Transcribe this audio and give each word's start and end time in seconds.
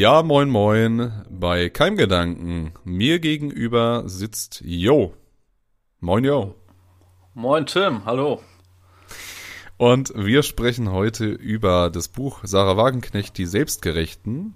Ja, 0.00 0.22
moin 0.22 0.48
moin, 0.48 1.12
bei 1.28 1.68
Keimgedanken. 1.68 2.72
Mir 2.84 3.18
gegenüber 3.18 4.04
sitzt 4.06 4.62
Jo. 4.64 5.12
Moin 5.98 6.24
Jo. 6.24 6.54
Moin 7.34 7.66
Tim, 7.66 8.06
hallo. 8.06 8.40
Und 9.76 10.10
wir 10.16 10.42
sprechen 10.42 10.90
heute 10.90 11.26
über 11.26 11.90
das 11.90 12.08
Buch 12.08 12.40
Sarah 12.44 12.78
Wagenknecht, 12.78 13.36
die 13.36 13.44
Selbstgerechten. 13.44 14.54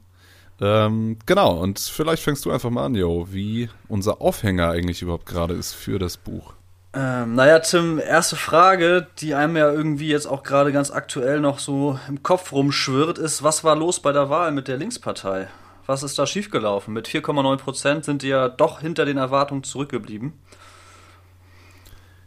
Ähm, 0.63 1.19
genau, 1.27 1.61
und 1.61 1.79
vielleicht 1.79 2.23
fängst 2.23 2.47
du 2.47 2.51
einfach 2.51 2.71
mal 2.71 2.87
an, 2.87 2.95
Jo, 2.95 3.29
wie 3.31 3.69
unser 3.87 4.23
Aufhänger 4.23 4.71
eigentlich 4.71 5.03
überhaupt 5.03 5.27
gerade 5.27 5.53
ist 5.53 5.75
für 5.75 5.99
das 5.99 6.17
Buch. 6.17 6.55
Ähm, 6.97 7.35
naja, 7.35 7.59
Tim, 7.59 7.99
erste 7.99 8.37
Frage, 8.37 9.09
die 9.19 9.35
einem 9.35 9.57
ja 9.57 9.71
irgendwie 9.73 10.09
jetzt 10.09 10.27
auch 10.27 10.45
gerade 10.45 10.71
ganz 10.71 10.93
aktuell 10.93 11.41
noch 11.41 11.59
so 11.59 11.99
im 12.09 12.23
Kopf 12.23 12.53
rumschwirrt, 12.53 13.19
ist, 13.19 13.43
was 13.43 13.65
war 13.65 13.75
los 13.75 13.99
bei 13.99 14.13
der 14.13 14.31
Wahl 14.31 14.53
mit 14.53 14.69
der 14.69 14.77
Linkspartei? 14.77 15.49
Was 15.87 16.05
ist 16.05 16.19
da 16.19 16.27
schiefgelaufen? 16.27 16.95
Mit 16.95 17.09
4,9 17.09 17.57
Prozent 17.57 18.05
sind 18.05 18.23
die 18.23 18.29
ja 18.29 18.49
doch 18.49 18.81
hinter 18.81 19.05
den 19.05 19.17
Erwartungen 19.17 19.65
zurückgeblieben. 19.65 20.35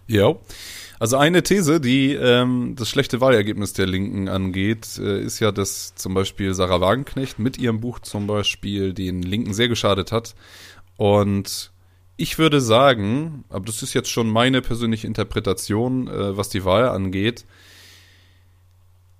Ja, 0.06 0.36
also 1.00 1.18
eine 1.18 1.44
These, 1.44 1.80
die 1.80 2.14
ähm, 2.14 2.76
das 2.78 2.90
schlechte 2.90 3.22
Wahlergebnis 3.22 3.74
der 3.74 3.88
Linken 3.88 4.28
angeht, 4.28 4.98
äh, 4.98 5.22
ist 5.22 5.40
ja, 5.40 5.52
dass 5.52 5.96
zum 5.96 6.14
Beispiel 6.14 6.54
Sarah 6.54 6.82
Wagenknecht 6.82 7.40
mit 7.40 7.58
ihrem 7.58 7.80
Buch 7.80 8.00
zum 8.00 8.28
Beispiel 8.28 8.94
den 8.94 9.22
Linken 9.22 9.54
sehr 9.54 9.70
geschadet 9.70 10.12
hat. 10.12 10.36
Und 10.98 11.72
ich 12.18 12.40
würde 12.40 12.60
sagen, 12.60 13.46
aber 13.50 13.66
das 13.66 13.84
ist 13.84 13.94
jetzt 13.94 14.10
schon 14.10 14.30
meine 14.30 14.62
persönliche 14.62 15.08
Interpretation, 15.08 16.08
äh, 16.08 16.36
was 16.36 16.50
die 16.50 16.66
Wahl 16.66 16.90
angeht, 16.90 17.46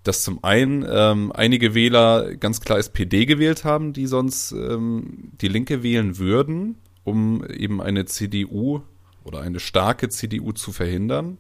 dass 0.04 0.24
zum 0.24 0.44
einen 0.44 0.86
ähm, 0.90 1.32
einige 1.34 1.76
Wähler 1.76 2.36
ganz 2.36 2.62
klar 2.62 2.80
SPD 2.80 3.26
gewählt 3.26 3.64
haben, 3.64 3.94
die 3.94 4.08
sonst 4.08 4.52
ähm, 4.52 5.32
die 5.42 5.48
Linke 5.48 5.84
wählen 5.84 6.18
würden, 6.18 6.78
um 7.04 7.46
eben 7.46 7.82
eine 7.82 8.06
CDU 8.06 8.82
oder 9.24 9.42
eine 9.42 9.60
starke 9.60 10.10
CDU 10.10 10.54
zu 10.54 10.72
verhindern. 10.72 11.38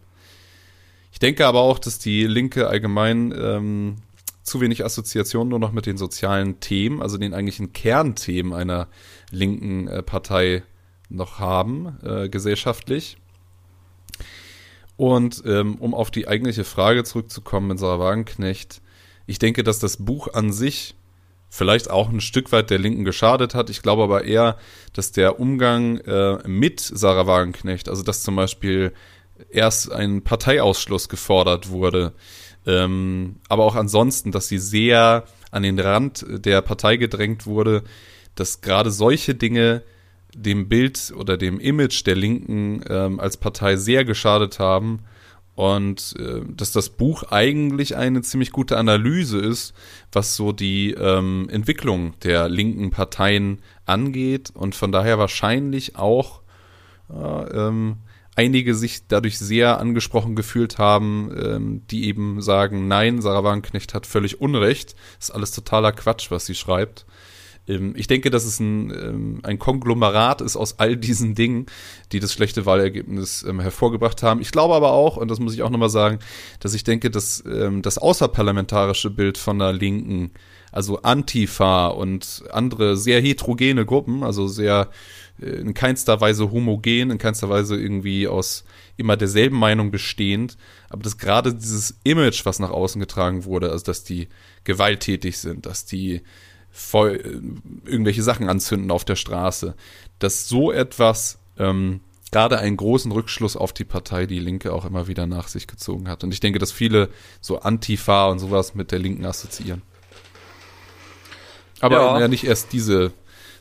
Ich 1.11 1.19
denke 1.19 1.47
aber 1.47 1.61
auch, 1.61 1.79
dass 1.79 1.97
die 1.97 2.27
Linke 2.27 2.67
allgemein 2.67 3.33
ähm, 3.35 3.95
zu 4.43 4.61
wenig 4.61 4.85
Assoziationen 4.85 5.49
nur 5.49 5.59
noch 5.59 5.71
mit 5.71 5.85
den 5.85 5.97
sozialen 5.97 6.59
Themen, 6.59 7.01
also 7.01 7.17
den 7.17 7.33
eigentlichen 7.33 7.73
Kernthemen 7.73 8.53
einer 8.53 8.87
linken 9.31 9.87
äh, 9.87 10.03
Partei 10.03 10.63
noch 11.09 11.39
haben, 11.39 11.97
äh, 12.03 12.29
gesellschaftlich. 12.29 13.17
Und 14.95 15.43
ähm, 15.45 15.75
um 15.75 15.93
auf 15.93 16.09
die 16.11 16.27
eigentliche 16.27 16.63
Frage 16.63 17.03
zurückzukommen 17.03 17.67
mit 17.67 17.79
Sarah 17.79 17.99
Wagenknecht, 17.99 18.81
ich 19.27 19.39
denke, 19.39 19.63
dass 19.63 19.79
das 19.79 19.97
Buch 19.97 20.33
an 20.33 20.51
sich 20.51 20.95
vielleicht 21.49 21.89
auch 21.89 22.09
ein 22.09 22.21
Stück 22.21 22.51
weit 22.51 22.69
der 22.69 22.79
Linken 22.79 23.05
geschadet 23.05 23.55
hat. 23.55 23.69
Ich 23.69 23.81
glaube 23.81 24.03
aber 24.03 24.25
eher, 24.25 24.57
dass 24.93 25.11
der 25.11 25.39
Umgang 25.39 25.97
äh, 25.99 26.47
mit 26.47 26.79
Sarah 26.79 27.27
Wagenknecht, 27.27 27.89
also 27.89 28.03
dass 28.03 28.23
zum 28.23 28.35
Beispiel 28.35 28.93
erst 29.49 29.91
ein 29.91 30.23
Parteiausschluss 30.23 31.09
gefordert 31.09 31.69
wurde, 31.69 32.13
ähm, 32.65 33.37
aber 33.47 33.63
auch 33.63 33.75
ansonsten, 33.75 34.31
dass 34.31 34.47
sie 34.47 34.57
sehr 34.57 35.25
an 35.51 35.63
den 35.63 35.79
Rand 35.79 36.25
der 36.27 36.61
Partei 36.61 36.97
gedrängt 36.97 37.45
wurde, 37.45 37.83
dass 38.35 38.61
gerade 38.61 38.91
solche 38.91 39.35
Dinge 39.35 39.83
dem 40.37 40.69
Bild 40.69 41.13
oder 41.15 41.37
dem 41.37 41.59
Image 41.59 42.05
der 42.05 42.15
Linken 42.15 42.83
ähm, 42.89 43.19
als 43.19 43.37
Partei 43.37 43.75
sehr 43.75 44.05
geschadet 44.05 44.59
haben 44.59 44.99
und 45.55 46.13
äh, 46.19 46.41
dass 46.55 46.71
das 46.71 46.91
Buch 46.91 47.23
eigentlich 47.31 47.95
eine 47.95 48.21
ziemlich 48.21 48.51
gute 48.51 48.77
Analyse 48.77 49.39
ist, 49.39 49.73
was 50.11 50.35
so 50.35 50.51
die 50.51 50.91
ähm, 50.91 51.47
Entwicklung 51.49 52.13
der 52.19 52.47
linken 52.47 52.91
Parteien 52.91 53.59
angeht 53.85 54.51
und 54.53 54.75
von 54.75 54.91
daher 54.91 55.17
wahrscheinlich 55.17 55.95
auch 55.95 56.41
äh, 57.09 57.13
ähm, 57.15 57.97
einige 58.35 58.75
sich 58.75 59.07
dadurch 59.07 59.39
sehr 59.39 59.79
angesprochen 59.79 60.35
gefühlt 60.35 60.77
haben, 60.77 61.31
ähm, 61.35 61.81
die 61.89 62.05
eben 62.05 62.39
sagen, 62.39 62.87
nein, 62.87 63.19
Sarah 63.19 63.43
Wagenknecht 63.43 63.95
hat 63.95 64.05
völlig 64.05 64.39
Unrecht, 64.39 64.95
ist 65.19 65.31
alles 65.31 65.51
totaler 65.51 65.91
Quatsch, 65.91 66.29
was 66.29 66.45
sie 66.45 66.53
schreibt. 66.53 67.07
Ähm, 67.67 67.93
ich 67.95 68.07
denke, 68.07 68.29
dass 68.29 68.45
es 68.45 68.59
ein, 68.59 68.91
ähm, 68.91 69.39
ein 69.43 69.59
Konglomerat 69.59 70.41
ist 70.41 70.55
aus 70.55 70.79
all 70.79 70.97
diesen 70.97 71.35
Dingen, 71.35 71.65
die 72.11 72.19
das 72.19 72.33
schlechte 72.33 72.65
Wahlergebnis 72.65 73.43
ähm, 73.43 73.59
hervorgebracht 73.59 74.23
haben. 74.23 74.41
Ich 74.41 74.51
glaube 74.51 74.75
aber 74.75 74.91
auch, 74.91 75.17
und 75.17 75.29
das 75.29 75.39
muss 75.39 75.53
ich 75.53 75.63
auch 75.63 75.69
nochmal 75.69 75.89
sagen, 75.89 76.19
dass 76.59 76.73
ich 76.73 76.83
denke, 76.83 77.09
dass 77.09 77.43
das 77.81 77.97
außerparlamentarische 77.97 79.09
Bild 79.09 79.37
von 79.37 79.59
der 79.59 79.73
Linken, 79.73 80.31
also 80.71 81.01
Antifa 81.01 81.87
und 81.87 82.43
andere 82.51 82.97
sehr 82.97 83.21
heterogene 83.21 83.85
Gruppen, 83.85 84.23
also 84.23 84.47
sehr 84.47 84.89
äh, 85.41 85.49
in 85.49 85.73
keinster 85.73 86.19
Weise 86.21 86.51
homogen, 86.51 87.11
in 87.11 87.17
keinster 87.17 87.49
Weise 87.49 87.75
irgendwie 87.75 88.27
aus 88.27 88.63
immer 88.97 89.17
derselben 89.17 89.57
Meinung 89.57 89.91
bestehend, 89.91 90.57
aber 90.89 91.03
dass 91.03 91.17
gerade 91.17 91.53
dieses 91.53 91.99
Image, 92.03 92.45
was 92.45 92.59
nach 92.59 92.71
außen 92.71 92.99
getragen 92.99 93.45
wurde, 93.45 93.71
also 93.71 93.85
dass 93.85 94.03
die 94.03 94.27
gewalttätig 94.63 95.37
sind, 95.37 95.65
dass 95.65 95.85
die 95.85 96.21
voll, 96.77 97.15
äh, 97.15 97.89
irgendwelche 97.89 98.23
Sachen 98.23 98.49
anzünden 98.49 98.91
auf 98.91 99.03
der 99.03 99.15
Straße, 99.15 99.75
dass 100.19 100.47
so 100.47 100.71
etwas 100.71 101.39
ähm, 101.57 102.01
gerade 102.31 102.59
einen 102.59 102.77
großen 102.77 103.11
Rückschluss 103.11 103.57
auf 103.57 103.73
die 103.73 103.83
Partei 103.83 104.25
Die 104.25 104.39
Linke 104.39 104.73
auch 104.73 104.85
immer 104.85 105.07
wieder 105.07 105.25
nach 105.25 105.47
sich 105.47 105.67
gezogen 105.67 106.07
hat. 106.07 106.23
Und 106.23 106.33
ich 106.33 106.39
denke, 106.39 106.59
dass 106.59 106.71
viele 106.71 107.09
so 107.41 107.59
Antifa 107.59 108.27
und 108.27 108.39
sowas 108.39 108.75
mit 108.75 108.91
der 108.91 108.99
Linken 108.99 109.25
assoziieren. 109.25 109.81
Aber 111.79 111.95
ja, 111.95 112.19
ja 112.19 112.27
nicht 112.27 112.43
erst 112.43 112.73
diese, 112.73 113.11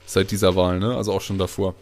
seit 0.05 0.31
dieser 0.31 0.57
Wahl, 0.57 0.79
ne? 0.79 0.97
Also 0.97 1.13
auch 1.13 1.21
schon 1.21 1.39
davor. 1.39 1.75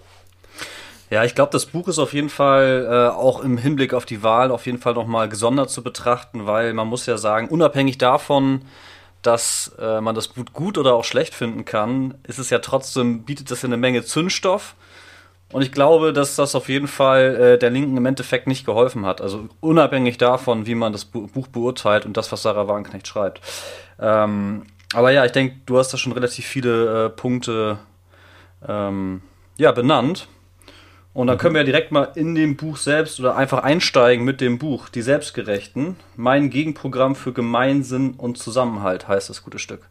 Ja, 1.11 1.25
ich 1.25 1.35
glaube, 1.35 1.53
das 1.53 1.67
Buch 1.67 1.89
ist 1.89 1.99
auf 1.99 2.13
jeden 2.13 2.31
Fall 2.31 2.89
äh, 2.91 3.15
auch 3.15 3.41
im 3.41 3.57
Hinblick 3.57 3.95
auf 3.95 4.05
die 4.05 4.23
Wahl 4.23 4.51
auf 4.51 4.67
jeden 4.67 4.79
Fall 4.79 4.95
nochmal 4.95 5.29
gesondert 5.29 5.71
zu 5.71 5.83
betrachten, 5.83 6.47
weil 6.47 6.75
man 6.75 6.89
muss 6.89 7.07
ja 7.07 7.19
sagen, 7.19 7.49
unabhängig 7.49 7.99
davon, 7.99 8.63
dass 9.27 9.75
äh, 9.79 10.01
man 10.01 10.15
das 10.15 10.29
Boot 10.29 10.53
gut 10.53 10.79
oder 10.79 10.95
auch 10.95 11.05
schlecht 11.05 11.35
finden 11.35 11.65
kann, 11.65 12.15
ist 12.27 12.39
es 12.39 12.51
ja 12.51 12.59
trotzdem, 12.59 13.25
bietet 13.25 13.51
das 13.51 13.63
ja 13.63 13.69
eine 13.69 13.77
Menge 13.77 14.05
Zündstoff. 14.05 14.75
Und 15.53 15.63
ich 15.63 15.73
glaube, 15.73 16.13
dass 16.13 16.37
das 16.37 16.55
auf 16.55 16.69
jeden 16.69 16.89
Fall 16.89 17.37
äh, 17.37 17.59
der 17.59 17.71
Linken 17.71 17.97
im 17.97 18.07
Endeffekt 18.07 18.47
nicht 18.47 18.67
geholfen 18.67 19.07
hat. 19.07 19.21
Also 19.21 19.49
unabhängig 19.61 20.19
davon, 20.19 20.67
wie 20.67 20.75
man 20.75 20.93
das 20.93 21.05
Buch 21.05 21.47
beurteilt 21.49 22.07
und 22.07 22.17
das, 22.17 22.33
was 22.33 22.43
Sarah 22.43 22.67
Wagenknecht 22.67 23.07
schreibt. 23.07 23.41
Ähm, 24.01 24.65
aber 24.93 25.11
ja, 25.11 25.25
ich 25.25 25.33
denke, 25.33 25.57
du 25.67 25.79
hast 25.79 25.93
da 25.93 25.97
schon 25.97 26.13
relativ 26.13 26.47
viele 26.47 27.07
äh, 27.07 27.11
Punkte 27.11 27.79
ähm, 28.67 29.23
ja, 29.57 29.73
benannt. 29.73 30.29
Und 31.15 31.29
dann 31.29 31.39
können 31.39 31.55
wir 31.55 31.61
ja 31.61 31.65
direkt 31.65 31.93
mal 31.93 32.11
in 32.17 32.35
dem 32.35 32.57
Buch 32.57 32.77
selbst 32.77 33.21
oder 33.21 33.37
einfach 33.37 33.63
einsteigen 33.63 34.25
mit 34.25 34.41
dem 34.41 34.59
Buch, 34.59 34.89
Die 34.89 35.01
Selbstgerechten. 35.01 35.95
Mein 36.17 36.51
Gegenprogramm 36.51 37.15
für 37.15 37.33
Gemeinsinn 37.33 38.15
und 38.15 38.37
Zusammenhalt 38.37 39.07
heißt 39.07 39.31
das 39.31 39.45
gute 39.45 39.61
Stück. 39.61 39.89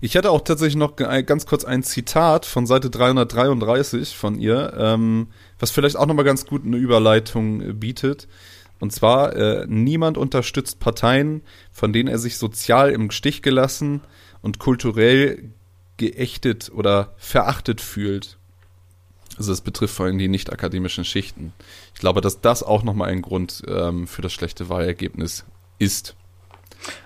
Ich 0.00 0.16
hatte 0.16 0.32
auch 0.32 0.40
tatsächlich 0.40 0.76
noch 0.76 0.96
ganz 0.96 1.46
kurz 1.46 1.64
ein 1.64 1.84
Zitat 1.84 2.46
von 2.46 2.66
Seite 2.66 2.90
333 2.90 4.16
von 4.16 4.40
ihr, 4.40 4.72
ähm, 4.76 5.28
was 5.60 5.70
vielleicht 5.70 5.96
auch 5.96 6.06
nochmal 6.06 6.24
ganz 6.24 6.46
gut 6.46 6.64
eine 6.64 6.76
Überleitung 6.76 7.60
äh, 7.60 7.72
bietet. 7.72 8.26
Und 8.80 8.92
zwar, 8.92 9.36
äh, 9.36 9.66
niemand 9.68 10.18
unterstützt 10.18 10.80
Parteien, 10.80 11.42
von 11.70 11.92
denen 11.92 12.08
er 12.08 12.18
sich 12.18 12.38
sozial 12.38 12.90
im 12.90 13.12
Stich 13.12 13.40
gelassen 13.40 14.00
und 14.42 14.58
kulturell 14.58 15.52
geächtet 15.96 16.72
oder 16.74 17.14
verachtet 17.18 17.80
fühlt. 17.80 18.39
Also 19.40 19.54
es 19.54 19.62
betrifft 19.62 19.94
vor 19.94 20.04
allem 20.04 20.18
die 20.18 20.28
nicht 20.28 20.52
akademischen 20.52 21.02
Schichten. 21.02 21.54
Ich 21.94 22.00
glaube, 22.00 22.20
dass 22.20 22.42
das 22.42 22.62
auch 22.62 22.82
nochmal 22.82 23.08
ein 23.08 23.22
Grund 23.22 23.62
ähm, 23.66 24.06
für 24.06 24.20
das 24.20 24.34
schlechte 24.34 24.68
Wahlergebnis 24.68 25.46
ist. 25.78 26.14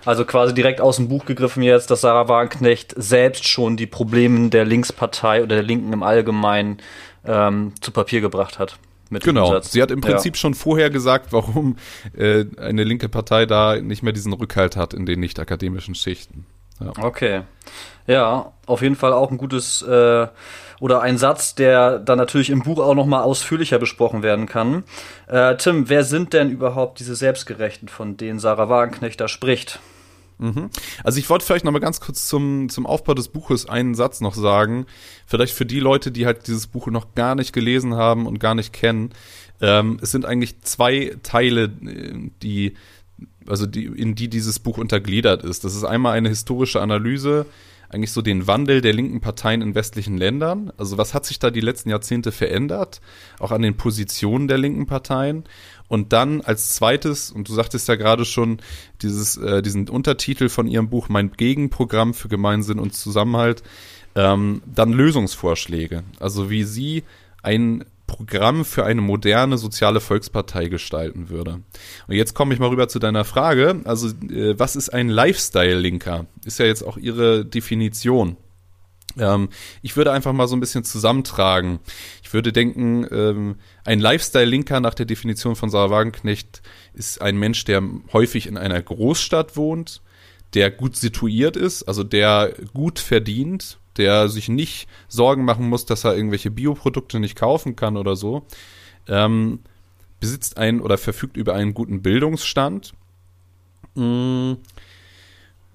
Also 0.03 0.25
quasi 0.25 0.53
direkt 0.53 0.81
aus 0.81 0.97
dem 0.97 1.07
Buch 1.07 1.23
gegriffen 1.23 1.63
jetzt, 1.63 1.91
dass 1.91 2.01
Sarah 2.01 2.27
Wagenknecht 2.27 2.93
selbst 2.97 3.47
schon 3.47 3.77
die 3.77 3.87
Probleme 3.87 4.49
der 4.49 4.65
Linkspartei 4.65 5.43
oder 5.43 5.55
der 5.55 5.63
Linken 5.63 5.93
im 5.93 6.03
Allgemeinen 6.03 6.79
ähm, 7.23 7.71
zu 7.79 7.91
Papier 7.91 8.19
gebracht 8.19 8.59
hat. 8.59 8.79
genau. 9.09 9.57
Sie 9.61 9.81
hat 9.81 9.91
im 9.91 10.01
Prinzip 10.01 10.35
ja. 10.35 10.39
schon 10.41 10.55
vorher 10.55 10.89
gesagt, 10.89 11.31
warum 11.31 11.77
äh, 12.17 12.43
eine 12.57 12.83
linke 12.83 13.07
Partei 13.07 13.45
da 13.45 13.77
nicht 13.79 14.03
mehr 14.03 14.11
diesen 14.11 14.33
Rückhalt 14.33 14.75
hat 14.75 14.93
in 14.93 15.05
den 15.05 15.21
nicht 15.21 15.39
akademischen 15.39 15.95
Schichten. 15.95 16.45
Ja. 16.81 16.91
Okay. 17.01 17.43
Ja, 18.07 18.51
auf 18.65 18.81
jeden 18.81 18.97
Fall 18.97 19.13
auch 19.13 19.31
ein 19.31 19.37
gutes 19.37 19.81
äh, 19.83 20.27
oder 20.79 21.01
ein 21.01 21.17
Satz, 21.17 21.55
der 21.55 21.99
dann 21.99 22.17
natürlich 22.17 22.49
im 22.49 22.63
Buch 22.63 22.79
auch 22.79 22.95
noch 22.95 23.05
mal 23.05 23.21
ausführlicher 23.21 23.79
besprochen 23.79 24.23
werden 24.23 24.45
kann. 24.45 24.83
Äh, 25.27 25.55
Tim, 25.57 25.89
wer 25.89 26.03
sind 26.03 26.33
denn 26.33 26.49
überhaupt 26.49 26.99
diese 26.99 27.15
Selbstgerechten, 27.15 27.87
von 27.87 28.17
denen 28.17 28.39
Sarah 28.39 28.69
Wagenknecht 28.69 29.19
da 29.19 29.27
spricht? 29.27 29.79
Mhm. 30.37 30.69
Also 31.03 31.19
ich 31.19 31.29
wollte 31.29 31.45
vielleicht 31.45 31.65
noch 31.65 31.71
mal 31.71 31.79
ganz 31.79 32.01
kurz 32.01 32.27
zum, 32.27 32.67
zum 32.69 32.85
Aufbau 32.85 33.13
des 33.13 33.29
Buches 33.29 33.69
einen 33.69 33.95
Satz 33.95 34.19
noch 34.21 34.33
sagen. 34.33 34.85
Vielleicht 35.25 35.53
für 35.53 35.65
die 35.65 35.79
Leute, 35.79 36.11
die 36.11 36.25
halt 36.25 36.47
dieses 36.47 36.67
Buch 36.67 36.87
noch 36.87 37.15
gar 37.15 37.35
nicht 37.35 37.53
gelesen 37.53 37.95
haben 37.95 38.25
und 38.27 38.39
gar 38.39 38.55
nicht 38.55 38.73
kennen. 38.73 39.11
Ähm, 39.61 39.97
es 40.01 40.11
sind 40.11 40.25
eigentlich 40.25 40.61
zwei 40.61 41.15
Teile, 41.23 41.65
äh, 41.85 42.29
die 42.41 42.75
also 43.47 43.65
die, 43.65 43.85
in 43.85 44.15
die 44.15 44.27
dieses 44.27 44.59
Buch 44.59 44.77
untergliedert 44.77 45.43
ist. 45.43 45.63
Das 45.63 45.75
ist 45.75 45.83
einmal 45.83 46.17
eine 46.17 46.29
historische 46.29 46.81
Analyse 46.81 47.45
eigentlich 47.89 48.11
so 48.11 48.21
den 48.21 48.47
Wandel 48.47 48.81
der 48.81 48.93
linken 48.93 49.21
Parteien 49.21 49.61
in 49.61 49.75
westlichen 49.75 50.17
Ländern. 50.17 50.71
Also 50.77 50.97
was 50.97 51.13
hat 51.13 51.25
sich 51.25 51.39
da 51.39 51.51
die 51.51 51.61
letzten 51.61 51.89
Jahrzehnte 51.89 52.31
verändert, 52.31 53.01
auch 53.39 53.51
an 53.51 53.61
den 53.61 53.77
Positionen 53.77 54.47
der 54.47 54.57
linken 54.57 54.85
Parteien. 54.85 55.45
Und 55.87 56.13
dann 56.13 56.41
als 56.41 56.71
zweites, 56.71 57.31
und 57.31 57.47
du 57.47 57.53
sagtest 57.53 57.87
ja 57.87 57.95
gerade 57.95 58.25
schon, 58.25 58.59
dieses, 59.01 59.37
äh, 59.37 59.61
diesen 59.61 59.87
Untertitel 59.87 60.49
von 60.49 60.67
ihrem 60.67 60.89
Buch 60.89 61.09
Mein 61.09 61.31
Gegenprogramm 61.31 62.13
für 62.13 62.27
Gemeinsinn 62.27 62.79
und 62.79 62.93
Zusammenhalt, 62.93 63.61
ähm, 64.15 64.61
dann 64.65 64.93
Lösungsvorschläge. 64.93 66.03
Also 66.19 66.49
wie 66.49 66.63
sie 66.63 67.03
ein 67.43 67.85
Programm 68.15 68.63
für 68.63 68.85
eine 68.85 69.01
moderne 69.01 69.57
soziale 69.57 69.99
Volkspartei 69.99 70.69
gestalten 70.69 71.27
würde. 71.27 71.59
Und 72.07 72.15
jetzt 72.15 72.33
komme 72.33 72.53
ich 72.53 72.61
mal 72.61 72.69
rüber 72.69 72.87
zu 72.87 72.97
deiner 72.97 73.25
Frage. 73.25 73.81
Also, 73.83 74.07
äh, 74.07 74.57
was 74.57 74.77
ist 74.77 74.87
ein 74.87 75.09
Lifestyle-Linker? 75.09 76.25
Ist 76.45 76.59
ja 76.59 76.65
jetzt 76.65 76.83
auch 76.83 76.95
Ihre 76.95 77.43
Definition. 77.43 78.37
Ähm, 79.19 79.49
ich 79.81 79.97
würde 79.97 80.13
einfach 80.13 80.31
mal 80.31 80.47
so 80.47 80.55
ein 80.55 80.61
bisschen 80.61 80.85
zusammentragen. 80.85 81.79
Ich 82.23 82.33
würde 82.33 82.53
denken, 82.53 83.05
ähm, 83.11 83.55
ein 83.83 83.99
Lifestyle-Linker 83.99 84.79
nach 84.79 84.93
der 84.93 85.05
Definition 85.05 85.57
von 85.57 85.69
Sarah 85.69 85.89
Wagenknecht 85.89 86.61
ist 86.93 87.21
ein 87.21 87.35
Mensch, 87.35 87.65
der 87.65 87.83
häufig 88.13 88.47
in 88.47 88.55
einer 88.55 88.81
Großstadt 88.81 89.57
wohnt, 89.57 90.01
der 90.53 90.71
gut 90.71 90.95
situiert 90.95 91.57
ist, 91.57 91.83
also 91.83 92.05
der 92.05 92.53
gut 92.73 92.99
verdient, 92.99 93.77
der 93.97 94.29
sich 94.29 94.49
nicht 94.49 94.87
Sorgen 95.07 95.45
machen 95.45 95.69
muss, 95.69 95.85
dass 95.85 96.03
er 96.03 96.15
irgendwelche 96.15 96.51
Bioprodukte 96.51 97.19
nicht 97.19 97.35
kaufen 97.35 97.75
kann 97.75 97.97
oder 97.97 98.15
so, 98.15 98.45
ähm, 99.07 99.59
besitzt 100.19 100.57
einen 100.57 100.81
oder 100.81 100.97
verfügt 100.97 101.37
über 101.37 101.53
einen 101.53 101.73
guten 101.73 102.01
Bildungsstand, 102.01 102.93
mh, 103.95 104.03
mm, 104.05 104.57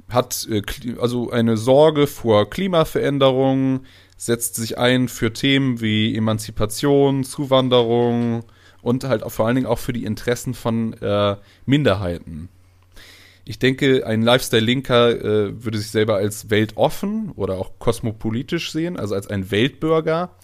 hat 0.09 0.49
äh, 0.51 0.63
also 1.01 1.31
eine 1.31 1.57
Sorge 1.57 2.07
vor 2.07 2.51
Klimaveränderungen, 2.51 3.87
setzt 4.17 4.57
sich 4.57 4.77
ein 4.77 5.09
für 5.09 5.33
Themen 5.33 5.81
wie 5.81 6.15
Emanzipation, 6.15 7.25
Zuwanderung 7.25 8.45
und 8.83 9.05
halt 9.05 9.23
auch 9.23 9.31
vor 9.31 9.47
allen 9.47 9.57
Dingen 9.57 9.67
auch 9.67 9.79
für 9.79 9.93
die 9.93 10.05
Interessen 10.05 10.55
von 10.55 10.93
äh, 10.95 11.37
Minderheiten. 11.65 12.49
Ich 13.51 13.59
denke, 13.59 14.07
ein 14.07 14.23
Lifestyle-Linker 14.23 15.11
äh, 15.11 15.65
würde 15.65 15.79
sich 15.79 15.91
selber 15.91 16.15
als 16.15 16.51
weltoffen 16.51 17.33
oder 17.35 17.55
auch 17.55 17.81
kosmopolitisch 17.81 18.71
sehen, 18.71 18.97
also 18.97 19.17
als 19.17 19.27
ein 19.27 19.51
Weltbürger. 19.51 20.37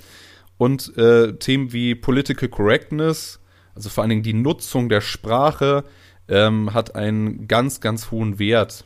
Und 0.58 0.98
äh, 0.98 1.34
Themen 1.34 1.72
wie 1.72 1.94
Political 1.94 2.48
Correctness, 2.48 3.38
also 3.76 3.90
vor 3.90 4.02
allen 4.02 4.10
Dingen 4.10 4.22
die 4.24 4.32
Nutzung 4.32 4.88
der 4.88 5.02
Sprache, 5.02 5.84
ähm, 6.26 6.74
hat 6.74 6.96
einen 6.96 7.46
ganz, 7.46 7.80
ganz 7.80 8.10
hohen 8.10 8.40
Wert. 8.40 8.82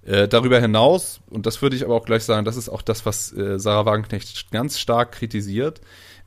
Äh, 0.00 0.26
darüber 0.26 0.58
hinaus, 0.58 1.20
und 1.28 1.44
das 1.44 1.60
würde 1.60 1.76
ich 1.76 1.84
aber 1.84 1.96
auch 1.96 2.06
gleich 2.06 2.24
sagen, 2.24 2.46
das 2.46 2.56
ist 2.56 2.70
auch 2.70 2.80
das, 2.80 3.04
was 3.04 3.36
äh, 3.36 3.58
Sarah 3.58 3.84
Wagenknecht 3.84 4.50
ganz 4.50 4.78
stark 4.78 5.12
kritisiert, 5.12 5.82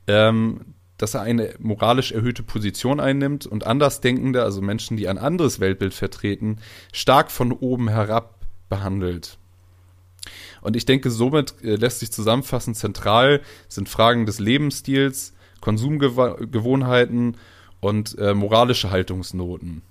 ähm, 0.06 0.60
dass 0.98 1.14
er 1.14 1.22
eine 1.22 1.54
moralisch 1.58 2.12
erhöhte 2.12 2.42
Position 2.42 3.00
einnimmt 3.00 3.46
und 3.46 3.66
Andersdenkende, 3.66 4.42
also 4.42 4.60
Menschen, 4.60 4.96
die 4.96 5.08
ein 5.08 5.18
anderes 5.18 5.60
Weltbild 5.60 5.94
vertreten, 5.94 6.58
stark 6.92 7.30
von 7.30 7.52
oben 7.52 7.88
herab 7.88 8.46
behandelt. 8.68 9.38
Und 10.60 10.76
ich 10.76 10.84
denke, 10.84 11.10
somit 11.10 11.54
äh, 11.62 11.76
lässt 11.76 12.00
sich 12.00 12.12
zusammenfassen, 12.12 12.74
zentral 12.74 13.40
sind 13.68 13.88
Fragen 13.88 14.26
des 14.26 14.40
Lebensstils, 14.40 15.32
Konsumgewohnheiten 15.60 17.36
und 17.80 18.18
äh, 18.18 18.34
moralische 18.34 18.90
Haltungsnoten. 18.90 19.82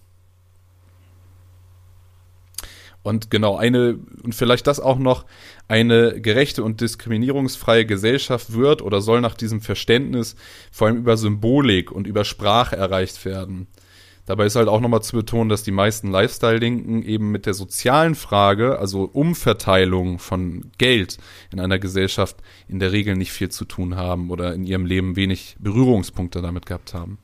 Und 3.07 3.31
genau, 3.31 3.55
eine, 3.55 3.97
und 4.23 4.35
vielleicht 4.35 4.67
das 4.67 4.79
auch 4.79 4.97
noch, 4.97 5.25
eine 5.69 6.19
gerechte 6.19 6.63
und 6.63 6.81
diskriminierungsfreie 6.81 7.85
Gesellschaft 7.85 8.53
wird 8.53 8.81
oder 8.81 9.01
soll 9.01 9.21
nach 9.21 9.35
diesem 9.35 9.61
Verständnis 9.61 10.35
vor 10.71 10.87
allem 10.87 10.97
über 10.97 11.15
Symbolik 11.15 11.91
und 11.91 12.05
über 12.05 12.25
Sprache 12.25 12.75
erreicht 12.75 13.23
werden. 13.23 13.67
Dabei 14.25 14.45
ist 14.45 14.57
halt 14.57 14.67
auch 14.67 14.81
nochmal 14.81 15.01
zu 15.03 15.15
betonen, 15.15 15.49
dass 15.49 15.63
die 15.63 15.71
meisten 15.71 16.11
Lifestyle-Linken 16.11 17.01
eben 17.03 17.31
mit 17.31 17.45
der 17.45 17.53
sozialen 17.53 18.13
Frage, 18.13 18.77
also 18.77 19.03
Umverteilung 19.03 20.19
von 20.19 20.69
Geld 20.77 21.17
in 21.53 21.61
einer 21.61 21.79
Gesellschaft, 21.79 22.35
in 22.67 22.79
der 22.79 22.91
Regel 22.91 23.15
nicht 23.15 23.31
viel 23.31 23.47
zu 23.47 23.63
tun 23.63 23.95
haben 23.95 24.31
oder 24.31 24.53
in 24.53 24.65
ihrem 24.65 24.85
Leben 24.85 25.15
wenig 25.15 25.55
Berührungspunkte 25.59 26.41
damit 26.41 26.65
gehabt 26.65 26.93
haben. 26.93 27.19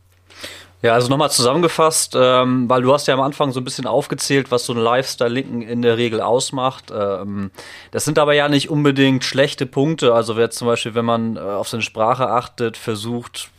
Ja, 0.84 0.96
also 0.96 1.08
nochmal 1.08 1.32
zusammengefasst, 1.32 2.14
ähm, 2.14 2.70
weil 2.70 2.82
du 2.82 2.92
hast 2.92 3.08
ja 3.08 3.14
am 3.14 3.22
Anfang 3.22 3.54
so 3.54 3.62
ein 3.62 3.64
bisschen 3.64 3.88
aufgezählt, 3.88 4.52
was 4.52 4.66
so 4.66 4.74
ein 4.74 4.80
Lifestyle-Linken 4.80 5.62
in 5.62 5.82
der 5.82 5.96
Regel 5.96 6.20
ausmacht. 6.20 6.92
Ähm, 6.94 7.52
das 7.92 8.04
sind 8.04 8.20
aber 8.20 8.34
ja 8.34 8.50
nicht 8.50 8.70
unbedingt 8.70 9.24
schlechte 9.24 9.66
Punkte. 9.66 10.14
Also 10.14 10.36
wer 10.36 10.50
zum 10.50 10.68
Beispiel, 10.68 10.94
wenn 10.94 11.06
man 11.06 11.38
äh, 11.38 11.40
auf 11.40 11.70
seine 11.70 11.84
Sprache 11.84 12.30
achtet, 12.30 12.76
versucht, 12.76 13.50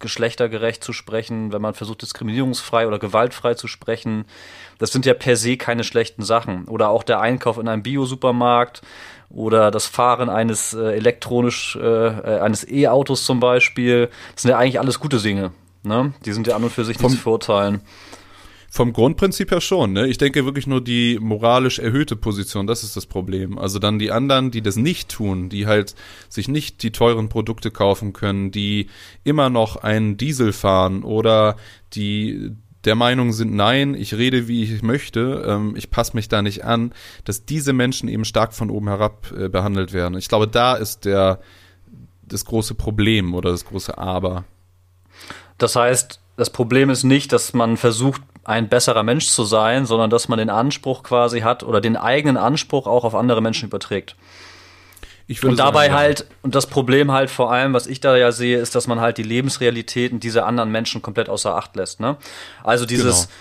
geschlechtergerecht 0.00 0.82
zu 0.82 0.92
sprechen, 0.92 1.52
wenn 1.52 1.62
man 1.62 1.74
versucht, 1.74 2.02
diskriminierungsfrei 2.02 2.88
oder 2.88 2.98
gewaltfrei 2.98 3.54
zu 3.54 3.68
sprechen, 3.68 4.24
das 4.78 4.90
sind 4.90 5.06
ja 5.06 5.14
per 5.14 5.36
se 5.36 5.56
keine 5.56 5.84
schlechten 5.84 6.24
Sachen. 6.24 6.64
Oder 6.64 6.88
auch 6.88 7.04
der 7.04 7.20
Einkauf 7.20 7.58
in 7.58 7.68
einem 7.68 7.84
Biosupermarkt 7.84 8.82
oder 9.30 9.70
das 9.70 9.86
Fahren 9.86 10.28
eines 10.28 10.74
äh, 10.74 10.96
elektronisch, 10.96 11.76
äh, 11.76 11.80
äh 11.80 12.40
eines 12.40 12.68
E-Autos 12.68 13.24
zum 13.24 13.38
Beispiel. 13.38 14.10
Das 14.34 14.42
sind 14.42 14.50
ja 14.50 14.58
eigentlich 14.58 14.80
alles 14.80 14.98
gute 14.98 15.18
Dinge. 15.18 15.52
Ne? 15.82 16.12
Die 16.24 16.32
sind 16.32 16.46
ja 16.46 16.56
an 16.56 16.64
und 16.64 16.72
für 16.72 16.84
sich 16.84 16.98
nicht 16.98 17.10
zu 17.10 17.16
verurteilen. 17.16 17.82
Vom 18.74 18.94
Grundprinzip 18.94 19.50
her 19.50 19.60
schon, 19.60 19.92
ne? 19.92 20.06
Ich 20.06 20.16
denke 20.16 20.46
wirklich 20.46 20.66
nur 20.66 20.82
die 20.82 21.18
moralisch 21.20 21.78
erhöhte 21.78 22.16
Position, 22.16 22.66
das 22.66 22.82
ist 22.82 22.96
das 22.96 23.04
Problem. 23.04 23.58
Also 23.58 23.78
dann 23.78 23.98
die 23.98 24.10
anderen, 24.10 24.50
die 24.50 24.62
das 24.62 24.76
nicht 24.76 25.10
tun, 25.10 25.50
die 25.50 25.66
halt 25.66 25.94
sich 26.30 26.48
nicht 26.48 26.82
die 26.82 26.90
teuren 26.90 27.28
Produkte 27.28 27.70
kaufen 27.70 28.14
können, 28.14 28.50
die 28.50 28.86
immer 29.24 29.50
noch 29.50 29.76
einen 29.76 30.16
Diesel 30.16 30.54
fahren 30.54 31.02
oder 31.02 31.56
die 31.92 32.52
der 32.84 32.94
Meinung 32.94 33.32
sind, 33.32 33.54
nein, 33.54 33.94
ich 33.94 34.14
rede, 34.14 34.48
wie 34.48 34.62
ich 34.62 34.82
möchte, 34.82 35.44
ähm, 35.46 35.74
ich 35.76 35.90
passe 35.90 36.16
mich 36.16 36.28
da 36.28 36.40
nicht 36.42 36.64
an, 36.64 36.92
dass 37.24 37.44
diese 37.44 37.72
Menschen 37.72 38.08
eben 38.08 38.24
stark 38.24 38.54
von 38.54 38.70
oben 38.70 38.88
herab 38.88 39.32
äh, 39.36 39.48
behandelt 39.48 39.92
werden. 39.92 40.16
Ich 40.16 40.28
glaube, 40.28 40.48
da 40.48 40.74
ist 40.74 41.04
der 41.04 41.40
das 42.22 42.44
große 42.46 42.74
Problem 42.74 43.34
oder 43.34 43.50
das 43.50 43.66
große 43.66 43.98
Aber. 43.98 44.44
Das 45.58 45.76
heißt, 45.76 46.20
das 46.36 46.50
Problem 46.50 46.90
ist 46.90 47.04
nicht, 47.04 47.32
dass 47.32 47.52
man 47.52 47.76
versucht, 47.76 48.22
ein 48.44 48.68
besserer 48.68 49.02
Mensch 49.02 49.28
zu 49.28 49.44
sein, 49.44 49.86
sondern 49.86 50.10
dass 50.10 50.28
man 50.28 50.38
den 50.38 50.50
Anspruch 50.50 51.02
quasi 51.04 51.40
hat 51.40 51.62
oder 51.62 51.80
den 51.80 51.96
eigenen 51.96 52.36
Anspruch 52.36 52.86
auch 52.86 53.04
auf 53.04 53.14
andere 53.14 53.40
Menschen 53.40 53.68
überträgt. 53.68 54.16
und 55.42 55.58
dabei 55.58 55.86
sagen, 55.86 55.98
halt, 55.98 56.26
und 56.42 56.54
das 56.56 56.66
Problem 56.66 57.12
halt 57.12 57.30
vor 57.30 57.52
allem, 57.52 57.72
was 57.72 57.86
ich 57.86 58.00
da 58.00 58.16
ja 58.16 58.32
sehe, 58.32 58.58
ist, 58.58 58.74
dass 58.74 58.88
man 58.88 59.00
halt 59.00 59.18
die 59.18 59.22
Lebensrealitäten 59.22 60.18
dieser 60.18 60.46
anderen 60.46 60.72
Menschen 60.72 61.02
komplett 61.02 61.28
außer 61.28 61.54
Acht 61.54 61.76
lässt. 61.76 62.00
Ne? 62.00 62.16
Also 62.64 62.84
dieses, 62.84 63.28
genau 63.28 63.34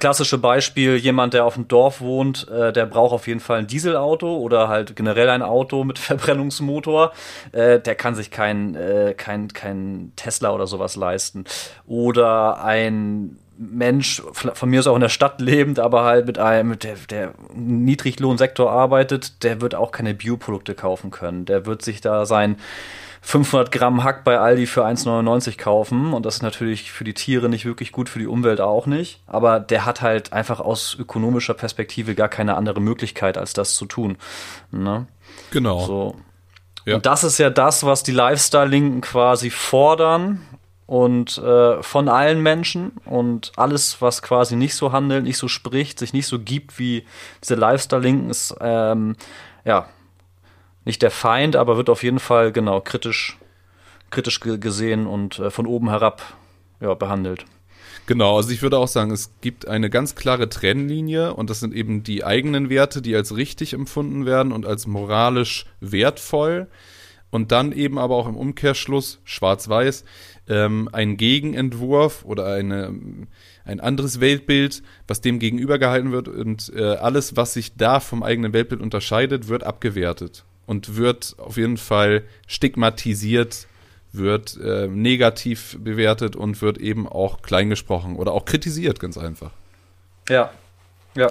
klassische 0.00 0.38
Beispiel, 0.38 0.96
jemand, 0.96 1.34
der 1.34 1.44
auf 1.44 1.54
dem 1.54 1.68
Dorf 1.68 2.00
wohnt, 2.00 2.48
äh, 2.48 2.72
der 2.72 2.86
braucht 2.86 3.12
auf 3.12 3.26
jeden 3.26 3.40
Fall 3.40 3.60
ein 3.60 3.66
Dieselauto 3.66 4.36
oder 4.38 4.68
halt 4.68 4.96
generell 4.96 5.28
ein 5.28 5.42
Auto 5.42 5.84
mit 5.84 5.98
Verbrennungsmotor. 6.00 7.12
Äh, 7.52 7.78
der 7.78 7.94
kann 7.94 8.14
sich 8.14 8.30
kein, 8.30 8.74
äh, 8.74 9.14
kein, 9.16 9.48
kein 9.48 10.12
Tesla 10.16 10.50
oder 10.50 10.66
sowas 10.66 10.96
leisten. 10.96 11.44
Oder 11.86 12.64
ein 12.64 13.38
Mensch, 13.56 14.22
von 14.32 14.70
mir 14.70 14.80
ist 14.80 14.86
auch 14.86 14.94
in 14.94 15.02
der 15.02 15.10
Stadt 15.10 15.40
lebend, 15.40 15.78
aber 15.78 16.04
halt 16.04 16.26
mit 16.26 16.38
einem, 16.38 16.78
der, 16.78 16.94
der 17.10 17.34
Niedriglohnsektor 17.54 18.72
arbeitet, 18.72 19.44
der 19.44 19.60
wird 19.60 19.74
auch 19.74 19.92
keine 19.92 20.14
Bioprodukte 20.14 20.74
kaufen 20.74 21.10
können. 21.10 21.44
Der 21.44 21.66
wird 21.66 21.82
sich 21.82 22.00
da 22.00 22.24
sein 22.24 22.56
500 23.22 23.70
Gramm 23.70 24.02
Hack 24.02 24.24
bei 24.24 24.38
Aldi 24.38 24.66
für 24.66 24.84
1,99 24.84 25.58
kaufen 25.58 26.14
und 26.14 26.24
das 26.24 26.36
ist 26.36 26.42
natürlich 26.42 26.90
für 26.90 27.04
die 27.04 27.14
Tiere 27.14 27.48
nicht 27.48 27.66
wirklich 27.66 27.92
gut, 27.92 28.08
für 28.08 28.18
die 28.18 28.26
Umwelt 28.26 28.60
auch 28.60 28.86
nicht. 28.86 29.20
Aber 29.26 29.60
der 29.60 29.84
hat 29.84 30.00
halt 30.00 30.32
einfach 30.32 30.60
aus 30.60 30.96
ökonomischer 30.98 31.54
Perspektive 31.54 32.14
gar 32.14 32.28
keine 32.28 32.56
andere 32.56 32.80
Möglichkeit, 32.80 33.36
als 33.36 33.52
das 33.52 33.74
zu 33.74 33.86
tun. 33.86 34.16
Ne? 34.70 35.06
Genau. 35.50 35.80
So. 35.86 36.16
Ja. 36.86 36.96
Und 36.96 37.06
das 37.06 37.24
ist 37.24 37.38
ja 37.38 37.50
das, 37.50 37.84
was 37.84 38.02
die 38.02 38.12
Lifestyle-Linken 38.12 39.02
quasi 39.02 39.50
fordern 39.50 40.40
und 40.86 41.38
äh, 41.38 41.82
von 41.82 42.08
allen 42.08 42.42
Menschen 42.42 42.92
und 43.04 43.52
alles, 43.56 44.00
was 44.00 44.22
quasi 44.22 44.56
nicht 44.56 44.74
so 44.74 44.92
handelt, 44.92 45.24
nicht 45.24 45.38
so 45.38 45.46
spricht, 45.46 45.98
sich 45.98 46.12
nicht 46.14 46.26
so 46.26 46.38
gibt 46.40 46.78
wie 46.78 47.06
diese 47.44 47.54
Lifestyle-Linken, 47.54 48.30
ist 48.30 48.56
ähm, 48.60 49.14
ja 49.64 49.86
nicht 50.84 51.02
der 51.02 51.10
Feind, 51.10 51.56
aber 51.56 51.76
wird 51.76 51.90
auf 51.90 52.02
jeden 52.02 52.18
Fall 52.18 52.52
genau 52.52 52.80
kritisch, 52.80 53.38
kritisch 54.10 54.40
gesehen 54.40 55.06
und 55.06 55.38
äh, 55.38 55.50
von 55.50 55.66
oben 55.66 55.88
herab 55.90 56.22
ja, 56.80 56.94
behandelt. 56.94 57.44
Genau, 58.06 58.36
also 58.36 58.50
ich 58.50 58.62
würde 58.62 58.78
auch 58.78 58.88
sagen, 58.88 59.12
es 59.12 59.34
gibt 59.40 59.68
eine 59.68 59.88
ganz 59.90 60.16
klare 60.16 60.48
Trennlinie 60.48 61.34
und 61.34 61.48
das 61.48 61.60
sind 61.60 61.74
eben 61.74 62.02
die 62.02 62.24
eigenen 62.24 62.68
Werte, 62.68 63.02
die 63.02 63.14
als 63.14 63.36
richtig 63.36 63.72
empfunden 63.72 64.26
werden 64.26 64.52
und 64.52 64.66
als 64.66 64.86
moralisch 64.86 65.66
wertvoll. 65.80 66.68
und 67.32 67.52
dann 67.52 67.70
eben 67.70 67.96
aber 67.96 68.16
auch 68.16 68.26
im 68.26 68.36
Umkehrschluss, 68.36 69.20
schwarz-weiß, 69.22 70.04
ähm, 70.48 70.88
ein 70.90 71.16
Gegenentwurf 71.16 72.24
oder 72.24 72.46
eine, 72.46 72.92
ein 73.64 73.78
anderes 73.78 74.18
Weltbild, 74.18 74.82
was 75.06 75.20
dem 75.20 75.38
gegenübergehalten 75.38 76.10
wird 76.10 76.26
und 76.26 76.72
äh, 76.74 76.96
alles, 76.96 77.36
was 77.36 77.54
sich 77.54 77.76
da 77.76 78.00
vom 78.00 78.24
eigenen 78.24 78.52
Weltbild 78.52 78.80
unterscheidet, 78.80 79.46
wird 79.46 79.62
abgewertet 79.62 80.44
und 80.70 80.94
wird 80.96 81.34
auf 81.38 81.56
jeden 81.56 81.78
Fall 81.78 82.22
stigmatisiert, 82.46 83.66
wird 84.12 84.56
äh, 84.62 84.86
negativ 84.86 85.76
bewertet 85.80 86.36
und 86.36 86.62
wird 86.62 86.78
eben 86.78 87.08
auch 87.08 87.42
kleingesprochen 87.42 88.14
oder 88.14 88.30
auch 88.30 88.44
kritisiert, 88.44 89.00
ganz 89.00 89.18
einfach. 89.18 89.50
Ja, 90.28 90.52
ja. 91.16 91.28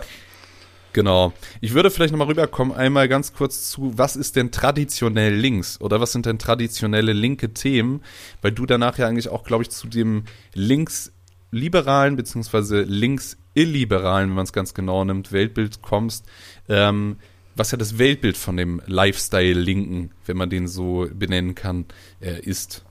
Genau. 0.91 1.31
Ich 1.62 1.74
würde 1.74 1.89
vielleicht 1.89 2.12
nochmal 2.12 2.27
rüberkommen, 2.27 2.75
einmal 2.75 3.08
ganz 3.08 3.34
kurz 3.34 3.69
zu, 3.69 3.98
was 3.98 4.17
ist 4.17 4.36
denn 4.36 4.51
traditionell 4.51 5.36
links 5.36 5.79
oder 5.79 6.01
was 6.01 6.12
sind 6.12 6.25
denn 6.25 6.38
traditionelle 6.38 7.13
linke 7.13 7.53
Themen, 7.53 8.03
weil 8.41 8.51
du 8.51 8.65
danach 8.65 8.98
ja 8.98 9.08
eigentlich 9.08 9.29
auch, 9.29 9.46
glaube 9.46 9.63
ich, 9.63 9.69
zu 9.69 9.88
dem 9.88 10.25
linksliberalen 10.53 12.17
beziehungsweise 12.17 12.81
links-illiberalen, 12.81 14.31
wenn 14.31 14.36
man 14.36 14.43
es 14.43 14.51
ganz 14.51 14.74
genau 14.74 15.05
nimmt, 15.05 15.31
Weltbild 15.31 15.81
kommst, 15.81 16.25
ähm, 16.67 17.15
was 17.60 17.72
ja 17.72 17.78
das 17.78 17.98
Weltbild 17.98 18.38
von 18.38 18.58
dem 18.58 18.82
Lifestyle-Linken, 18.86 20.12
wenn 20.25 20.38
man 20.38 20.50
den 20.50 20.68
so 20.68 21.08
benennen 21.13 21.56
kann, 21.56 21.86
äh, 22.22 22.39
ist. 22.39 22.84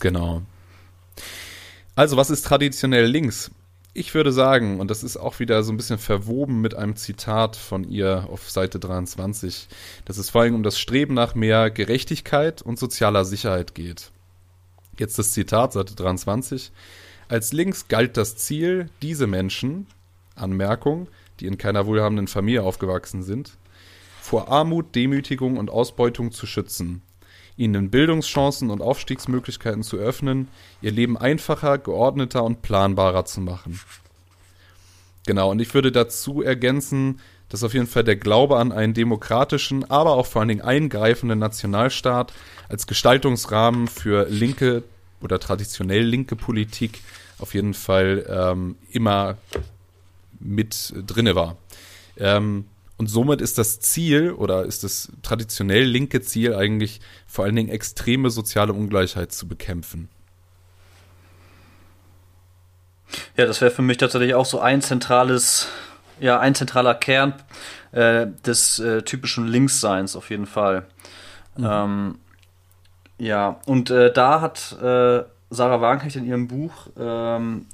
Genau. 0.00 0.42
Also, 1.96 2.16
was 2.16 2.30
ist 2.30 2.46
traditionell 2.46 3.06
links? 3.06 3.50
Ich 3.92 4.14
würde 4.14 4.32
sagen, 4.32 4.80
und 4.80 4.90
das 4.90 5.04
ist 5.04 5.16
auch 5.16 5.38
wieder 5.38 5.62
so 5.62 5.72
ein 5.72 5.76
bisschen 5.76 5.98
verwoben 5.98 6.60
mit 6.60 6.74
einem 6.74 6.96
Zitat 6.96 7.54
von 7.54 7.84
ihr 7.84 8.26
auf 8.30 8.50
Seite 8.50 8.80
23, 8.80 9.68
dass 10.04 10.18
es 10.18 10.30
vor 10.30 10.42
allem 10.42 10.56
um 10.56 10.62
das 10.64 10.78
Streben 10.78 11.14
nach 11.14 11.34
mehr 11.34 11.70
Gerechtigkeit 11.70 12.62
und 12.62 12.78
sozialer 12.78 13.24
Sicherheit 13.24 13.74
geht. 13.74 14.10
Jetzt 14.98 15.18
das 15.18 15.32
Zitat, 15.32 15.72
Seite 15.72 15.94
23. 15.94 16.72
Als 17.28 17.52
links 17.52 17.88
galt 17.88 18.16
das 18.16 18.36
Ziel, 18.36 18.88
diese 19.02 19.26
Menschen, 19.26 19.86
Anmerkung, 20.34 21.08
die 21.40 21.46
in 21.46 21.58
keiner 21.58 21.86
wohlhabenden 21.86 22.28
Familie 22.28 22.62
aufgewachsen 22.62 23.22
sind, 23.22 23.56
vor 24.24 24.48
Armut, 24.48 24.94
Demütigung 24.94 25.58
und 25.58 25.68
Ausbeutung 25.68 26.32
zu 26.32 26.46
schützen, 26.46 27.02
ihnen 27.58 27.90
Bildungschancen 27.90 28.70
und 28.70 28.80
Aufstiegsmöglichkeiten 28.80 29.82
zu 29.82 29.98
öffnen, 29.98 30.48
ihr 30.80 30.92
Leben 30.92 31.18
einfacher, 31.18 31.76
geordneter 31.76 32.42
und 32.42 32.62
planbarer 32.62 33.26
zu 33.26 33.42
machen. 33.42 33.78
Genau, 35.26 35.50
und 35.50 35.60
ich 35.60 35.74
würde 35.74 35.92
dazu 35.92 36.40
ergänzen, 36.40 37.20
dass 37.50 37.62
auf 37.62 37.74
jeden 37.74 37.86
Fall 37.86 38.02
der 38.02 38.16
Glaube 38.16 38.56
an 38.56 38.72
einen 38.72 38.94
demokratischen, 38.94 39.90
aber 39.90 40.12
auch 40.12 40.24
vor 40.24 40.40
allen 40.40 40.48
Dingen 40.48 40.62
eingreifenden 40.62 41.38
Nationalstaat 41.38 42.32
als 42.70 42.86
Gestaltungsrahmen 42.86 43.88
für 43.88 44.26
linke 44.30 44.84
oder 45.20 45.38
traditionell 45.38 46.02
linke 46.02 46.34
Politik 46.34 47.02
auf 47.38 47.52
jeden 47.52 47.74
Fall 47.74 48.24
ähm, 48.26 48.76
immer 48.90 49.36
mit 50.40 50.94
drinne 51.06 51.34
war. 51.34 51.58
Ähm, 52.16 52.64
und 52.96 53.08
somit 53.08 53.40
ist 53.40 53.58
das 53.58 53.80
Ziel 53.80 54.32
oder 54.32 54.64
ist 54.64 54.84
das 54.84 55.10
traditionell 55.22 55.84
linke 55.84 56.20
Ziel 56.20 56.54
eigentlich 56.54 57.00
vor 57.26 57.44
allen 57.44 57.56
Dingen 57.56 57.68
extreme 57.68 58.30
soziale 58.30 58.72
Ungleichheit 58.72 59.32
zu 59.32 59.48
bekämpfen. 59.48 60.08
Ja, 63.36 63.46
das 63.46 63.60
wäre 63.60 63.70
für 63.70 63.82
mich 63.82 63.96
tatsächlich 63.96 64.34
auch 64.34 64.46
so 64.46 64.60
ein 64.60 64.80
zentrales, 64.80 65.68
ja, 66.20 66.38
ein 66.38 66.54
zentraler 66.54 66.94
Kern 66.94 67.34
äh, 67.92 68.26
des 68.44 68.78
äh, 68.78 69.02
typischen 69.02 69.46
Linksseins 69.46 70.16
auf 70.16 70.30
jeden 70.30 70.46
Fall. 70.46 70.86
Mhm. 71.56 71.68
Ähm, 71.68 72.18
ja, 73.18 73.60
und 73.66 73.90
äh, 73.90 74.12
da 74.12 74.40
hat 74.40 74.72
äh, 74.80 75.22
Sarah 75.50 75.80
Wagenknecht 75.80 76.16
in 76.16 76.26
ihrem 76.26 76.48
Buch, 76.48 76.88
ähm, 76.98 77.66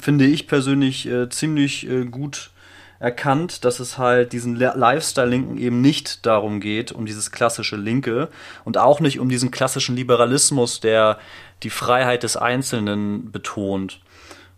finde 0.00 0.26
ich 0.26 0.46
persönlich 0.48 1.06
äh, 1.06 1.28
ziemlich 1.28 1.88
äh, 1.88 2.04
gut 2.04 2.50
erkannt, 3.00 3.64
dass 3.64 3.80
es 3.80 3.98
halt 3.98 4.32
diesen 4.32 4.56
Lifestyle-Linken 4.56 5.58
eben 5.58 5.80
nicht 5.80 6.26
darum 6.26 6.60
geht, 6.60 6.92
um 6.92 7.06
dieses 7.06 7.30
klassische 7.30 7.76
Linke 7.76 8.28
und 8.64 8.76
auch 8.78 9.00
nicht 9.00 9.20
um 9.20 9.28
diesen 9.28 9.50
klassischen 9.50 9.96
Liberalismus, 9.96 10.80
der 10.80 11.18
die 11.62 11.70
Freiheit 11.70 12.22
des 12.22 12.36
Einzelnen 12.36 13.30
betont. 13.30 14.00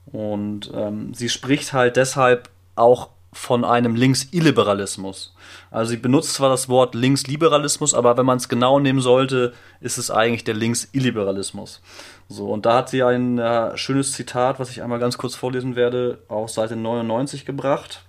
Und 0.07 0.71
ähm, 0.75 1.15
sie 1.15 1.29
spricht 1.29 1.73
halt 1.73 1.97
deshalb 1.97 2.49
auch 2.75 3.11
von 3.33 3.65
einem 3.65 3.95
Links-Illiberalismus. 3.95 5.35
Also 5.71 5.91
sie 5.91 5.97
benutzt 5.97 6.35
zwar 6.35 6.49
das 6.49 6.69
Wort 6.69 6.97
Links-Liberalismus, 6.97 7.95
aber 7.95 8.17
wenn 8.17 8.27
man 8.27 8.39
es 8.39 8.49
genau 8.49 8.81
nehmen 8.81 9.01
sollte, 9.01 9.53
ist 9.81 9.99
es 9.99 10.11
eigentlich 10.11 10.43
der 10.43 10.55
Links-Illiberalismus. 10.55 11.81
So, 12.29 12.49
und 12.49 12.67
da 12.67 12.79
hat 12.79 12.89
sie 12.89 13.05
ein 13.05 13.39
äh, 13.39 13.77
schönes 13.77 14.13
Zitat, 14.13 14.59
was 14.59 14.71
ich 14.71 14.83
einmal 14.83 14.99
ganz 14.99 15.17
kurz 15.17 15.37
vorlesen 15.37 15.77
werde, 15.77 16.19
auf 16.29 16.51
Seite 16.51 16.75
99 16.75 17.45
gebracht. 17.45 18.03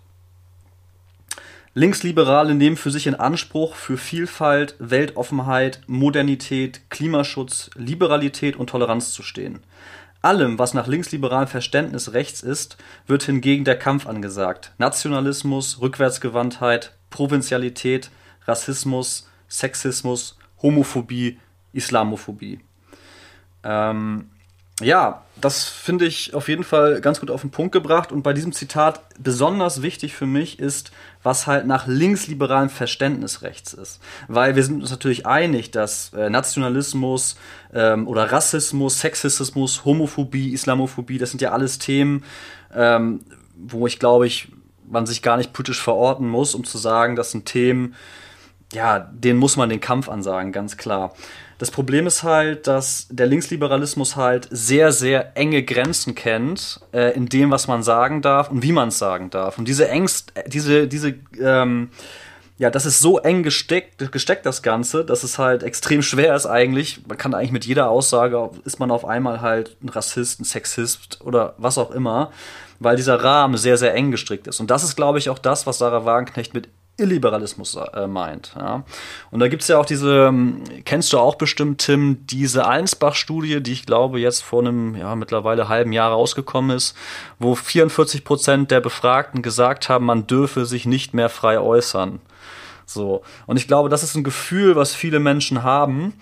Linksliberale 1.73 2.53
nehmen 2.53 2.75
für 2.75 2.91
sich 2.91 3.07
in 3.07 3.15
Anspruch, 3.15 3.75
für 3.75 3.97
Vielfalt, 3.97 4.75
Weltoffenheit, 4.79 5.81
Modernität, 5.87 6.89
Klimaschutz, 6.89 7.69
Liberalität 7.75 8.57
und 8.57 8.69
Toleranz 8.69 9.13
zu 9.13 9.23
stehen. 9.23 9.59
Allem, 10.21 10.59
was 10.59 10.73
nach 10.73 10.87
linksliberalem 10.87 11.47
Verständnis 11.47 12.13
rechts 12.13 12.43
ist, 12.43 12.77
wird 13.07 13.23
hingegen 13.23 13.63
der 13.63 13.79
Kampf 13.79 14.05
angesagt. 14.05 14.73
Nationalismus, 14.77 15.81
Rückwärtsgewandtheit, 15.81 16.93
Provinzialität, 17.09 18.11
Rassismus, 18.45 19.29
Sexismus, 19.47 20.37
Homophobie, 20.61 21.39
Islamophobie. 21.73 22.59
Ähm, 23.63 24.29
ja, 24.81 25.23
das 25.39 25.63
finde 25.63 26.05
ich 26.05 26.33
auf 26.33 26.47
jeden 26.47 26.63
Fall 26.63 27.01
ganz 27.01 27.19
gut 27.19 27.31
auf 27.31 27.41
den 27.41 27.49
Punkt 27.49 27.71
gebracht. 27.71 28.11
Und 28.11 28.21
bei 28.21 28.33
diesem 28.33 28.53
Zitat 28.53 29.01
besonders 29.19 29.81
wichtig 29.81 30.13
für 30.13 30.27
mich 30.27 30.59
ist, 30.59 30.91
was 31.23 31.47
halt 31.47 31.65
nach 31.65 31.87
linksliberalem 31.87 32.69
Verständnis 32.69 33.41
rechts 33.41 33.73
ist. 33.73 33.99
Weil 34.27 34.55
wir 34.55 34.63
sind 34.63 34.81
uns 34.81 34.91
natürlich 34.91 35.25
einig, 35.25 35.71
dass 35.71 36.13
äh, 36.13 36.29
Nationalismus 36.29 37.37
ähm, 37.73 38.07
oder 38.07 38.31
Rassismus, 38.31 38.99
Sexismus, 38.99 39.83
Homophobie, 39.83 40.53
Islamophobie, 40.53 41.17
das 41.17 41.31
sind 41.31 41.41
ja 41.41 41.51
alles 41.51 41.79
Themen, 41.79 42.23
ähm, 42.73 43.21
wo 43.55 43.87
ich 43.87 43.99
glaube 43.99 44.27
ich, 44.27 44.49
man 44.87 45.05
sich 45.05 45.21
gar 45.21 45.37
nicht 45.37 45.53
politisch 45.53 45.81
verorten 45.81 46.27
muss, 46.27 46.53
um 46.53 46.63
zu 46.65 46.77
sagen, 46.77 47.15
das 47.15 47.31
sind 47.31 47.45
Themen, 47.45 47.95
ja, 48.73 48.99
denen 48.99 49.39
muss 49.39 49.57
man 49.57 49.69
den 49.69 49.79
Kampf 49.79 50.09
ansagen, 50.09 50.51
ganz 50.51 50.77
klar. 50.77 51.13
Das 51.61 51.69
Problem 51.69 52.07
ist 52.07 52.23
halt, 52.23 52.65
dass 52.65 53.05
der 53.11 53.27
Linksliberalismus 53.27 54.15
halt 54.15 54.47
sehr, 54.49 54.91
sehr 54.91 55.37
enge 55.37 55.61
Grenzen 55.61 56.15
kennt 56.15 56.79
äh, 56.91 57.15
in 57.15 57.27
dem, 57.27 57.51
was 57.51 57.67
man 57.67 57.83
sagen 57.83 58.23
darf 58.23 58.49
und 58.49 58.63
wie 58.63 58.71
man 58.71 58.87
es 58.87 58.97
sagen 58.97 59.29
darf. 59.29 59.59
Und 59.59 59.67
diese 59.67 59.87
Ängst, 59.87 60.33
diese, 60.47 60.87
diese, 60.87 61.13
ähm, 61.39 61.91
ja, 62.57 62.71
das 62.71 62.87
ist 62.87 62.99
so 62.99 63.19
eng 63.19 63.43
gesteckt, 63.43 64.11
gesteckt, 64.11 64.47
das 64.47 64.63
Ganze, 64.63 65.05
dass 65.05 65.21
es 65.23 65.37
halt 65.37 65.61
extrem 65.61 66.01
schwer 66.01 66.35
ist 66.35 66.47
eigentlich. 66.47 67.03
Man 67.07 67.19
kann 67.19 67.35
eigentlich 67.35 67.51
mit 67.51 67.65
jeder 67.65 67.91
Aussage, 67.91 68.49
ist 68.65 68.79
man 68.79 68.89
auf 68.89 69.05
einmal 69.05 69.41
halt 69.41 69.77
ein 69.83 69.89
Rassist, 69.89 70.39
ein 70.39 70.45
Sexist 70.45 71.19
oder 71.23 71.53
was 71.59 71.77
auch 71.77 71.91
immer, 71.91 72.31
weil 72.79 72.95
dieser 72.95 73.23
Rahmen 73.23 73.57
sehr, 73.57 73.77
sehr 73.77 73.93
eng 73.93 74.09
gestrickt 74.09 74.47
ist. 74.47 74.61
Und 74.61 74.71
das 74.71 74.83
ist, 74.83 74.95
glaube 74.95 75.19
ich, 75.19 75.29
auch 75.29 75.37
das, 75.37 75.67
was 75.67 75.77
Sarah 75.77 76.05
Wagenknecht 76.05 76.55
mit 76.55 76.69
Illiberalismus 77.01 77.75
äh, 77.75 78.07
meint. 78.07 78.53
Ja. 78.57 78.83
Und 79.31 79.39
da 79.39 79.47
gibt 79.47 79.63
es 79.63 79.67
ja 79.67 79.77
auch 79.77 79.85
diese, 79.85 80.27
ähm, 80.27 80.63
kennst 80.85 81.13
du 81.13 81.19
auch 81.19 81.35
bestimmt, 81.35 81.81
Tim, 81.81 82.25
diese 82.27 82.65
Allensbach-Studie, 82.65 83.61
die 83.61 83.73
ich 83.73 83.85
glaube 83.85 84.19
jetzt 84.19 84.43
vor 84.43 84.61
einem 84.61 84.95
ja, 84.95 85.15
mittlerweile 85.15 85.67
halben 85.67 85.91
Jahr 85.91 86.11
rausgekommen 86.11 86.75
ist, 86.75 86.95
wo 87.39 87.55
44 87.55 88.23
Prozent 88.23 88.71
der 88.71 88.79
Befragten 88.79 89.41
gesagt 89.41 89.89
haben, 89.89 90.05
man 90.05 90.27
dürfe 90.27 90.65
sich 90.65 90.85
nicht 90.85 91.13
mehr 91.13 91.29
frei 91.29 91.59
äußern. 91.59 92.19
So. 92.85 93.23
Und 93.47 93.57
ich 93.57 93.67
glaube, 93.67 93.89
das 93.89 94.03
ist 94.03 94.15
ein 94.15 94.23
Gefühl, 94.23 94.75
was 94.75 94.93
viele 94.93 95.19
Menschen 95.19 95.63
haben, 95.63 96.13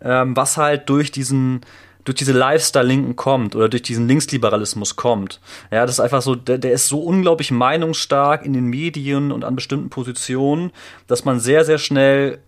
ähm, 0.00 0.36
was 0.36 0.56
halt 0.56 0.88
durch 0.88 1.10
diesen 1.10 1.60
durch 2.04 2.16
diese 2.16 2.32
Lifestyle-Linken 2.32 3.16
kommt 3.16 3.56
oder 3.56 3.68
durch 3.68 3.82
diesen 3.82 4.06
Linksliberalismus 4.06 4.96
kommt. 4.96 5.40
Ja, 5.70 5.86
das 5.86 5.96
ist 5.96 6.00
einfach 6.00 6.22
so, 6.22 6.34
der, 6.34 6.58
der 6.58 6.72
ist 6.72 6.88
so 6.88 7.00
unglaublich 7.00 7.50
meinungsstark 7.50 8.44
in 8.44 8.52
den 8.52 8.66
Medien 8.66 9.32
und 9.32 9.44
an 9.44 9.56
bestimmten 9.56 9.90
Positionen, 9.90 10.70
dass 11.06 11.24
man 11.24 11.40
sehr, 11.40 11.64
sehr 11.64 11.78
schnell 11.78 12.38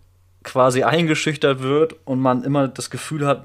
quasi 0.43 0.83
eingeschüchtert 0.83 1.61
wird 1.61 1.97
und 2.05 2.21
man 2.21 2.45
immer 2.45 2.69
das 2.69 2.91
Gefühl 2.91 3.27
hat, 3.27 3.43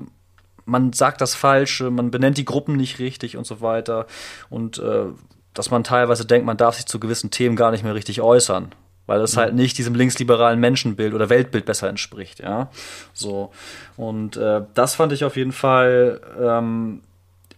man 0.66 0.94
sagt 0.94 1.22
das 1.22 1.34
Falsche, 1.34 1.90
man 1.90 2.12
benennt 2.12 2.38
die 2.38 2.46
Gruppen 2.46 2.76
nicht 2.76 3.00
richtig 3.00 3.38
und 3.38 3.48
so 3.48 3.62
weiter. 3.62 4.06
Und 4.50 4.78
äh, 4.78 5.06
dass 5.54 5.72
man 5.72 5.84
teilweise 5.84 6.26
denkt, 6.26 6.46
man 6.46 6.58
darf 6.58 6.76
sich 6.76 6.86
zu 6.86 7.00
gewissen 7.00 7.32
Themen 7.32 7.56
gar 7.56 7.72
nicht 7.72 7.84
mehr 7.84 7.96
richtig 7.96 8.22
äußern 8.22 8.72
weil 9.12 9.20
das 9.20 9.36
halt 9.36 9.54
nicht 9.54 9.78
diesem 9.78 9.94
linksliberalen 9.94 10.58
Menschenbild 10.58 11.14
oder 11.14 11.30
Weltbild 11.30 11.66
besser 11.66 11.90
entspricht, 11.90 12.40
ja. 12.40 12.72
So. 13.12 13.52
Und 13.98 14.38
äh, 14.38 14.62
das 14.74 14.96
fand 14.96 15.12
ich 15.12 15.26
auf 15.26 15.36
jeden 15.36 15.52
Fall, 15.52 16.22
ähm, 16.42 17.02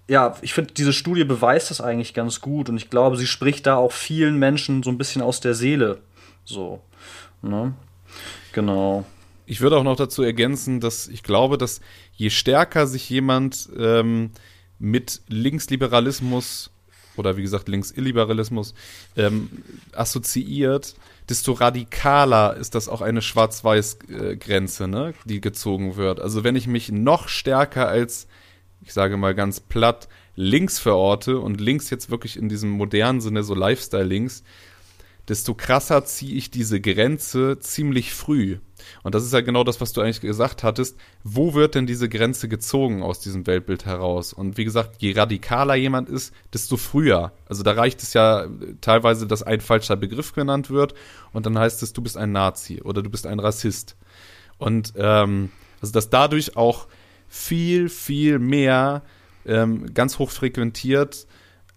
ja, 0.09 0.35
ich 0.41 0.51
finde, 0.55 0.73
diese 0.73 0.93
Studie 0.93 1.25
beweist 1.25 1.69
das 1.69 1.79
eigentlich 1.79 2.15
ganz 2.15 2.41
gut 2.41 2.69
und 2.69 2.77
ich 2.77 2.89
glaube, 2.89 3.17
sie 3.17 3.27
spricht 3.27 3.67
da 3.67 3.75
auch 3.75 3.91
vielen 3.91 4.39
Menschen 4.39 4.81
so 4.81 4.89
ein 4.89 4.97
bisschen 4.97 5.21
aus 5.21 5.41
der 5.41 5.53
Seele. 5.53 5.99
So. 6.43 6.81
Ne? 7.43 7.75
Genau. 8.53 9.05
Ich 9.45 9.61
würde 9.61 9.77
auch 9.77 9.83
noch 9.83 9.95
dazu 9.95 10.23
ergänzen, 10.23 10.79
dass 10.79 11.07
ich 11.07 11.21
glaube, 11.21 11.59
dass 11.59 11.81
je 12.13 12.31
stärker 12.31 12.87
sich 12.87 13.07
jemand 13.11 13.69
ähm, 13.77 14.31
mit 14.79 15.21
Linksliberalismus 15.27 16.72
oder 17.17 17.37
wie 17.37 17.41
gesagt 17.41 17.67
Linksilliberalismus 17.67 18.73
ähm, 19.15 19.49
assoziiert, 19.93 20.95
desto 21.29 21.53
radikaler 21.53 22.55
ist 22.57 22.75
das 22.75 22.89
auch 22.89 23.01
eine 23.01 23.21
Schwarz-Weiß-Grenze, 23.21 24.87
ne, 24.87 25.13
die 25.25 25.41
gezogen 25.41 25.95
wird. 25.95 26.19
Also 26.19 26.43
wenn 26.43 26.55
ich 26.55 26.67
mich 26.67 26.91
noch 26.91 27.27
stärker 27.27 27.87
als, 27.87 28.27
ich 28.81 28.93
sage 28.93 29.17
mal 29.17 29.35
ganz 29.35 29.59
platt, 29.59 30.07
links 30.35 30.79
verorte 30.79 31.39
und 31.39 31.61
links 31.61 31.89
jetzt 31.89 32.09
wirklich 32.09 32.37
in 32.37 32.49
diesem 32.49 32.71
modernen 32.71 33.21
Sinne 33.21 33.43
so 33.43 33.53
Lifestyle-Links, 33.53 34.43
desto 35.27 35.53
krasser 35.53 36.03
ziehe 36.05 36.35
ich 36.35 36.51
diese 36.51 36.81
Grenze 36.81 37.59
ziemlich 37.59 38.13
früh. 38.13 38.57
Und 39.03 39.15
das 39.15 39.23
ist 39.23 39.33
ja 39.33 39.41
genau 39.41 39.63
das, 39.63 39.81
was 39.81 39.93
du 39.93 40.01
eigentlich 40.01 40.21
gesagt 40.21 40.63
hattest. 40.63 40.97
Wo 41.23 41.53
wird 41.53 41.75
denn 41.75 41.85
diese 41.85 42.09
Grenze 42.09 42.47
gezogen 42.47 43.03
aus 43.03 43.19
diesem 43.19 43.47
Weltbild 43.47 43.85
heraus? 43.85 44.33
Und 44.33 44.57
wie 44.57 44.65
gesagt, 44.65 45.01
je 45.01 45.13
radikaler 45.13 45.75
jemand 45.75 46.09
ist, 46.09 46.33
desto 46.53 46.77
früher. 46.77 47.31
Also 47.47 47.63
da 47.63 47.71
reicht 47.71 48.03
es 48.03 48.13
ja 48.13 48.47
teilweise, 48.81 49.27
dass 49.27 49.43
ein 49.43 49.61
falscher 49.61 49.95
Begriff 49.95 50.33
genannt 50.33 50.69
wird 50.69 50.93
und 51.31 51.45
dann 51.45 51.57
heißt 51.57 51.83
es, 51.83 51.93
du 51.93 52.01
bist 52.01 52.17
ein 52.17 52.31
Nazi 52.31 52.81
oder 52.81 53.01
du 53.01 53.09
bist 53.09 53.27
ein 53.27 53.39
Rassist. 53.39 53.95
Und 54.57 54.93
ähm, 54.97 55.51
also 55.81 55.93
dass 55.93 56.09
dadurch 56.09 56.55
auch 56.55 56.87
viel, 57.27 57.89
viel 57.89 58.39
mehr 58.39 59.03
ähm, 59.45 59.93
ganz 59.93 60.19
hoch 60.19 60.31
frequentiert 60.31 61.27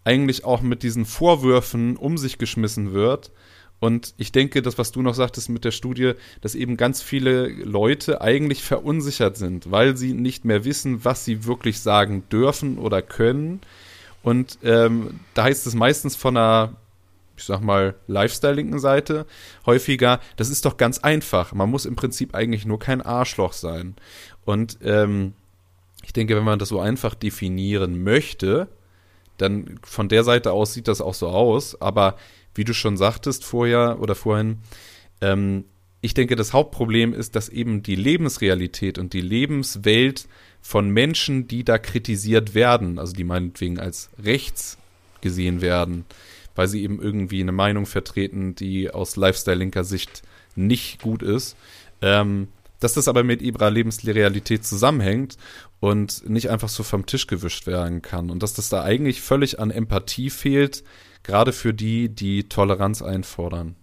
eigentlich 0.07 0.45
auch 0.45 0.63
mit 0.63 0.85
diesen 0.85 1.05
Vorwürfen 1.05 1.97
um 1.97 2.17
sich 2.17 2.39
geschmissen 2.39 2.93
wird. 2.93 3.33
Und 3.78 4.14
ich 4.16 4.33
denke, 4.33 4.62
das, 4.62 4.78
was 4.78 4.90
du 4.90 5.02
noch 5.02 5.14
sagtest 5.14 5.50
mit 5.50 5.64
der 5.64 5.71
Studie, 5.71 6.14
dass 6.40 6.54
eben 6.54 6.76
ganz 6.76 7.02
viele 7.02 7.49
Leute 7.49 8.21
eigentlich 8.21 8.62
verunsichert 8.62 9.37
sind, 9.37 9.71
weil 9.71 9.97
sie 9.97 10.14
nicht 10.14 10.45
mehr 10.45 10.64
wissen, 10.64 11.04
was 11.04 11.25
sie 11.25 11.45
wirklich 11.45 11.80
sagen 11.80 12.25
dürfen 12.30 12.78
oder 12.78 13.02
können. 13.02 13.61
Und 14.23 14.59
ähm, 14.64 15.21
da 15.35 15.45
heißt 15.45 15.66
es 15.66 15.75
meistens 15.75 16.16
von 16.16 16.37
einer, 16.37 16.73
ich 17.37 17.45
sag 17.45 17.61
mal, 17.61 17.95
Lifestyle-linken 18.06 18.78
Seite 18.78 19.26
häufiger, 19.66 20.21
das 20.37 20.49
ist 20.49 20.64
doch 20.64 20.78
ganz 20.78 20.99
einfach. 20.99 21.52
Man 21.52 21.71
muss 21.71 21.85
im 21.85 21.97
Prinzip 21.97 22.35
eigentlich 22.35 22.64
nur 22.64 22.78
kein 22.78 23.02
Arschloch 23.02 23.52
sein. 23.52 23.95
Und 24.47 24.78
ähm, 24.83 25.35
ich 26.02 26.14
denke, 26.14 26.35
wenn 26.35 26.45
man 26.45 26.59
das 26.59 26.71
so 26.71 26.80
einfach 26.80 27.14
definieren 27.14 28.02
möchte, 28.02 28.68
dann 29.37 29.78
von 29.83 30.09
der 30.09 30.25
Seite 30.25 30.52
aus 30.52 30.73
sieht 30.73 30.88
das 30.88 31.02
auch 31.02 31.14
so 31.14 31.28
aus. 31.28 31.80
Aber 31.80 32.16
wie 32.57 32.65
du 32.65 32.75
schon 32.75 32.97
sagtest 32.97 33.45
vorher 33.45 33.99
oder 34.01 34.15
vorhin, 34.15 34.59
ähm, 35.21 35.65
ich 36.01 36.15
denke, 36.15 36.37
das 36.37 36.53
Hauptproblem 36.53 37.13
ist, 37.13 37.35
dass 37.35 37.49
eben 37.49 37.83
die 37.83 37.97
Lebensrealität 37.97 38.99
und 38.99 39.13
die 39.13 39.21
Lebenswelt 39.21 40.29
von 40.61 40.91
Menschen, 40.91 41.49
die 41.49 41.65
da 41.65 41.79
kritisiert 41.79 42.55
werden, 42.55 42.99
also 42.99 43.13
die 43.13 43.25
meinetwegen 43.25 43.79
als 43.79 44.11
rechts 44.23 44.79
gesehen 45.21 45.61
werden, 45.61 46.05
weil 46.55 46.69
sie 46.69 46.83
eben 46.83 47.01
irgendwie 47.01 47.41
eine 47.41 47.53
Meinung 47.53 47.87
vertreten, 47.87 48.55
die 48.55 48.91
aus 48.91 49.17
Lifestyle-linker 49.17 49.85
Sicht 49.85 50.23
nicht 50.55 51.01
gut 51.01 51.23
ist, 51.23 51.57
ähm, 52.03 52.49
dass 52.81 52.95
das 52.95 53.09
aber 53.09 53.25
mit 53.25 53.43
ihrer 53.43 53.71
Lebensrealität 53.71 54.65
zusammenhängt 54.65 55.39
und 55.81 56.29
nicht 56.29 56.51
einfach 56.51 56.69
so 56.69 56.83
vom 56.83 57.07
Tisch 57.07 57.27
gewischt 57.27 57.67
werden 57.67 58.03
kann. 58.03 58.31
Und 58.31 58.43
dass 58.43 58.55
das 58.55 58.69
da 58.69 58.83
eigentlich 58.83 59.23
völlig 59.23 59.59
an 59.59 59.71
Empathie 59.71 60.31
fehlt, 60.31 60.85
gerade 61.26 61.52
für 61.52 61.75
die, 61.75 62.09
die 62.09 62.49
Toleranz 62.49 63.02
einfordern. 63.02 63.76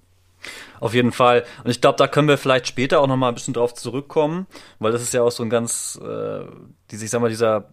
Auf 0.79 0.93
jeden 0.93 1.11
Fall. 1.11 1.45
Und 1.63 1.71
ich 1.71 1.81
glaube, 1.81 1.97
da 1.97 2.07
können 2.07 2.27
wir 2.27 2.37
vielleicht 2.37 2.67
später 2.67 2.99
auch 2.99 3.07
noch 3.07 3.15
mal 3.15 3.29
ein 3.29 3.35
bisschen 3.35 3.53
drauf 3.53 3.73
zurückkommen, 3.73 4.47
weil 4.79 4.91
das 4.91 5.01
ist 5.01 5.13
ja 5.13 5.21
auch 5.21 5.31
so 5.31 5.43
ein 5.43 5.49
ganz, 5.49 5.99
äh, 6.03 6.45
diese, 6.91 7.05
ich 7.05 7.11
sag 7.11 7.21
mal, 7.21 7.29
dieser 7.29 7.69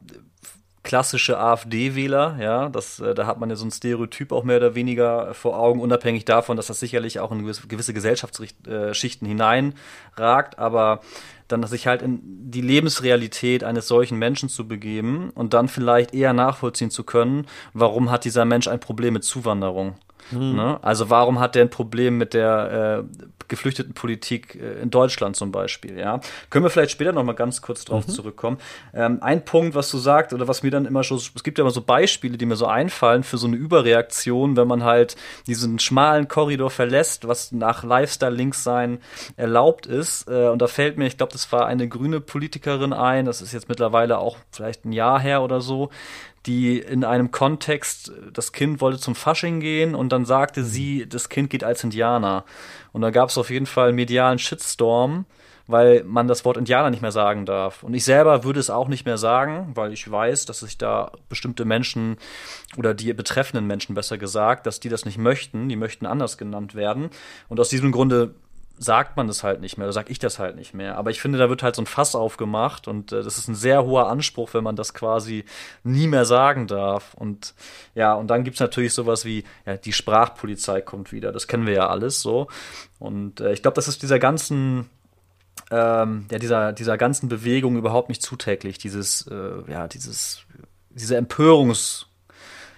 klassische 0.82 1.38
AfD-Wähler, 1.38 2.36
ja, 2.40 2.68
das, 2.68 3.00
äh, 3.00 3.14
da 3.14 3.26
hat 3.26 3.38
man 3.38 3.50
ja 3.50 3.56
so 3.56 3.66
ein 3.66 3.70
Stereotyp 3.70 4.32
auch 4.32 4.44
mehr 4.44 4.56
oder 4.56 4.74
weniger 4.74 5.34
vor 5.34 5.58
Augen, 5.58 5.80
unabhängig 5.80 6.24
davon, 6.24 6.56
dass 6.56 6.68
das 6.68 6.80
sicherlich 6.80 7.20
auch 7.20 7.32
in 7.32 7.40
gewisse, 7.40 7.66
gewisse 7.68 7.92
Gesellschaftsschichten 7.92 9.28
hineinragt, 9.28 10.58
aber 10.58 11.00
dann 11.48 11.66
sich 11.66 11.86
halt 11.86 12.02
in 12.02 12.20
die 12.22 12.60
Lebensrealität 12.60 13.64
eines 13.64 13.88
solchen 13.88 14.18
Menschen 14.18 14.48
zu 14.48 14.66
begeben 14.68 15.30
und 15.34 15.52
dann 15.52 15.68
vielleicht 15.68 16.14
eher 16.14 16.32
nachvollziehen 16.32 16.90
zu 16.90 17.04
können, 17.04 17.46
warum 17.74 18.10
hat 18.10 18.24
dieser 18.24 18.44
Mensch 18.44 18.68
ein 18.68 18.80
Problem 18.80 19.14
mit 19.14 19.24
Zuwanderung. 19.24 19.96
Mhm. 20.30 20.54
Ne? 20.54 20.78
Also 20.82 21.10
warum 21.10 21.40
hat 21.40 21.54
der 21.54 21.64
ein 21.64 21.70
Problem 21.70 22.18
mit 22.18 22.34
der 22.34 23.04
äh, 23.04 23.24
Geflüchtetenpolitik 23.50 24.54
äh, 24.54 24.80
in 24.80 24.90
Deutschland 24.90 25.36
zum 25.36 25.52
Beispiel? 25.52 25.98
Ja, 25.98 26.20
können 26.48 26.64
wir 26.64 26.70
vielleicht 26.70 26.92
später 26.92 27.12
noch 27.12 27.22
mal 27.22 27.34
ganz 27.34 27.60
kurz 27.60 27.84
drauf 27.84 28.06
mhm. 28.06 28.12
zurückkommen. 28.12 28.58
Ähm, 28.94 29.18
ein 29.20 29.44
Punkt, 29.44 29.74
was 29.74 29.90
du 29.90 29.98
sagst 29.98 30.32
oder 30.32 30.48
was 30.48 30.62
mir 30.62 30.70
dann 30.70 30.86
immer 30.86 31.04
schon, 31.04 31.18
es 31.18 31.44
gibt 31.44 31.58
ja 31.58 31.62
immer 31.62 31.70
so 31.70 31.82
Beispiele, 31.82 32.38
die 32.38 32.46
mir 32.46 32.56
so 32.56 32.66
einfallen 32.66 33.22
für 33.22 33.36
so 33.36 33.46
eine 33.46 33.56
Überreaktion, 33.56 34.56
wenn 34.56 34.66
man 34.66 34.84
halt 34.84 35.16
diesen 35.46 35.78
schmalen 35.78 36.28
Korridor 36.28 36.70
verlässt, 36.70 37.28
was 37.28 37.52
nach 37.52 37.84
Lifestyle-Links 37.84 38.64
sein 38.64 39.00
erlaubt 39.36 39.84
ist. 39.84 40.28
Äh, 40.28 40.48
und 40.48 40.62
da 40.62 40.66
fällt 40.66 40.96
mir, 40.96 41.06
ich 41.06 41.18
glaube, 41.18 41.32
das 41.32 41.52
war 41.52 41.66
eine 41.66 41.88
grüne 41.88 42.20
Politikerin 42.20 42.92
ein. 42.92 43.26
Das 43.26 43.42
ist 43.42 43.52
jetzt 43.52 43.68
mittlerweile 43.68 44.18
auch 44.18 44.38
vielleicht 44.50 44.86
ein 44.86 44.92
Jahr 44.92 45.20
her 45.20 45.42
oder 45.42 45.60
so 45.60 45.90
die 46.46 46.78
in 46.78 47.04
einem 47.04 47.30
Kontext, 47.30 48.12
das 48.32 48.52
Kind 48.52 48.80
wollte 48.80 48.98
zum 48.98 49.14
Fasching 49.14 49.60
gehen 49.60 49.94
und 49.94 50.10
dann 50.10 50.24
sagte 50.24 50.64
sie, 50.64 51.06
das 51.08 51.28
Kind 51.28 51.50
geht 51.50 51.64
als 51.64 51.84
Indianer. 51.84 52.44
Und 52.92 53.02
da 53.02 53.10
gab 53.10 53.28
es 53.28 53.36
auf 53.38 53.50
jeden 53.50 53.66
Fall 53.66 53.92
medialen 53.92 54.38
Shitstorm, 54.38 55.26
weil 55.66 56.02
man 56.04 56.28
das 56.28 56.44
Wort 56.44 56.56
Indianer 56.56 56.90
nicht 56.90 57.02
mehr 57.02 57.12
sagen 57.12 57.46
darf. 57.46 57.82
Und 57.82 57.94
ich 57.94 58.04
selber 58.04 58.42
würde 58.42 58.58
es 58.58 58.70
auch 58.70 58.88
nicht 58.88 59.04
mehr 59.04 59.18
sagen, 59.18 59.72
weil 59.74 59.92
ich 59.92 60.10
weiß, 60.10 60.46
dass 60.46 60.60
sich 60.60 60.78
da 60.78 61.12
bestimmte 61.28 61.64
Menschen 61.64 62.16
oder 62.76 62.94
die 62.94 63.12
betreffenden 63.12 63.66
Menschen 63.66 63.94
besser 63.94 64.18
gesagt, 64.18 64.66
dass 64.66 64.80
die 64.80 64.88
das 64.88 65.04
nicht 65.04 65.18
möchten, 65.18 65.68
die 65.68 65.76
möchten 65.76 66.06
anders 66.06 66.38
genannt 66.38 66.74
werden. 66.74 67.10
Und 67.48 67.60
aus 67.60 67.68
diesem 67.68 67.92
Grunde 67.92 68.34
sagt 68.82 69.18
man 69.18 69.26
das 69.26 69.44
halt 69.44 69.60
nicht 69.60 69.76
mehr, 69.76 69.86
oder 69.86 69.92
sag 69.92 70.08
ich 70.08 70.18
das 70.18 70.38
halt 70.38 70.56
nicht 70.56 70.72
mehr. 70.72 70.96
Aber 70.96 71.10
ich 71.10 71.20
finde, 71.20 71.38
da 71.38 71.50
wird 71.50 71.62
halt 71.62 71.76
so 71.76 71.82
ein 71.82 71.86
Fass 71.86 72.14
aufgemacht 72.14 72.88
und 72.88 73.12
äh, 73.12 73.22
das 73.22 73.36
ist 73.36 73.46
ein 73.46 73.54
sehr 73.54 73.84
hoher 73.84 74.08
Anspruch, 74.08 74.54
wenn 74.54 74.64
man 74.64 74.74
das 74.74 74.94
quasi 74.94 75.44
nie 75.84 76.06
mehr 76.06 76.24
sagen 76.24 76.66
darf. 76.66 77.12
Und 77.12 77.54
ja, 77.94 78.14
und 78.14 78.28
dann 78.28 78.42
gibt's 78.42 78.58
natürlich 78.58 78.94
sowas 78.94 79.26
wie, 79.26 79.44
ja, 79.66 79.76
die 79.76 79.92
Sprachpolizei 79.92 80.80
kommt 80.80 81.12
wieder. 81.12 81.30
Das 81.30 81.46
kennen 81.46 81.66
wir 81.66 81.74
ja 81.74 81.88
alles 81.88 82.22
so. 82.22 82.48
Und 82.98 83.40
äh, 83.40 83.52
ich 83.52 83.60
glaube, 83.60 83.74
das 83.74 83.86
ist 83.86 84.02
dieser 84.02 84.18
ganzen 84.18 84.88
ähm, 85.70 86.26
ja, 86.30 86.38
dieser, 86.38 86.72
dieser 86.72 86.96
ganzen 86.96 87.28
Bewegung 87.28 87.76
überhaupt 87.76 88.08
nicht 88.08 88.22
zuträglich, 88.22 88.78
dieses, 88.78 89.26
äh, 89.26 89.70
ja, 89.70 89.88
dieses, 89.88 90.46
diese 90.90 91.18
Empörungs- 91.18 92.06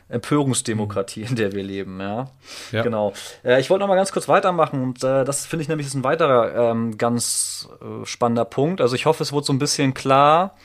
Empörungsdemokratie, 0.09 1.23
in 1.23 1.37
der 1.37 1.53
wir 1.53 1.63
leben, 1.63 2.01
ja. 2.01 2.29
ja. 2.71 2.83
Genau. 2.83 3.13
Äh, 3.45 3.61
ich 3.61 3.71
wollte 3.71 3.81
noch 3.81 3.89
mal 3.89 3.97
ganz 3.97 4.13
kurz 4.13 4.29
weitermachen 4.29 4.83
und 4.83 5.05
äh, 5.05 5.25
das 5.25 5.47
finde 5.47 5.63
ich 5.63 5.69
nämlich 5.69 5.87
ist 5.87 5.95
ein 5.95 6.05
weiterer 6.05 6.71
ähm, 6.71 6.99
ganz 6.99 7.69
äh, 7.81 8.05
spannender 8.05 8.45
Punkt. 8.45 8.81
Also 8.81 8.95
ich 8.95 9.07
hoffe, 9.07 9.23
es 9.23 9.33
wurde 9.33 9.47
so 9.47 9.53
ein 9.53 9.59
bisschen 9.59 9.95
klar, 9.95 10.57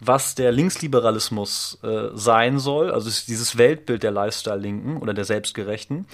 was 0.00 0.34
der 0.34 0.52
Linksliberalismus 0.52 1.78
äh, 1.82 2.08
sein 2.14 2.58
soll, 2.58 2.90
also 2.92 3.10
dieses 3.10 3.58
Weltbild 3.58 4.02
der 4.02 4.12
Lifestyle-Linken 4.12 4.98
oder 4.98 5.14
der 5.14 5.24
Selbstgerechten. 5.24 6.06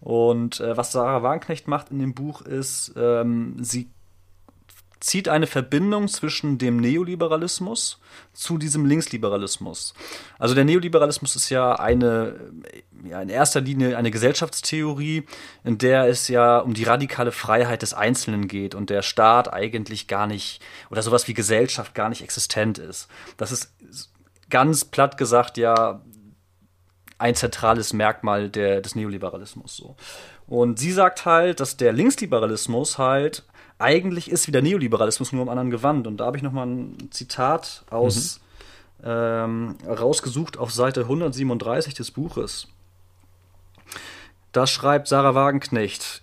Und 0.00 0.60
äh, 0.60 0.76
was 0.76 0.92
Sarah 0.92 1.22
Wagenknecht 1.22 1.68
macht 1.68 1.90
in 1.90 1.98
dem 1.98 2.14
Buch 2.14 2.42
ist, 2.42 2.92
ähm, 2.96 3.56
sie 3.60 3.88
zieht 5.02 5.28
eine 5.28 5.48
Verbindung 5.48 6.06
zwischen 6.06 6.58
dem 6.58 6.76
Neoliberalismus 6.76 8.00
zu 8.32 8.56
diesem 8.56 8.86
Linksliberalismus. 8.86 9.94
Also 10.38 10.54
der 10.54 10.64
Neoliberalismus 10.64 11.34
ist 11.34 11.50
ja 11.50 11.74
eine, 11.74 12.52
ja 13.04 13.20
in 13.20 13.28
erster 13.28 13.60
Linie 13.60 13.96
eine 13.96 14.12
Gesellschaftstheorie, 14.12 15.24
in 15.64 15.78
der 15.78 16.06
es 16.06 16.28
ja 16.28 16.58
um 16.58 16.72
die 16.72 16.84
radikale 16.84 17.32
Freiheit 17.32 17.82
des 17.82 17.94
Einzelnen 17.94 18.46
geht 18.46 18.76
und 18.76 18.90
der 18.90 19.02
Staat 19.02 19.52
eigentlich 19.52 20.06
gar 20.06 20.28
nicht 20.28 20.62
oder 20.88 21.02
sowas 21.02 21.26
wie 21.26 21.34
Gesellschaft 21.34 21.94
gar 21.94 22.08
nicht 22.08 22.22
existent 22.22 22.78
ist. 22.78 23.08
Das 23.36 23.50
ist 23.50 23.74
ganz 24.50 24.84
platt 24.84 25.18
gesagt 25.18 25.56
ja 25.56 26.00
ein 27.18 27.34
zentrales 27.34 27.92
Merkmal 27.92 28.50
der, 28.50 28.80
des 28.80 28.94
Neoliberalismus 28.94 29.76
so. 29.76 29.96
Und 30.46 30.78
sie 30.78 30.92
sagt 30.92 31.24
halt, 31.24 31.60
dass 31.60 31.76
der 31.76 31.92
Linksliberalismus 31.92 32.98
halt 32.98 33.44
eigentlich 33.82 34.30
ist 34.30 34.46
wie 34.46 34.52
der 34.52 34.62
Neoliberalismus 34.62 35.32
nur 35.32 35.42
am 35.42 35.48
anderen 35.48 35.70
Gewand. 35.70 36.06
Und 36.06 36.18
da 36.18 36.26
habe 36.26 36.36
ich 36.36 36.42
noch 36.42 36.52
mal 36.52 36.66
ein 36.66 37.08
Zitat 37.10 37.84
aus 37.90 38.40
mhm. 38.98 39.06
ähm, 39.08 39.76
rausgesucht 39.86 40.58
auf 40.58 40.72
Seite 40.72 41.02
137 41.02 41.94
des 41.94 42.10
Buches. 42.10 42.68
Da 44.52 44.66
schreibt 44.66 45.08
Sarah 45.08 45.34
Wagenknecht: 45.34 46.22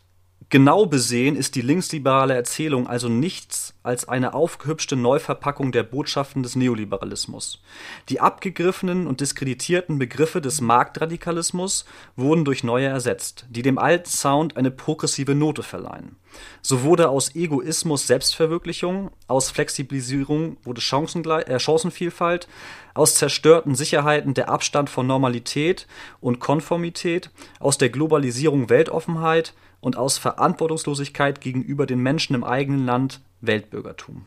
Genau 0.51 0.87
besehen 0.87 1.35
ist 1.35 1.53
die 1.53 1.61
linksliberale 1.61 2.33
Erzählung 2.33 2.87
also 2.87 3.07
nichts 3.07 3.75
als 3.83 4.07
eine 4.07 4.33
aufgehübschte 4.33 4.95
Neuverpackung 4.95 5.71
der 5.71 5.83
Botschaften 5.83 6.41
des 6.41 6.55
Neoliberalismus. 6.55 7.61
Die 8.09 8.19
abgegriffenen 8.19 9.05
und 9.05 9.21
diskreditierten 9.21 9.99
Begriffe 9.99 10.41
des 10.41 10.59
Marktradikalismus 10.59 11.85
wurden 12.15 12.45
durch 12.45 12.63
neue 12.63 12.87
ersetzt, 12.87 13.45
die 13.49 13.61
dem 13.61 13.77
alten 13.77 14.09
Sound 14.09 14.57
eine 14.57 14.71
progressive 14.71 15.35
Note 15.35 15.61
verleihen. 15.61 16.15
So 16.61 16.83
wurde 16.83 17.09
aus 17.09 17.35
Egoismus 17.35 18.07
Selbstverwirklichung, 18.07 19.11
aus 19.27 19.49
Flexibilisierung 19.49 20.57
wurde 20.63 20.81
äh, 20.81 21.59
Chancenvielfalt, 21.59 22.47
aus 22.93 23.15
zerstörten 23.15 23.75
Sicherheiten 23.75 24.33
der 24.33 24.49
Abstand 24.49 24.89
von 24.89 25.07
Normalität 25.07 25.87
und 26.21 26.39
Konformität, 26.39 27.31
aus 27.59 27.77
der 27.77 27.89
Globalisierung 27.89 28.69
Weltoffenheit, 28.69 29.53
und 29.81 29.97
aus 29.97 30.17
Verantwortungslosigkeit 30.17 31.41
gegenüber 31.41 31.85
den 31.85 31.99
Menschen 31.99 32.35
im 32.35 32.43
eigenen 32.43 32.85
Land 32.85 33.21
Weltbürgertum. 33.41 34.25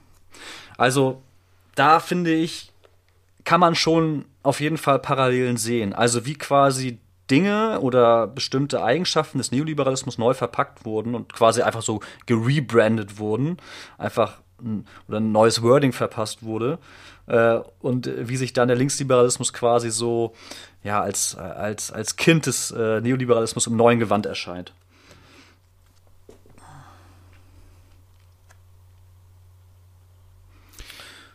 Also 0.79 1.23
da 1.75 2.01
finde 2.01 2.33
ich, 2.33 2.73
kann 3.45 3.61
man 3.61 3.75
schon 3.75 4.25
auf 4.43 4.61
jeden 4.61 4.79
Fall 4.79 4.99
Parallelen 4.99 5.57
sehen. 5.57 5.93
Also 5.93 6.25
wie 6.25 6.35
quasi 6.35 6.99
Dinge 7.33 7.81
oder 7.81 8.27
bestimmte 8.27 8.85
Eigenschaften 8.85 9.39
des 9.39 9.51
Neoliberalismus 9.51 10.19
neu 10.19 10.35
verpackt 10.35 10.85
wurden 10.85 11.15
und 11.15 11.33
quasi 11.33 11.63
einfach 11.63 11.81
so 11.81 12.01
gerebrandet 12.27 13.19
wurden, 13.19 13.57
einfach 13.97 14.43
ein, 14.61 14.87
oder 15.09 15.19
ein 15.19 15.33
neues 15.33 15.63
Wording 15.63 15.93
verpasst 15.93 16.43
wurde 16.43 16.79
äh, 17.27 17.59
und 17.81 18.11
wie 18.29 18.37
sich 18.37 18.53
dann 18.53 18.69
der 18.69 18.77
Linksliberalismus 18.77 19.55
quasi 19.55 19.91
so 19.91 20.35
ja 20.85 21.01
als 21.01 21.35
als 21.35 21.91
als 21.91 22.17
Kind 22.17 22.45
des 22.45 22.71
äh, 22.71 23.01
Neoliberalismus 23.01 23.67
im 23.67 23.77
neuen 23.77 23.99
Gewand 23.99 24.27
erscheint. 24.27 24.75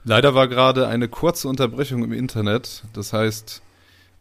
Leider 0.04 0.36
war 0.36 0.48
gerade 0.48 0.88
eine 0.88 1.10
kurze 1.10 1.50
Unterbrechung 1.50 2.04
im 2.04 2.14
Internet. 2.14 2.84
Das 2.94 3.12
heißt, 3.12 3.62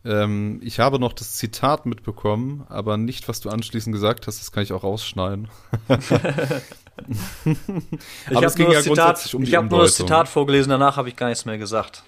ähm, 0.06 0.60
ich 0.62 0.78
habe 0.78 1.00
noch 1.00 1.12
das 1.12 1.32
Zitat 1.32 1.84
mitbekommen, 1.84 2.64
aber 2.68 2.96
nicht, 2.96 3.28
was 3.28 3.40
du 3.40 3.50
anschließend 3.50 3.92
gesagt 3.92 4.28
hast. 4.28 4.40
Das 4.40 4.52
kann 4.52 4.62
ich 4.62 4.72
auch 4.72 4.84
rausschneiden. 4.84 5.48
aber 5.88 6.62
es 8.46 8.54
ging 8.54 8.70
ja 8.70 8.82
Zitat, 8.82 9.34
um 9.34 9.42
Ich 9.42 9.54
habe 9.54 9.66
nur 9.66 9.82
das 9.82 9.96
Zitat 9.96 10.28
vorgelesen, 10.28 10.70
danach 10.70 10.96
habe 10.96 11.08
ich 11.08 11.16
gar 11.16 11.28
nichts 11.28 11.44
mehr 11.44 11.58
gesagt. 11.58 12.04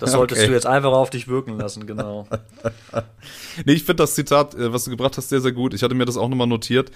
Das 0.00 0.12
solltest 0.12 0.40
okay. 0.40 0.48
du 0.48 0.54
jetzt 0.54 0.66
einfach 0.66 0.92
auf 0.92 1.10
dich 1.10 1.28
wirken 1.28 1.58
lassen, 1.58 1.86
genau. 1.86 2.26
nee, 3.64 3.74
ich 3.74 3.84
finde 3.84 4.02
das 4.02 4.14
Zitat, 4.14 4.54
äh, 4.54 4.72
was 4.72 4.84
du 4.84 4.90
gebracht 4.90 5.16
hast, 5.16 5.28
sehr, 5.28 5.40
sehr 5.40 5.52
gut. 5.52 5.74
Ich 5.74 5.82
hatte 5.82 5.94
mir 5.94 6.04
das 6.04 6.16
auch 6.16 6.28
nochmal 6.28 6.46
notiert. 6.46 6.90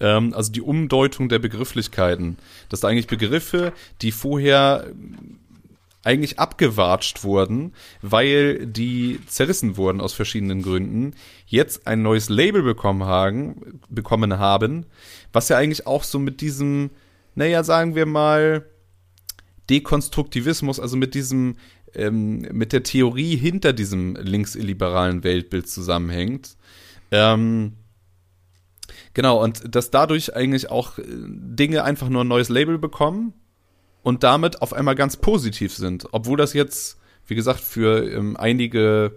Ähm, 0.00 0.34
also 0.34 0.52
die 0.52 0.62
Umdeutung 0.62 1.28
der 1.28 1.38
Begrifflichkeiten. 1.38 2.38
Dass 2.68 2.80
da 2.80 2.88
eigentlich 2.88 3.08
Begriffe, 3.08 3.72
die 4.02 4.12
vorher 4.12 4.86
eigentlich 6.04 6.38
abgewatscht 6.38 7.22
wurden, 7.24 7.74
weil 8.00 8.66
die 8.66 9.20
zerrissen 9.26 9.76
wurden 9.76 10.00
aus 10.00 10.12
verschiedenen 10.12 10.62
Gründen, 10.62 11.14
jetzt 11.46 11.86
ein 11.86 12.02
neues 12.02 12.28
Label 12.28 12.62
bekommen 12.62 13.04
haben, 13.04 13.80
bekommen 13.88 14.38
haben, 14.38 14.86
was 15.32 15.48
ja 15.48 15.58
eigentlich 15.58 15.86
auch 15.86 16.02
so 16.02 16.18
mit 16.18 16.40
diesem, 16.40 16.90
naja, 17.34 17.62
sagen 17.62 17.94
wir 17.94 18.06
mal, 18.06 18.66
Dekonstruktivismus, 19.70 20.80
also 20.80 20.96
mit 20.96 21.14
diesem 21.14 21.56
ähm, 21.94 22.40
mit 22.52 22.72
der 22.72 22.82
Theorie 22.82 23.36
hinter 23.36 23.72
diesem 23.72 24.16
linksliberalen 24.16 25.24
Weltbild 25.24 25.68
zusammenhängt. 25.68 26.56
Ähm, 27.10 27.74
genau, 29.14 29.42
und 29.42 29.74
dass 29.74 29.90
dadurch 29.90 30.34
eigentlich 30.34 30.70
auch 30.70 30.98
äh, 30.98 31.04
Dinge 31.06 31.84
einfach 31.84 32.08
nur 32.08 32.24
ein 32.24 32.28
neues 32.28 32.48
Label 32.48 32.78
bekommen 32.78 33.34
und 34.02 34.22
damit 34.22 34.62
auf 34.62 34.72
einmal 34.72 34.94
ganz 34.94 35.16
positiv 35.16 35.74
sind. 35.74 36.06
Obwohl 36.12 36.36
das 36.36 36.52
jetzt, 36.52 36.98
wie 37.26 37.34
gesagt, 37.34 37.60
für 37.60 38.10
ähm, 38.10 38.36
einige 38.36 39.12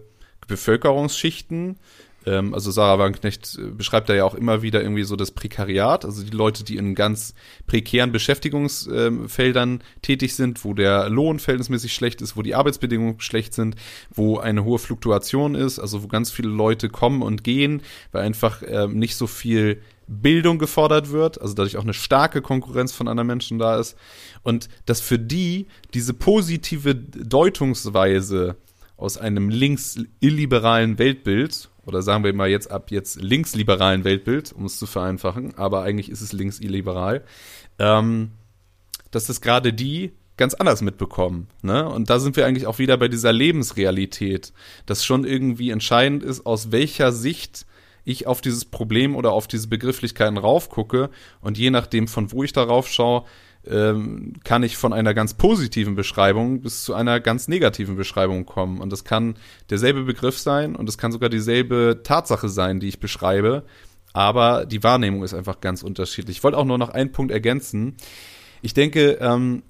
Bevölkerungsschichten 0.48 1.78
ähm, 2.26 2.54
also 2.54 2.71
Sarah 2.71 3.00
Wagenknecht 3.00 3.58
äh, 3.60 3.69
beschreibt 3.69 4.10
da 4.10 4.13
ja 4.13 4.26
auch 4.26 4.36
immer 4.36 4.62
wieder 4.62 4.82
irgendwie 4.82 5.04
so 5.04 5.15
das 5.15 5.32
Prekariat, 5.32 6.06
also 6.06 6.24
die 6.24 6.36
Leute, 6.36 6.63
die 6.63 6.78
in 6.78 6.95
ganz 6.95 7.34
prekären 7.67 8.12
Beschäftigungsfeldern 8.12 9.71
ähm, 9.71 9.80
tätig 10.02 10.36
sind, 10.36 10.63
wo 10.65 10.74
der 10.74 11.10
Lohn 11.10 11.39
verhältnismäßig 11.39 11.93
schlecht 11.93 12.21
ist, 12.21 12.36
wo 12.36 12.41
die 12.41 12.56
Arbeitsbedingungen 12.56 13.19
schlecht 13.19 13.54
sind, 13.54 13.76
wo 14.12 14.38
eine 14.38 14.63
hohe 14.63 14.80
Fluktuation 14.80 15.56
ist, 15.56 15.80
also 15.80 16.04
wo 16.04 16.08
ganz 16.08 16.32
viele 16.32 16.50
Leute 16.50 16.89
kommen 16.89 17.21
und 17.21 17.43
gehen, 17.43 17.82
weil 18.12 18.24
einfach 18.24 18.62
ähm, 18.65 18.98
nicht 18.98 19.15
so 19.15 19.28
viel 19.28 19.82
Bildung 20.08 20.60
gefordert 20.60 21.12
wird, 21.12 21.41
also 21.41 21.54
dadurch 21.54 21.78
auch 21.78 21.84
eine 21.84 21.94
starke 21.94 22.41
Konkurrenz 22.41 22.91
von 22.91 23.08
anderen 23.08 23.28
Menschen 23.28 23.60
da 23.60 23.80
ist. 23.80 23.98
Und 24.44 24.70
dass 24.86 25.02
für 25.02 25.20
die 25.20 25.68
diese 25.94 26.13
positive 26.13 26.96
Deutungsweise 26.96 28.58
aus 28.98 29.18
einem 29.18 29.50
links-illiberalen 29.50 30.98
Weltbild 30.98 31.70
oder 31.86 32.02
sagen 32.02 32.24
wir 32.24 32.34
mal 32.34 32.50
jetzt 32.50 32.72
ab 32.72 32.91
jetzt 32.91 33.22
linksliberalen 33.22 34.04
Weltbild, 34.04 34.54
um 34.54 34.65
es 34.65 34.78
zu 34.78 34.86
vereinfachen, 34.86 35.56
aber 35.56 35.84
eigentlich 35.84 36.10
ist 36.10 36.22
es 36.22 36.34
links-illiberal, 36.34 37.24
ähm, 37.80 38.32
dass 39.12 39.28
das 39.28 39.41
gerade 39.41 39.74
die 39.74 40.13
ganz 40.38 40.54
anders 40.54 40.82
mitbekommen. 40.82 41.48
Ne? 41.62 41.88
Und 41.88 42.10
da 42.10 42.20
sind 42.20 42.36
wir 42.36 42.46
eigentlich 42.46 42.68
auch 42.68 42.80
wieder 42.80 42.98
bei 42.98 43.08
dieser 43.08 43.32
Lebensrealität, 43.32 44.52
dass 44.86 45.06
schon 45.06 45.24
irgendwie 45.24 45.70
entscheidend 45.70 46.24
ist, 46.24 46.46
aus 46.46 46.72
welcher 46.72 47.12
Sicht 47.12 47.65
ich 48.06 48.28
auf 48.28 48.39
dieses 48.39 48.65
Problem 48.65 49.15
oder 49.15 49.34
auf 49.34 49.48
diese 49.48 49.68
Begrifflichkeiten 49.68 50.38
raufgucke 50.38 51.10
und 51.41 51.58
je 51.58 51.72
nachdem, 51.72 52.08
von 52.08 52.32
wo 52.32 52.44
ich 52.44 52.54
darauf 52.54 52.88
schaue, 52.88 53.26
ähm, 53.68 54.34
kann 54.44 54.63
ich 54.63 54.78
von 54.78 54.94
einer 54.94 55.13
ganz 55.13 55.34
positiven 55.34 55.96
Beschreibung 55.96 56.62
bis 56.62 56.84
zu 56.84 56.94
einer 56.94 57.20
ganz 57.20 57.48
negativen 57.48 57.96
Beschreibung 57.96 58.46
kommen. 58.46 58.80
Und 58.80 58.91
das 58.91 59.04
kann 59.04 59.38
derselbe 59.70 60.04
Begriff 60.04 60.38
sein 60.38 60.76
und 60.76 60.88
es 60.88 60.98
kann 60.98 61.12
sogar 61.12 61.30
dieselbe 61.30 62.02
Tatsache 62.04 62.48
sein, 62.48 62.80
die 62.80 62.88
ich 62.88 63.00
beschreibe. 63.00 63.63
Aber 64.13 64.65
die 64.65 64.84
Wahrnehmung 64.84 65.24
ist 65.24 65.34
einfach 65.34 65.60
ganz 65.62 65.84
unterschiedlich. 65.84 66.38
Ich 66.38 66.44
wollte 66.44 66.58
auch 66.58 66.65
nur 66.65 66.78
noch 66.78 66.89
einen 66.89 67.12
Punkt 67.12 67.32
ergänzen. 67.32 67.98
Ich 68.62 68.74
denke, 68.74 69.18
ähm, 69.20 69.63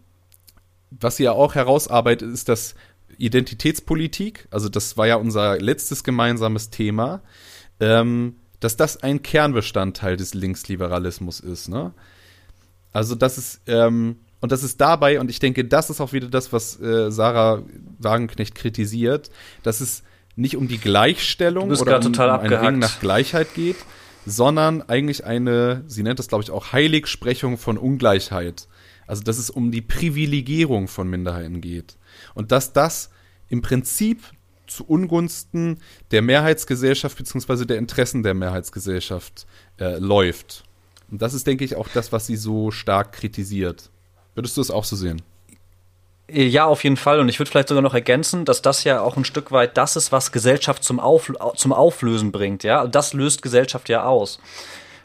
was 0.92 1.20
ihr 1.20 1.34
auch 1.34 1.56
herausarbeitet, 1.56 2.32
ist 2.32 2.50
das 2.50 2.76
Identitätspolitik. 3.18 4.48
Also 4.52 4.70
das 4.70 4.98
war 4.98 5.08
ja 5.08 5.16
unser 5.16 5.58
letztes 5.60 6.04
gemeinsames 6.04 6.70
Thema. 6.70 7.22
Ähm, 7.80 8.36
dass 8.60 8.78
das 8.78 9.04
ein 9.04 9.22
Kernbestandteil 9.22 10.18
des 10.18 10.34
Linksliberalismus 10.34 11.40
ist. 11.40 11.70
Ne? 11.70 11.94
Also 12.94 13.16
das 13.16 13.38
ist, 13.38 13.62
ähm, 13.68 14.18
und 14.40 14.52
das 14.52 14.64
ist 14.64 14.80
dabei, 14.80 15.20
und 15.20 15.30
ich 15.30 15.40
denke, 15.40 15.66
das 15.66 15.90
ist 15.90 16.02
auch 16.02 16.14
wieder 16.14 16.30
das, 16.30 16.54
was 16.54 16.80
äh, 16.80 17.12
Sarah 17.12 17.64
Wagenknecht 18.00 18.56
kritisiert, 18.56 19.30
dass 19.64 19.82
es 19.82 20.04
nicht 20.36 20.56
um 20.58 20.68
die 20.68 20.78
Gleichstellung 20.78 21.70
oder 21.72 22.00
um, 22.00 22.06
um 22.08 22.20
ein 22.20 22.54
Ring 22.54 22.80
nach 22.80 23.00
Gleichheit 23.00 23.54
geht, 23.54 23.78
sondern 24.26 24.82
eigentlich 24.82 25.26
eine, 25.26 25.84
sie 25.88 26.04
nennt 26.04 26.20
das, 26.20 26.28
glaube 26.28 26.44
ich, 26.44 26.52
auch 26.52 26.74
Heiligsprechung 26.74 27.58
von 27.58 27.78
Ungleichheit. 27.78 28.68
Also 29.08 29.24
dass 29.24 29.38
es 29.38 29.50
um 29.50 29.72
die 29.72 29.82
Privilegierung 29.82 30.88
von 30.88 31.08
Minderheiten 31.10 31.62
geht. 31.62 31.98
Und 32.34 32.52
dass 32.52 32.74
das 32.74 33.12
im 33.50 33.62
Prinzip 33.62 34.24
zu 34.68 34.86
Ungunsten 34.86 35.80
der 36.12 36.22
Mehrheitsgesellschaft 36.22 37.18
beziehungsweise 37.18 37.66
der 37.66 37.78
Interessen 37.78 38.24
der 38.24 38.34
Mehrheitsgesellschaft 38.34 39.46
äh, 39.80 39.98
läuft. 39.98 40.64
Und 41.12 41.22
das 41.22 41.34
ist, 41.34 41.46
denke 41.48 41.64
ich, 41.64 41.76
auch 41.76 41.88
das, 41.90 42.12
was 42.12 42.28
sie 42.28 42.36
so 42.36 42.72
stark 42.72 43.14
kritisiert. 43.14 43.90
Würdest 44.34 44.58
du 44.58 44.62
es 44.62 44.72
auch 44.72 44.84
so 44.84 44.96
sehen? 44.96 45.22
Ja, 46.28 46.66
auf 46.66 46.84
jeden 46.84 46.98
Fall. 46.98 47.20
Und 47.20 47.30
ich 47.30 47.40
würde 47.40 47.52
vielleicht 47.52 47.68
sogar 47.68 47.84
noch 47.84 47.94
ergänzen, 47.94 48.46
dass 48.46 48.62
das 48.62 48.84
ja 48.84 49.02
auch 49.02 49.16
ein 49.16 49.26
Stück 49.26 49.52
weit 49.52 49.78
das 49.78 49.96
ist, 49.96 50.12
was 50.12 50.32
Gesellschaft 50.32 50.84
zum, 50.84 51.00
Auf, 51.00 51.32
zum 51.56 51.72
Auflösen 51.72 52.32
bringt. 52.32 52.64
Ja, 52.64 52.88
das 52.88 53.14
löst 53.14 53.42
Gesellschaft 53.44 53.90
ja 53.90 54.04
aus. 54.04 54.40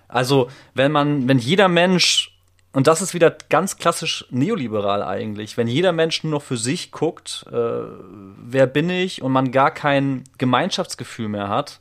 Also, 0.08 0.48
wenn 0.74 0.90
man, 0.90 1.28
wenn 1.28 1.38
jeder 1.38 1.68
Mensch, 1.68 2.39
und 2.72 2.86
das 2.86 3.02
ist 3.02 3.14
wieder 3.14 3.36
ganz 3.48 3.78
klassisch 3.78 4.26
neoliberal 4.30 5.02
eigentlich, 5.02 5.56
wenn 5.56 5.66
jeder 5.66 5.92
Mensch 5.92 6.22
nur 6.22 6.32
noch 6.32 6.42
für 6.42 6.56
sich 6.56 6.92
guckt, 6.92 7.44
äh, 7.50 7.56
wer 7.56 8.66
bin 8.66 8.90
ich, 8.90 9.22
und 9.22 9.32
man 9.32 9.50
gar 9.50 9.72
kein 9.72 10.24
Gemeinschaftsgefühl 10.38 11.28
mehr 11.28 11.48
hat, 11.48 11.80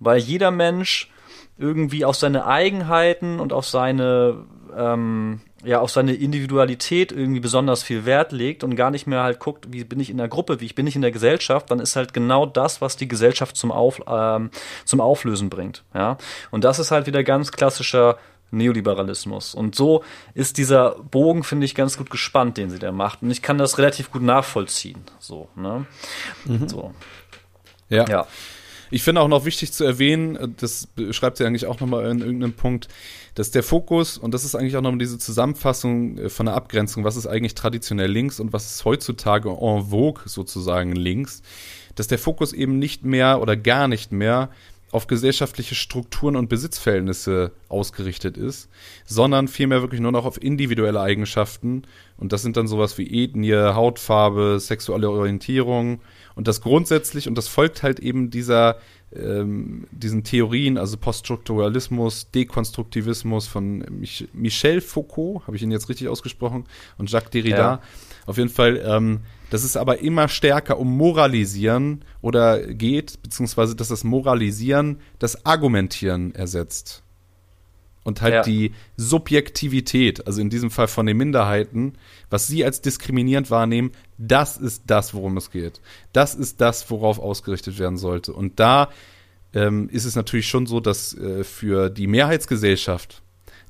weil 0.00 0.18
jeder 0.18 0.50
Mensch 0.50 1.10
irgendwie 1.58 2.04
auf 2.04 2.16
seine 2.16 2.46
Eigenheiten 2.46 3.40
und 3.40 3.52
auf 3.52 3.66
seine 3.66 4.44
ähm, 4.74 5.40
ja 5.64 5.80
auf 5.80 5.90
seine 5.90 6.14
Individualität 6.14 7.12
irgendwie 7.12 7.40
besonders 7.40 7.82
viel 7.82 8.04
Wert 8.04 8.32
legt 8.32 8.64
und 8.64 8.74
gar 8.74 8.90
nicht 8.90 9.06
mehr 9.06 9.22
halt 9.22 9.38
guckt, 9.38 9.66
wie 9.70 9.84
bin 9.84 10.00
ich 10.00 10.10
in 10.10 10.16
der 10.16 10.28
Gruppe, 10.28 10.60
wie 10.60 10.72
bin 10.72 10.86
ich 10.86 10.96
in 10.96 11.02
der 11.02 11.12
Gesellschaft, 11.12 11.70
dann 11.70 11.78
ist 11.78 11.94
halt 11.94 12.12
genau 12.12 12.46
das, 12.46 12.80
was 12.80 12.96
die 12.96 13.08
Gesellschaft 13.08 13.56
zum, 13.56 13.70
auf, 13.70 14.00
ähm, 14.06 14.50
zum 14.84 15.00
Auflösen 15.00 15.50
bringt. 15.50 15.84
Ja? 15.94 16.16
Und 16.50 16.64
das 16.64 16.78
ist 16.78 16.90
halt 16.90 17.06
wieder 17.06 17.22
ganz 17.22 17.52
klassischer 17.52 18.18
Neoliberalismus. 18.52 19.54
Und 19.54 19.74
so 19.74 20.04
ist 20.34 20.58
dieser 20.58 20.96
Bogen, 21.10 21.42
finde 21.42 21.64
ich, 21.64 21.74
ganz 21.74 21.96
gut 21.96 22.10
gespannt, 22.10 22.56
den 22.56 22.70
sie 22.70 22.78
da 22.78 22.92
macht. 22.92 23.22
Und 23.22 23.30
ich 23.30 23.42
kann 23.42 23.58
das 23.58 23.78
relativ 23.78 24.10
gut 24.10 24.22
nachvollziehen. 24.22 25.02
So, 25.18 25.48
ne? 25.56 25.86
Mhm. 26.44 26.68
So. 26.68 26.94
Ja. 27.88 28.06
ja. 28.08 28.26
Ich 28.90 29.02
finde 29.02 29.22
auch 29.22 29.28
noch 29.28 29.46
wichtig 29.46 29.72
zu 29.72 29.84
erwähnen, 29.84 30.54
das 30.58 30.88
schreibt 31.12 31.38
sie 31.38 31.46
eigentlich 31.46 31.64
auch 31.64 31.80
nochmal 31.80 32.10
in 32.10 32.20
irgendeinem 32.20 32.52
Punkt, 32.52 32.88
dass 33.34 33.50
der 33.50 33.62
Fokus, 33.62 34.18
und 34.18 34.34
das 34.34 34.44
ist 34.44 34.54
eigentlich 34.54 34.76
auch 34.76 34.82
nochmal 34.82 34.98
diese 34.98 35.18
Zusammenfassung 35.18 36.18
äh, 36.18 36.28
von 36.28 36.44
der 36.44 36.54
Abgrenzung, 36.54 37.02
was 37.02 37.16
ist 37.16 37.26
eigentlich 37.26 37.54
traditionell 37.54 38.10
links 38.10 38.38
und 38.38 38.52
was 38.52 38.70
ist 38.70 38.84
heutzutage 38.84 39.48
en 39.48 39.86
vogue 39.86 40.24
sozusagen 40.26 40.92
links, 40.92 41.40
dass 41.94 42.06
der 42.06 42.18
Fokus 42.18 42.52
eben 42.52 42.78
nicht 42.78 43.02
mehr 43.02 43.40
oder 43.40 43.56
gar 43.56 43.88
nicht 43.88 44.12
mehr 44.12 44.50
auf 44.92 45.06
gesellschaftliche 45.06 45.74
Strukturen 45.74 46.36
und 46.36 46.50
Besitzverhältnisse 46.50 47.52
ausgerichtet 47.68 48.36
ist, 48.36 48.68
sondern 49.06 49.48
vielmehr 49.48 49.80
wirklich 49.80 50.02
nur 50.02 50.12
noch 50.12 50.26
auf 50.26 50.40
individuelle 50.40 51.00
Eigenschaften. 51.00 51.84
Und 52.18 52.32
das 52.32 52.42
sind 52.42 52.58
dann 52.58 52.68
sowas 52.68 52.98
wie 52.98 53.24
Ethnie, 53.24 53.54
Hautfarbe, 53.54 54.60
sexuelle 54.60 55.10
Orientierung. 55.10 56.00
Und 56.34 56.46
das 56.46 56.60
grundsätzlich, 56.60 57.26
und 57.26 57.36
das 57.36 57.48
folgt 57.48 57.82
halt 57.82 58.00
eben 58.00 58.30
dieser, 58.30 58.76
ähm, 59.16 59.86
diesen 59.90 60.24
Theorien, 60.24 60.76
also 60.76 60.98
Poststrukturalismus, 60.98 62.30
Dekonstruktivismus 62.30 63.48
von 63.48 63.78
Mich 63.90 64.28
Michel 64.34 64.82
Foucault, 64.82 65.46
habe 65.46 65.56
ich 65.56 65.62
ihn 65.62 65.70
jetzt 65.70 65.88
richtig 65.88 66.08
ausgesprochen, 66.08 66.64
und 66.98 67.10
Jacques 67.10 67.30
Derrida. 67.30 67.56
Ja. 67.56 67.82
Auf 68.26 68.36
jeden 68.36 68.50
Fall 68.50 68.82
ähm, 68.84 69.20
dass 69.52 69.64
es 69.64 69.76
aber 69.76 69.98
immer 69.98 70.28
stärker 70.28 70.78
um 70.78 70.96
Moralisieren 70.96 72.06
oder 72.22 72.72
geht, 72.72 73.22
beziehungsweise 73.22 73.76
dass 73.76 73.88
das 73.88 74.02
Moralisieren 74.02 75.00
das 75.18 75.44
Argumentieren 75.44 76.34
ersetzt. 76.34 77.02
Und 78.02 78.22
halt 78.22 78.32
ja. 78.32 78.42
die 78.42 78.72
Subjektivität, 78.96 80.26
also 80.26 80.40
in 80.40 80.48
diesem 80.48 80.70
Fall 80.70 80.88
von 80.88 81.04
den 81.04 81.18
Minderheiten, 81.18 81.98
was 82.30 82.46
sie 82.46 82.64
als 82.64 82.80
diskriminierend 82.80 83.50
wahrnehmen, 83.50 83.92
das 84.16 84.56
ist 84.56 84.84
das, 84.86 85.12
worum 85.12 85.36
es 85.36 85.50
geht. 85.50 85.82
Das 86.14 86.34
ist 86.34 86.62
das, 86.62 86.90
worauf 86.90 87.18
ausgerichtet 87.18 87.78
werden 87.78 87.98
sollte. 87.98 88.32
Und 88.32 88.58
da 88.58 88.88
ähm, 89.52 89.90
ist 89.90 90.06
es 90.06 90.16
natürlich 90.16 90.48
schon 90.48 90.64
so, 90.64 90.80
dass 90.80 91.12
äh, 91.12 91.44
für 91.44 91.90
die 91.90 92.06
Mehrheitsgesellschaft 92.06 93.21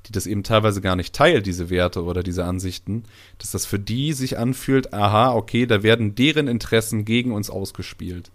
die 0.06 0.12
das 0.12 0.26
eben 0.26 0.42
teilweise 0.42 0.80
gar 0.80 0.96
nicht 0.96 1.14
teilt, 1.14 1.46
diese 1.46 1.70
Werte 1.70 2.04
oder 2.04 2.22
diese 2.22 2.44
Ansichten, 2.44 3.04
dass 3.38 3.52
das 3.52 3.66
für 3.66 3.78
die 3.78 4.12
sich 4.12 4.38
anfühlt, 4.38 4.92
aha, 4.92 5.32
okay, 5.32 5.66
da 5.66 5.82
werden 5.82 6.14
deren 6.14 6.48
Interessen 6.48 7.04
gegen 7.04 7.32
uns 7.32 7.50
ausgespielt. 7.50 8.30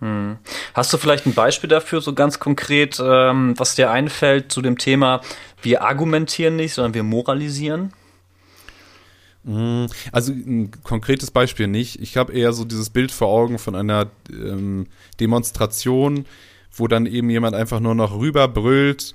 Hm. 0.00 0.38
Hast 0.74 0.92
du 0.92 0.96
vielleicht 0.96 1.26
ein 1.26 1.34
Beispiel 1.34 1.68
dafür, 1.68 2.00
so 2.00 2.14
ganz 2.14 2.38
konkret, 2.38 3.00
ähm, 3.02 3.54
was 3.56 3.74
dir 3.74 3.90
einfällt 3.90 4.52
zu 4.52 4.62
dem 4.62 4.78
Thema, 4.78 5.20
wir 5.62 5.82
argumentieren 5.82 6.56
nicht, 6.56 6.74
sondern 6.74 6.94
wir 6.94 7.02
moralisieren? 7.02 7.92
Hm, 9.44 9.86
also 10.12 10.32
ein 10.32 10.70
konkretes 10.84 11.30
Beispiel 11.30 11.66
nicht. 11.66 12.00
Ich 12.00 12.16
habe 12.16 12.32
eher 12.32 12.52
so 12.52 12.64
dieses 12.64 12.90
Bild 12.90 13.10
vor 13.10 13.28
Augen 13.28 13.58
von 13.58 13.74
einer 13.74 14.10
ähm, 14.30 14.86
Demonstration, 15.20 16.26
wo 16.70 16.86
dann 16.86 17.06
eben 17.06 17.30
jemand 17.30 17.56
einfach 17.56 17.80
nur 17.80 17.94
noch 17.94 18.16
rüberbrüllt, 18.16 19.14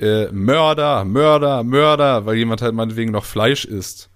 äh, 0.00 0.32
Mörder, 0.32 1.04
Mörder, 1.04 1.62
Mörder, 1.62 2.26
weil 2.26 2.36
jemand 2.36 2.62
halt 2.62 2.74
meinetwegen 2.74 3.12
noch 3.12 3.24
Fleisch 3.24 3.64
isst. 3.64 4.10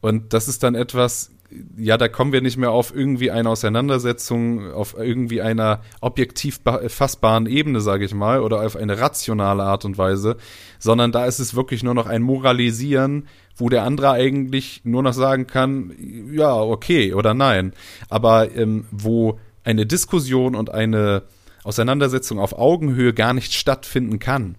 Und 0.00 0.32
das 0.32 0.48
ist 0.48 0.62
dann 0.62 0.74
etwas, 0.74 1.30
ja, 1.76 1.96
da 1.96 2.08
kommen 2.08 2.32
wir 2.32 2.40
nicht 2.40 2.56
mehr 2.56 2.70
auf 2.70 2.94
irgendwie 2.94 3.30
eine 3.30 3.48
Auseinandersetzung, 3.48 4.72
auf 4.72 4.94
irgendwie 4.98 5.40
einer 5.40 5.80
objektiv 6.00 6.60
fassbaren 6.88 7.46
Ebene, 7.46 7.80
sage 7.80 8.04
ich 8.04 8.14
mal, 8.14 8.40
oder 8.40 8.64
auf 8.64 8.76
eine 8.76 9.00
rationale 9.00 9.62
Art 9.62 9.84
und 9.84 9.98
Weise, 9.98 10.36
sondern 10.78 11.10
da 11.10 11.26
ist 11.26 11.38
es 11.38 11.54
wirklich 11.54 11.82
nur 11.82 11.94
noch 11.94 12.06
ein 12.06 12.22
Moralisieren, 12.22 13.28
wo 13.56 13.68
der 13.68 13.84
andere 13.84 14.10
eigentlich 14.12 14.82
nur 14.84 15.02
noch 15.02 15.14
sagen 15.14 15.46
kann, 15.46 15.94
ja, 16.32 16.54
okay 16.54 17.14
oder 17.14 17.34
nein. 17.34 17.72
Aber 18.08 18.54
ähm, 18.54 18.86
wo 18.90 19.38
eine 19.64 19.86
Diskussion 19.86 20.54
und 20.54 20.70
eine 20.70 21.22
Auseinandersetzung 21.62 22.38
auf 22.38 22.58
Augenhöhe 22.58 23.14
gar 23.14 23.32
nicht 23.32 23.54
stattfinden 23.54 24.18
kann 24.18 24.56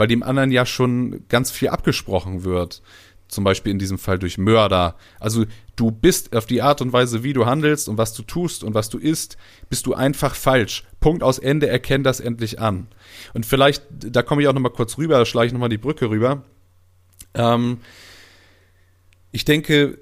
weil 0.00 0.08
dem 0.08 0.22
anderen 0.22 0.50
ja 0.50 0.64
schon 0.64 1.28
ganz 1.28 1.50
viel 1.50 1.68
abgesprochen 1.68 2.42
wird. 2.42 2.80
Zum 3.28 3.44
Beispiel 3.44 3.70
in 3.70 3.78
diesem 3.78 3.98
Fall 3.98 4.18
durch 4.18 4.38
Mörder. 4.38 4.96
Also 5.18 5.44
du 5.76 5.90
bist 5.90 6.34
auf 6.34 6.46
die 6.46 6.62
Art 6.62 6.80
und 6.80 6.94
Weise, 6.94 7.22
wie 7.22 7.34
du 7.34 7.44
handelst 7.44 7.86
und 7.86 7.98
was 7.98 8.14
du 8.14 8.22
tust 8.22 8.64
und 8.64 8.72
was 8.72 8.88
du 8.88 8.96
isst, 8.96 9.36
bist 9.68 9.84
du 9.84 9.92
einfach 9.92 10.34
falsch. 10.34 10.84
Punkt 11.00 11.22
aus 11.22 11.38
Ende, 11.38 11.68
erkenn 11.68 12.02
das 12.02 12.18
endlich 12.18 12.58
an. 12.58 12.88
Und 13.34 13.44
vielleicht, 13.44 13.82
da 13.90 14.22
komme 14.22 14.40
ich 14.40 14.48
auch 14.48 14.54
noch 14.54 14.62
mal 14.62 14.70
kurz 14.70 14.96
rüber, 14.96 15.18
da 15.18 15.26
schlage 15.26 15.48
ich 15.48 15.52
noch 15.52 15.60
mal 15.60 15.68
die 15.68 15.76
Brücke 15.76 16.08
rüber. 16.08 16.44
Ähm, 17.34 17.76
ich 19.32 19.44
denke, 19.44 19.98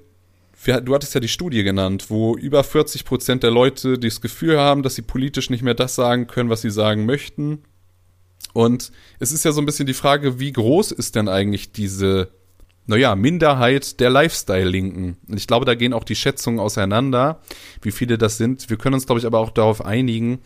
du 0.63 0.95
hattest 0.95 1.13
ja 1.13 1.19
die 1.19 1.27
Studie 1.27 1.63
genannt, 1.63 2.05
wo 2.07 2.37
über 2.37 2.63
40 2.63 3.03
Prozent 3.03 3.43
der 3.43 3.51
Leute 3.51 3.99
das 3.99 4.21
Gefühl 4.21 4.57
haben, 4.57 4.81
dass 4.81 4.95
sie 4.95 5.01
politisch 5.01 5.49
nicht 5.49 5.61
mehr 5.61 5.73
das 5.73 5.95
sagen 5.95 6.27
können, 6.27 6.49
was 6.49 6.61
sie 6.61 6.71
sagen 6.71 7.05
möchten. 7.05 7.63
Und 8.53 8.91
es 9.19 9.31
ist 9.31 9.45
ja 9.45 9.51
so 9.51 9.61
ein 9.61 9.65
bisschen 9.65 9.85
die 9.85 9.93
Frage, 9.93 10.39
wie 10.39 10.51
groß 10.51 10.91
ist 10.91 11.15
denn 11.15 11.27
eigentlich 11.27 11.71
diese, 11.71 12.31
naja, 12.87 13.15
Minderheit 13.15 13.99
der 13.99 14.09
Lifestyle-Linken? 14.09 15.17
Und 15.27 15.37
ich 15.37 15.47
glaube, 15.47 15.65
da 15.65 15.75
gehen 15.75 15.93
auch 15.93 16.03
die 16.03 16.15
Schätzungen 16.15 16.59
auseinander, 16.59 17.41
wie 17.81 17.91
viele 17.91 18.17
das 18.17 18.37
sind. 18.37 18.69
Wir 18.69 18.77
können 18.77 18.95
uns, 18.95 19.05
glaube 19.05 19.19
ich, 19.19 19.25
aber 19.25 19.39
auch 19.39 19.51
darauf 19.51 19.85
einigen, 19.85 20.39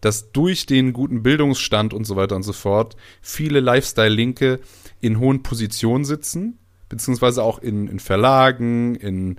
dass 0.00 0.32
durch 0.32 0.66
den 0.66 0.92
guten 0.92 1.22
Bildungsstand 1.22 1.92
und 1.92 2.04
so 2.04 2.16
weiter 2.16 2.36
und 2.36 2.42
so 2.42 2.52
fort 2.54 2.96
viele 3.20 3.60
Lifestyle-Linke 3.60 4.60
in 5.00 5.18
hohen 5.18 5.42
Positionen 5.42 6.04
sitzen, 6.04 6.58
beziehungsweise 6.88 7.42
auch 7.42 7.58
in, 7.58 7.86
in 7.88 8.00
Verlagen, 8.00 8.94
in 8.94 9.36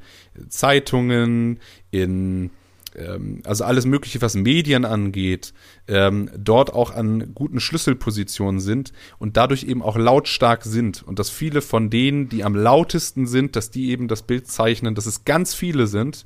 Zeitungen, 0.49 1.59
in 1.89 2.51
ähm, 2.95 3.41
also 3.45 3.63
alles 3.63 3.85
Mögliche, 3.85 4.21
was 4.21 4.35
Medien 4.35 4.85
angeht, 4.85 5.53
ähm, 5.87 6.29
dort 6.37 6.73
auch 6.73 6.91
an 6.91 7.33
guten 7.33 7.59
Schlüsselpositionen 7.59 8.59
sind 8.59 8.93
und 9.19 9.37
dadurch 9.37 9.63
eben 9.63 9.81
auch 9.81 9.97
lautstark 9.97 10.63
sind. 10.63 11.03
Und 11.03 11.19
dass 11.19 11.29
viele 11.29 11.61
von 11.61 11.89
denen, 11.89 12.29
die 12.29 12.43
am 12.43 12.55
lautesten 12.55 13.27
sind, 13.27 13.55
dass 13.55 13.71
die 13.71 13.89
eben 13.89 14.07
das 14.07 14.23
Bild 14.23 14.47
zeichnen, 14.47 14.95
dass 14.95 15.05
es 15.05 15.25
ganz 15.25 15.53
viele 15.53 15.87
sind, 15.87 16.25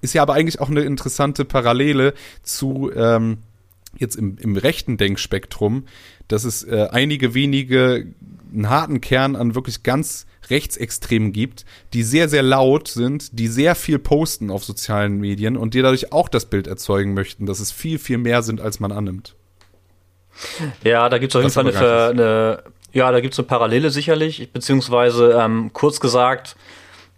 ist 0.00 0.14
ja 0.14 0.22
aber 0.22 0.34
eigentlich 0.34 0.60
auch 0.60 0.70
eine 0.70 0.82
interessante 0.82 1.44
Parallele 1.44 2.14
zu 2.42 2.90
ähm, 2.94 3.38
jetzt 3.96 4.16
im, 4.16 4.36
im 4.38 4.56
rechten 4.56 4.96
Denkspektrum, 4.96 5.84
dass 6.28 6.44
es 6.44 6.64
äh, 6.64 6.88
einige 6.90 7.34
wenige 7.34 8.06
einen 8.52 8.68
harten 8.68 9.00
Kern 9.00 9.36
an 9.36 9.54
wirklich 9.54 9.82
ganz 9.82 10.26
Rechtsextremen 10.50 11.32
gibt, 11.32 11.64
die 11.92 12.02
sehr, 12.02 12.28
sehr 12.28 12.42
laut 12.42 12.88
sind, 12.88 13.38
die 13.38 13.48
sehr 13.48 13.74
viel 13.74 13.98
posten 13.98 14.50
auf 14.50 14.64
sozialen 14.64 15.18
Medien 15.18 15.56
und 15.56 15.74
die 15.74 15.82
dadurch 15.82 16.12
auch 16.12 16.28
das 16.28 16.46
Bild 16.46 16.66
erzeugen 16.66 17.14
möchten, 17.14 17.46
dass 17.46 17.60
es 17.60 17.72
viel, 17.72 17.98
viel 17.98 18.18
mehr 18.18 18.42
sind, 18.42 18.60
als 18.60 18.80
man 18.80 18.92
annimmt. 18.92 19.34
Ja, 20.82 21.08
da 21.08 21.18
gibt 21.18 21.32
es 21.32 21.36
auf 21.36 21.42
jeden 21.42 21.54
Fall 21.54 22.10
eine, 22.10 22.10
eine, 22.10 22.62
ja, 22.92 23.10
da 23.12 23.20
gibt 23.20 23.34
es 23.34 23.38
eine 23.38 23.46
Parallele 23.46 23.90
sicherlich, 23.90 24.52
beziehungsweise 24.52 25.38
ähm, 25.40 25.70
kurz 25.72 26.00
gesagt, 26.00 26.56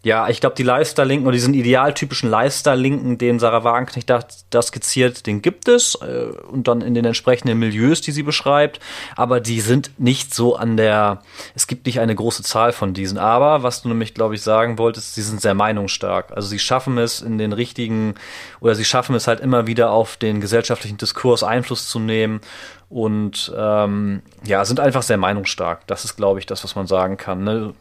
ja, 0.03 0.29
ich 0.29 0.41
glaube, 0.41 0.55
die 0.55 0.63
Lifestyle-Linken 0.63 1.27
oder 1.27 1.35
diesen 1.35 1.53
idealtypischen 1.53 2.31
Lifestyle-Linken, 2.31 3.19
den 3.19 3.41
Sarah 3.41 3.65
Wagenknecht 3.65 4.09
da, 4.09 4.21
da 4.51 4.63
skizziert, 4.63 5.27
den 5.27 5.43
gibt 5.43 5.67
es 5.67 5.97
äh, 5.97 6.27
und 6.49 6.69
dann 6.69 6.81
in 6.81 6.95
den 6.95 7.05
entsprechenden 7.05 7.59
Milieus, 7.59 8.03
die 8.03 8.13
sie 8.13 8.23
beschreibt. 8.23 8.79
Aber 9.17 9.41
die 9.41 9.61
sind 9.61 9.91
nicht 9.99 10.33
so 10.33 10.55
an 10.55 10.77
der, 10.77 11.23
es 11.57 11.67
gibt 11.67 11.87
nicht 11.87 11.99
eine 11.99 12.15
große 12.15 12.45
Zahl 12.45 12.73
von 12.73 12.95
diesen. 12.95 13.19
Aber 13.19 13.65
was 13.65 13.83
du 13.83 13.89
nämlich, 13.89 14.15
glaube 14.15 14.37
ich, 14.37 14.43
sagen 14.43 14.79
wolltest, 14.79 15.17
sie 15.17 15.23
sind 15.23 15.41
sehr 15.41 15.55
meinungsstark. 15.55 16.31
Also 16.31 16.47
sie 16.47 16.61
schaffen 16.61 16.99
es 16.99 17.21
in 17.21 17.39
den 17.39 17.53
richtigen 17.53 18.15
oder 18.61 18.77
sie 18.77 18.85
schaffen 18.85 19.17
es 19.17 19.27
halt 19.27 19.41
immer 19.41 19.67
wieder 19.67 19.91
auf 19.91 20.17
den 20.17 20.41
gesellschaftlichen 20.41 20.99
Diskurs 20.99 21.43
Einfluss 21.43 21.89
zu 21.89 21.99
nehmen 21.99 22.41
und 22.89 23.53
ähm, 23.57 24.23
ja, 24.45 24.65
sind 24.65 24.79
einfach 24.79 25.03
sehr 25.03 25.17
meinungsstark. 25.17 25.85
Das 25.89 26.05
ist, 26.05 26.17
glaube 26.17 26.39
ich, 26.39 26.47
das, 26.47 26.63
was 26.63 26.77
man 26.77 26.87
sagen 26.87 27.17
kann. 27.17 27.43
Ne? 27.43 27.75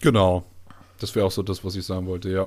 Genau. 0.00 0.44
Das 1.00 1.14
wäre 1.16 1.26
auch 1.26 1.30
so 1.30 1.42
das, 1.42 1.64
was 1.64 1.74
ich 1.74 1.84
sagen 1.84 2.06
wollte, 2.06 2.30
ja. 2.30 2.46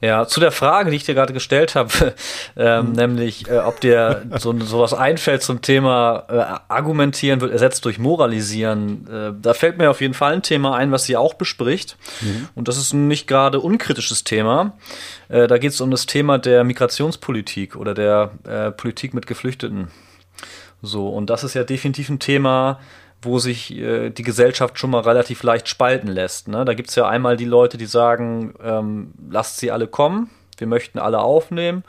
Ja, 0.00 0.26
zu 0.26 0.38
der 0.38 0.52
Frage, 0.52 0.90
die 0.90 0.96
ich 0.96 1.04
dir 1.04 1.14
gerade 1.14 1.32
gestellt 1.32 1.74
habe, 1.74 2.14
ähm, 2.56 2.88
mhm. 2.88 2.92
nämlich, 2.92 3.48
äh, 3.48 3.58
ob 3.58 3.80
dir 3.80 4.26
so 4.38 4.58
sowas 4.60 4.92
einfällt 4.92 5.42
zum 5.42 5.62
Thema 5.62 6.24
äh, 6.28 6.72
Argumentieren 6.72 7.40
wird 7.40 7.52
ersetzt 7.52 7.84
durch 7.84 7.98
Moralisieren. 7.98 9.06
Äh, 9.10 9.32
da 9.40 9.54
fällt 9.54 9.78
mir 9.78 9.90
auf 9.90 10.00
jeden 10.00 10.14
Fall 10.14 10.34
ein 10.34 10.42
Thema 10.42 10.76
ein, 10.76 10.92
was 10.92 11.04
sie 11.04 11.16
auch 11.16 11.34
bespricht. 11.34 11.96
Mhm. 12.20 12.48
Und 12.54 12.68
das 12.68 12.76
ist 12.76 12.92
ein 12.92 13.08
nicht 13.08 13.26
gerade 13.26 13.60
unkritisches 13.60 14.24
Thema. 14.24 14.74
Äh, 15.28 15.46
da 15.46 15.56
geht 15.58 15.72
es 15.72 15.80
um 15.80 15.90
das 15.90 16.06
Thema 16.06 16.38
der 16.38 16.64
Migrationspolitik 16.64 17.76
oder 17.76 17.94
der 17.94 18.32
äh, 18.44 18.70
Politik 18.72 19.14
mit 19.14 19.26
Geflüchteten. 19.26 19.88
So, 20.82 21.08
und 21.08 21.30
das 21.30 21.44
ist 21.44 21.54
ja 21.54 21.64
definitiv 21.64 22.10
ein 22.10 22.18
Thema, 22.18 22.78
wo 23.26 23.38
sich 23.38 23.76
äh, 23.76 24.10
die 24.10 24.22
Gesellschaft 24.22 24.78
schon 24.78 24.90
mal 24.90 25.02
relativ 25.02 25.42
leicht 25.42 25.68
spalten 25.68 26.08
lässt. 26.08 26.48
Ne? 26.48 26.64
Da 26.64 26.74
gibt 26.74 26.88
es 26.88 26.94
ja 26.94 27.08
einmal 27.08 27.36
die 27.36 27.44
Leute, 27.44 27.76
die 27.76 27.86
sagen, 27.86 28.54
ähm, 28.62 29.12
lasst 29.30 29.58
sie 29.58 29.70
alle 29.70 29.86
kommen, 29.86 30.30
wir 30.56 30.66
möchten 30.66 30.98
alle 30.98 31.20
aufnehmen. 31.20 31.84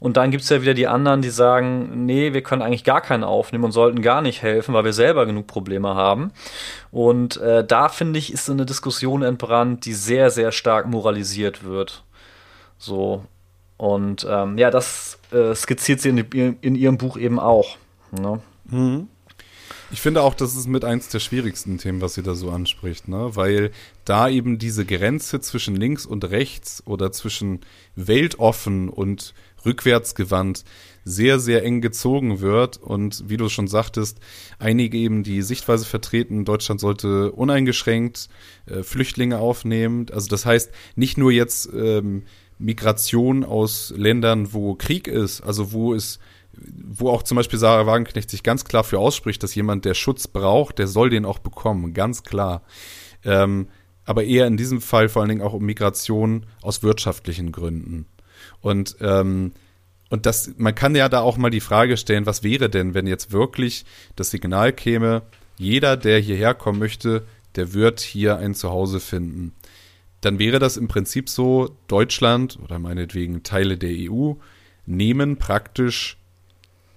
Und 0.00 0.16
dann 0.16 0.30
gibt 0.30 0.42
es 0.42 0.48
ja 0.48 0.62
wieder 0.62 0.72
die 0.72 0.86
anderen, 0.86 1.20
die 1.20 1.30
sagen, 1.30 2.06
nee, 2.06 2.32
wir 2.32 2.42
können 2.42 2.62
eigentlich 2.62 2.84
gar 2.84 3.02
keinen 3.02 3.22
aufnehmen 3.22 3.64
und 3.64 3.72
sollten 3.72 4.00
gar 4.00 4.22
nicht 4.22 4.42
helfen, 4.42 4.74
weil 4.74 4.84
wir 4.84 4.94
selber 4.94 5.26
genug 5.26 5.46
Probleme 5.46 5.94
haben. 5.94 6.32
Und 6.90 7.36
äh, 7.36 7.64
da 7.64 7.90
finde 7.90 8.18
ich, 8.18 8.32
ist 8.32 8.48
eine 8.48 8.64
Diskussion 8.64 9.22
entbrannt, 9.22 9.84
die 9.84 9.92
sehr, 9.92 10.30
sehr 10.30 10.52
stark 10.52 10.86
moralisiert 10.86 11.64
wird. 11.64 12.02
So. 12.78 13.24
Und 13.76 14.26
ähm, 14.28 14.56
ja, 14.56 14.70
das 14.70 15.18
äh, 15.32 15.54
skizziert 15.54 16.00
sie 16.00 16.08
in, 16.10 16.58
in, 16.60 16.74
ihrem 16.74 16.96
Buch 16.96 17.18
eben 17.18 17.38
auch. 17.38 17.76
Ne? 18.10 18.40
Mhm. 18.64 19.08
Ich 19.92 20.00
finde 20.00 20.22
auch, 20.22 20.34
das 20.34 20.54
ist 20.54 20.68
mit 20.68 20.84
eins 20.84 21.08
der 21.08 21.18
schwierigsten 21.18 21.78
Themen, 21.78 22.00
was 22.00 22.14
sie 22.14 22.22
da 22.22 22.34
so 22.36 22.50
anspricht, 22.50 23.08
ne? 23.08 23.30
Weil 23.34 23.72
da 24.04 24.28
eben 24.28 24.58
diese 24.58 24.86
Grenze 24.86 25.40
zwischen 25.40 25.74
links 25.74 26.06
und 26.06 26.30
rechts 26.30 26.82
oder 26.86 27.10
zwischen 27.10 27.60
weltoffen 27.96 28.88
und 28.88 29.34
rückwärtsgewandt 29.64 30.64
sehr, 31.04 31.40
sehr 31.40 31.64
eng 31.64 31.80
gezogen 31.80 32.40
wird. 32.40 32.76
Und 32.76 33.28
wie 33.28 33.36
du 33.36 33.48
schon 33.48 33.66
sagtest, 33.66 34.20
einige 34.60 34.96
eben 34.96 35.24
die 35.24 35.42
Sichtweise 35.42 35.84
vertreten, 35.84 36.44
Deutschland 36.44 36.80
sollte 36.80 37.32
uneingeschränkt 37.32 38.28
äh, 38.66 38.84
Flüchtlinge 38.84 39.38
aufnehmen. 39.38 40.06
Also 40.12 40.28
das 40.28 40.46
heißt, 40.46 40.70
nicht 40.94 41.18
nur 41.18 41.32
jetzt 41.32 41.68
ähm, 41.74 42.22
Migration 42.58 43.44
aus 43.44 43.92
Ländern, 43.96 44.52
wo 44.52 44.74
Krieg 44.74 45.08
ist, 45.08 45.40
also 45.40 45.72
wo 45.72 45.94
es 45.94 46.20
wo 46.52 47.10
auch 47.10 47.22
zum 47.22 47.36
Beispiel 47.36 47.58
Sarah 47.58 47.86
Wagenknecht 47.86 48.30
sich 48.30 48.42
ganz 48.42 48.64
klar 48.64 48.84
für 48.84 48.98
ausspricht, 48.98 49.42
dass 49.42 49.54
jemand, 49.54 49.84
der 49.84 49.94
Schutz 49.94 50.26
braucht, 50.26 50.78
der 50.78 50.86
soll 50.86 51.10
den 51.10 51.24
auch 51.24 51.38
bekommen, 51.38 51.94
ganz 51.94 52.22
klar. 52.22 52.62
Ähm, 53.24 53.68
aber 54.04 54.24
eher 54.24 54.46
in 54.46 54.56
diesem 54.56 54.80
Fall 54.80 55.08
vor 55.08 55.22
allen 55.22 55.28
Dingen 55.28 55.42
auch 55.42 55.52
um 55.52 55.64
Migration 55.64 56.46
aus 56.62 56.82
wirtschaftlichen 56.82 57.52
Gründen. 57.52 58.06
Und 58.60 58.96
ähm, 59.00 59.52
und 60.10 60.26
das, 60.26 60.54
man 60.58 60.74
kann 60.74 60.96
ja 60.96 61.08
da 61.08 61.20
auch 61.20 61.36
mal 61.36 61.50
die 61.50 61.60
Frage 61.60 61.96
stellen, 61.96 62.26
was 62.26 62.42
wäre 62.42 62.68
denn, 62.68 62.94
wenn 62.94 63.06
jetzt 63.06 63.30
wirklich 63.30 63.84
das 64.16 64.30
Signal 64.30 64.72
käme, 64.72 65.22
jeder, 65.56 65.96
der 65.96 66.18
hierher 66.18 66.52
kommen 66.52 66.80
möchte, 66.80 67.24
der 67.54 67.72
wird 67.74 68.00
hier 68.00 68.36
ein 68.36 68.54
Zuhause 68.54 68.98
finden. 68.98 69.52
Dann 70.20 70.38
wäre 70.38 70.58
das 70.58 70.76
im 70.76 70.88
Prinzip 70.88 71.28
so, 71.28 71.76
Deutschland 71.86 72.58
oder 72.62 72.78
meinetwegen 72.80 73.44
Teile 73.44 73.78
der 73.78 73.92
EU 73.92 74.34
nehmen 74.84 75.36
praktisch 75.36 76.18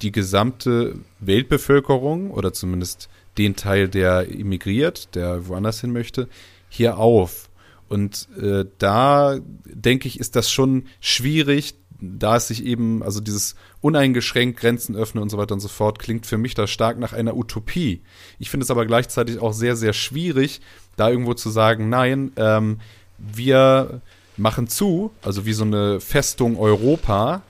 die 0.02 0.12
gesamte 0.12 0.96
Weltbevölkerung 1.20 2.30
oder 2.30 2.52
zumindest 2.52 3.08
den 3.38 3.56
Teil, 3.56 3.88
der 3.88 4.28
immigriert, 4.28 5.14
der 5.14 5.48
woanders 5.48 5.80
hin 5.80 5.92
möchte, 5.92 6.28
hier 6.68 6.98
auf. 6.98 7.50
Und 7.88 8.28
äh, 8.40 8.64
da 8.78 9.38
denke 9.64 10.08
ich, 10.08 10.18
ist 10.18 10.36
das 10.36 10.50
schon 10.50 10.86
schwierig, 11.00 11.74
da 12.00 12.36
es 12.36 12.48
sich 12.48 12.64
eben, 12.64 13.02
also 13.02 13.20
dieses 13.20 13.54
uneingeschränkt 13.80 14.58
Grenzen 14.58 14.96
öffnen 14.96 15.22
und 15.22 15.30
so 15.30 15.38
weiter 15.38 15.54
und 15.54 15.60
so 15.60 15.68
fort, 15.68 15.98
klingt 15.98 16.26
für 16.26 16.38
mich 16.38 16.54
da 16.54 16.66
stark 16.66 16.98
nach 16.98 17.12
einer 17.12 17.36
Utopie. 17.36 18.02
Ich 18.38 18.50
finde 18.50 18.64
es 18.64 18.70
aber 18.70 18.86
gleichzeitig 18.86 19.38
auch 19.38 19.52
sehr, 19.52 19.76
sehr 19.76 19.92
schwierig, 19.92 20.60
da 20.96 21.10
irgendwo 21.10 21.34
zu 21.34 21.50
sagen, 21.50 21.88
nein, 21.88 22.32
ähm, 22.36 22.80
wir 23.18 24.00
machen 24.36 24.68
zu, 24.68 25.12
also 25.22 25.46
wie 25.46 25.52
so 25.52 25.64
eine 25.64 26.00
Festung 26.00 26.58
Europa, 26.58 27.42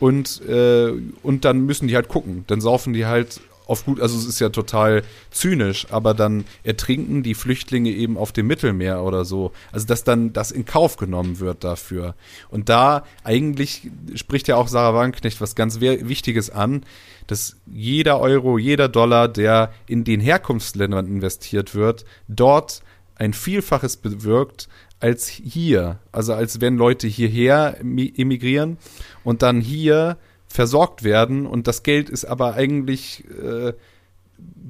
und, 0.00 0.42
äh, 0.48 0.92
und 1.22 1.44
dann 1.44 1.66
müssen 1.66 1.88
die 1.88 1.96
halt 1.96 2.08
gucken. 2.08 2.44
Dann 2.46 2.60
saufen 2.60 2.92
die 2.92 3.06
halt 3.06 3.40
auf 3.66 3.84
gut, 3.84 4.00
also 4.00 4.18
es 4.18 4.26
ist 4.26 4.40
ja 4.40 4.50
total 4.50 5.02
zynisch, 5.30 5.86
aber 5.90 6.14
dann 6.14 6.44
ertrinken 6.64 7.22
die 7.22 7.34
Flüchtlinge 7.34 7.90
eben 7.90 8.18
auf 8.18 8.32
dem 8.32 8.46
Mittelmeer 8.46 9.02
oder 9.02 9.24
so. 9.24 9.52
Also 9.72 9.86
dass 9.86 10.04
dann 10.04 10.32
das 10.32 10.50
in 10.50 10.64
Kauf 10.64 10.96
genommen 10.96 11.40
wird 11.40 11.64
dafür. 11.64 12.14
Und 12.50 12.68
da 12.68 13.04
eigentlich 13.22 13.90
spricht 14.14 14.48
ja 14.48 14.56
auch 14.56 14.68
Sarah 14.68 14.94
Wagenknecht 14.94 15.40
was 15.40 15.54
ganz 15.54 15.80
Wichtiges 15.80 16.50
an, 16.50 16.84
dass 17.26 17.56
jeder 17.66 18.20
Euro, 18.20 18.58
jeder 18.58 18.88
Dollar, 18.88 19.28
der 19.28 19.72
in 19.86 20.04
den 20.04 20.20
Herkunftsländern 20.20 21.06
investiert 21.06 21.74
wird, 21.74 22.04
dort 22.28 22.82
ein 23.16 23.32
Vielfaches 23.32 23.96
bewirkt 23.96 24.68
als 25.00 25.28
hier. 25.28 25.98
Also 26.12 26.34
als 26.34 26.60
wenn 26.60 26.76
Leute 26.76 27.06
hierher 27.06 27.78
emigrieren 27.80 28.78
und 29.22 29.42
dann 29.42 29.60
hier 29.60 30.16
versorgt 30.46 31.02
werden 31.02 31.46
und 31.46 31.66
das 31.66 31.82
Geld 31.82 32.08
ist 32.08 32.24
aber 32.24 32.54
eigentlich 32.54 33.24
äh, 33.42 33.72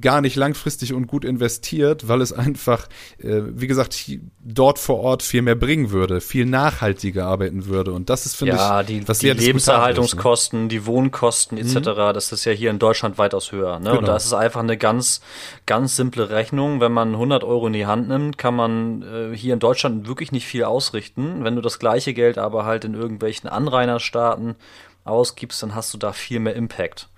gar 0.04 0.20
nicht 0.20 0.36
langfristig 0.36 0.92
und 0.92 1.06
gut 1.06 1.24
investiert, 1.24 2.08
weil 2.08 2.20
es 2.20 2.30
einfach, 2.30 2.88
äh, 3.18 3.40
wie 3.46 3.66
gesagt, 3.66 4.10
dort 4.44 4.78
vor 4.78 5.00
Ort 5.00 5.22
viel 5.22 5.40
mehr 5.40 5.54
bringen 5.54 5.90
würde, 5.90 6.20
viel 6.20 6.44
nachhaltiger 6.44 7.24
arbeiten 7.24 7.64
würde. 7.66 7.92
Und 7.92 8.10
das 8.10 8.26
ist, 8.26 8.36
finde 8.36 8.56
ja, 8.56 8.82
ich, 8.82 8.86
die, 8.86 9.08
was 9.08 9.20
die 9.20 9.30
Lebenserhaltungskosten, 9.30 10.58
ist, 10.58 10.62
ne? 10.64 10.68
die 10.68 10.86
Wohnkosten 10.86 11.56
etc., 11.56 11.76
mhm. 11.76 12.12
das 12.12 12.32
ist 12.32 12.44
ja 12.44 12.52
hier 12.52 12.70
in 12.70 12.78
Deutschland 12.78 13.16
weitaus 13.16 13.50
höher. 13.50 13.78
Ne? 13.78 13.86
Genau. 13.86 13.98
Und 14.00 14.06
da 14.06 14.16
ist 14.16 14.26
es 14.26 14.34
einfach 14.34 14.60
eine 14.60 14.76
ganz, 14.76 15.22
ganz 15.64 15.96
simple 15.96 16.28
Rechnung. 16.28 16.80
Wenn 16.80 16.92
man 16.92 17.12
100 17.12 17.42
Euro 17.42 17.66
in 17.66 17.72
die 17.72 17.86
Hand 17.86 18.08
nimmt, 18.08 18.36
kann 18.36 18.54
man 18.54 19.02
äh, 19.02 19.34
hier 19.34 19.54
in 19.54 19.60
Deutschland 19.60 20.06
wirklich 20.06 20.32
nicht 20.32 20.46
viel 20.46 20.64
ausrichten. 20.64 21.44
Wenn 21.44 21.56
du 21.56 21.62
das 21.62 21.78
gleiche 21.78 22.12
Geld 22.12 22.36
aber 22.36 22.66
halt 22.66 22.84
in 22.84 22.92
irgendwelchen 22.92 23.48
Anrainerstaaten 23.48 24.56
ausgibst, 25.04 25.62
dann 25.62 25.74
hast 25.74 25.92
du 25.94 25.98
da 25.98 26.12
viel 26.12 26.40
mehr 26.40 26.54
Impact. 26.54 27.08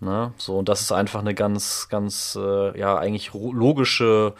Ne? 0.00 0.32
So, 0.36 0.58
und 0.58 0.68
das 0.68 0.80
ist 0.80 0.92
einfach 0.92 1.20
eine 1.20 1.34
ganz, 1.34 1.88
ganz, 1.88 2.38
äh, 2.40 2.78
ja, 2.78 2.96
eigentlich 2.96 3.32
logische, 3.32 4.34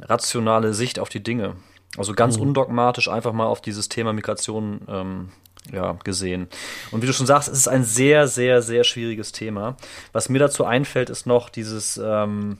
rationale 0.00 0.74
Sicht 0.74 0.98
auf 0.98 1.08
die 1.08 1.22
Dinge. 1.22 1.56
Also 1.96 2.14
ganz 2.14 2.36
mhm. 2.36 2.44
undogmatisch 2.44 3.08
einfach 3.08 3.32
mal 3.32 3.46
auf 3.46 3.60
dieses 3.60 3.88
Thema 3.88 4.12
Migration 4.12 4.80
ähm, 4.88 5.28
ja, 5.70 5.92
gesehen. 6.04 6.48
Und 6.90 7.02
wie 7.02 7.06
du 7.06 7.12
schon 7.12 7.26
sagst, 7.26 7.48
es 7.48 7.58
ist 7.58 7.68
ein 7.68 7.84
sehr, 7.84 8.26
sehr, 8.26 8.62
sehr 8.62 8.84
schwieriges 8.84 9.32
Thema. 9.32 9.76
Was 10.12 10.28
mir 10.28 10.38
dazu 10.38 10.64
einfällt, 10.64 11.10
ist 11.10 11.26
noch 11.26 11.50
dieses, 11.50 12.00
ähm, 12.02 12.58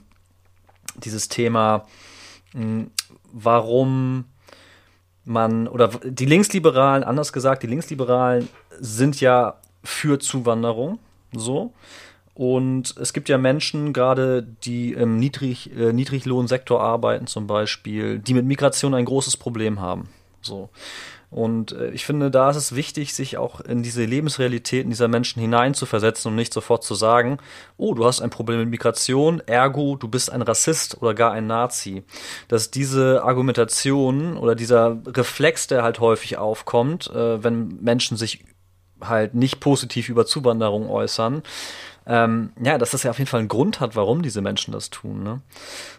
dieses 0.95 1.27
Thema, 1.27 1.85
mh, 2.53 2.61
hm, 2.61 2.91
warum 3.31 4.25
man, 5.25 5.67
oder 5.67 5.87
die 5.87 6.25
Linksliberalen, 6.25 7.03
anders 7.03 7.33
gesagt, 7.33 7.63
die 7.63 7.67
Linksliberalen 7.67 8.49
sind 8.79 9.19
ja 9.19 9.59
für 9.83 10.19
Zuwanderung, 10.19 10.99
so. 11.33 11.73
Und 12.35 12.95
es 12.97 13.13
gibt 13.13 13.29
ja 13.29 13.37
Menschen, 13.37 13.93
gerade 13.93 14.41
die 14.41 14.93
im 14.93 15.17
Niedrig, 15.17 15.75
äh, 15.77 15.93
Niedriglohnsektor 15.93 16.81
arbeiten 16.81 17.27
zum 17.27 17.45
Beispiel, 17.45 18.17
die 18.19 18.33
mit 18.33 18.45
Migration 18.45 18.95
ein 18.95 19.05
großes 19.05 19.37
Problem 19.37 19.79
haben. 19.79 20.09
So. 20.41 20.69
Und 21.33 21.71
äh, 21.71 21.89
ich 21.89 22.05
finde, 22.05 22.29
da 22.29 22.49
ist 22.51 22.55
es 22.55 22.75
wichtig, 22.75 23.13
sich 23.13 23.37
auch 23.37 23.59
in 23.59 23.81
diese 23.81 24.05
Lebensrealitäten 24.05 24.91
dieser 24.91 25.07
Menschen 25.07 25.41
hineinzuversetzen 25.41 26.29
und 26.29 26.35
nicht 26.35 26.53
sofort 26.53 26.83
zu 26.83 26.93
sagen, 26.93 27.37
oh, 27.77 27.95
du 27.95 28.05
hast 28.05 28.21
ein 28.21 28.29
Problem 28.29 28.59
mit 28.59 28.69
Migration, 28.69 29.41
ergo, 29.47 29.95
du 29.95 30.07
bist 30.07 30.31
ein 30.31 30.43
Rassist 30.43 31.01
oder 31.01 31.15
gar 31.15 31.31
ein 31.31 31.47
Nazi. 31.47 32.03
Dass 32.47 32.69
diese 32.69 33.23
Argumentation 33.23 34.37
oder 34.37 34.53
dieser 34.53 35.01
Reflex, 35.07 35.65
der 35.67 35.81
halt 35.81 35.99
häufig 35.99 36.37
aufkommt, 36.37 37.09
äh, 37.09 37.43
wenn 37.43 37.79
Menschen 37.81 38.15
sich 38.15 38.43
halt 39.07 39.35
nicht 39.35 39.59
positiv 39.59 40.09
über 40.09 40.25
Zuwanderung 40.25 40.89
äußern, 40.89 41.43
ähm, 42.05 42.51
ja, 42.61 42.77
dass 42.77 42.91
das 42.91 43.03
ja 43.03 43.11
auf 43.11 43.17
jeden 43.17 43.29
Fall 43.29 43.39
einen 43.39 43.49
Grund 43.49 43.79
hat, 43.79 43.95
warum 43.95 44.23
diese 44.23 44.41
Menschen 44.41 44.73
das 44.73 44.89
tun. 44.89 45.23
Ne? 45.23 45.41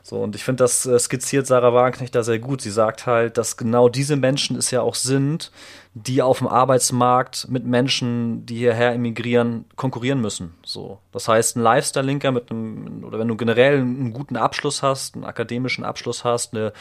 So, 0.02 0.16
und 0.16 0.36
ich 0.36 0.44
finde, 0.44 0.62
das 0.64 0.84
äh, 0.84 0.98
skizziert 0.98 1.46
Sarah 1.46 1.72
Wagenknecht 1.72 2.14
da 2.14 2.22
sehr 2.22 2.38
gut. 2.38 2.60
Sie 2.60 2.70
sagt 2.70 3.06
halt, 3.06 3.38
dass 3.38 3.56
genau 3.56 3.88
diese 3.88 4.16
Menschen 4.16 4.56
es 4.56 4.70
ja 4.70 4.82
auch 4.82 4.96
sind, 4.96 5.50
die 5.94 6.20
auf 6.20 6.38
dem 6.38 6.48
Arbeitsmarkt 6.48 7.48
mit 7.48 7.64
Menschen, 7.64 8.44
die 8.44 8.56
hierher 8.56 8.92
emigrieren, 8.92 9.64
konkurrieren 9.76 10.20
müssen. 10.20 10.54
So, 10.62 10.98
das 11.12 11.28
heißt, 11.28 11.56
ein 11.56 11.62
Lifestyle-Linker 11.62 12.32
mit 12.32 12.50
einem, 12.50 13.04
oder 13.04 13.18
wenn 13.18 13.28
du 13.28 13.36
generell 13.36 13.78
einen 13.78 14.12
guten 14.12 14.36
Abschluss 14.36 14.82
hast, 14.82 15.14
einen 15.14 15.24
akademischen 15.24 15.84
Abschluss 15.84 16.22
hast, 16.22 16.52
eine, 16.52 16.74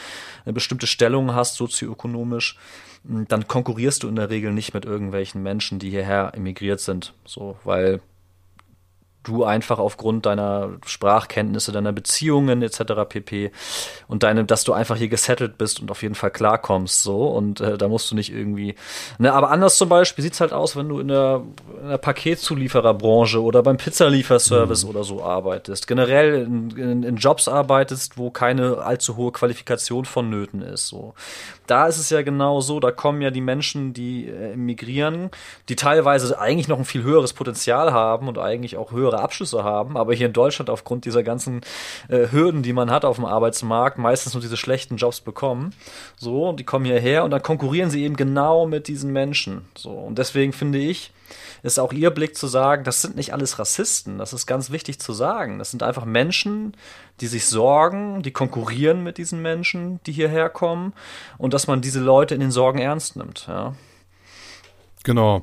eine 0.44 0.52
bestimmte 0.52 0.86
Stellung 0.86 1.34
hast, 1.34 1.54
sozioökonomisch, 1.56 2.58
dann 3.04 3.46
konkurrierst 3.46 4.02
du 4.02 4.08
in 4.08 4.16
der 4.16 4.30
Regel 4.30 4.52
nicht 4.52 4.74
mit 4.74 4.84
irgendwelchen 4.84 5.42
Menschen, 5.42 5.78
die 5.78 5.90
hierher 5.90 6.32
emigriert 6.34 6.80
sind. 6.80 7.12
So, 7.26 7.56
weil 7.64 8.00
du 9.24 9.44
einfach 9.44 9.78
aufgrund 9.78 10.26
deiner 10.26 10.70
Sprachkenntnisse, 10.86 11.72
deiner 11.72 11.92
Beziehungen 11.92 12.62
etc. 12.62 12.80
pp. 13.08 13.50
und 14.06 14.22
deine, 14.22 14.44
dass 14.44 14.64
du 14.64 14.72
einfach 14.72 14.96
hier 14.96 15.08
gesettelt 15.08 15.58
bist 15.58 15.80
und 15.80 15.90
auf 15.90 16.02
jeden 16.02 16.14
Fall 16.14 16.30
klarkommst 16.30 17.02
so 17.02 17.26
und 17.28 17.60
äh, 17.60 17.76
da 17.76 17.88
musst 17.88 18.10
du 18.10 18.14
nicht 18.14 18.32
irgendwie. 18.32 18.74
Ne, 19.18 19.32
aber 19.32 19.50
anders 19.50 19.76
zum 19.76 19.88
Beispiel 19.88 20.22
sieht's 20.22 20.40
halt 20.40 20.52
aus, 20.52 20.76
wenn 20.76 20.88
du 20.88 21.00
in 21.00 21.08
der, 21.08 21.42
in 21.82 21.88
der 21.88 21.98
Paketzuliefererbranche 21.98 23.42
oder 23.42 23.62
beim 23.62 23.76
Pizzalieferservice 23.76 24.84
mhm. 24.84 24.90
oder 24.90 25.04
so 25.04 25.24
arbeitest. 25.24 25.86
Generell 25.86 26.42
in, 26.42 26.70
in, 26.70 27.02
in 27.02 27.16
Jobs 27.16 27.48
arbeitest, 27.48 28.18
wo 28.18 28.30
keine 28.30 28.78
allzu 28.78 29.16
hohe 29.16 29.32
Qualifikation 29.32 30.04
vonnöten 30.04 30.62
ist. 30.62 30.88
So 30.88 31.14
da 31.66 31.86
ist 31.86 31.98
es 31.98 32.10
ja 32.10 32.22
genau 32.22 32.60
so, 32.60 32.80
da 32.80 32.90
kommen 32.90 33.22
ja 33.22 33.30
die 33.30 33.40
Menschen, 33.40 33.94
die 33.94 34.28
äh, 34.28 34.52
emigrieren, 34.52 35.30
die 35.68 35.76
teilweise 35.76 36.38
eigentlich 36.38 36.68
noch 36.68 36.78
ein 36.78 36.84
viel 36.84 37.02
höheres 37.02 37.32
Potenzial 37.32 37.92
haben 37.92 38.28
und 38.28 38.38
eigentlich 38.38 38.76
auch 38.76 38.92
höhere 38.92 39.13
Abschlüsse 39.20 39.64
haben, 39.64 39.96
aber 39.96 40.14
hier 40.14 40.26
in 40.26 40.32
Deutschland 40.32 40.70
aufgrund 40.70 41.04
dieser 41.04 41.22
ganzen 41.22 41.60
äh, 42.08 42.30
Hürden, 42.30 42.62
die 42.62 42.72
man 42.72 42.90
hat 42.90 43.04
auf 43.04 43.16
dem 43.16 43.24
Arbeitsmarkt, 43.24 43.98
meistens 43.98 44.34
nur 44.34 44.40
diese 44.40 44.56
schlechten 44.56 44.96
Jobs 44.96 45.20
bekommen. 45.20 45.74
So, 46.16 46.48
und 46.48 46.60
die 46.60 46.64
kommen 46.64 46.84
hierher 46.84 47.24
und 47.24 47.30
dann 47.30 47.42
konkurrieren 47.42 47.90
sie 47.90 48.04
eben 48.04 48.16
genau 48.16 48.66
mit 48.66 48.88
diesen 48.88 49.12
Menschen. 49.12 49.66
So, 49.76 49.90
und 49.90 50.18
deswegen 50.18 50.52
finde 50.52 50.78
ich, 50.78 51.12
ist 51.62 51.78
auch 51.78 51.92
ihr 51.92 52.10
Blick 52.10 52.36
zu 52.36 52.46
sagen, 52.46 52.84
das 52.84 53.00
sind 53.00 53.16
nicht 53.16 53.32
alles 53.32 53.58
Rassisten. 53.58 54.18
Das 54.18 54.32
ist 54.32 54.46
ganz 54.46 54.70
wichtig 54.70 54.98
zu 55.00 55.12
sagen. 55.12 55.58
Das 55.58 55.70
sind 55.70 55.82
einfach 55.82 56.04
Menschen, 56.04 56.76
die 57.20 57.26
sich 57.26 57.46
sorgen, 57.46 58.22
die 58.22 58.32
konkurrieren 58.32 59.02
mit 59.02 59.18
diesen 59.18 59.40
Menschen, 59.40 60.00
die 60.04 60.12
hierher 60.12 60.50
kommen 60.50 60.92
und 61.38 61.54
dass 61.54 61.66
man 61.66 61.80
diese 61.80 62.00
Leute 62.00 62.34
in 62.34 62.40
den 62.40 62.50
Sorgen 62.50 62.78
ernst 62.78 63.16
nimmt. 63.16 63.46
Ja. 63.48 63.74
Genau. 65.04 65.42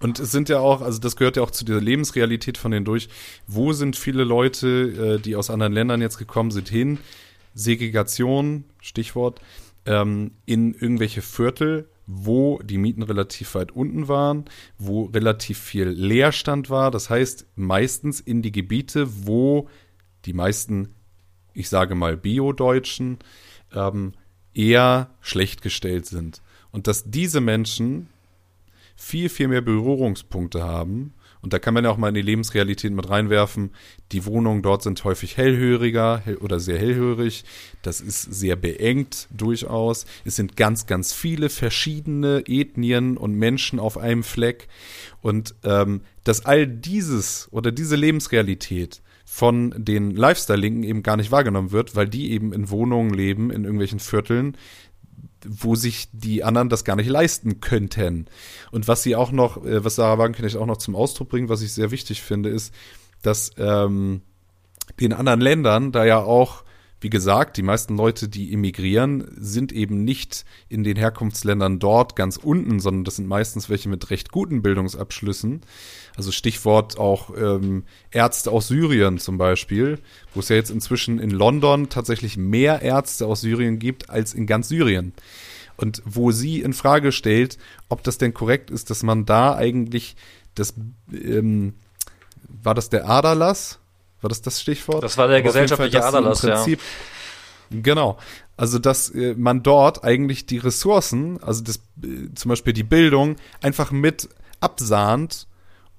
Und 0.00 0.18
es 0.18 0.32
sind 0.32 0.48
ja 0.48 0.58
auch, 0.58 0.80
also 0.80 0.98
das 0.98 1.16
gehört 1.16 1.36
ja 1.36 1.42
auch 1.42 1.50
zu 1.50 1.64
dieser 1.64 1.80
Lebensrealität 1.80 2.58
von 2.58 2.70
denen 2.70 2.84
durch. 2.84 3.08
Wo 3.46 3.72
sind 3.72 3.96
viele 3.96 4.24
Leute, 4.24 5.16
äh, 5.16 5.20
die 5.20 5.36
aus 5.36 5.50
anderen 5.50 5.72
Ländern 5.72 6.00
jetzt 6.00 6.18
gekommen 6.18 6.50
sind, 6.50 6.68
hin? 6.68 6.98
Segregation, 7.54 8.64
Stichwort, 8.80 9.40
ähm, 9.86 10.32
in 10.44 10.74
irgendwelche 10.74 11.22
Viertel, 11.22 11.88
wo 12.06 12.60
die 12.62 12.78
Mieten 12.78 13.02
relativ 13.02 13.54
weit 13.54 13.72
unten 13.72 14.08
waren, 14.08 14.44
wo 14.78 15.04
relativ 15.04 15.58
viel 15.58 15.88
Leerstand 15.88 16.68
war. 16.68 16.90
Das 16.90 17.08
heißt, 17.08 17.46
meistens 17.56 18.20
in 18.20 18.42
die 18.42 18.52
Gebiete, 18.52 19.26
wo 19.26 19.68
die 20.24 20.32
meisten, 20.32 20.94
ich 21.54 21.68
sage 21.68 21.94
mal, 21.94 22.16
Bio-Deutschen 22.16 23.18
ähm, 23.72 24.12
eher 24.52 25.10
schlecht 25.20 25.62
gestellt 25.62 26.06
sind. 26.06 26.42
Und 26.70 26.86
dass 26.86 27.10
diese 27.10 27.40
Menschen 27.40 28.08
viel, 28.96 29.28
viel 29.28 29.48
mehr 29.48 29.60
Berührungspunkte 29.60 30.62
haben. 30.62 31.14
Und 31.44 31.52
da 31.52 31.58
kann 31.58 31.74
man 31.74 31.84
ja 31.84 31.90
auch 31.90 31.98
mal 31.98 32.08
in 32.08 32.14
die 32.14 32.22
Lebensrealität 32.22 32.90
mit 32.90 33.10
reinwerfen. 33.10 33.72
Die 34.12 34.24
Wohnungen 34.24 34.62
dort 34.62 34.82
sind 34.82 35.04
häufig 35.04 35.36
hellhöriger 35.36 36.22
hell 36.24 36.38
oder 36.38 36.58
sehr 36.58 36.78
hellhörig. 36.78 37.44
Das 37.82 38.00
ist 38.00 38.22
sehr 38.22 38.56
beengt 38.56 39.28
durchaus. 39.30 40.06
Es 40.24 40.36
sind 40.36 40.56
ganz, 40.56 40.86
ganz 40.86 41.12
viele 41.12 41.50
verschiedene 41.50 42.44
Ethnien 42.46 43.18
und 43.18 43.34
Menschen 43.34 43.78
auf 43.78 43.98
einem 43.98 44.22
Fleck. 44.22 44.68
Und 45.20 45.54
ähm, 45.64 46.00
dass 46.24 46.46
all 46.46 46.66
dieses 46.66 47.48
oder 47.50 47.72
diese 47.72 47.96
Lebensrealität 47.96 49.02
von 49.26 49.74
den 49.76 50.12
Lifestyle-Linken 50.12 50.84
eben 50.84 51.02
gar 51.02 51.16
nicht 51.16 51.30
wahrgenommen 51.30 51.72
wird, 51.72 51.96
weil 51.96 52.08
die 52.08 52.30
eben 52.32 52.52
in 52.52 52.70
Wohnungen 52.70 53.12
leben, 53.12 53.50
in 53.50 53.64
irgendwelchen 53.64 53.98
Vierteln, 54.00 54.56
wo 55.46 55.74
sich 55.74 56.08
die 56.12 56.44
anderen 56.44 56.68
das 56.68 56.84
gar 56.84 56.96
nicht 56.96 57.08
leisten 57.08 57.60
könnten. 57.60 58.26
Und 58.70 58.88
was 58.88 59.02
sie 59.02 59.16
auch 59.16 59.32
noch, 59.32 59.64
äh, 59.64 59.84
was 59.84 59.96
Sarah 59.96 60.18
Wagenknecht 60.18 60.56
auch 60.56 60.66
noch 60.66 60.78
zum 60.78 60.96
Ausdruck 60.96 61.28
bringt, 61.28 61.48
was 61.48 61.62
ich 61.62 61.72
sehr 61.72 61.90
wichtig 61.90 62.22
finde, 62.22 62.48
ist, 62.48 62.74
dass 63.22 63.50
ähm, 63.56 64.22
den 65.00 65.12
anderen 65.12 65.40
Ländern 65.40 65.92
da 65.92 66.04
ja 66.04 66.18
auch 66.18 66.64
wie 67.04 67.10
gesagt, 67.10 67.58
die 67.58 67.62
meisten 67.62 67.98
Leute, 67.98 68.30
die 68.30 68.50
immigrieren, 68.50 69.26
sind 69.36 69.72
eben 69.72 70.04
nicht 70.04 70.46
in 70.70 70.84
den 70.84 70.96
Herkunftsländern 70.96 71.78
dort 71.78 72.16
ganz 72.16 72.38
unten, 72.38 72.80
sondern 72.80 73.04
das 73.04 73.16
sind 73.16 73.28
meistens 73.28 73.68
welche 73.68 73.90
mit 73.90 74.08
recht 74.08 74.32
guten 74.32 74.62
Bildungsabschlüssen. 74.62 75.60
Also 76.16 76.30
Stichwort 76.30 76.98
auch 76.98 77.30
ähm, 77.36 77.84
Ärzte 78.10 78.50
aus 78.50 78.68
Syrien 78.68 79.18
zum 79.18 79.36
Beispiel, 79.36 79.98
wo 80.32 80.40
es 80.40 80.48
ja 80.48 80.56
jetzt 80.56 80.70
inzwischen 80.70 81.18
in 81.18 81.30
London 81.30 81.88
tatsächlich 81.88 82.36
mehr 82.36 82.82
Ärzte 82.82 83.26
aus 83.26 83.40
Syrien 83.40 83.78
gibt 83.78 84.10
als 84.10 84.32
in 84.32 84.46
ganz 84.46 84.68
Syrien. 84.68 85.12
Und 85.76 86.02
wo 86.04 86.30
sie 86.30 86.60
in 86.60 86.72
Frage 86.72 87.10
stellt, 87.10 87.58
ob 87.88 88.04
das 88.04 88.18
denn 88.18 88.32
korrekt 88.32 88.70
ist, 88.70 88.90
dass 88.90 89.02
man 89.02 89.26
da 89.26 89.56
eigentlich 89.56 90.14
das 90.54 90.74
ähm, 91.12 91.74
war 92.62 92.74
das 92.74 92.90
der 92.90 93.08
Aderlass? 93.08 93.78
War 94.20 94.28
das 94.28 94.42
das 94.42 94.60
Stichwort? 94.60 95.02
Das 95.02 95.18
war 95.18 95.28
der 95.28 95.38
Aber 95.38 95.46
gesellschaftliche 95.48 95.98
Fall, 95.98 96.08
Aderlass, 96.08 96.40
Prinzip, 96.40 96.80
ja. 97.70 97.80
Genau. 97.82 98.18
Also, 98.56 98.78
dass 98.78 99.10
äh, 99.10 99.34
man 99.36 99.62
dort 99.62 100.04
eigentlich 100.04 100.46
die 100.46 100.58
Ressourcen, 100.58 101.42
also 101.42 101.62
das, 101.62 101.76
äh, 102.02 102.32
zum 102.34 102.50
Beispiel 102.50 102.72
die 102.72 102.84
Bildung, 102.84 103.36
einfach 103.62 103.90
mit 103.90 104.28
absahnt, 104.60 105.46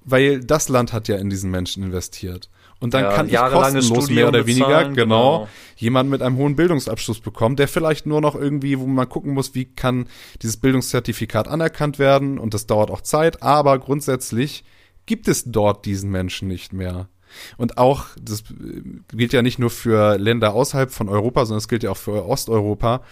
weil 0.06 0.40
das 0.40 0.68
Land 0.68 0.92
hat 0.92 1.08
ja 1.08 1.16
in 1.16 1.28
diesen 1.28 1.50
Menschen 1.50 1.82
investiert. 1.82 2.48
Und 2.78 2.94
dann 2.94 3.04
ja, 3.04 3.12
kann 3.12 3.28
ich 3.28 3.36
kostenlos 3.36 4.08
mehr 4.10 4.28
oder 4.28 4.46
weniger, 4.46 4.66
bezahlen, 4.66 4.94
genau, 4.94 5.38
genau, 5.38 5.48
jemand 5.76 6.10
mit 6.10 6.22
einem 6.22 6.36
hohen 6.36 6.56
Bildungsabschluss 6.56 7.20
bekommen, 7.20 7.56
der 7.56 7.68
vielleicht 7.68 8.06
nur 8.06 8.20
noch 8.20 8.34
irgendwie, 8.34 8.78
wo 8.78 8.86
man 8.86 9.08
gucken 9.08 9.34
muss, 9.34 9.54
wie 9.54 9.64
kann 9.64 10.08
dieses 10.42 10.58
Bildungszertifikat 10.58 11.48
anerkannt 11.48 11.98
werden 11.98 12.38
und 12.38 12.54
das 12.54 12.66
dauert 12.66 12.90
auch 12.90 13.00
Zeit, 13.00 13.42
aber 13.42 13.78
grundsätzlich 13.78 14.64
gibt 15.06 15.26
es 15.26 15.44
dort 15.44 15.86
diesen 15.86 16.10
Menschen 16.10 16.48
nicht 16.48 16.72
mehr. 16.72 17.08
Und 17.56 17.78
auch, 17.78 18.06
das 18.20 18.44
gilt 19.08 19.32
ja 19.32 19.42
nicht 19.42 19.58
nur 19.58 19.70
für 19.70 20.16
Länder 20.18 20.54
außerhalb 20.54 20.90
von 20.90 21.08
Europa, 21.08 21.44
sondern 21.46 21.58
es 21.58 21.68
gilt 21.68 21.82
ja 21.82 21.90
auch 21.90 21.96
für 21.96 22.26
Osteuropa, 22.26 23.02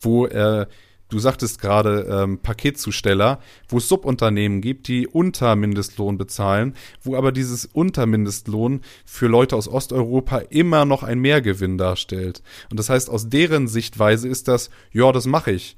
wo 0.00 0.26
äh, 0.26 0.66
du 1.10 1.18
sagtest 1.18 1.60
gerade 1.60 2.06
ähm, 2.10 2.38
Paketzusteller, 2.38 3.40
wo 3.68 3.78
es 3.78 3.88
Subunternehmen 3.88 4.60
gibt, 4.60 4.88
die 4.88 5.06
unter 5.06 5.56
Mindestlohn 5.56 6.16
bezahlen, 6.16 6.74
wo 7.02 7.16
aber 7.16 7.32
dieses 7.32 7.66
Untermindestlohn 7.66 8.80
für 9.04 9.26
Leute 9.26 9.56
aus 9.56 9.68
Osteuropa 9.68 10.38
immer 10.50 10.84
noch 10.84 11.02
ein 11.02 11.20
Mehrgewinn 11.20 11.76
darstellt. 11.76 12.42
Und 12.70 12.78
das 12.78 12.88
heißt, 12.88 13.10
aus 13.10 13.28
deren 13.28 13.68
Sichtweise 13.68 14.28
ist 14.28 14.48
das, 14.48 14.70
ja, 14.92 15.12
das 15.12 15.26
mache 15.26 15.52
ich. 15.52 15.76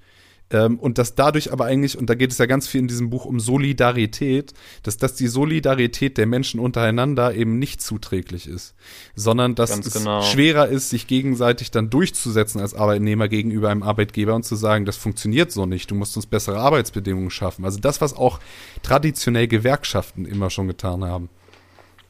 Ähm, 0.52 0.78
und 0.78 0.98
dass 0.98 1.14
dadurch 1.14 1.50
aber 1.50 1.64
eigentlich, 1.64 1.96
und 1.96 2.10
da 2.10 2.14
geht 2.14 2.30
es 2.30 2.38
ja 2.38 2.44
ganz 2.44 2.68
viel 2.68 2.80
in 2.80 2.88
diesem 2.88 3.08
Buch 3.08 3.24
um 3.24 3.40
Solidarität, 3.40 4.52
dass 4.82 4.98
das 4.98 5.14
die 5.14 5.26
Solidarität 5.26 6.18
der 6.18 6.26
Menschen 6.26 6.60
untereinander 6.60 7.34
eben 7.34 7.58
nicht 7.58 7.80
zuträglich 7.80 8.46
ist, 8.46 8.74
sondern 9.16 9.54
dass 9.54 9.70
ganz 9.70 9.86
es 9.86 9.94
genau. 9.94 10.20
schwerer 10.20 10.68
ist, 10.68 10.90
sich 10.90 11.06
gegenseitig 11.06 11.70
dann 11.70 11.88
durchzusetzen 11.88 12.60
als 12.60 12.74
Arbeitnehmer 12.74 13.28
gegenüber 13.28 13.70
einem 13.70 13.82
Arbeitgeber 13.82 14.34
und 14.34 14.44
zu 14.44 14.54
sagen, 14.54 14.84
das 14.84 14.98
funktioniert 14.98 15.50
so 15.50 15.64
nicht, 15.64 15.90
du 15.90 15.94
musst 15.94 16.16
uns 16.16 16.26
bessere 16.26 16.58
Arbeitsbedingungen 16.58 17.30
schaffen. 17.30 17.64
Also 17.64 17.80
das, 17.80 18.02
was 18.02 18.14
auch 18.14 18.38
traditionell 18.82 19.48
Gewerkschaften 19.48 20.26
immer 20.26 20.50
schon 20.50 20.68
getan 20.68 21.02
haben. 21.02 21.30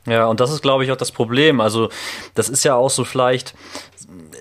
Ja, 0.05 0.26
und 0.26 0.40
das 0.40 0.51
ist, 0.51 0.62
glaube 0.62 0.84
ich, 0.84 0.90
auch 0.90 0.97
das 0.97 1.12
Problem. 1.12 1.61
Also, 1.61 1.88
das 2.34 2.49
ist 2.49 2.64
ja 2.64 2.74
auch 2.74 2.90
so 2.90 3.05
vielleicht, 3.05 3.55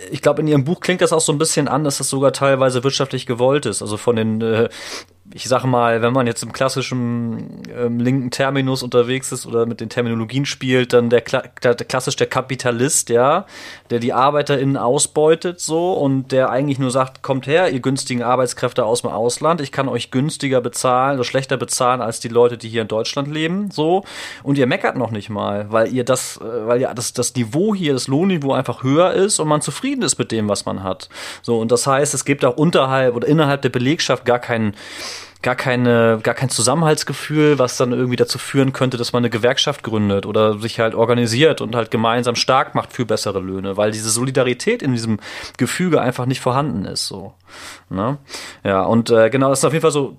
ich 0.09 0.21
glaube, 0.21 0.41
in 0.41 0.47
Ihrem 0.47 0.63
Buch 0.63 0.79
klingt 0.79 1.01
das 1.01 1.13
auch 1.13 1.21
so 1.21 1.31
ein 1.31 1.37
bisschen 1.37 1.67
an, 1.67 1.83
dass 1.83 1.97
das 1.97 2.09
sogar 2.09 2.33
teilweise 2.33 2.83
wirtschaftlich 2.83 3.25
gewollt 3.25 3.65
ist. 3.65 3.81
Also 3.81 3.97
von 3.97 4.15
den 4.15 4.41
äh, 4.41 4.69
ich 5.33 5.45
sage 5.45 5.67
mal, 5.67 6.01
wenn 6.01 6.13
man 6.13 6.27
jetzt 6.27 6.43
im 6.43 6.51
klassischen 6.51 7.61
ähm, 7.75 7.99
linken 7.99 8.31
Terminus 8.31 8.83
unterwegs 8.83 9.31
ist 9.31 9.45
oder 9.45 9.65
mit 9.65 9.79
den 9.79 9.89
Terminologien 9.89 10.45
spielt, 10.45 10.93
dann 10.93 11.09
der, 11.09 11.21
der, 11.21 11.75
der 11.75 11.87
klassisch 11.87 12.15
der 12.15 12.27
Kapitalist, 12.27 13.09
ja, 13.09 13.45
der 13.89 13.99
die 13.99 14.13
ArbeiterInnen 14.13 14.77
ausbeutet 14.77 15.59
so 15.59 15.93
und 15.93 16.31
der 16.31 16.49
eigentlich 16.49 16.79
nur 16.79 16.91
sagt, 16.91 17.21
kommt 17.21 17.47
her, 17.47 17.71
ihr 17.71 17.79
günstigen 17.79 18.23
Arbeitskräfte 18.23 18.85
aus 18.85 19.01
dem 19.01 19.11
Ausland, 19.11 19.61
ich 19.61 19.71
kann 19.71 19.87
euch 19.87 20.11
günstiger 20.11 20.59
bezahlen 20.59 21.15
oder 21.15 21.23
schlechter 21.23 21.57
bezahlen 21.57 22.01
als 22.01 22.19
die 22.19 22.27
Leute, 22.27 22.57
die 22.57 22.69
hier 22.69 22.81
in 22.81 22.87
Deutschland 22.87 23.27
leben, 23.29 23.71
so 23.71 24.03
und 24.43 24.57
ihr 24.57 24.67
meckert 24.67 24.97
noch 24.97 25.11
nicht 25.11 25.29
mal, 25.29 25.71
weil 25.71 25.93
ihr 25.93 26.03
das, 26.03 26.37
äh, 26.37 26.67
weil 26.67 26.81
ja 26.81 26.93
das, 26.93 27.13
das 27.13 27.35
Niveau 27.35 27.73
hier, 27.73 27.93
das 27.93 28.07
Lohnniveau 28.07 28.53
einfach 28.53 28.83
höher 28.83 29.13
ist 29.13 29.39
und 29.39 29.47
man 29.47 29.61
zufrieden 29.61 29.90
ist 29.99 30.17
mit 30.19 30.31
dem, 30.31 30.47
was 30.49 30.65
man 30.65 30.83
hat. 30.83 31.09
So 31.41 31.59
und 31.59 31.71
das 31.71 31.87
heißt, 31.87 32.13
es 32.13 32.25
gibt 32.25 32.45
auch 32.45 32.57
unterhalb 32.57 33.15
oder 33.15 33.27
innerhalb 33.27 33.61
der 33.61 33.69
Belegschaft 33.69 34.25
gar 34.25 34.39
keinen 34.39 34.75
gar 35.41 35.55
keine, 35.55 36.19
gar 36.21 36.35
kein 36.35 36.49
Zusammenhaltsgefühl, 36.49 37.57
was 37.57 37.77
dann 37.77 37.93
irgendwie 37.93 38.15
dazu 38.15 38.37
führen 38.37 38.73
könnte, 38.73 38.97
dass 38.97 39.11
man 39.11 39.21
eine 39.21 39.29
Gewerkschaft 39.29 39.83
gründet 39.83 40.25
oder 40.25 40.59
sich 40.59 40.79
halt 40.79 40.93
organisiert 40.93 41.61
und 41.61 41.75
halt 41.75 41.89
gemeinsam 41.89 42.35
stark 42.35 42.75
macht 42.75 42.93
für 42.93 43.05
bessere 43.05 43.39
Löhne, 43.39 43.75
weil 43.77 43.91
diese 43.91 44.09
Solidarität 44.09 44.83
in 44.83 44.93
diesem 44.93 45.19
Gefüge 45.57 45.99
einfach 45.99 46.25
nicht 46.25 46.41
vorhanden 46.41 46.85
ist. 46.85 47.07
So, 47.07 47.33
ne? 47.89 48.17
Ja, 48.63 48.83
und 48.83 49.09
äh, 49.09 49.29
genau, 49.29 49.49
das 49.49 49.59
ist 49.59 49.65
auf 49.65 49.73
jeden 49.73 49.81
Fall 49.81 49.91
so 49.91 50.17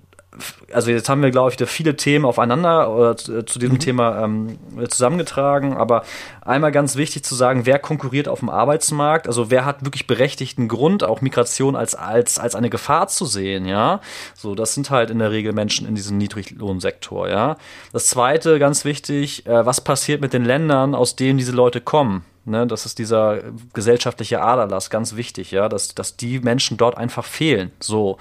also 0.72 0.90
jetzt 0.90 1.08
haben 1.08 1.22
wir, 1.22 1.30
glaube 1.30 1.50
ich, 1.50 1.56
da 1.56 1.66
viele 1.66 1.96
Themen 1.96 2.24
aufeinander 2.24 2.90
oder 2.90 3.16
zu, 3.16 3.44
zu 3.44 3.58
diesem 3.58 3.74
mhm. 3.74 3.80
Thema 3.80 4.24
ähm, 4.24 4.58
zusammengetragen, 4.88 5.76
aber 5.76 6.04
einmal 6.40 6.72
ganz 6.72 6.96
wichtig 6.96 7.24
zu 7.24 7.34
sagen, 7.34 7.66
wer 7.66 7.78
konkurriert 7.78 8.28
auf 8.28 8.40
dem 8.40 8.48
Arbeitsmarkt, 8.48 9.26
also 9.26 9.50
wer 9.50 9.64
hat 9.64 9.84
wirklich 9.84 10.06
berechtigten 10.06 10.68
Grund, 10.68 11.04
auch 11.04 11.20
Migration 11.20 11.76
als, 11.76 11.94
als, 11.94 12.38
als 12.38 12.54
eine 12.54 12.70
Gefahr 12.70 13.08
zu 13.08 13.26
sehen, 13.26 13.66
ja. 13.66 14.00
So, 14.34 14.54
das 14.54 14.74
sind 14.74 14.90
halt 14.90 15.10
in 15.10 15.18
der 15.18 15.30
Regel 15.30 15.52
Menschen 15.52 15.86
in 15.86 15.94
diesem 15.94 16.16
Niedriglohnsektor, 16.18 17.28
ja. 17.28 17.56
Das 17.92 18.06
zweite, 18.06 18.58
ganz 18.58 18.84
wichtig, 18.84 19.46
äh, 19.46 19.66
was 19.66 19.82
passiert 19.82 20.20
mit 20.20 20.32
den 20.32 20.44
Ländern, 20.44 20.94
aus 20.94 21.16
denen 21.16 21.38
diese 21.38 21.52
Leute 21.52 21.80
kommen? 21.80 22.24
Ne, 22.44 22.66
das 22.66 22.86
ist 22.86 22.98
dieser 22.98 23.38
gesellschaftliche 23.72 24.42
Aderlass, 24.42 24.90
ganz 24.90 25.14
wichtig, 25.14 25.52
ja, 25.52 25.68
dass, 25.68 25.94
dass 25.94 26.16
die 26.16 26.40
Menschen 26.40 26.76
dort 26.76 26.96
einfach 26.96 27.24
fehlen. 27.24 27.70
So. 27.78 28.18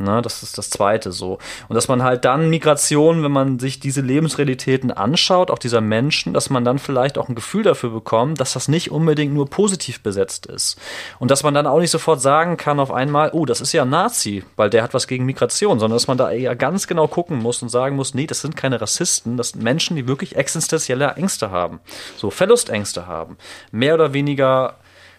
Ne, 0.00 0.22
das 0.22 0.44
ist 0.44 0.56
das 0.56 0.70
Zweite 0.70 1.10
so. 1.10 1.38
Und 1.68 1.74
dass 1.74 1.88
man 1.88 2.04
halt 2.04 2.24
dann 2.24 2.50
Migration, 2.50 3.24
wenn 3.24 3.32
man 3.32 3.58
sich 3.58 3.80
diese 3.80 4.00
Lebensrealitäten 4.00 4.92
anschaut, 4.92 5.50
auch 5.50 5.58
dieser 5.58 5.80
Menschen, 5.80 6.32
dass 6.32 6.50
man 6.50 6.64
dann 6.64 6.78
vielleicht 6.78 7.18
auch 7.18 7.28
ein 7.28 7.34
Gefühl 7.34 7.64
dafür 7.64 7.90
bekommt, 7.90 8.40
dass 8.40 8.52
das 8.52 8.68
nicht 8.68 8.92
unbedingt 8.92 9.34
nur 9.34 9.50
positiv 9.50 10.00
besetzt 10.00 10.46
ist. 10.46 10.78
Und 11.18 11.32
dass 11.32 11.42
man 11.42 11.52
dann 11.52 11.66
auch 11.66 11.80
nicht 11.80 11.90
sofort 11.90 12.20
sagen 12.20 12.56
kann 12.56 12.78
auf 12.78 12.92
einmal, 12.92 13.30
oh, 13.32 13.44
das 13.44 13.60
ist 13.60 13.72
ja 13.72 13.82
ein 13.82 13.90
Nazi, 13.90 14.44
weil 14.54 14.70
der 14.70 14.84
hat 14.84 14.94
was 14.94 15.08
gegen 15.08 15.24
Migration, 15.24 15.80
sondern 15.80 15.96
dass 15.96 16.06
man 16.06 16.16
da 16.16 16.30
eher 16.30 16.54
ganz 16.54 16.86
genau 16.86 17.08
gucken 17.08 17.38
muss 17.38 17.60
und 17.60 17.68
sagen 17.68 17.96
muss, 17.96 18.14
nee, 18.14 18.28
das 18.28 18.40
sind 18.40 18.54
keine 18.54 18.80
Rassisten, 18.80 19.36
das 19.36 19.50
sind 19.50 19.64
Menschen, 19.64 19.96
die 19.96 20.06
wirklich 20.06 20.36
existenzielle 20.36 21.08
Ängste 21.16 21.50
haben. 21.50 21.80
So 22.16 22.30
Verlustängste 22.30 23.08
haben. 23.08 23.36
Mehr 23.72 23.94
oder 23.94 24.12
weniger 24.12 24.76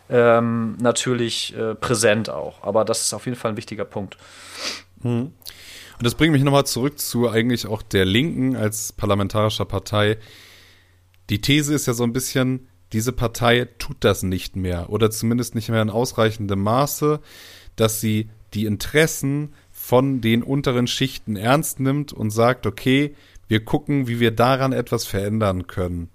ähm, 0.09 0.77
natürlich 0.81 1.55
äh, 1.55 1.75
präsent 1.75 2.29
auch. 2.29 2.63
Aber 2.63 2.85
das 2.85 3.01
ist 3.01 3.13
auf 3.13 3.25
jeden 3.25 3.37
Fall 3.37 3.51
ein 3.51 3.57
wichtiger 3.57 3.85
Punkt. 3.85 4.17
Mhm. 5.01 5.31
Und 5.99 6.05
das 6.05 6.15
bringt 6.15 6.31
mich 6.31 6.43
nochmal 6.43 6.65
zurück 6.65 6.97
zu 6.97 7.29
eigentlich 7.29 7.67
auch 7.67 7.81
der 7.81 8.05
Linken 8.05 8.55
als 8.55 8.93
parlamentarischer 8.93 9.65
Partei. 9.65 10.17
Die 11.29 11.41
These 11.41 11.73
ist 11.73 11.87
ja 11.87 11.93
so 11.93 12.03
ein 12.03 12.13
bisschen, 12.13 12.69
diese 12.93 13.11
Partei 13.11 13.67
tut 13.77 13.97
das 13.99 14.23
nicht 14.23 14.55
mehr 14.55 14.89
oder 14.89 15.11
zumindest 15.11 15.55
nicht 15.55 15.69
mehr 15.69 15.81
in 15.81 15.89
ausreichendem 15.89 16.61
Maße, 16.61 17.19
dass 17.75 18.01
sie 18.01 18.29
die 18.53 18.65
Interessen 18.65 19.53
von 19.71 20.21
den 20.21 20.41
unteren 20.41 20.87
Schichten 20.87 21.35
ernst 21.35 21.79
nimmt 21.79 22.13
und 22.13 22.31
sagt, 22.31 22.65
okay, 22.65 23.15
wir 23.47 23.63
gucken, 23.63 24.07
wie 24.07 24.19
wir 24.19 24.31
daran 24.31 24.71
etwas 24.71 25.05
verändern 25.05 25.67
können. 25.67 26.09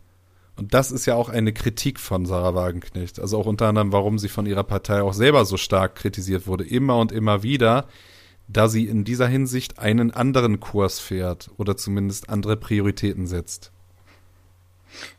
Und 0.56 0.72
das 0.72 0.92
ist 0.92 1.06
ja 1.06 1.14
auch 1.16 1.28
eine 1.28 1.52
Kritik 1.52 1.98
von 1.98 2.26
Sarah 2.26 2.54
Wagenknecht. 2.54 3.18
Also 3.18 3.38
auch 3.38 3.46
unter 3.46 3.66
anderem, 3.66 3.92
warum 3.92 4.18
sie 4.18 4.28
von 4.28 4.46
ihrer 4.46 4.64
Partei 4.64 5.02
auch 5.02 5.12
selber 5.12 5.44
so 5.44 5.56
stark 5.56 5.96
kritisiert 5.96 6.46
wurde, 6.46 6.64
immer 6.64 6.98
und 6.98 7.10
immer 7.10 7.42
wieder, 7.42 7.86
da 8.46 8.68
sie 8.68 8.86
in 8.86 9.04
dieser 9.04 9.26
Hinsicht 9.26 9.78
einen 9.78 10.12
anderen 10.12 10.60
Kurs 10.60 11.00
fährt 11.00 11.50
oder 11.56 11.76
zumindest 11.76 12.28
andere 12.28 12.56
Prioritäten 12.56 13.26
setzt. 13.26 13.72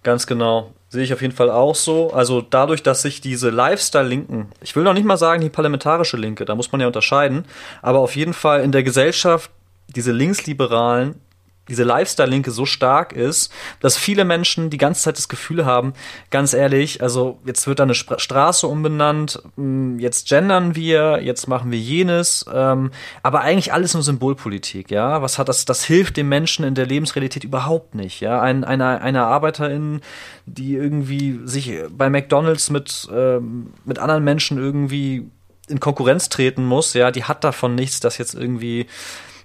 Ganz 0.04 0.26
genau. 0.26 0.74
Sehe 0.88 1.04
ich 1.04 1.14
auf 1.14 1.22
jeden 1.22 1.34
Fall 1.34 1.50
auch 1.50 1.76
so. 1.76 2.14
Also 2.14 2.42
dadurch, 2.42 2.82
dass 2.82 3.02
sich 3.02 3.20
diese 3.20 3.50
Lifestyle-Linken, 3.50 4.48
ich 4.62 4.76
will 4.76 4.84
noch 4.84 4.94
nicht 4.94 5.06
mal 5.06 5.18
sagen 5.18 5.42
die 5.42 5.50
parlamentarische 5.50 6.16
Linke, 6.16 6.46
da 6.46 6.56
muss 6.56 6.72
man 6.72 6.80
ja 6.80 6.88
unterscheiden, 6.88 7.46
aber 7.82 8.00
auf 8.00 8.16
jeden 8.16 8.34
Fall 8.34 8.64
in 8.64 8.72
der 8.72 8.84
Gesellschaft 8.84 9.52
diese 9.94 10.14
Linksliberalen 10.14 11.16
diese 11.68 11.84
Lifestyle-Linke 11.84 12.52
so 12.52 12.66
stark 12.66 13.14
ist, 13.14 13.52
dass 13.80 13.98
viele 13.98 14.26
Menschen 14.26 14.70
die 14.70 14.78
ganze 14.78 15.02
Zeit 15.02 15.18
das 15.18 15.30
Gefühl 15.30 15.66
haben, 15.66 15.94
ganz 16.30 16.54
ehrlich, 16.54 17.02
also 17.02 17.40
jetzt 17.46 17.68
wird 17.68 17.80
da 17.80 17.84
eine 17.84 17.96
Straße 17.96 18.68
umbenannt, 18.68 19.42
hm, 19.56 20.00
jetzt 20.00 20.28
gendern 20.28 20.76
wir, 20.76 21.22
jetzt 21.22 21.48
machen 21.48 21.72
wir 21.72 21.80
jenes, 21.80 22.46
ähm, 22.54 22.92
aber 23.24 23.42
eigentlich 23.42 23.74
alles 23.74 23.94
nur 23.94 24.04
Symbolpolitik, 24.04 24.92
ja. 24.92 25.22
Was 25.22 25.38
hat 25.38 25.50
das, 25.50 25.66
das 25.66 25.84
hilft 25.84 26.18
dem 26.18 26.30
Menschen 26.30 26.66
in 26.66 26.76
der 26.76 26.86
Lebensrealität 26.86 27.44
überhaupt 27.44 27.96
nicht, 27.96 28.22
ja. 28.22 28.42
Ein, 28.42 28.64
eine, 28.64 29.02
eine 29.02 29.24
Arbeiterin, 29.24 30.02
die 30.46 30.76
irgendwie 30.76 31.40
sich 31.46 31.74
bei 31.90 32.10
McDonalds 32.10 32.70
mit, 32.70 33.08
ähm, 33.12 33.74
mit 33.86 34.00
anderen 34.00 34.24
Menschen 34.24 34.58
irgendwie 34.58 35.30
in 35.68 35.80
Konkurrenz 35.80 36.30
treten 36.30 36.64
muss, 36.66 36.94
ja, 36.94 37.12
die 37.12 37.24
hat 37.24 37.44
davon 37.44 37.76
nichts, 37.76 38.00
dass 38.00 38.18
jetzt 38.18 38.36
irgendwie 38.36 38.86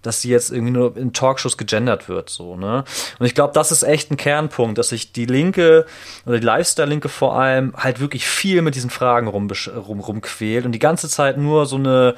dass 0.03 0.23
sie 0.23 0.31
jetzt 0.31 0.51
irgendwie 0.51 0.73
nur 0.73 0.97
in 0.97 1.13
Talkshows 1.13 1.57
gegendert 1.57 2.09
wird, 2.09 2.31
so, 2.31 2.57
ne? 2.57 2.85
Und 3.19 3.27
ich 3.27 3.35
glaube, 3.35 3.53
das 3.55 3.73
ist 3.73 3.83
echt 3.83 4.11
ein 4.11 4.17
Kernpunkt, 4.17 4.79
dass 4.79 4.91
sich 4.91 5.13
die 5.13 5.27
Linke 5.27 5.87
oder 6.27 6.39
die 6.39 6.47
Lifestyle-Linke 6.47 7.09
vor 7.09 7.39
allem 7.39 7.75
halt 7.77 8.01
wirklich 8.01 8.27
viel 8.27 8.63
mit 8.63 8.75
diesen 8.75 8.91
Fragen 8.91 9.29
rum, 9.29 9.49
rum, 9.77 10.01
rumquält 10.01 10.65
und 10.65 10.73
die 10.73 10.79
ganze 10.79 11.09
Zeit 11.09 11.37
nur 11.37 11.67
so 11.67 11.77
eine, 11.77 12.15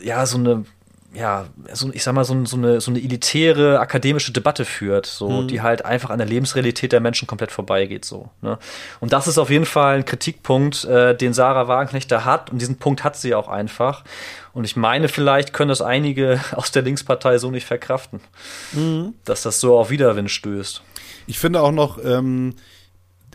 ja, 0.00 0.26
so 0.26 0.38
eine 0.38 0.64
ja, 1.14 1.46
so, 1.72 1.90
ich 1.92 2.02
sag 2.02 2.14
mal, 2.14 2.24
so, 2.24 2.44
so, 2.44 2.56
eine, 2.56 2.80
so 2.80 2.90
eine 2.90 3.00
elitäre 3.00 3.78
akademische 3.78 4.32
Debatte 4.32 4.64
führt, 4.64 5.06
so, 5.06 5.42
mhm. 5.42 5.48
die 5.48 5.62
halt 5.62 5.84
einfach 5.84 6.10
an 6.10 6.18
der 6.18 6.26
Lebensrealität 6.26 6.92
der 6.92 7.00
Menschen 7.00 7.26
komplett 7.26 7.52
vorbeigeht, 7.52 8.04
so. 8.04 8.30
Ne? 8.42 8.58
Und 9.00 9.12
das 9.12 9.28
ist 9.28 9.38
auf 9.38 9.48
jeden 9.48 9.64
Fall 9.64 9.98
ein 9.98 10.04
Kritikpunkt, 10.04 10.84
äh, 10.84 11.16
den 11.16 11.32
Sarah 11.32 11.68
Wagenknecht 11.68 12.10
da 12.10 12.24
hat, 12.24 12.50
und 12.50 12.60
diesen 12.60 12.78
Punkt 12.78 13.04
hat 13.04 13.16
sie 13.16 13.34
auch 13.34 13.48
einfach. 13.48 14.02
Und 14.52 14.64
ich 14.64 14.76
meine, 14.76 15.08
vielleicht 15.08 15.52
können 15.52 15.68
das 15.68 15.82
einige 15.82 16.40
aus 16.52 16.72
der 16.72 16.82
Linkspartei 16.82 17.38
so 17.38 17.50
nicht 17.50 17.66
verkraften, 17.66 18.20
mhm. 18.72 19.14
dass 19.24 19.42
das 19.42 19.60
so 19.60 19.78
auf 19.78 19.90
Widerwind 19.90 20.30
stößt. 20.30 20.82
Ich 21.26 21.38
finde 21.38 21.62
auch 21.62 21.72
noch, 21.72 21.98
ähm, 22.04 22.54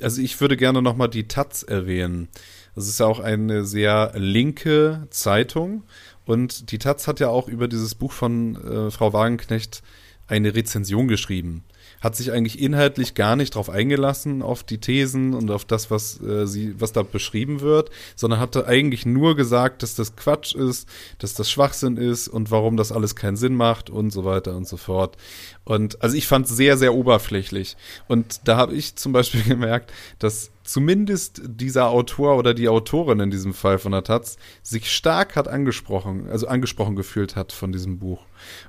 also 0.01 0.21
ich 0.21 0.39
würde 0.41 0.57
gerne 0.57 0.81
noch 0.81 0.95
mal 0.95 1.07
die 1.07 1.27
Taz 1.27 1.63
erwähnen. 1.63 2.29
Das 2.75 2.87
ist 2.87 2.99
ja 2.99 3.07
auch 3.07 3.19
eine 3.19 3.65
sehr 3.65 4.13
linke 4.15 5.07
Zeitung. 5.09 5.83
Und 6.25 6.71
die 6.71 6.77
Taz 6.77 7.07
hat 7.07 7.19
ja 7.19 7.29
auch 7.29 7.47
über 7.47 7.67
dieses 7.67 7.95
Buch 7.95 8.11
von 8.11 8.55
äh, 8.55 8.91
Frau 8.91 9.13
Wagenknecht 9.13 9.81
eine 10.27 10.55
Rezension 10.55 11.07
geschrieben. 11.07 11.63
Hat 12.01 12.15
sich 12.15 12.31
eigentlich 12.31 12.61
inhaltlich 12.61 13.13
gar 13.13 13.35
nicht 13.35 13.55
darauf 13.55 13.69
eingelassen, 13.69 14.41
auf 14.41 14.63
die 14.63 14.79
Thesen 14.79 15.33
und 15.33 15.51
auf 15.51 15.65
das, 15.65 15.91
was 15.91 16.21
äh, 16.21 16.47
sie, 16.47 16.79
was 16.79 16.93
da 16.93 17.03
beschrieben 17.03 17.61
wird, 17.61 17.89
sondern 18.15 18.39
hatte 18.39 18.67
eigentlich 18.67 19.05
nur 19.05 19.35
gesagt, 19.35 19.83
dass 19.83 19.95
das 19.95 20.15
Quatsch 20.15 20.55
ist, 20.55 20.87
dass 21.17 21.33
das 21.33 21.51
Schwachsinn 21.51 21.97
ist 21.97 22.27
und 22.27 22.51
warum 22.51 22.77
das 22.77 22.91
alles 22.91 23.15
keinen 23.15 23.37
Sinn 23.37 23.55
macht 23.55 23.89
und 23.89 24.11
so 24.11 24.25
weiter 24.25 24.55
und 24.55 24.67
so 24.67 24.77
fort. 24.77 25.17
Und 25.63 26.01
also 26.01 26.15
ich 26.15 26.27
fand 26.27 26.47
es 26.47 26.55
sehr, 26.55 26.77
sehr 26.77 26.93
oberflächlich. 26.93 27.77
Und 28.07 28.41
da 28.45 28.57
habe 28.57 28.75
ich 28.75 28.95
zum 28.95 29.11
Beispiel 29.11 29.43
gemerkt, 29.47 29.91
dass 30.19 30.51
zumindest 30.69 31.41
dieser 31.45 31.89
Autor 31.89 32.37
oder 32.37 32.53
die 32.53 32.69
Autorin 32.69 33.19
in 33.19 33.31
diesem 33.31 33.55
Fall 33.55 33.79
von 33.79 33.91
der 33.91 34.03
Taz 34.03 34.37
sich 34.61 34.91
stark 34.91 35.35
hat 35.35 35.47
angesprochen, 35.47 36.29
also 36.29 36.47
angesprochen 36.47 36.95
gefühlt 36.95 37.35
hat 37.35 37.51
von 37.51 37.71
diesem 37.71 37.97
Buch. 37.97 38.21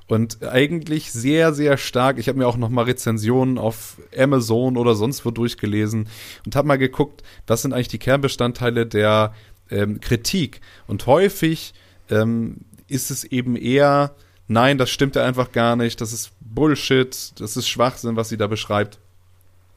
Und 0.07 0.41
eigentlich 0.43 1.11
sehr, 1.11 1.53
sehr 1.53 1.77
stark. 1.77 2.17
Ich 2.17 2.27
habe 2.27 2.39
mir 2.39 2.47
auch 2.47 2.57
noch 2.57 2.69
mal 2.69 2.85
Rezensionen 2.85 3.59
auf 3.59 4.01
Amazon 4.17 4.77
oder 4.77 4.95
sonst 4.95 5.25
wo 5.25 5.31
durchgelesen 5.31 6.09
und 6.43 6.55
habe 6.55 6.67
mal 6.67 6.77
geguckt, 6.77 7.21
was 7.45 7.61
sind 7.61 7.73
eigentlich 7.73 7.87
die 7.89 7.99
Kernbestandteile 7.99 8.87
der 8.87 9.35
ähm, 9.69 9.99
Kritik. 9.99 10.61
Und 10.87 11.05
häufig 11.05 11.73
ähm, 12.09 12.61
ist 12.87 13.11
es 13.11 13.23
eben 13.25 13.55
eher, 13.55 14.15
nein, 14.47 14.79
das 14.79 14.89
stimmt 14.89 15.15
ja 15.15 15.23
einfach 15.23 15.51
gar 15.51 15.75
nicht, 15.75 16.01
das 16.01 16.13
ist 16.13 16.31
Bullshit, 16.39 17.39
das 17.39 17.57
ist 17.57 17.69
Schwachsinn, 17.69 18.15
was 18.15 18.29
sie 18.29 18.37
da 18.37 18.47
beschreibt. 18.47 18.99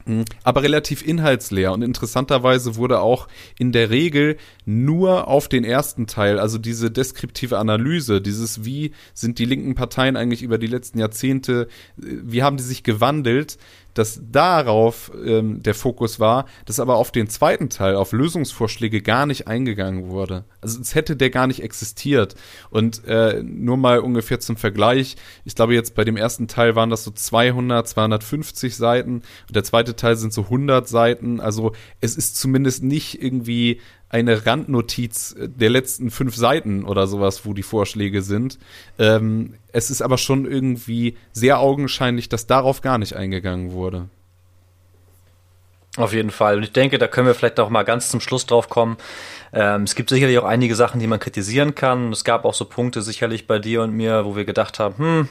Mhm. 0.07 0.25
aber 0.43 0.61
relativ 0.61 1.05
inhaltsleer. 1.05 1.73
Und 1.73 1.81
interessanterweise 1.81 2.75
wurde 2.75 2.99
auch 2.99 3.27
in 3.57 3.71
der 3.71 3.89
Regel 3.89 4.37
nur 4.65 5.27
auf 5.27 5.47
den 5.47 5.63
ersten 5.63 6.05
Teil, 6.05 6.39
also 6.39 6.57
diese 6.59 6.91
deskriptive 6.91 7.57
Analyse, 7.57 8.21
dieses 8.21 8.65
wie 8.65 8.91
sind 9.13 9.39
die 9.39 9.45
linken 9.45 9.73
Parteien 9.73 10.15
eigentlich 10.15 10.43
über 10.43 10.57
die 10.59 10.67
letzten 10.67 10.99
Jahrzehnte, 10.99 11.67
äh, 11.97 12.03
wie 12.23 12.43
haben 12.43 12.57
die 12.57 12.63
sich 12.63 12.83
gewandelt, 12.83 13.57
dass 13.95 14.21
darauf 14.29 15.11
ähm, 15.25 15.63
der 15.63 15.73
Fokus 15.73 16.19
war, 16.19 16.45
dass 16.65 16.79
aber 16.79 16.97
auf 16.97 17.11
den 17.11 17.27
zweiten 17.27 17.69
Teil, 17.69 17.95
auf 17.95 18.11
Lösungsvorschläge 18.11 19.01
gar 19.01 19.25
nicht 19.25 19.47
eingegangen 19.47 20.09
wurde. 20.09 20.45
Also 20.61 20.79
es 20.79 20.93
hätte 20.93 21.15
der 21.15 21.31
gar 21.31 21.47
nicht 21.47 21.63
existiert. 21.63 22.35
Und 22.69 23.05
äh, 23.05 23.41
nur 23.41 23.77
mal 23.77 23.99
ungefähr 23.99 24.39
zum 24.39 24.57
Vergleich, 24.57 25.15
ich 25.45 25.55
glaube 25.55 25.73
jetzt 25.73 25.95
bei 25.95 26.03
dem 26.03 26.17
ersten 26.17 26.47
Teil 26.47 26.75
waren 26.75 26.89
das 26.89 27.03
so 27.03 27.11
200, 27.11 27.87
250 27.87 28.75
Seiten 28.75 29.23
und 29.47 29.55
der 29.55 29.63
zweite 29.63 29.95
Teil 29.95 30.17
sind 30.17 30.33
so 30.33 30.43
100 30.43 30.87
Seiten. 30.87 31.39
Also 31.39 31.71
es 32.01 32.15
ist 32.15 32.35
zumindest 32.35 32.83
nicht 32.83 33.21
irgendwie 33.23 33.79
eine 34.09 34.45
Randnotiz 34.45 35.35
der 35.37 35.69
letzten 35.69 36.11
fünf 36.11 36.35
Seiten 36.35 36.85
oder 36.85 37.07
sowas, 37.07 37.45
wo 37.45 37.53
die 37.53 37.63
Vorschläge 37.63 38.21
sind. 38.21 38.59
Ähm, 38.99 39.55
es 39.71 39.89
ist 39.89 40.01
aber 40.01 40.17
schon 40.17 40.45
irgendwie 40.45 41.17
sehr 41.33 41.59
augenscheinlich, 41.59 42.29
dass 42.29 42.47
darauf 42.47 42.81
gar 42.81 42.97
nicht 42.97 43.15
eingegangen 43.15 43.71
wurde. 43.71 44.09
Auf 45.97 46.11
jeden 46.11 46.31
Fall. 46.31 46.57
Und 46.57 46.63
ich 46.63 46.73
denke, 46.73 46.97
da 46.97 47.07
können 47.07 47.27
wir 47.27 47.35
vielleicht 47.35 47.59
auch 47.59 47.69
mal 47.69 47.83
ganz 47.83 48.09
zum 48.09 48.19
Schluss 48.19 48.45
drauf 48.45 48.67
kommen. 48.67 48.97
Ähm, 49.53 49.83
es 49.83 49.95
gibt 49.95 50.09
sicherlich 50.09 50.37
auch 50.37 50.43
einige 50.43 50.75
Sachen, 50.75 50.99
die 50.99 51.07
man 51.07 51.19
kritisieren 51.19 51.73
kann. 51.73 52.11
Es 52.11 52.25
gab 52.25 52.43
auch 52.43 52.53
so 52.53 52.65
Punkte 52.65 53.01
sicherlich 53.01 53.47
bei 53.47 53.59
dir 53.59 53.81
und 53.81 53.93
mir, 53.93 54.25
wo 54.25 54.35
wir 54.35 54.43
gedacht 54.43 54.79
haben, 54.79 54.97
hm, 54.97 55.29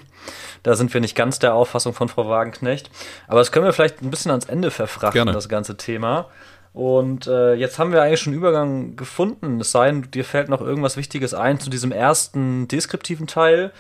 da 0.63 0.75
sind 0.75 0.95
wir 0.95 1.03
nicht 1.03 1.15
ganz 1.15 1.39
der 1.39 1.53
Auffassung 1.53 1.93
von 1.93 2.09
Frau 2.09 2.29
Wagenknecht. 2.31 2.91
Aber 3.29 3.41
das 3.41 3.53
können 3.53 3.67
wir 3.67 3.75
vielleicht 3.75 4.01
ein 4.01 4.11
bisschen 4.11 4.31
ans 4.31 4.47
Ende 4.47 4.71
verfrachten, 4.71 5.13
Gerne. 5.13 5.33
das 5.33 5.51
ganze 5.51 5.77
Thema. 5.77 6.31
Und 6.75 7.29
äh, 7.29 7.55
jetzt 7.55 7.79
haben 7.79 7.93
wir 7.93 8.03
eigentlich 8.03 8.21
schon 8.21 8.33
einen 8.33 8.41
Übergang 8.41 8.97
gefunden. 8.97 9.61
Es 9.61 9.71
sei 9.71 9.87
denn, 9.87 10.11
dir 10.11 10.25
fällt 10.25 10.49
noch 10.49 10.61
irgendwas 10.61 10.97
Wichtiges 10.97 11.33
ein 11.33 11.61
zu 11.61 11.71
diesem 11.71 11.93
ersten 11.93 12.67
deskriptiven 12.67 13.29
Teil. 13.29 13.71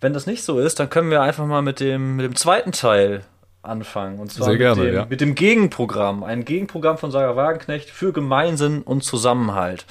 Wenn 0.00 0.12
das 0.12 0.26
nicht 0.26 0.44
so 0.44 0.60
ist, 0.60 0.78
dann 0.78 0.88
können 0.88 1.10
wir 1.10 1.22
einfach 1.22 1.44
mal 1.44 1.60
mit 1.60 1.80
dem, 1.80 2.14
mit 2.14 2.24
dem 2.24 2.36
zweiten 2.36 2.70
Teil 2.70 3.24
anfangen. 3.62 4.20
Und 4.20 4.32
zwar 4.32 4.46
Sehr 4.46 4.58
gerne, 4.58 4.80
mit, 4.80 4.88
dem, 4.88 4.94
ja. 4.94 5.06
mit 5.10 5.20
dem 5.20 5.34
Gegenprogramm. 5.34 6.22
Ein 6.22 6.44
Gegenprogramm 6.44 6.98
von 6.98 7.10
Sarah 7.10 7.34
Wagenknecht 7.34 7.90
für 7.90 8.12
Gemeinsinn 8.12 8.82
und 8.82 9.02
Zusammenhalt. 9.02 9.84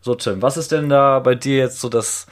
So, 0.00 0.16
Tim, 0.16 0.42
was 0.42 0.56
ist 0.56 0.72
denn 0.72 0.88
da 0.88 1.20
bei 1.20 1.36
dir 1.36 1.58
jetzt 1.58 1.80
so 1.80 1.88
das, 1.88 2.26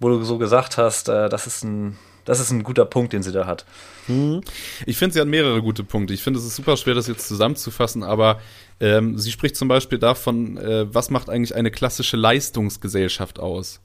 wo 0.00 0.08
du 0.08 0.24
so 0.24 0.38
gesagt 0.38 0.76
hast, 0.76 1.08
äh, 1.08 1.28
das 1.28 1.46
ist 1.46 1.62
ein 1.62 1.96
das 2.24 2.40
ist 2.40 2.50
ein 2.50 2.62
guter 2.62 2.84
Punkt, 2.84 3.12
den 3.12 3.22
sie 3.22 3.32
da 3.32 3.46
hat. 3.46 3.64
Hm. 4.06 4.40
Ich 4.86 4.96
finde, 4.96 5.14
sie 5.14 5.20
hat 5.20 5.28
mehrere 5.28 5.62
gute 5.62 5.84
Punkte. 5.84 6.14
Ich 6.14 6.22
finde, 6.22 6.38
es 6.38 6.46
ist 6.46 6.56
super 6.56 6.76
schwer, 6.76 6.94
das 6.94 7.06
jetzt 7.06 7.28
zusammenzufassen, 7.28 8.02
aber 8.02 8.40
ähm, 8.80 9.18
sie 9.18 9.32
spricht 9.32 9.56
zum 9.56 9.68
Beispiel 9.68 9.98
davon, 9.98 10.56
äh, 10.56 10.92
was 10.92 11.10
macht 11.10 11.28
eigentlich 11.28 11.54
eine 11.54 11.70
klassische 11.70 12.16
Leistungsgesellschaft 12.16 13.38
aus? 13.38 13.80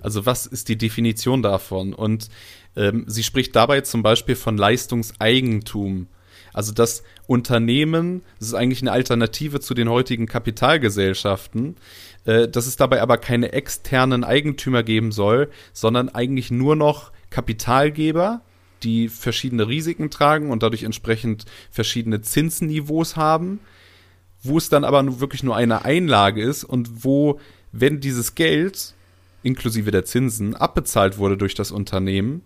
Also 0.00 0.26
was 0.26 0.46
ist 0.46 0.68
die 0.68 0.76
Definition 0.76 1.42
davon? 1.42 1.94
Und 1.94 2.28
ähm, 2.76 3.04
sie 3.06 3.22
spricht 3.22 3.54
dabei 3.54 3.82
zum 3.82 4.02
Beispiel 4.02 4.36
von 4.36 4.56
Leistungseigentum. 4.56 6.08
Also 6.52 6.72
das 6.72 7.02
Unternehmen, 7.26 8.22
das 8.38 8.48
ist 8.48 8.54
eigentlich 8.54 8.82
eine 8.82 8.92
Alternative 8.92 9.60
zu 9.60 9.74
den 9.74 9.88
heutigen 9.88 10.26
Kapitalgesellschaften, 10.26 11.76
äh, 12.24 12.48
dass 12.48 12.66
es 12.66 12.76
dabei 12.76 13.00
aber 13.00 13.16
keine 13.16 13.52
externen 13.52 14.24
Eigentümer 14.24 14.82
geben 14.82 15.12
soll, 15.12 15.50
sondern 15.72 16.08
eigentlich 16.08 16.50
nur 16.50 16.76
noch 16.76 17.12
Kapitalgeber, 17.32 18.42
die 18.82 19.08
verschiedene 19.08 19.66
Risiken 19.66 20.10
tragen 20.10 20.50
und 20.50 20.62
dadurch 20.62 20.82
entsprechend 20.84 21.44
verschiedene 21.70 22.20
Zinsniveaus 22.20 23.16
haben, 23.16 23.60
wo 24.42 24.58
es 24.58 24.68
dann 24.68 24.84
aber 24.84 25.20
wirklich 25.20 25.42
nur 25.42 25.56
eine 25.56 25.84
Einlage 25.84 26.42
ist 26.42 26.64
und 26.64 27.04
wo, 27.04 27.40
wenn 27.72 28.00
dieses 28.00 28.34
Geld 28.34 28.94
inklusive 29.42 29.90
der 29.90 30.04
Zinsen 30.04 30.54
abbezahlt 30.54 31.18
wurde 31.18 31.36
durch 31.36 31.54
das 31.54 31.70
Unternehmen, 31.70 32.42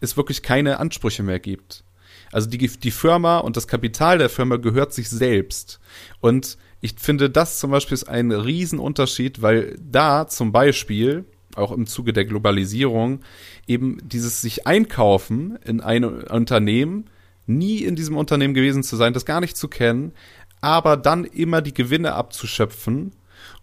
es 0.00 0.16
wirklich 0.16 0.42
keine 0.42 0.78
Ansprüche 0.80 1.22
mehr 1.22 1.38
gibt. 1.38 1.84
Also 2.32 2.48
die, 2.48 2.58
die 2.58 2.90
Firma 2.90 3.38
und 3.38 3.56
das 3.56 3.68
Kapital 3.68 4.18
der 4.18 4.30
Firma 4.30 4.56
gehört 4.56 4.92
sich 4.92 5.10
selbst. 5.10 5.80
Und 6.20 6.56
ich 6.80 6.94
finde, 6.96 7.30
das 7.30 7.58
zum 7.58 7.70
Beispiel 7.70 7.94
ist 7.94 8.08
ein 8.08 8.32
Riesenunterschied, 8.32 9.42
weil 9.42 9.76
da 9.78 10.26
zum 10.26 10.50
Beispiel 10.50 11.24
auch 11.56 11.72
im 11.72 11.86
Zuge 11.86 12.12
der 12.12 12.24
Globalisierung, 12.24 13.20
eben 13.66 13.98
dieses 14.02 14.40
sich 14.40 14.66
einkaufen 14.66 15.58
in 15.64 15.80
ein 15.80 16.04
Unternehmen, 16.04 17.06
nie 17.46 17.78
in 17.78 17.96
diesem 17.96 18.16
Unternehmen 18.16 18.54
gewesen 18.54 18.82
zu 18.82 18.96
sein, 18.96 19.12
das 19.12 19.24
gar 19.24 19.40
nicht 19.40 19.56
zu 19.56 19.68
kennen, 19.68 20.12
aber 20.60 20.96
dann 20.96 21.24
immer 21.24 21.60
die 21.60 21.74
Gewinne 21.74 22.14
abzuschöpfen 22.14 23.12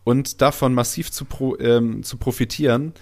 und 0.04 0.42
davon 0.42 0.74
massiv 0.74 1.12
zu, 1.12 1.26
pro, 1.26 1.58
ähm, 1.58 2.04
zu 2.04 2.18
profitieren, 2.18 2.94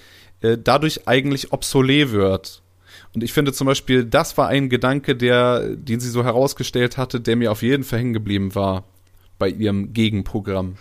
äh, 0.42 0.58
dadurch 0.62 1.08
eigentlich 1.08 1.52
obsolet 1.52 2.12
wird. 2.12 2.62
Und 3.14 3.24
ich 3.24 3.34
finde 3.34 3.54
zum 3.54 3.68
Beispiel, 3.68 4.06
das 4.06 4.38
war 4.38 4.48
ein 4.48 4.70
Gedanke, 4.70 5.16
der, 5.16 5.76
den 5.76 6.00
sie 6.00 6.10
so 6.10 6.24
herausgestellt 6.24 6.98
hatte, 6.98 7.20
der 7.20 7.36
mir 7.36 7.52
auf 7.52 7.64
jeden 7.64 7.84
Fall 7.84 8.00
hängen 8.00 8.14
geblieben 8.14 8.54
war 8.56 8.84
bei 9.40 9.50
ihrem 9.50 9.94
Gegenprogramm. 9.94 10.76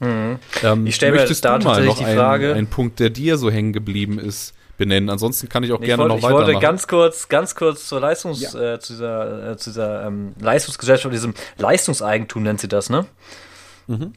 Mhm. 0.00 0.38
Ähm, 0.62 0.86
ich 0.86 0.94
stelle 0.94 1.12
mir 1.12 1.26
da 1.26 1.58
tatsächlich 1.58 1.94
die 1.94 2.04
Frage. 2.04 2.52
Ein, 2.52 2.58
ein 2.58 2.66
Punkt, 2.66 3.00
der 3.00 3.10
dir 3.10 3.36
so 3.36 3.50
hängen 3.50 3.72
geblieben 3.72 4.18
ist, 4.18 4.54
benennen. 4.76 5.10
Ansonsten 5.10 5.48
kann 5.48 5.64
ich 5.64 5.72
auch 5.72 5.80
ich 5.80 5.86
gerne 5.86 6.04
wollte, 6.04 6.14
noch 6.14 6.22
weitermachen. 6.22 6.48
Ich 6.48 6.54
wollte 6.54 6.66
ganz 6.66 6.86
kurz, 6.86 7.28
ganz 7.28 7.54
kurz 7.54 7.86
zur 7.88 8.00
Leistungs, 8.00 8.40
ja. 8.40 8.74
äh, 8.74 8.80
zu 8.80 8.92
dieser, 8.94 9.50
äh, 9.50 9.56
zu 9.56 9.70
dieser 9.70 10.06
ähm, 10.06 10.34
Leistungsgesellschaft, 10.40 11.12
diesem 11.12 11.34
Leistungseigentum 11.58 12.42
nennt 12.42 12.60
sie 12.60 12.68
das, 12.68 12.88
ne? 12.88 13.06
Mhm. 13.88 14.12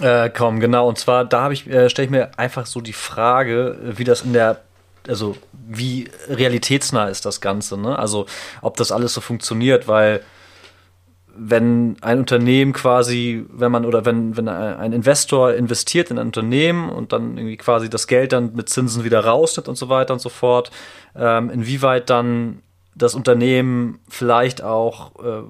Äh, 0.00 0.30
komm, 0.30 0.60
genau. 0.60 0.88
Und 0.88 0.98
zwar, 0.98 1.24
da 1.24 1.42
habe 1.42 1.54
ich, 1.54 1.66
äh, 1.66 1.90
stelle 1.90 2.04
ich 2.04 2.10
mir 2.10 2.38
einfach 2.38 2.66
so 2.66 2.80
die 2.80 2.92
Frage, 2.92 3.78
wie 3.82 4.04
das 4.04 4.22
in 4.22 4.32
der 4.32 4.60
also 5.08 5.36
wie 5.52 6.10
realitätsnah 6.28 7.08
ist 7.08 7.26
das 7.26 7.40
Ganze, 7.40 7.78
ne? 7.78 7.98
Also 7.98 8.26
ob 8.60 8.76
das 8.76 8.90
alles 8.90 9.14
so 9.14 9.20
funktioniert, 9.20 9.86
weil 9.86 10.22
wenn 11.38 11.96
ein 12.00 12.20
Unternehmen 12.20 12.72
quasi, 12.72 13.44
wenn 13.50 13.72
man 13.72 13.84
oder 13.84 14.04
wenn, 14.04 14.36
wenn 14.36 14.48
ein 14.48 14.92
Investor 14.92 15.54
investiert 15.54 16.10
in 16.10 16.18
ein 16.18 16.26
Unternehmen 16.26 16.88
und 16.88 17.12
dann 17.12 17.36
irgendwie 17.36 17.56
quasi 17.56 17.90
das 17.90 18.06
Geld 18.06 18.32
dann 18.32 18.54
mit 18.54 18.68
Zinsen 18.68 19.04
wieder 19.04 19.24
rausnimmt 19.24 19.68
und 19.68 19.76
so 19.76 19.88
weiter 19.88 20.14
und 20.14 20.20
so 20.20 20.28
fort, 20.28 20.70
ähm, 21.14 21.50
inwieweit 21.50 22.10
dann 22.10 22.62
das 22.94 23.14
Unternehmen 23.14 23.98
vielleicht 24.08 24.62
auch 24.62 25.12
äh, 25.22 25.42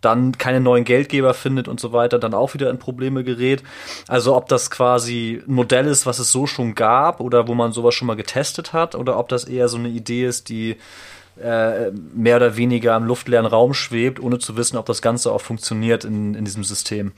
dann 0.00 0.38
keine 0.38 0.60
neuen 0.60 0.84
Geldgeber 0.84 1.34
findet 1.34 1.68
und 1.68 1.80
so 1.80 1.92
weiter, 1.92 2.18
dann 2.18 2.34
auch 2.34 2.54
wieder 2.54 2.70
in 2.70 2.78
Probleme 2.78 3.24
gerät. 3.24 3.62
Also 4.08 4.36
ob 4.36 4.48
das 4.48 4.70
quasi 4.70 5.42
ein 5.46 5.54
Modell 5.54 5.86
ist, 5.86 6.06
was 6.06 6.18
es 6.18 6.30
so 6.30 6.46
schon 6.46 6.74
gab 6.74 7.20
oder 7.20 7.48
wo 7.48 7.54
man 7.54 7.72
sowas 7.72 7.94
schon 7.94 8.06
mal 8.06 8.16
getestet 8.16 8.72
hat 8.72 8.94
oder 8.94 9.18
ob 9.18 9.28
das 9.28 9.44
eher 9.44 9.68
so 9.68 9.78
eine 9.78 9.88
Idee 9.88 10.26
ist, 10.26 10.48
die 10.48 10.76
äh, 11.40 11.90
mehr 12.14 12.36
oder 12.36 12.56
weniger 12.56 12.96
im 12.96 13.04
luftleeren 13.04 13.46
Raum 13.46 13.74
schwebt, 13.74 14.20
ohne 14.20 14.38
zu 14.38 14.56
wissen, 14.56 14.76
ob 14.76 14.86
das 14.86 15.02
Ganze 15.02 15.32
auch 15.32 15.40
funktioniert 15.40 16.04
in, 16.04 16.34
in 16.34 16.44
diesem 16.44 16.64
System. 16.64 17.12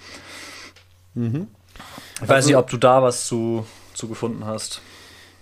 Mhm. 1.14 1.48
Ich 2.16 2.22
weiß 2.22 2.30
also, 2.30 2.48
nicht, 2.48 2.56
ob 2.56 2.70
du 2.70 2.76
da 2.76 3.02
was 3.02 3.26
zu, 3.26 3.64
zu 3.94 4.08
gefunden 4.08 4.44
hast. 4.44 4.80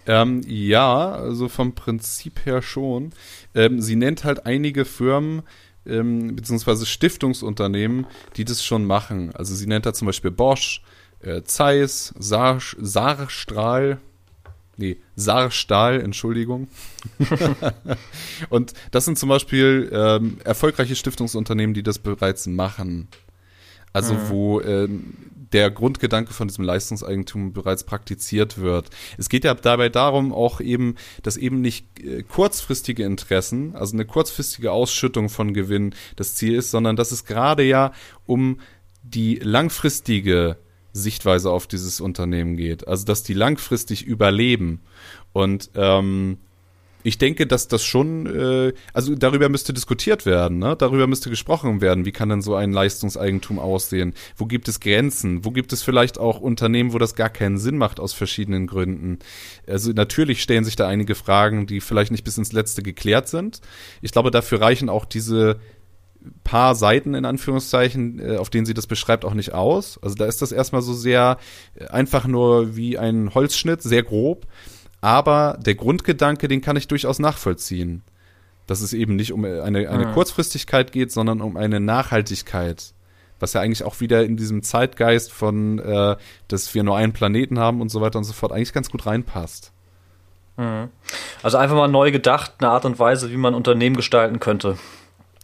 Ähm, 0.07 0.43
ja, 0.47 1.13
also 1.13 1.49
vom 1.49 1.75
Prinzip 1.75 2.47
her 2.47 2.63
schon. 2.63 3.13
Ähm, 3.55 3.81
sie 3.81 3.97
nennt 3.97 4.25
halt 4.25 4.47
einige 4.47 4.85
Firmen, 4.85 5.43
ähm, 5.85 6.37
beziehungsweise 6.37 6.87
Stiftungsunternehmen, 6.87 8.07
die 8.37 8.45
das 8.45 8.63
schon 8.63 8.85
machen. 8.85 9.35
Also 9.35 9.55
sie 9.55 9.67
nennt 9.67 9.87
da 9.87 9.93
zum 9.93 10.07
Beispiel 10.07 10.31
Bosch, 10.31 10.83
äh, 11.21 11.43
Zeiss, 11.43 12.15
Saar, 12.19 12.61
Saarstrahl, 12.79 13.99
nee, 14.77 14.99
Saarstahl, 15.15 16.01
Entschuldigung. 16.01 16.69
und 18.51 18.73
das 18.91 19.05
sind 19.05 19.19
zum 19.19 19.29
Beispiel 19.29 19.91
ähm, 19.93 20.39
erfolgreiche 20.45 20.97
Stiftungsunternehmen, 20.97 21.75
die 21.75 21.83
das 21.83 21.99
bereits 21.99 22.47
machen. 22.47 23.09
Also 23.93 24.15
mhm. 24.15 24.29
wo 24.29 24.61
ähm, 24.61 25.15
der 25.53 25.71
Grundgedanke 25.71 26.35
von 26.35 26.49
diesem 26.49 26.65
Leistungseigentum 26.65 27.53
bereits 27.53 27.85
praktiziert 27.85 28.59
wird. 28.59 28.91
Es 29.17 29.29
geht 29.29 29.45
ja 29.45 29.55
dabei 29.55 29.89
darum, 29.89 30.33
auch 30.33 30.61
eben, 30.61 30.97
dass 31.23 31.37
eben 31.37 31.61
nicht 31.61 32.01
äh, 32.01 32.23
kurzfristige 32.23 33.05
Interessen, 33.05 33.75
also 33.75 33.95
eine 33.95 34.05
kurzfristige 34.05 34.73
Ausschüttung 34.73 35.29
von 35.29 35.55
Gewinn 35.55 35.95
das 36.17 36.35
Ziel 36.35 36.55
ist, 36.55 36.71
sondern 36.71 36.97
dass 36.97 37.13
es 37.13 37.25
gerade 37.25 37.63
ja 37.63 37.93
um 38.27 38.61
die 39.03 39.37
langfristige 39.37 40.59
Sichtweise 40.97 41.51
auf 41.51 41.67
dieses 41.67 42.01
Unternehmen 42.01 42.57
geht. 42.57 42.89
Also 42.89 43.05
dass 43.05 43.23
die 43.23 43.35
langfristig 43.35 44.05
überleben. 44.05 44.81
Und 45.33 45.71
ähm, 45.75 46.39
ich 47.07 47.19
denke, 47.19 47.47
dass 47.47 47.69
das 47.69 47.85
schon, 47.85 48.27
äh, 48.27 48.73
also 48.93 49.15
darüber 49.15 49.49
müsste 49.49 49.73
diskutiert 49.73 50.27
werden, 50.27 50.59
ne? 50.59 50.75
darüber 50.77 51.07
müsste 51.07 51.31
gesprochen 51.31 51.81
werden, 51.81 52.05
wie 52.05 52.11
kann 52.11 52.31
denn 52.31 52.43
so 52.43 52.57
ein 52.57 52.73
Leistungseigentum 52.73 53.61
aussehen? 53.61 54.13
Wo 54.37 54.47
gibt 54.47 54.67
es 54.67 54.81
Grenzen? 54.81 55.45
Wo 55.45 55.53
gibt 55.53 55.73
es 55.73 55.85
vielleicht 55.85 56.19
auch 56.19 56.41
Unternehmen, 56.41 56.93
wo 56.93 56.99
das 56.99 57.15
gar 57.15 57.31
keinen 57.31 57.59
Sinn 57.59 57.79
macht 57.79 58.01
aus 58.01 58.13
verschiedenen 58.13 58.67
Gründen? 58.67 59.21
Also 59.69 59.93
natürlich 59.93 60.43
stellen 60.43 60.65
sich 60.65 60.75
da 60.75 60.89
einige 60.89 61.15
Fragen, 61.15 61.69
die 61.69 61.81
vielleicht 61.81 62.11
nicht 62.11 62.25
bis 62.25 62.39
ins 62.39 62.53
Letzte 62.53 62.83
geklärt 62.83 63.29
sind. 63.29 63.61
Ich 64.03 64.11
glaube, 64.11 64.33
dafür 64.33 64.61
reichen 64.61 64.89
auch 64.89 65.05
diese 65.05 65.61
paar 66.45 66.75
Seiten 66.75 67.15
in 67.15 67.25
Anführungszeichen, 67.25 68.19
äh, 68.19 68.37
auf 68.37 68.51
denen 68.51 68.67
sie 68.67 68.75
das 68.75 68.87
beschreibt, 68.87 69.25
auch 69.25 69.35
nicht 69.35 69.53
aus. 69.53 69.99
Also 70.03 70.15
da 70.15 70.27
ist 70.27 70.43
das 70.43 70.53
erstmal 70.53 70.83
so 70.83 70.95
sehr 70.95 71.39
äh, 71.75 71.87
einfach 71.87 72.27
nur 72.27 72.77
wie 72.77 72.99
ein 72.99 73.35
Holzschnitt, 73.35 73.83
sehr 73.83 74.03
grob. 74.03 74.47
Aber 75.01 75.59
der 75.61 75.75
Grundgedanke, 75.75 76.49
den 76.49 76.61
kann 76.61 76.77
ich 76.77 76.89
durchaus 76.89 77.19
nachvollziehen. 77.19 78.03
Dass 78.67 78.81
es 78.81 78.93
eben 78.93 79.15
nicht 79.15 79.33
um 79.33 79.45
eine, 79.45 79.89
eine 79.89 80.07
mhm. 80.07 80.13
Kurzfristigkeit 80.13 80.91
geht, 80.91 81.13
sondern 81.13 81.41
um 81.41 81.57
eine 81.57 81.79
Nachhaltigkeit. 81.79 82.93
Was 83.39 83.53
ja 83.53 83.61
eigentlich 83.61 83.85
auch 83.85 84.01
wieder 84.01 84.25
in 84.25 84.37
diesem 84.37 84.63
Zeitgeist 84.63 85.31
von, 85.33 85.79
äh, 85.79 86.17
dass 86.49 86.75
wir 86.75 86.83
nur 86.83 86.97
einen 86.97 87.13
Planeten 87.13 87.59
haben 87.59 87.81
und 87.81 87.91
so 87.91 88.01
weiter 88.01 88.19
und 88.19 88.25
so 88.25 88.33
fort, 88.33 88.51
eigentlich 88.53 88.73
ganz 88.73 88.91
gut 88.91 89.07
reinpasst. 89.07 89.73
Mhm. 90.57 90.89
Also 91.43 91.59
einfach 91.59 91.77
mal 91.77 91.89
neu 91.89 92.11
gedacht, 92.11 92.55
eine 92.59 92.71
Art 92.71 92.85
und 92.85 92.99
Weise, 92.99 93.31
wie 93.31 93.37
man 93.37 93.55
Unternehmen 93.55 93.97
gestalten 93.97 94.41
könnte. 94.41 94.79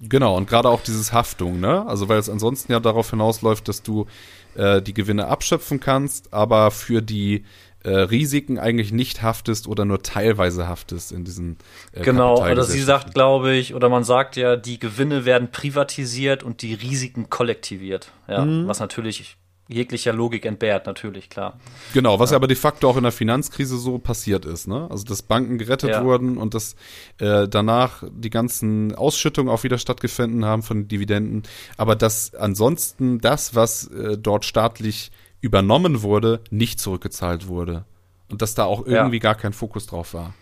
Genau, 0.03 0.37
und 0.37 0.49
gerade 0.49 0.69
auch 0.69 0.83
dieses 0.83 1.13
Haftung, 1.13 1.61
ne? 1.61 1.87
Also 1.87 2.09
weil 2.09 2.19
es 2.19 2.29
ansonsten 2.29 2.73
ja 2.73 2.81
darauf 2.81 3.11
hinausläuft, 3.11 3.69
dass 3.69 3.83
du 3.83 4.07
äh, 4.55 4.83
die 4.83 4.95
Gewinne 4.95 5.29
abschöpfen 5.29 5.79
kannst, 5.79 6.33
aber 6.33 6.73
für 6.73 7.03
die 7.03 7.45
äh, 7.85 7.91
Risiken 7.91 8.59
eigentlich 8.59 8.93
nicht 8.93 9.23
haftest 9.23 9.67
oder 9.67 9.85
nur 9.85 10.03
teilweise 10.03 10.69
haftest 10.69 11.13
in 11.13 11.25
diesen 11.25 11.57
äh, 11.93 12.03
Genau, 12.03 12.45
oder 12.45 12.65
sie 12.65 12.81
sagt, 12.81 13.15
glaube 13.15 13.55
ich, 13.55 13.75
oder 13.75 13.89
man 13.89 14.05
sagt 14.05 14.37
ja, 14.37 14.57
die 14.57 14.79
Gewinne 14.79 15.25
werden 15.25 15.51
privatisiert 15.51 16.43
und 16.43 16.63
die 16.63 16.75
Risiken 16.75 17.31
kollektiviert. 17.31 18.11
Ja, 18.29 18.45
mhm. 18.45 18.67
was 18.69 18.81
natürlich 18.81 19.37
jeglicher 19.73 20.13
Logik 20.13 20.45
entbehrt, 20.45 20.87
natürlich, 20.87 21.29
klar. 21.29 21.59
Genau, 21.95 22.19
was 22.19 22.31
ja. 22.31 22.37
aber 22.37 22.47
de 22.47 22.57
facto 22.57 22.89
auch 22.89 22.97
in 22.97 23.03
der 23.03 23.13
Finanzkrise 23.13 23.77
so 23.79 23.99
passiert 23.99 24.45
ist, 24.45 24.69
ne? 24.69 24.87
Also 24.91 25.05
dass 25.05 25.23
Banken 25.23 25.59
gerettet 25.59 25.91
ja. 25.91 26.05
wurden 26.05 26.37
und 26.39 26.55
dass 26.55 26.77
äh, 27.19 27.49
danach 27.49 28.05
die 28.11 28.31
ganzen 28.31 28.95
Ausschüttungen 28.95 29.53
auch 29.53 29.65
wieder 29.65 29.79
stattgefunden 29.79 30.45
haben 30.45 30.63
von 30.63 30.89
Dividenden, 30.89 31.43
aber 31.77 31.97
dass 31.97 32.35
ansonsten 32.35 33.21
das, 33.21 33.55
was 33.55 33.89
äh, 33.89 34.17
dort 34.19 34.45
staatlich 34.45 35.11
übernommen 35.41 36.03
wurde, 36.03 36.41
nicht 36.51 36.81
zurückgezahlt 36.81 37.49
wurde. 37.49 37.85
Und 38.31 38.41
dass 38.41 38.55
da 38.55 38.65
auch 38.65 38.87
irgendwie 38.87 39.17
ja. 39.17 39.23
gar 39.23 39.35
kein 39.35 39.53
Fokus 39.53 39.87
drauf 39.87 40.15
war. 40.15 40.33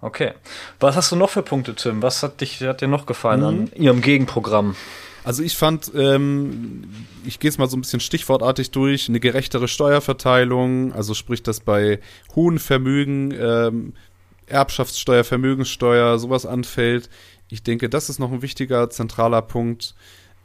Okay. 0.00 0.32
Was 0.80 0.96
hast 0.96 1.12
du 1.12 1.16
noch 1.16 1.30
für 1.30 1.42
Punkte, 1.42 1.74
Tim? 1.76 2.02
Was 2.02 2.22
hat, 2.24 2.40
dich, 2.40 2.60
hat 2.62 2.80
dir 2.80 2.88
noch 2.88 3.06
gefallen 3.06 3.40
mhm. 3.40 3.46
an 3.46 3.70
Ihrem 3.74 4.00
Gegenprogramm? 4.00 4.74
Also 5.24 5.42
ich 5.42 5.56
fand, 5.56 5.92
ähm, 5.94 6.82
ich 7.24 7.38
gehe 7.38 7.48
es 7.48 7.58
mal 7.58 7.68
so 7.68 7.76
ein 7.76 7.82
bisschen 7.82 8.00
stichwortartig 8.00 8.72
durch, 8.72 9.08
eine 9.08 9.20
gerechtere 9.20 9.68
Steuerverteilung, 9.68 10.92
also 10.92 11.14
sprich, 11.14 11.42
dass 11.42 11.60
bei 11.60 12.00
hohen 12.34 12.58
Vermögen 12.58 13.32
ähm, 13.38 13.92
Erbschaftssteuer, 14.46 15.24
Vermögenssteuer, 15.24 16.18
sowas 16.18 16.44
anfällt. 16.44 17.08
Ich 17.48 17.62
denke, 17.62 17.88
das 17.88 18.10
ist 18.10 18.18
noch 18.18 18.32
ein 18.32 18.42
wichtiger 18.42 18.90
zentraler 18.90 19.42
Punkt. 19.42 19.94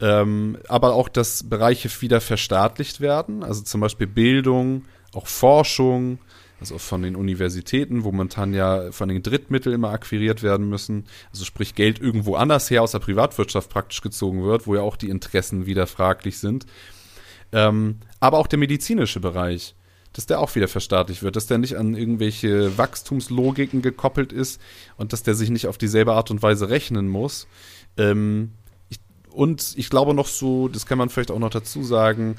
Ähm, 0.00 0.58
aber 0.68 0.94
auch, 0.94 1.08
dass 1.08 1.48
Bereiche 1.48 1.90
wieder 2.00 2.20
verstaatlicht 2.20 3.00
werden, 3.00 3.42
also 3.42 3.62
zum 3.62 3.80
Beispiel 3.80 4.06
Bildung, 4.06 4.84
auch 5.12 5.26
Forschung, 5.26 6.20
also 6.60 6.78
von 6.78 7.02
den 7.02 7.16
Universitäten, 7.16 8.04
wo 8.04 8.10
momentan 8.10 8.52
ja 8.52 8.90
von 8.90 9.08
den 9.08 9.22
Drittmitteln 9.22 9.74
immer 9.74 9.90
akquiriert 9.90 10.42
werden 10.42 10.68
müssen, 10.68 11.04
also 11.30 11.44
sprich 11.44 11.74
Geld 11.74 12.00
irgendwo 12.00 12.34
anders 12.34 12.70
her 12.70 12.82
aus 12.82 12.92
der 12.92 12.98
Privatwirtschaft 12.98 13.70
praktisch 13.70 14.00
gezogen 14.00 14.42
wird, 14.42 14.66
wo 14.66 14.74
ja 14.74 14.80
auch 14.80 14.96
die 14.96 15.08
Interessen 15.08 15.66
wieder 15.66 15.86
fraglich 15.86 16.38
sind. 16.38 16.66
Ähm, 17.52 17.98
aber 18.20 18.38
auch 18.38 18.46
der 18.46 18.58
medizinische 18.58 19.20
Bereich, 19.20 19.74
dass 20.12 20.26
der 20.26 20.40
auch 20.40 20.54
wieder 20.54 20.68
verstaatlicht 20.68 21.22
wird, 21.22 21.36
dass 21.36 21.46
der 21.46 21.58
nicht 21.58 21.76
an 21.76 21.94
irgendwelche 21.94 22.76
Wachstumslogiken 22.76 23.82
gekoppelt 23.82 24.32
ist 24.32 24.60
und 24.96 25.12
dass 25.12 25.22
der 25.22 25.34
sich 25.34 25.50
nicht 25.50 25.68
auf 25.68 25.78
dieselbe 25.78 26.12
Art 26.12 26.30
und 26.30 26.42
Weise 26.42 26.68
rechnen 26.70 27.08
muss. 27.08 27.46
Ähm, 27.96 28.52
und 29.30 29.74
ich 29.76 29.90
glaube 29.90 30.14
noch 30.14 30.26
so, 30.26 30.66
das 30.66 30.86
kann 30.86 30.98
man 30.98 31.10
vielleicht 31.10 31.30
auch 31.30 31.38
noch 31.38 31.50
dazu 31.50 31.84
sagen, 31.84 32.36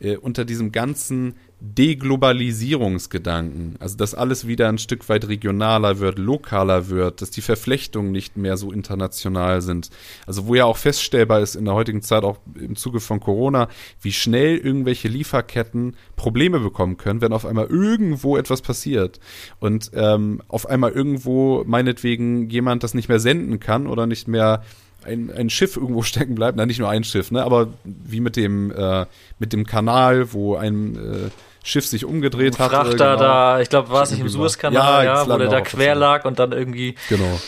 äh, 0.00 0.16
unter 0.16 0.44
diesem 0.44 0.72
ganzen 0.72 1.36
Deglobalisierungsgedanken, 1.64 3.76
also 3.78 3.96
dass 3.96 4.16
alles 4.16 4.48
wieder 4.48 4.68
ein 4.68 4.78
Stück 4.78 5.08
weit 5.08 5.28
regionaler 5.28 6.00
wird, 6.00 6.18
lokaler 6.18 6.88
wird, 6.88 7.22
dass 7.22 7.30
die 7.30 7.40
Verflechtungen 7.40 8.10
nicht 8.10 8.36
mehr 8.36 8.56
so 8.56 8.72
international 8.72 9.62
sind. 9.62 9.90
Also 10.26 10.48
wo 10.48 10.56
ja 10.56 10.64
auch 10.64 10.76
feststellbar 10.76 11.38
ist 11.38 11.54
in 11.54 11.64
der 11.64 11.74
heutigen 11.74 12.02
Zeit, 12.02 12.24
auch 12.24 12.38
im 12.58 12.74
Zuge 12.74 12.98
von 12.98 13.20
Corona, 13.20 13.68
wie 14.00 14.12
schnell 14.12 14.58
irgendwelche 14.58 15.06
Lieferketten 15.06 15.94
Probleme 16.16 16.58
bekommen 16.58 16.96
können, 16.96 17.20
wenn 17.20 17.32
auf 17.32 17.46
einmal 17.46 17.66
irgendwo 17.66 18.36
etwas 18.36 18.60
passiert. 18.60 19.20
Und 19.60 19.92
ähm, 19.94 20.42
auf 20.48 20.68
einmal 20.68 20.90
irgendwo 20.90 21.62
meinetwegen 21.64 22.50
jemand 22.50 22.82
das 22.82 22.92
nicht 22.92 23.08
mehr 23.08 23.20
senden 23.20 23.60
kann 23.60 23.86
oder 23.86 24.08
nicht 24.08 24.26
mehr 24.26 24.64
ein, 25.04 25.30
ein 25.30 25.48
Schiff 25.48 25.76
irgendwo 25.76 26.02
stecken 26.12 26.34
bleibt, 26.34 26.56
na 26.56 26.66
nicht 26.66 26.80
nur 26.80 26.88
ein 26.88 27.04
Schiff, 27.04 27.30
ne, 27.30 27.44
aber 27.44 27.68
wie 27.84 28.18
mit 28.18 28.34
dem 28.34 28.72
äh, 28.72 29.06
mit 29.38 29.52
dem 29.52 29.64
Kanal, 29.64 30.32
wo 30.32 30.56
ein 30.56 30.96
äh, 30.96 31.30
Schiff 31.62 31.86
sich 31.86 32.04
umgedreht 32.04 32.58
hat. 32.58 32.70
Frachter 32.72 33.16
genau. 33.16 33.16
da, 33.16 33.60
ich 33.60 33.68
glaube, 33.68 33.90
war 33.90 34.02
es 34.02 34.10
nicht 34.10 34.20
im 34.20 34.28
Suezkanal, 34.28 35.04
ja, 35.04 35.24
ja 35.24 35.28
wo 35.28 35.38
der 35.38 35.48
da 35.48 35.60
quer 35.60 35.94
lag 35.94 36.24
und 36.24 36.38
dann 36.38 36.52
irgendwie 36.52 36.96
genau. 37.08 37.40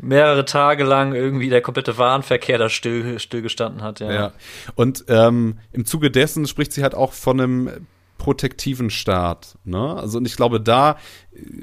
mehrere 0.00 0.44
Tage 0.44 0.84
lang 0.84 1.14
irgendwie 1.14 1.48
der 1.48 1.62
komplette 1.62 1.96
Warenverkehr 1.96 2.58
da 2.58 2.68
still, 2.68 3.18
stillgestanden 3.18 3.82
hat. 3.82 4.00
Ja. 4.00 4.12
ja. 4.12 4.32
Und 4.74 5.04
ähm, 5.08 5.58
im 5.72 5.86
Zuge 5.86 6.10
dessen 6.10 6.46
spricht 6.46 6.72
sie 6.72 6.82
halt 6.82 6.94
auch 6.94 7.12
von 7.12 7.40
einem 7.40 7.86
protektiven 8.18 8.90
Staat. 8.90 9.56
Ne? 9.64 9.96
Also 9.96 10.18
und 10.18 10.26
ich 10.26 10.36
glaube, 10.36 10.60
da 10.60 10.96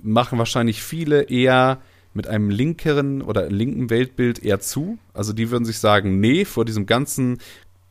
machen 0.03 0.37
wahrscheinlich 0.39 0.83
viele 0.83 1.23
eher 1.23 1.79
mit 2.13 2.27
einem 2.27 2.49
linkeren 2.49 3.21
oder 3.21 3.49
linken 3.49 3.89
Weltbild 3.89 4.43
eher 4.43 4.59
zu. 4.59 4.97
Also 5.13 5.31
die 5.31 5.51
würden 5.51 5.63
sich 5.63 5.79
sagen, 5.79 6.19
nee, 6.19 6.43
vor 6.43 6.65
diesem 6.65 6.85
ganzen 6.85 7.37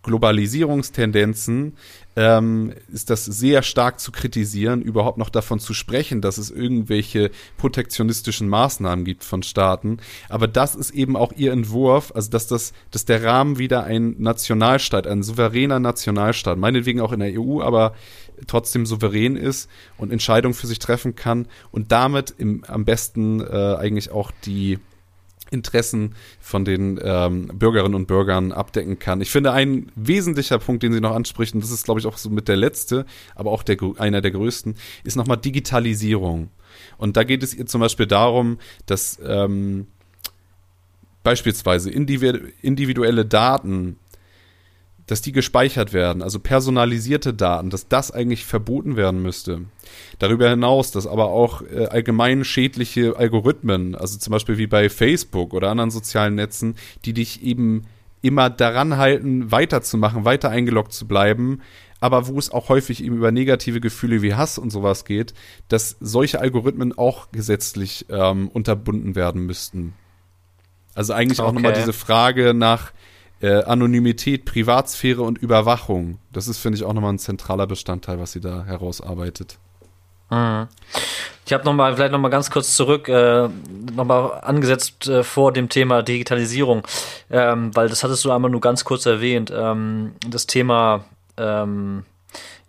Globalisierungstendenzen 0.03 1.77
ähm, 2.19 2.73
ist 2.93 3.11
das 3.11 3.25
sehr 3.25 3.63
stark 3.63 4.01
zu 4.01 4.11
kritisieren, 4.11 4.83
überhaupt 4.83 5.19
noch 5.19 5.31
davon 5.31 5.61
zu 5.61 5.73
sprechen, 5.73 6.21
dass 6.21 6.37
es 6.37 6.51
irgendwelche 6.51 7.31
protektionistischen 7.59 8.49
Maßnahmen 8.49 9.05
gibt 9.05 9.23
von 9.23 9.45
Staaten. 9.45 9.99
Aber 10.29 10.49
das 10.49 10.75
ist 10.75 10.91
eben 10.91 11.15
auch 11.15 11.33
ihr 11.37 11.53
Entwurf, 11.53 12.11
also 12.17 12.29
dass 12.29 12.49
das, 12.49 12.73
dass 12.91 13.05
der 13.05 13.23
Rahmen 13.23 13.59
wieder 13.59 13.85
ein 13.85 14.17
Nationalstaat, 14.19 15.07
ein 15.07 15.23
souveräner 15.23 15.79
Nationalstaat, 15.79 16.59
meinetwegen 16.59 17.01
auch 17.01 17.13
in 17.13 17.21
der 17.21 17.41
EU, 17.41 17.63
aber 17.63 17.95
trotzdem 18.49 18.85
souverän 18.85 19.37
ist 19.37 19.71
und 19.97 20.11
Entscheidungen 20.11 20.55
für 20.55 20.67
sich 20.67 20.81
treffen 20.81 21.15
kann 21.15 21.47
und 21.71 21.93
damit 21.93 22.35
im, 22.37 22.65
am 22.65 22.85
besten 22.85 23.41
äh, 23.41 23.77
eigentlich 23.79 24.11
auch 24.11 24.33
die 24.45 24.81
Interessen 25.51 26.15
von 26.41 26.65
den 26.65 27.01
ähm, 27.03 27.49
Bürgerinnen 27.55 27.95
und 27.95 28.07
Bürgern 28.07 28.53
abdecken 28.53 28.99
kann. 28.99 29.21
Ich 29.21 29.31
finde, 29.31 29.53
ein 29.53 29.91
wesentlicher 29.95 30.59
Punkt, 30.59 30.83
den 30.83 30.93
sie 30.93 31.01
noch 31.01 31.15
anspricht, 31.15 31.55
und 31.55 31.63
das 31.63 31.71
ist, 31.71 31.85
glaube 31.85 32.01
ich, 32.01 32.07
auch 32.07 32.19
so 32.19 32.31
mit 32.31 32.49
der 32.49 32.57
letzte, 32.57 33.07
aber 33.35 33.51
auch 33.51 33.63
der, 33.63 33.79
einer 33.99 34.21
der 34.21 34.31
größten, 34.31 34.77
ist 35.05 35.17
nochmal 35.17 35.39
Digitalisierung. 35.39 36.51
Und 36.97 37.17
da 37.17 37.25
geht 37.25 37.43
es 37.43 37.55
ihr 37.55 37.67
zum 37.67 37.81
Beispiel 37.81 38.07
darum, 38.07 38.59
dass 38.87 39.19
ähm, 39.25 39.87
beispielsweise 41.23 41.91
individuelle 41.91 43.25
Daten 43.25 43.99
dass 45.09 45.23
die 45.23 45.33
gespeichert 45.33 45.93
werden, 45.93 46.23
also 46.23 46.39
personalisierte 46.39 47.35
Daten, 47.35 47.71
dass 47.71 47.89
das 47.89 48.13
eigentlich 48.13 48.45
verboten 48.45 48.95
werden 48.95 49.21
müsste. 49.21 49.63
Darüber 50.19 50.49
hinaus, 50.51 50.93
dass 50.93 51.07
aber 51.07 51.31
auch 51.31 51.63
äh, 51.63 51.87
allgemein 51.87 52.45
schädliche 52.45 53.17
Algorithmen, 53.17 53.95
also 53.95 54.19
zum 54.19 54.31
Beispiel 54.33 54.59
wie 54.59 54.67
bei 54.67 54.89
Facebook 54.89 55.55
oder 55.55 55.71
anderen 55.71 55.91
sozialen 55.91 56.37
Netzen, 56.37 56.77
die 57.05 57.15
dich 57.15 57.43
eben 57.43 57.87
immer 58.21 58.51
daran 58.51 58.99
halten, 58.99 59.51
weiterzumachen, 59.51 60.25
weiter 60.25 60.51
eingeloggt 60.51 60.93
zu 60.93 61.09
bleiben, 61.09 61.63
aber 62.01 62.29
wo 62.29 62.39
es 62.39 62.51
auch 62.51 62.69
häufig 62.69 63.03
eben 63.03 63.17
über 63.17 63.33
negative 63.33 63.81
Gefühle 63.81 64.21
wie 64.21 64.35
Hass 64.35 64.59
und 64.59 64.71
sowas 64.71 65.05
geht, 65.07 65.33
dass 65.69 65.97
solche 66.01 66.41
Algorithmen 66.41 66.97
auch 66.97 67.33
gesetzlich 67.33 68.07
ähm, 68.11 68.49
unterbunden 68.49 69.15
werden 69.15 69.47
müssten. 69.47 69.95
Also 70.95 71.15
eigentlich 71.15 71.41
okay. 71.41 71.49
auch 71.49 71.53
nochmal 71.53 71.73
diese 71.73 71.93
Frage 71.93 72.55
nach, 72.55 72.93
äh, 73.41 73.63
Anonymität, 73.65 74.45
Privatsphäre 74.45 75.23
und 75.23 75.39
Überwachung. 75.39 76.19
Das 76.33 76.49
ist, 76.49 76.59
finde 76.59 76.79
ich, 76.79 76.85
auch 76.85 76.93
nochmal 76.93 77.13
ein 77.13 77.19
zentraler 77.19 77.67
Bestandteil, 77.67 78.19
was 78.19 78.33
sie 78.33 78.41
da 78.41 78.65
herausarbeitet. 78.65 79.59
Mhm. 80.31 80.69
Ich 81.47 81.53
habe 81.55 81.65
nochmal, 81.65 81.95
vielleicht 81.95 82.13
nochmal 82.13 82.31
ganz 82.31 82.51
kurz 82.51 82.77
zurück, 82.77 83.09
äh, 83.09 83.49
nochmal 83.95 84.41
angesetzt 84.43 85.09
äh, 85.09 85.25
vor 85.25 85.53
dem 85.53 85.71
Thema 85.71 86.03
Digitalisierung, 86.03 86.83
ähm, 87.31 87.75
weil 87.75 87.89
das 87.89 88.05
hattest 88.05 88.25
du 88.25 88.31
einmal 88.31 88.51
nur 88.51 88.61
ganz 88.61 88.85
kurz 88.85 89.07
erwähnt. 89.07 89.51
Ähm, 89.55 90.13
das 90.29 90.47
Thema 90.47 91.05
ähm, 91.39 92.05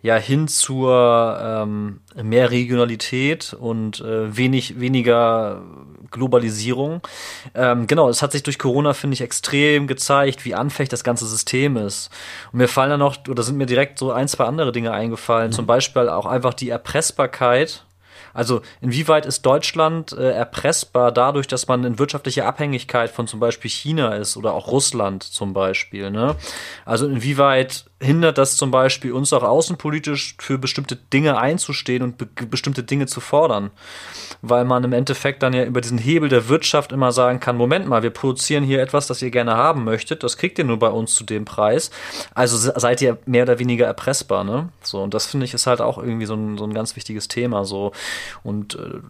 ja 0.02 0.16
hin 0.16 0.48
zur 0.48 1.38
ähm, 1.42 2.00
mehr 2.22 2.50
Regionalität 2.50 3.52
und 3.52 4.00
äh, 4.00 4.34
wenig 4.34 4.80
weniger 4.80 5.60
Globalisierung. 6.10 7.00
Ähm, 7.54 7.86
genau, 7.86 8.08
es 8.08 8.22
hat 8.22 8.32
sich 8.32 8.42
durch 8.42 8.58
Corona 8.58 8.92
finde 8.92 9.14
ich 9.14 9.20
extrem 9.20 9.86
gezeigt, 9.86 10.44
wie 10.44 10.54
anfällig 10.54 10.88
das 10.88 11.04
ganze 11.04 11.26
System 11.26 11.76
ist. 11.76 12.10
Und 12.52 12.58
mir 12.58 12.68
fallen 12.68 12.90
da 12.90 12.96
noch 12.96 13.16
oder 13.28 13.42
sind 13.42 13.56
mir 13.56 13.66
direkt 13.66 13.98
so 13.98 14.12
ein 14.12 14.28
zwei 14.28 14.44
andere 14.44 14.72
Dinge 14.72 14.92
eingefallen. 14.92 15.50
Mhm. 15.50 15.54
Zum 15.54 15.66
Beispiel 15.66 16.08
auch 16.08 16.26
einfach 16.26 16.54
die 16.54 16.70
Erpressbarkeit 16.70 17.84
also 18.32 18.62
inwieweit 18.80 19.26
ist 19.26 19.44
Deutschland 19.44 20.12
äh, 20.12 20.30
erpressbar 20.30 21.12
dadurch, 21.12 21.46
dass 21.46 21.66
man 21.68 21.84
in 21.84 21.98
wirtschaftlicher 21.98 22.46
Abhängigkeit 22.46 23.10
von 23.10 23.26
zum 23.26 23.40
Beispiel 23.40 23.70
China 23.70 24.14
ist 24.14 24.36
oder 24.36 24.52
auch 24.52 24.68
Russland 24.68 25.22
zum 25.22 25.52
Beispiel? 25.52 26.10
Ne? 26.10 26.36
Also 26.84 27.06
inwieweit 27.06 27.86
hindert 28.00 28.38
das 28.38 28.56
zum 28.56 28.70
Beispiel 28.70 29.12
uns 29.12 29.32
auch 29.32 29.42
außenpolitisch 29.42 30.36
für 30.38 30.58
bestimmte 30.58 30.96
Dinge 30.96 31.38
einzustehen 31.38 32.02
und 32.02 32.18
be 32.18 32.26
bestimmte 32.46 32.82
Dinge 32.82 33.06
zu 33.06 33.20
fordern? 33.20 33.70
Weil 34.42 34.64
man 34.64 34.82
im 34.84 34.92
Endeffekt 34.92 35.42
dann 35.42 35.52
ja 35.52 35.64
über 35.64 35.80
diesen 35.80 35.98
Hebel 35.98 36.28
der 36.28 36.48
Wirtschaft 36.48 36.92
immer 36.92 37.12
sagen 37.12 37.40
kann, 37.40 37.56
Moment 37.56 37.86
mal, 37.86 38.02
wir 38.02 38.10
produzieren 38.10 38.64
hier 38.64 38.80
etwas, 38.80 39.06
das 39.06 39.22
ihr 39.22 39.30
gerne 39.30 39.56
haben 39.56 39.84
möchtet, 39.84 40.22
das 40.22 40.36
kriegt 40.36 40.58
ihr 40.58 40.64
nur 40.64 40.78
bei 40.78 40.88
uns 40.88 41.14
zu 41.14 41.24
dem 41.24 41.44
Preis. 41.44 41.90
Also 42.34 42.56
seid 42.56 43.02
ihr 43.02 43.18
mehr 43.26 43.42
oder 43.42 43.58
weniger 43.58 43.86
erpressbar, 43.86 44.44
ne? 44.44 44.70
So, 44.82 45.02
und 45.02 45.14
das 45.14 45.26
finde 45.26 45.44
ich 45.44 45.54
ist 45.54 45.66
halt 45.66 45.80
auch 45.80 45.98
irgendwie 45.98 46.26
so 46.26 46.34
ein, 46.34 46.58
so 46.58 46.64
ein 46.64 46.74
ganz 46.74 46.96
wichtiges 46.96 47.28
Thema. 47.28 47.64
So. 47.64 47.92
Und 48.42 48.76
äh, 48.76 49.00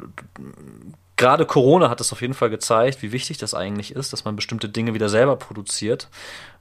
gerade 1.17 1.47
Corona 1.47 1.91
hat 1.91 2.01
es 2.01 2.13
auf 2.13 2.23
jeden 2.23 2.35
Fall 2.35 2.51
gezeigt, 2.51 3.03
wie 3.03 3.13
wichtig 3.13 3.39
das 3.39 3.55
eigentlich 3.55 3.95
ist, 3.95 4.13
dass 4.13 4.25
man 4.25 4.37
bestimmte 4.37 4.69
Dinge 4.69 4.95
wieder 4.95 5.09
selber 5.09 5.37
produziert. 5.37 6.09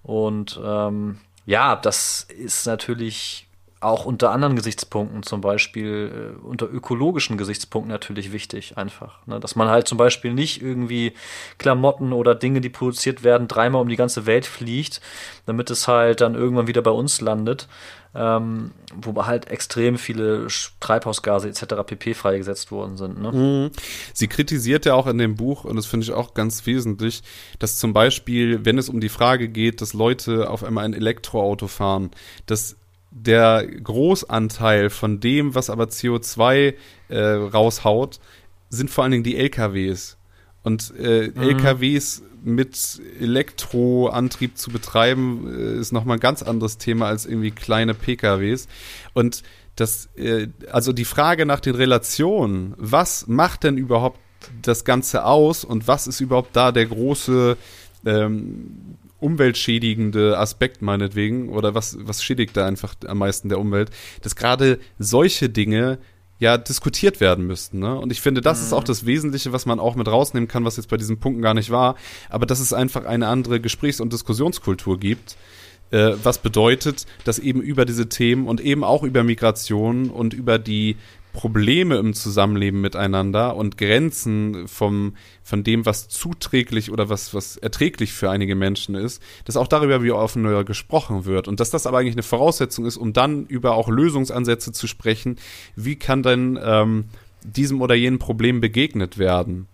Und 0.03 0.59
ähm, 0.63 1.19
ja, 1.45 1.75
das 1.75 2.27
ist 2.29 2.65
natürlich 2.67 3.49
auch 3.81 4.05
unter 4.05 4.31
anderen 4.31 4.55
Gesichtspunkten, 4.55 5.23
zum 5.23 5.39
Beispiel 5.39 6.35
äh, 6.37 6.45
unter 6.45 6.69
ökologischen 6.69 7.37
Gesichtspunkten 7.37 7.91
natürlich 7.91 8.33
wichtig, 8.33 8.77
einfach. 8.77 9.25
Ne? 9.25 9.39
Dass 9.39 9.55
man 9.55 9.69
halt 9.69 9.87
zum 9.87 9.97
Beispiel 9.97 10.33
nicht 10.33 10.61
irgendwie 10.61 11.13
Klamotten 11.57 12.11
oder 12.11 12.35
Dinge, 12.35 12.59
die 12.59 12.69
produziert 12.69 13.23
werden, 13.23 13.47
dreimal 13.47 13.81
um 13.81 13.87
die 13.87 13.95
ganze 13.95 14.25
Welt 14.25 14.45
fliegt, 14.45 14.99
damit 15.45 15.69
es 15.69 15.87
halt 15.87 16.19
dann 16.19 16.35
irgendwann 16.35 16.67
wieder 16.67 16.81
bei 16.81 16.91
uns 16.91 17.21
landet, 17.21 17.69
ähm, 18.15 18.71
wo 18.95 19.25
halt 19.25 19.49
extrem 19.49 19.97
viele 19.97 20.47
Treibhausgase 20.79 21.47
etc. 21.47 21.83
pp. 21.85 22.13
freigesetzt 22.13 22.71
worden 22.71 22.97
sind. 22.97 23.21
Ne? 23.21 23.31
Mhm. 23.31 23.71
Sie 24.13 24.27
kritisiert 24.27 24.85
ja 24.85 24.95
auch 24.95 25.07
in 25.07 25.17
dem 25.17 25.35
Buch, 25.35 25.63
und 25.63 25.75
das 25.75 25.85
finde 25.85 26.05
ich 26.05 26.11
auch 26.11 26.33
ganz 26.33 26.65
wesentlich, 26.65 27.21
dass 27.59 27.77
zum 27.77 27.93
Beispiel, 27.93 28.65
wenn 28.65 28.77
es 28.77 28.89
um 28.89 28.99
die 28.99 29.09
Frage 29.09 29.47
geht, 29.47 29.81
dass 29.81 29.93
Leute 29.93 30.49
auf 30.49 30.63
einmal 30.63 30.85
ein 30.85 30.93
Elektroauto 30.93 31.67
fahren, 31.67 32.11
dass 32.45 32.77
der 33.11 33.65
Großanteil 33.65 34.89
von 34.89 35.19
dem, 35.19 35.55
was 35.55 35.69
aber 35.69 35.85
CO2 35.85 36.75
äh, 37.09 37.19
raushaut, 37.19 38.19
sind 38.69 38.89
vor 38.89 39.03
allen 39.03 39.11
Dingen 39.11 39.23
die 39.23 39.37
LKWs. 39.37 40.17
Und 40.63 40.93
äh, 40.97 41.31
mhm. 41.33 41.41
LKWs 41.41 42.23
mit 42.43 43.01
Elektroantrieb 43.19 44.57
zu 44.57 44.71
betreiben, 44.71 45.47
äh, 45.47 45.79
ist 45.79 45.91
nochmal 45.91 46.17
ein 46.17 46.21
ganz 46.21 46.43
anderes 46.43 46.77
Thema 46.77 47.07
als 47.07 47.25
irgendwie 47.25 47.51
kleine 47.51 47.93
PKWs. 47.93 48.67
Und 49.13 49.43
das, 49.75 50.09
äh, 50.15 50.47
also 50.71 50.93
die 50.93 51.05
Frage 51.05 51.45
nach 51.45 51.59
den 51.59 51.75
Relationen, 51.75 52.73
was 52.77 53.27
macht 53.27 53.63
denn 53.63 53.77
überhaupt 53.77 54.19
das 54.61 54.85
Ganze 54.85 55.25
aus 55.25 55.63
und 55.63 55.87
was 55.87 56.07
ist 56.07 56.21
überhaupt 56.21 56.55
da 56.55 56.71
der 56.71 56.85
große 56.85 57.57
ähm, 58.05 58.97
umweltschädigende 59.19 60.37
Aspekt 60.37 60.81
meinetwegen 60.81 61.49
oder 61.49 61.75
was, 61.75 61.97
was 62.01 62.23
schädigt 62.23 62.55
da 62.55 62.65
einfach 62.65 62.95
am 63.05 63.17
meisten 63.17 63.49
der 63.49 63.59
Umwelt, 63.59 63.91
dass 64.21 64.35
gerade 64.35 64.79
solche 64.97 65.49
Dinge 65.49 65.99
ja 66.39 66.57
diskutiert 66.57 67.19
werden 67.19 67.45
müssten. 67.45 67.79
Ne? 67.79 67.95
Und 67.95 68.11
ich 68.11 68.21
finde, 68.21 68.41
das 68.41 68.59
mhm. 68.59 68.65
ist 68.65 68.73
auch 68.73 68.83
das 68.83 69.05
Wesentliche, 69.05 69.51
was 69.51 69.65
man 69.65 69.79
auch 69.79 69.95
mit 69.95 70.07
rausnehmen 70.07 70.47
kann, 70.47 70.65
was 70.65 70.77
jetzt 70.77 70.89
bei 70.89 70.97
diesen 70.97 71.19
Punkten 71.19 71.41
gar 71.41 71.53
nicht 71.53 71.69
war, 71.69 71.95
aber 72.29 72.45
dass 72.45 72.59
es 72.59 72.73
einfach 72.73 73.05
eine 73.05 73.27
andere 73.27 73.59
Gesprächs- 73.59 73.99
und 73.99 74.13
Diskussionskultur 74.13 74.99
gibt, 74.99 75.37
äh, 75.91 76.13
was 76.23 76.37
bedeutet, 76.37 77.05
dass 77.25 77.39
eben 77.39 77.61
über 77.61 77.85
diese 77.85 78.09
Themen 78.09 78.47
und 78.47 78.61
eben 78.61 78.83
auch 78.83 79.03
über 79.03 79.23
Migration 79.23 80.09
und 80.09 80.33
über 80.33 80.59
die 80.59 80.97
Probleme 81.39 81.95
im 81.95 82.13
Zusammenleben 82.13 82.81
miteinander 82.81 83.55
und 83.55 83.77
Grenzen 83.77 84.67
vom, 84.67 85.15
von 85.41 85.63
dem, 85.63 85.85
was 85.85 86.09
zuträglich 86.09 86.91
oder 86.91 87.07
was, 87.07 87.33
was 87.33 87.55
erträglich 87.55 88.11
für 88.11 88.29
einige 88.29 88.55
Menschen 88.55 88.93
ist, 88.93 89.23
dass 89.45 89.55
auch 89.55 89.69
darüber 89.69 90.03
wie 90.03 90.11
offener 90.11 90.65
gesprochen 90.65 91.23
wird 91.23 91.47
und 91.47 91.61
dass 91.61 91.69
das 91.69 91.87
aber 91.87 91.99
eigentlich 91.99 92.15
eine 92.15 92.23
Voraussetzung 92.23 92.85
ist, 92.85 92.97
um 92.97 93.13
dann 93.13 93.45
über 93.45 93.75
auch 93.75 93.87
Lösungsansätze 93.87 94.73
zu 94.73 94.85
sprechen. 94.85 95.37
Wie 95.77 95.95
kann 95.95 96.23
denn 96.23 96.59
ähm, 96.61 97.05
diesem 97.45 97.81
oder 97.81 97.95
jenem 97.95 98.19
Problem 98.19 98.59
begegnet 98.59 99.17
werden? 99.17 99.69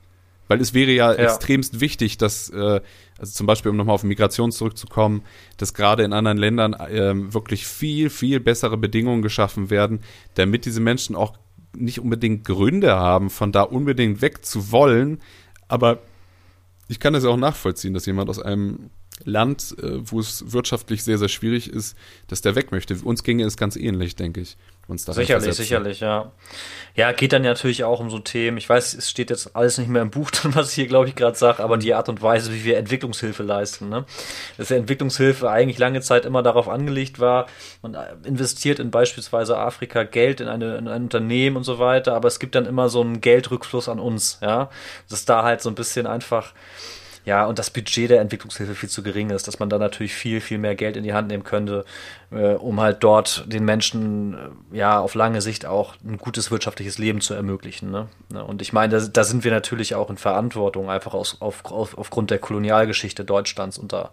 Weil 0.47 0.61
es 0.61 0.75
wäre 0.75 0.91
ja, 0.91 1.13
ja. 1.13 1.17
extremst 1.17 1.79
wichtig, 1.79 2.19
dass, 2.19 2.51
äh, 2.51 2.79
also 3.17 3.33
zum 3.33 3.47
Beispiel, 3.47 3.71
um 3.71 3.77
nochmal 3.77 3.95
auf 3.95 4.03
Migration 4.03 4.51
zurückzukommen, 4.51 5.23
dass 5.57 5.73
gerade 5.73 6.03
in 6.03 6.13
anderen 6.13 6.37
Ländern 6.37 6.73
äh, 6.73 7.33
wirklich 7.33 7.65
viel, 7.65 8.11
viel 8.11 8.39
bessere 8.39 8.77
Bedingungen 8.77 9.23
geschaffen 9.23 9.71
werden, 9.71 10.01
damit 10.35 10.65
diese 10.65 10.79
Menschen 10.79 11.15
auch 11.15 11.33
nicht 11.77 11.99
unbedingt 11.99 12.45
Gründe 12.45 12.95
haben, 12.95 13.29
von 13.29 13.51
da 13.51 13.61
unbedingt 13.61 14.21
weg 14.21 14.45
zu 14.45 14.71
wollen. 14.71 15.21
Aber 15.67 15.99
ich 16.87 16.99
kann 16.99 17.15
es 17.15 17.23
ja 17.23 17.29
auch 17.29 17.37
nachvollziehen, 17.37 17.93
dass 17.93 18.05
jemand 18.05 18.29
aus 18.29 18.39
einem 18.39 18.89
Land, 19.23 19.75
äh, 19.81 19.99
wo 20.03 20.19
es 20.19 20.51
wirtschaftlich 20.51 21.03
sehr, 21.03 21.17
sehr 21.17 21.29
schwierig 21.29 21.69
ist, 21.69 21.97
dass 22.27 22.41
der 22.41 22.55
weg 22.55 22.71
möchte. 22.71 22.95
Uns 23.03 23.23
ginge 23.23 23.45
es 23.45 23.57
ganz 23.57 23.75
ähnlich, 23.75 24.15
denke 24.15 24.41
ich 24.41 24.57
uns 24.87 25.05
da 25.05 25.13
Sicherlich, 25.13 25.43
versetzen. 25.45 25.63
sicherlich, 25.63 25.99
ja. 25.99 26.31
Ja, 26.95 27.11
geht 27.11 27.33
dann 27.33 27.43
ja 27.43 27.51
natürlich 27.51 27.83
auch 27.83 27.99
um 27.99 28.09
so 28.09 28.19
Themen. 28.19 28.57
Ich 28.57 28.69
weiß, 28.69 28.93
es 28.93 29.09
steht 29.09 29.29
jetzt 29.29 29.55
alles 29.55 29.77
nicht 29.77 29.89
mehr 29.89 30.01
im 30.01 30.11
Buch 30.11 30.31
drin, 30.31 30.55
was 30.55 30.69
ich 30.69 30.75
hier, 30.75 30.87
glaube 30.87 31.09
ich, 31.09 31.15
gerade 31.15 31.37
sage, 31.37 31.63
aber 31.63 31.77
die 31.77 31.93
Art 31.93 32.07
und 32.07 32.21
Weise, 32.21 32.53
wie 32.53 32.63
wir 32.63 32.77
Entwicklungshilfe 32.77 33.43
leisten. 33.43 33.89
Ne? 33.89 34.05
Dass 34.57 34.69
der 34.69 34.77
Entwicklungshilfe 34.77 35.49
eigentlich 35.49 35.77
lange 35.77 36.01
Zeit 36.01 36.25
immer 36.25 36.43
darauf 36.43 36.69
angelegt 36.69 37.19
war, 37.19 37.47
man 37.81 37.97
investiert 38.23 38.79
in 38.79 38.91
beispielsweise 38.91 39.57
Afrika 39.57 40.03
Geld 40.03 40.39
in, 40.39 40.47
eine, 40.47 40.77
in 40.77 40.87
ein 40.87 41.03
Unternehmen 41.03 41.57
und 41.57 41.63
so 41.63 41.79
weiter, 41.79 42.13
aber 42.13 42.27
es 42.27 42.39
gibt 42.39 42.55
dann 42.55 42.65
immer 42.65 42.87
so 42.89 43.01
einen 43.01 43.21
Geldrückfluss 43.21 43.89
an 43.89 43.99
uns, 43.99 44.39
ja. 44.41 44.69
Dass 45.09 45.25
da 45.25 45.43
halt 45.43 45.61
so 45.61 45.69
ein 45.69 45.75
bisschen 45.75 46.07
einfach 46.07 46.53
ja, 47.25 47.45
und 47.45 47.57
das 47.57 47.71
Budget 47.71 48.11
der 48.11 48.21
Entwicklungshilfe 48.21 48.75
viel 48.75 48.89
zu 48.89 49.01
gering 49.01 49.31
ist, 49.31 49.47
dass 49.47 49.57
man 49.57 49.69
da 49.69 49.79
natürlich 49.79 50.13
viel, 50.13 50.41
viel 50.41 50.59
mehr 50.59 50.75
Geld 50.75 50.95
in 50.95 51.03
die 51.03 51.13
Hand 51.13 51.27
nehmen 51.27 51.43
könnte, 51.43 51.83
äh, 52.31 52.53
um 52.53 52.79
halt 52.79 53.03
dort 53.03 53.45
den 53.51 53.65
Menschen 53.65 54.35
äh, 54.71 54.77
ja 54.77 54.99
auf 54.99 55.15
lange 55.15 55.41
Sicht 55.41 55.65
auch 55.65 55.95
ein 56.05 56.19
gutes 56.19 56.51
wirtschaftliches 56.51 56.99
Leben 56.99 57.21
zu 57.21 57.33
ermöglichen. 57.33 57.89
Ne? 57.89 58.07
und 58.47 58.61
ich 58.61 58.73
meine, 58.73 58.99
da, 58.99 59.07
da, 59.07 59.23
sind 59.23 59.43
wir 59.43 59.51
natürlich 59.51 59.95
auch 59.95 60.09
in 60.09 60.17
Verantwortung, 60.17 60.89
einfach 60.89 61.13
aus, 61.13 61.41
auf, 61.41 61.65
auf, 61.65 61.97
aufgrund 61.97 62.29
der 62.29 62.37
Kolonialgeschichte 62.37 63.25
Deutschlands 63.25 63.77
unter, 63.77 64.11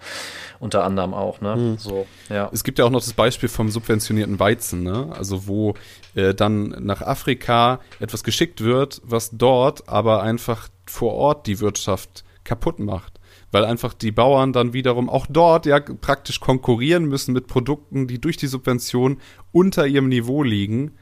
unter 0.59 0.85
anderem 0.85 1.13
auch. 1.13 1.41
Ne? 1.43 1.57
Mhm. 1.57 1.79
So, 1.79 2.07
ja. 2.31 2.49
Es 2.53 2.65
gibt 2.65 2.79
ja 2.79 2.87
auch 2.87 2.91
noch 2.91 3.01
das 3.01 3.13
Beispiel 3.13 3.51
vom 3.51 3.71
subventionierten 3.71 4.39
Weizen, 4.41 4.83
ne? 4.85 5.11
also 5.15 5.47
wo 5.47 5.75
äh, 6.15 6.33
dann 6.33 6.75
nach 6.81 7.03
Afrika 7.03 7.81
etwas 8.01 8.25
geschickt 8.25 8.63
wird, 8.63 9.03
was 9.05 9.31
dort 9.33 9.89
aber 9.89 10.23
einfach 10.23 10.69
vor 10.87 11.13
Ort 11.15 11.47
die 11.47 11.61
Wirtschaft 11.61 12.25
kaputt 12.45 12.78
macht. 12.78 13.20
Weil 13.51 13.64
einfach 13.64 13.95
die 13.95 14.12
Bauern 14.12 14.53
dann 14.53 14.72
wiederum 14.72 15.09
auch 15.09 15.26
dort 15.28 15.66
ja 15.66 15.80
praktisch 15.80 16.40
konkurrieren 16.40 17.05
müssen 17.05 17.32
mit 17.32 17.47
Produkten, 17.47 18.07
die 18.07 18.20
durch 18.20 18.36
die 18.36 18.47
Subvention 18.47 19.18
unter 19.53 19.86
ihrem 19.86 20.09
Niveau 20.09 20.43
liegen, 20.43 20.93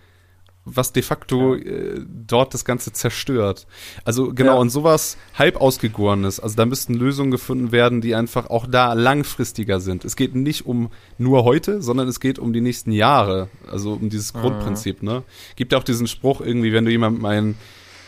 was 0.64 0.92
de 0.92 1.02
facto 1.02 1.54
ja. 1.54 1.62
äh, 1.62 2.04
dort 2.06 2.54
das 2.54 2.64
Ganze 2.64 2.92
zerstört. 2.92 3.66
Also 4.04 4.32
genau, 4.34 4.54
ja. 4.54 4.58
und 4.58 4.70
sowas 4.70 5.16
halb 5.38 5.60
ausgegorenes. 5.60 6.40
Also 6.40 6.56
da 6.56 6.66
müssten 6.66 6.94
Lösungen 6.94 7.30
gefunden 7.30 7.72
werden, 7.72 8.00
die 8.00 8.14
einfach 8.14 8.50
auch 8.50 8.66
da 8.66 8.92
langfristiger 8.92 9.80
sind. 9.80 10.04
Es 10.04 10.16
geht 10.16 10.34
nicht 10.34 10.66
um 10.66 10.90
nur 11.18 11.44
heute, 11.44 11.82
sondern 11.82 12.08
es 12.08 12.20
geht 12.20 12.38
um 12.38 12.52
die 12.52 12.60
nächsten 12.60 12.92
Jahre. 12.92 13.48
Also 13.70 13.94
um 13.94 14.10
dieses 14.10 14.34
mhm. 14.34 14.40
Grundprinzip, 14.40 15.02
ne? 15.02 15.22
Gibt 15.56 15.72
ja 15.72 15.78
auch 15.78 15.84
diesen 15.84 16.06
Spruch 16.06 16.40
irgendwie, 16.40 16.72
wenn 16.72 16.84
du 16.84 16.90
jemandem 16.90 17.24
einen 17.24 17.56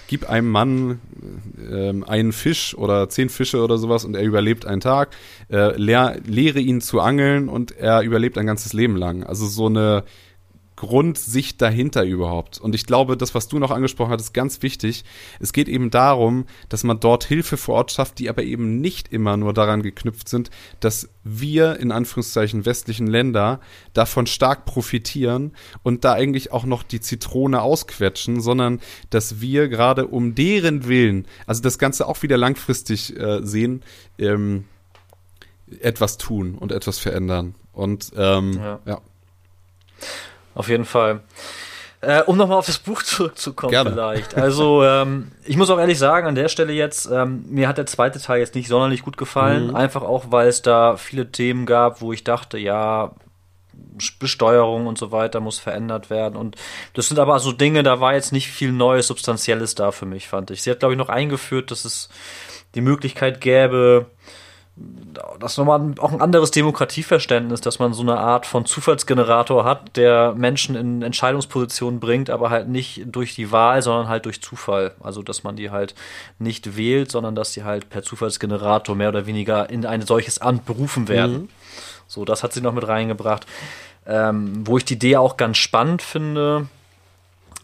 gib 0.09 0.29
einem 0.29 0.51
Mann 0.51 1.01
äh, 1.71 1.93
einen 2.07 2.33
Fisch 2.33 2.75
oder 2.77 3.09
zehn 3.09 3.29
Fische 3.29 3.63
oder 3.63 3.79
sowas 3.79 4.05
und 4.05 4.15
er 4.15 4.23
überlebt 4.23 4.67
einen 4.67 4.81
Tag, 4.81 5.11
äh, 5.51 5.77
lehr, 5.77 6.17
lehre 6.27 6.61
ihn 6.61 6.81
zu 6.81 7.01
angeln 7.01 7.49
und 7.49 7.73
er 7.73 8.03
überlebt 8.03 8.39
ein 8.39 8.47
ganzes 8.47 8.73
Leben 8.73 8.97
lang. 8.97 9.25
Also 9.25 9.47
so 9.47 9.67
eine 9.67 10.05
Grundsicht 10.77 11.61
dahinter 11.61 12.05
überhaupt. 12.05 12.59
Und 12.59 12.75
ich 12.75 12.87
glaube, 12.87 13.17
das, 13.17 13.35
was 13.35 13.49
du 13.49 13.59
noch 13.59 13.71
angesprochen 13.71 14.13
hast, 14.13 14.23
ist 14.23 14.33
ganz 14.33 14.63
wichtig. 14.63 15.05
Es 15.39 15.53
geht 15.53 15.69
eben 15.69 15.91
darum, 15.91 16.47
dass 16.69 16.83
man 16.83 16.99
dort 16.99 17.25
Hilfe 17.25 17.57
vor 17.57 17.77
Ort 17.77 17.93
schafft, 17.93 18.19
die 18.19 18.29
aber 18.29 18.43
eben 18.43 18.81
nicht 18.81 19.13
immer 19.13 19.37
nur 19.37 19.53
daran 19.53 19.83
geknüpft 19.83 20.29
sind, 20.29 20.51
dass 20.81 21.09
wir 21.25 21.79
in 21.79 21.93
Anführungszeichen 21.93 22.65
westlichen 22.65 23.07
Länder 23.07 23.61
davon 23.93 24.27
stark 24.27 24.65
profitieren 24.65 25.53
und 25.83 26.05
da 26.05 26.15
eigentlich 26.15 26.53
auch 26.53 26.65
noch 26.65 26.83
die 26.83 27.01
Zitrone 27.01 27.63
ausquetschen, 27.63 28.41
sondern 28.41 28.81
dass 29.11 29.41
wir 29.41 29.69
gerade 29.69 30.07
um 30.07 30.35
deren 30.35 30.89
Willen, 30.89 31.27
also 31.47 31.63
das 31.63 31.79
Ganze 31.79 32.09
auch 32.09 32.23
wieder 32.23 32.37
langfristig 32.37 33.17
äh, 33.17 33.41
sehen, 33.43 33.83
ähm, 34.19 34.65
etwas 35.81 36.19
tun 36.19 36.57
und 36.57 36.73
etwas 36.73 36.99
verändern. 36.99 37.55
Und 37.73 38.13
ähm, 38.17 38.55
ja. 38.55 38.81
ja. 38.85 39.01
Auf 40.55 40.69
jeden 40.69 40.85
Fall. 40.85 41.21
Äh, 42.01 42.23
um 42.23 42.37
nochmal 42.37 42.59
auf 42.59 42.67
das 42.67 42.79
Buch 42.79 43.03
zurückzukommen, 43.05 43.71
Gerne. 43.71 43.91
vielleicht. 43.91 44.37
Also, 44.37 44.83
ähm, 44.83 45.31
ich 45.45 45.57
muss 45.57 45.71
auch 45.71 45.79
ehrlich 45.79 45.99
sagen, 45.99 46.27
an 46.27 46.35
der 46.35 46.49
Stelle 46.49 46.73
jetzt, 46.73 47.09
ähm, 47.11 47.45
mir 47.49 47.69
hat 47.69 47.79
der 47.79 47.87
zweite 47.87 48.21
Teil 48.21 48.41
jetzt 48.41 48.57
nicht 48.57 48.69
sonderlich 48.69 49.03
gut 49.03 49.17
gefallen. 49.17 49.69
Mhm. 49.69 49.77
Einfach 49.77 50.03
auch, 50.03 50.27
weil 50.31 50.49
es 50.49 50.63
da 50.63 50.97
viele 50.97 51.31
Themen 51.31 51.65
gab, 51.65 52.01
wo 52.01 52.13
ich 52.13 52.25
dachte, 52.25 52.59
ja, 52.59 53.13
Besteuerung 54.19 54.87
und 54.87 54.99
so 54.99 55.13
weiter 55.13 55.41
muss 55.41 55.59
verändert 55.59 56.11
werden. 56.11 56.37
Und 56.37 56.57
das 56.95 57.09
sind 57.09 57.19
aber 57.19 57.39
so 57.39 57.53
Dinge, 57.53 57.83
da 57.83 58.01
war 58.01 58.15
jetzt 58.15 58.33
nicht 58.33 58.51
viel 58.51 58.73
Neues, 58.73 59.07
Substanzielles 59.07 59.75
da 59.75 59.93
für 59.93 60.07
mich, 60.07 60.29
fand 60.29 60.51
ich. 60.51 60.63
Sie 60.63 60.71
hat, 60.71 60.81
glaube 60.81 60.95
ich, 60.95 60.99
noch 60.99 61.09
eingeführt, 61.09 61.71
dass 61.71 61.85
es 61.85 62.09
die 62.75 62.81
Möglichkeit 62.81 63.41
gäbe, 63.41 64.07
das 65.41 65.53
ist 65.53 65.59
nochmal 65.59 65.95
auch 65.99 66.13
ein 66.13 66.21
anderes 66.21 66.51
Demokratieverständnis, 66.51 67.61
dass 67.61 67.79
man 67.79 67.93
so 67.93 68.03
eine 68.03 68.17
Art 68.19 68.47
von 68.47 68.65
Zufallsgenerator 68.65 69.65
hat, 69.65 69.97
der 69.97 70.35
Menschen 70.37 70.75
in 70.77 71.03
Entscheidungspositionen 71.03 72.01
bringt, 72.01 72.31
aber 72.31 72.51
halt 72.51 72.69
nicht 72.69 73.03
durch 73.07 73.35
die 73.35 73.51
Wahl, 73.51 73.83
sondern 73.83 74.09
halt 74.09 74.25
durch 74.25 74.41
Zufall. 74.43 74.93
Also, 75.01 75.23
dass 75.23 75.45
man 75.45 75.57
die 75.57 75.71
halt 75.71 75.95
nicht 76.39 76.77
wählt, 76.77 77.11
sondern 77.11 77.35
dass 77.35 77.53
die 77.53 77.65
halt 77.65 77.91
per 77.91 78.03
Zufallsgenerator 78.03 78.95
mehr 78.95 79.09
oder 79.09 79.27
weniger 79.27 79.69
in 79.69 79.85
ein 79.85 80.03
solches 80.03 80.39
Amt 80.39 80.65
berufen 80.65 81.09
werden. 81.09 81.33
Mhm. 81.43 81.49
So, 82.07 82.25
das 82.25 82.43
hat 82.43 82.53
sie 82.53 82.61
noch 82.61 82.75
mit 82.75 82.87
reingebracht. 82.87 83.47
Ähm, 84.07 84.67
wo 84.67 84.79
ich 84.79 84.85
die 84.85 84.95
Idee 84.95 85.17
auch 85.17 85.37
ganz 85.37 85.59
spannend 85.59 86.03
finde, 86.03 86.67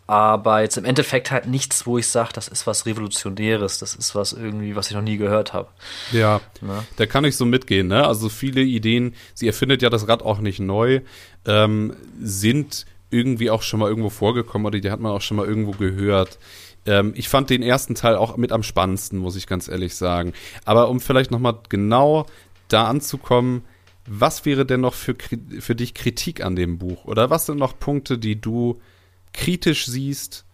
aber 0.08 0.62
jetzt 0.62 0.78
im 0.78 0.86
Endeffekt 0.86 1.30
halt 1.30 1.46
nichts, 1.46 1.86
wo 1.86 1.98
ich 1.98 2.06
sage, 2.06 2.30
das 2.32 2.48
ist 2.48 2.66
was 2.66 2.86
Revolutionäres, 2.86 3.78
das 3.78 3.94
ist 3.94 4.14
was 4.14 4.32
irgendwie, 4.32 4.74
was 4.74 4.88
ich 4.88 4.96
noch 4.96 5.02
nie 5.02 5.18
gehört 5.18 5.52
habe. 5.52 5.68
Ja, 6.12 6.40
ne? 6.62 6.82
da 6.96 7.04
kann 7.04 7.26
ich 7.26 7.36
so 7.36 7.44
mitgehen. 7.44 7.88
Ne? 7.88 8.06
Also 8.06 8.30
viele 8.30 8.62
Ideen, 8.62 9.14
sie 9.34 9.46
erfindet 9.46 9.82
ja 9.82 9.90
das 9.90 10.08
Rad 10.08 10.22
auch 10.22 10.38
nicht 10.38 10.60
neu, 10.60 11.02
ähm, 11.44 11.94
sind 12.18 12.86
irgendwie 13.10 13.50
auch 13.50 13.60
schon 13.60 13.80
mal 13.80 13.90
irgendwo 13.90 14.08
vorgekommen 14.08 14.64
oder 14.66 14.80
die 14.80 14.90
hat 14.90 14.98
man 14.98 15.12
auch 15.12 15.20
schon 15.20 15.36
mal 15.36 15.46
irgendwo 15.46 15.72
gehört. 15.72 16.38
Ähm, 16.86 17.12
ich 17.14 17.28
fand 17.28 17.50
den 17.50 17.62
ersten 17.62 17.94
Teil 17.94 18.16
auch 18.16 18.38
mit 18.38 18.50
am 18.50 18.62
spannendsten, 18.62 19.18
muss 19.18 19.36
ich 19.36 19.46
ganz 19.46 19.68
ehrlich 19.68 19.94
sagen. 19.94 20.32
Aber 20.64 20.88
um 20.88 21.00
vielleicht 21.00 21.30
noch 21.30 21.38
mal 21.38 21.58
genau 21.68 22.24
da 22.68 22.86
anzukommen, 22.86 23.62
was 24.06 24.46
wäre 24.46 24.64
denn 24.64 24.80
noch 24.80 24.94
für, 24.94 25.14
für 25.60 25.74
dich 25.74 25.92
Kritik 25.92 26.42
an 26.42 26.56
dem 26.56 26.78
Buch? 26.78 27.04
Oder 27.04 27.28
was 27.28 27.44
sind 27.44 27.58
noch 27.58 27.78
Punkte, 27.78 28.16
die 28.16 28.40
du 28.40 28.80
kritisch 29.32 29.86
siehst 29.86 30.44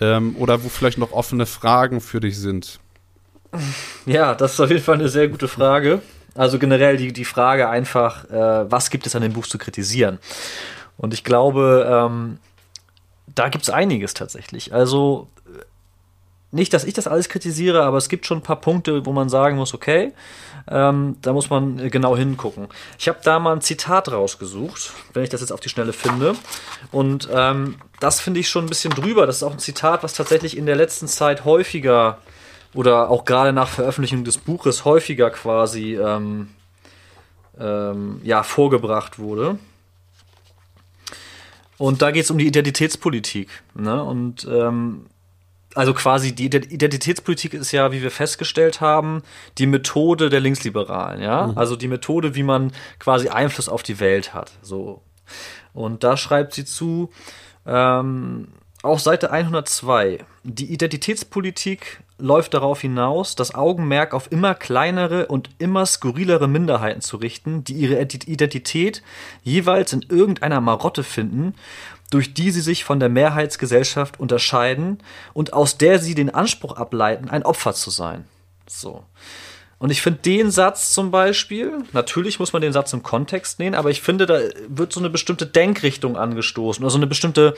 ähm, 0.00 0.36
oder 0.38 0.64
wo 0.64 0.68
vielleicht 0.68 0.98
noch 0.98 1.12
offene 1.12 1.46
Fragen 1.46 2.00
für 2.00 2.20
dich 2.20 2.38
sind? 2.38 2.80
Ja, 4.06 4.34
das 4.34 4.54
ist 4.54 4.60
auf 4.60 4.70
jeden 4.70 4.82
Fall 4.82 4.94
eine 4.94 5.08
sehr 5.08 5.28
gute 5.28 5.48
Frage. 5.48 6.00
Also 6.34 6.58
generell 6.58 6.96
die, 6.96 7.12
die 7.12 7.26
Frage 7.26 7.68
einfach, 7.68 8.24
äh, 8.30 8.70
was 8.70 8.88
gibt 8.88 9.06
es 9.06 9.14
an 9.14 9.22
dem 9.22 9.34
Buch 9.34 9.46
zu 9.46 9.58
kritisieren? 9.58 10.18
Und 10.96 11.12
ich 11.12 11.24
glaube, 11.24 11.86
ähm, 11.88 12.38
da 13.34 13.48
gibt 13.48 13.64
es 13.64 13.70
einiges 13.70 14.14
tatsächlich. 14.14 14.72
Also 14.72 15.28
nicht, 16.52 16.72
dass 16.74 16.84
ich 16.84 16.92
das 16.92 17.06
alles 17.06 17.28
kritisiere, 17.28 17.82
aber 17.82 17.96
es 17.96 18.08
gibt 18.08 18.26
schon 18.26 18.38
ein 18.38 18.42
paar 18.42 18.60
Punkte, 18.60 19.06
wo 19.06 19.12
man 19.12 19.30
sagen 19.30 19.56
muss, 19.56 19.72
okay, 19.72 20.12
ähm, 20.70 21.16
da 21.22 21.32
muss 21.32 21.48
man 21.48 21.90
genau 21.90 22.16
hingucken. 22.16 22.68
Ich 22.98 23.08
habe 23.08 23.18
da 23.24 23.38
mal 23.38 23.54
ein 23.54 23.62
Zitat 23.62 24.12
rausgesucht, 24.12 24.92
wenn 25.14 25.24
ich 25.24 25.30
das 25.30 25.40
jetzt 25.40 25.50
auf 25.50 25.60
die 25.60 25.70
Schnelle 25.70 25.94
finde. 25.94 26.34
Und 26.92 27.28
ähm, 27.32 27.76
das 28.00 28.20
finde 28.20 28.40
ich 28.40 28.50
schon 28.50 28.66
ein 28.66 28.68
bisschen 28.68 28.92
drüber. 28.92 29.26
Das 29.26 29.36
ist 29.36 29.42
auch 29.42 29.52
ein 29.52 29.58
Zitat, 29.58 30.02
was 30.02 30.12
tatsächlich 30.12 30.56
in 30.56 30.66
der 30.66 30.76
letzten 30.76 31.08
Zeit 31.08 31.46
häufiger 31.46 32.18
oder 32.74 33.10
auch 33.10 33.24
gerade 33.24 33.52
nach 33.52 33.68
Veröffentlichung 33.68 34.22
des 34.24 34.36
Buches 34.36 34.84
häufiger 34.84 35.30
quasi 35.30 35.96
ähm, 35.96 36.50
ähm 37.58 38.20
ja, 38.22 38.42
vorgebracht 38.42 39.18
wurde. 39.18 39.58
Und 41.78 42.02
da 42.02 42.10
geht 42.10 42.24
es 42.24 42.30
um 42.30 42.38
die 42.38 42.46
Identitätspolitik. 42.46 43.48
Ne? 43.74 44.02
Und 44.04 44.46
ähm, 44.48 45.06
also 45.74 45.94
quasi 45.94 46.34
die 46.34 46.46
Identitätspolitik 46.46 47.54
ist 47.54 47.72
ja, 47.72 47.92
wie 47.92 48.02
wir 48.02 48.10
festgestellt 48.10 48.80
haben, 48.80 49.22
die 49.58 49.66
Methode 49.66 50.28
der 50.28 50.40
Linksliberalen, 50.40 51.22
ja. 51.22 51.48
Mhm. 51.48 51.58
Also 51.58 51.76
die 51.76 51.88
Methode, 51.88 52.34
wie 52.34 52.42
man 52.42 52.72
quasi 52.98 53.28
Einfluss 53.28 53.68
auf 53.68 53.82
die 53.82 54.00
Welt 54.00 54.34
hat. 54.34 54.52
So. 54.62 55.02
Und 55.72 56.04
da 56.04 56.16
schreibt 56.16 56.54
sie 56.54 56.64
zu, 56.64 57.10
ähm, 57.66 58.48
auf 58.82 59.00
Seite 59.00 59.30
102. 59.30 60.24
Die 60.42 60.72
Identitätspolitik 60.72 62.02
läuft 62.18 62.54
darauf 62.54 62.80
hinaus, 62.80 63.36
das 63.36 63.54
Augenmerk 63.54 64.12
auf 64.12 64.30
immer 64.32 64.54
kleinere 64.54 65.26
und 65.26 65.50
immer 65.58 65.86
skurrilere 65.86 66.48
Minderheiten 66.48 67.00
zu 67.00 67.16
richten, 67.16 67.62
die 67.62 67.74
ihre 67.74 68.00
Identität 68.00 69.02
jeweils 69.44 69.92
in 69.92 70.04
irgendeiner 70.08 70.60
Marotte 70.60 71.04
finden, 71.04 71.54
durch 72.12 72.34
die 72.34 72.50
sie 72.50 72.60
sich 72.60 72.84
von 72.84 73.00
der 73.00 73.08
Mehrheitsgesellschaft 73.08 74.20
unterscheiden 74.20 74.98
und 75.32 75.54
aus 75.54 75.78
der 75.78 75.98
sie 75.98 76.14
den 76.14 76.30
Anspruch 76.30 76.76
ableiten, 76.76 77.30
ein 77.30 77.42
Opfer 77.42 77.72
zu 77.72 77.90
sein. 77.90 78.26
So. 78.66 79.04
Und 79.78 79.90
ich 79.90 80.02
finde 80.02 80.20
den 80.20 80.50
Satz 80.50 80.92
zum 80.92 81.10
Beispiel, 81.10 81.78
natürlich 81.92 82.38
muss 82.38 82.52
man 82.52 82.60
den 82.62 82.74
Satz 82.74 82.92
im 82.92 83.02
Kontext 83.02 83.58
nehmen, 83.58 83.74
aber 83.74 83.90
ich 83.90 84.02
finde, 84.02 84.26
da 84.26 84.38
wird 84.68 84.92
so 84.92 85.00
eine 85.00 85.08
bestimmte 85.08 85.46
Denkrichtung 85.46 86.16
angestoßen 86.16 86.84
oder 86.84 86.90
so 86.90 86.98
eine 86.98 87.06
bestimmte 87.06 87.54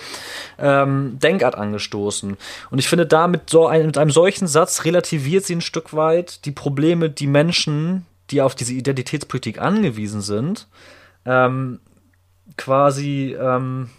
ähm, 0.56 1.18
Denkart 1.18 1.56
angestoßen. 1.56 2.36
Und 2.70 2.78
ich 2.78 2.88
finde, 2.88 3.06
da 3.06 3.26
mit, 3.26 3.50
so 3.50 3.66
ein, 3.66 3.86
mit 3.86 3.98
einem 3.98 4.12
solchen 4.12 4.46
Satz 4.46 4.84
relativiert 4.84 5.44
sie 5.44 5.56
ein 5.56 5.60
Stück 5.60 5.94
weit 5.94 6.46
die 6.46 6.52
Probleme, 6.52 7.10
die 7.10 7.26
Menschen, 7.26 8.06
die 8.30 8.40
auf 8.40 8.54
diese 8.54 8.72
Identitätspolitik 8.72 9.60
angewiesen 9.60 10.22
sind, 10.22 10.68
ähm, 11.26 11.80
quasi. 12.56 13.36
Ähm, 13.38 13.90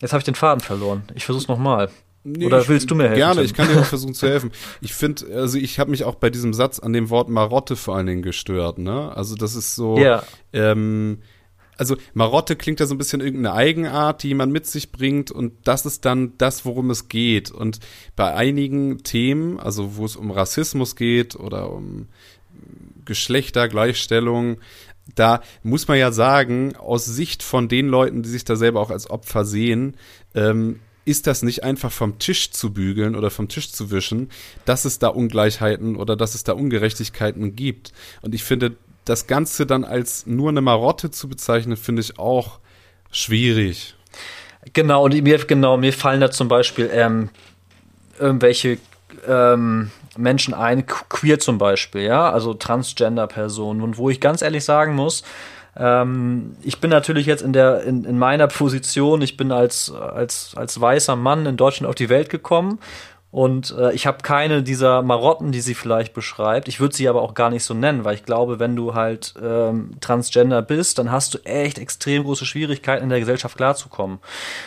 jetzt 0.00 0.12
habe 0.12 0.20
ich 0.20 0.24
den 0.24 0.34
Faden 0.34 0.60
verloren. 0.60 1.04
Ich 1.14 1.24
versuche 1.24 1.42
es 1.42 1.48
nochmal. 1.48 1.90
Nee, 2.28 2.46
Oder 2.46 2.66
willst 2.66 2.90
du 2.90 2.96
mir 2.96 3.04
helfen? 3.04 3.18
Gerne, 3.18 3.42
ich 3.42 3.54
kann 3.54 3.68
dir 3.68 3.80
auch 3.80 3.84
versuchen 3.84 4.14
zu 4.14 4.26
helfen. 4.26 4.50
Ich 4.80 4.94
finde, 4.94 5.32
also 5.32 5.58
ich 5.58 5.78
habe 5.78 5.92
mich 5.92 6.02
auch 6.02 6.16
bei 6.16 6.28
diesem 6.28 6.54
Satz 6.54 6.80
an 6.80 6.92
dem 6.92 7.08
Wort 7.08 7.28
Marotte 7.28 7.76
vor 7.76 7.94
allen 7.94 8.06
Dingen 8.06 8.22
gestört, 8.22 8.78
ne? 8.78 9.12
Also 9.14 9.36
das 9.36 9.54
ist 9.54 9.76
so, 9.76 9.96
ja. 9.96 10.24
ähm, 10.52 11.18
also 11.76 11.96
Marotte 12.14 12.56
klingt 12.56 12.80
ja 12.80 12.86
so 12.86 12.94
ein 12.94 12.98
bisschen 12.98 13.20
irgendeine 13.20 13.54
Eigenart, 13.54 14.24
die 14.24 14.28
jemand 14.28 14.52
mit 14.52 14.66
sich 14.66 14.90
bringt 14.90 15.30
und 15.30 15.52
das 15.68 15.86
ist 15.86 16.04
dann 16.04 16.32
das, 16.36 16.64
worum 16.64 16.90
es 16.90 17.08
geht. 17.08 17.52
Und 17.52 17.78
bei 18.16 18.34
einigen 18.34 19.04
Themen, 19.04 19.60
also 19.60 19.96
wo 19.96 20.04
es 20.04 20.16
um 20.16 20.32
Rassismus 20.32 20.96
geht 20.96 21.36
oder 21.36 21.70
um 21.70 22.08
Geschlechtergleichstellung, 23.04 24.58
da 25.14 25.40
muss 25.62 25.88
man 25.88 25.98
ja 25.98 26.12
sagen, 26.12 26.76
aus 26.76 27.04
Sicht 27.04 27.42
von 27.42 27.68
den 27.68 27.88
Leuten, 27.88 28.22
die 28.22 28.28
sich 28.28 28.44
da 28.44 28.56
selber 28.56 28.80
auch 28.80 28.90
als 28.90 29.08
Opfer 29.08 29.44
sehen, 29.44 29.96
ähm, 30.34 30.80
ist 31.04 31.28
das 31.28 31.42
nicht 31.42 31.62
einfach 31.62 31.92
vom 31.92 32.18
Tisch 32.18 32.50
zu 32.50 32.72
bügeln 32.72 33.14
oder 33.14 33.30
vom 33.30 33.48
Tisch 33.48 33.70
zu 33.70 33.92
wischen, 33.92 34.28
dass 34.64 34.84
es 34.84 34.98
da 34.98 35.08
Ungleichheiten 35.08 35.94
oder 35.94 36.16
dass 36.16 36.34
es 36.34 36.42
da 36.42 36.52
Ungerechtigkeiten 36.52 37.54
gibt. 37.54 37.92
Und 38.22 38.34
ich 38.34 38.42
finde, 38.42 38.76
das 39.04 39.28
Ganze 39.28 39.66
dann 39.66 39.84
als 39.84 40.26
nur 40.26 40.48
eine 40.48 40.60
Marotte 40.60 41.12
zu 41.12 41.28
bezeichnen, 41.28 41.76
finde 41.76 42.02
ich 42.02 42.18
auch 42.18 42.58
schwierig. 43.12 43.94
Genau, 44.72 45.04
und 45.04 45.14
mir, 45.22 45.38
genau, 45.38 45.76
mir 45.76 45.92
fallen 45.92 46.20
da 46.20 46.32
zum 46.32 46.48
Beispiel 46.48 46.90
ähm, 46.92 47.28
irgendwelche 48.18 48.78
ähm, 49.28 49.92
Menschen 50.18 50.54
ein, 50.54 50.86
queer 50.86 51.38
zum 51.38 51.58
Beispiel, 51.58 52.02
ja, 52.02 52.30
also 52.30 52.54
Transgender-Personen, 52.54 53.82
und 53.82 53.98
wo 53.98 54.10
ich 54.10 54.20
ganz 54.20 54.42
ehrlich 54.42 54.64
sagen 54.64 54.94
muss, 54.94 55.22
ähm, 55.76 56.56
ich 56.62 56.80
bin 56.80 56.90
natürlich 56.90 57.26
jetzt 57.26 57.42
in 57.42 57.52
der 57.52 57.82
in, 57.82 58.04
in 58.04 58.18
meiner 58.18 58.46
Position, 58.48 59.20
ich 59.22 59.36
bin 59.36 59.52
als 59.52 59.92
als 59.92 60.54
als 60.56 60.80
weißer 60.80 61.16
Mann 61.16 61.46
in 61.46 61.56
Deutschland 61.56 61.88
auf 61.88 61.94
die 61.94 62.08
Welt 62.08 62.30
gekommen 62.30 62.78
und 63.36 63.76
äh, 63.78 63.92
ich 63.92 64.06
habe 64.06 64.22
keine 64.22 64.62
dieser 64.62 65.02
Marotten, 65.02 65.52
die 65.52 65.60
sie 65.60 65.74
vielleicht 65.74 66.14
beschreibt. 66.14 66.68
Ich 66.68 66.80
würde 66.80 66.96
sie 66.96 67.06
aber 67.06 67.20
auch 67.20 67.34
gar 67.34 67.50
nicht 67.50 67.64
so 67.64 67.74
nennen, 67.74 68.02
weil 68.02 68.14
ich 68.14 68.24
glaube, 68.24 68.58
wenn 68.58 68.76
du 68.76 68.94
halt 68.94 69.34
ähm, 69.42 69.90
Transgender 70.00 70.62
bist, 70.62 70.98
dann 70.98 71.12
hast 71.12 71.34
du 71.34 71.38
echt 71.44 71.76
extrem 71.76 72.24
große 72.24 72.46
Schwierigkeiten 72.46 73.02
in 73.02 73.10
der 73.10 73.20
Gesellschaft 73.20 73.58
klarzukommen. 73.58 74.20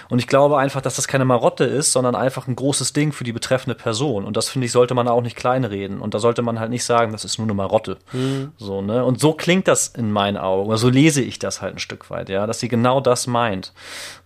Und 0.09 0.19
ich 0.19 0.27
glaube 0.27 0.59
einfach, 0.59 0.81
dass 0.81 0.97
das 0.97 1.07
keine 1.07 1.25
Marotte 1.25 1.63
ist, 1.63 1.93
sondern 1.93 2.13
einfach 2.13 2.47
ein 2.47 2.55
großes 2.55 2.93
Ding 2.93 3.11
für 3.11 3.23
die 3.23 3.31
betreffende 3.31 3.73
Person. 3.73 4.23
Und 4.23 4.37
das 4.37 4.49
finde 4.49 4.67
ich, 4.67 4.71
sollte 4.71 4.93
man 4.93 5.07
auch 5.07 5.23
nicht 5.23 5.35
kleinreden. 5.35 5.99
Und 5.99 6.13
da 6.13 6.19
sollte 6.19 6.43
man 6.43 6.59
halt 6.59 6.69
nicht 6.69 6.83
sagen, 6.83 7.11
das 7.11 7.25
ist 7.25 7.39
nur 7.39 7.47
eine 7.47 7.55
Marotte. 7.55 7.97
Mhm. 8.13 8.51
So, 8.59 8.83
ne? 8.83 9.03
Und 9.03 9.19
so 9.19 9.33
klingt 9.33 9.67
das 9.67 9.87
in 9.87 10.11
meinen 10.11 10.37
Augen. 10.37 10.67
Oder 10.69 10.77
so 10.77 10.89
lese 10.89 11.23
ich 11.23 11.39
das 11.39 11.63
halt 11.63 11.77
ein 11.77 11.79
Stück 11.79 12.11
weit, 12.11 12.29
ja, 12.29 12.45
dass 12.45 12.59
sie 12.59 12.67
genau 12.67 13.01
das 13.01 13.25
meint. 13.25 13.73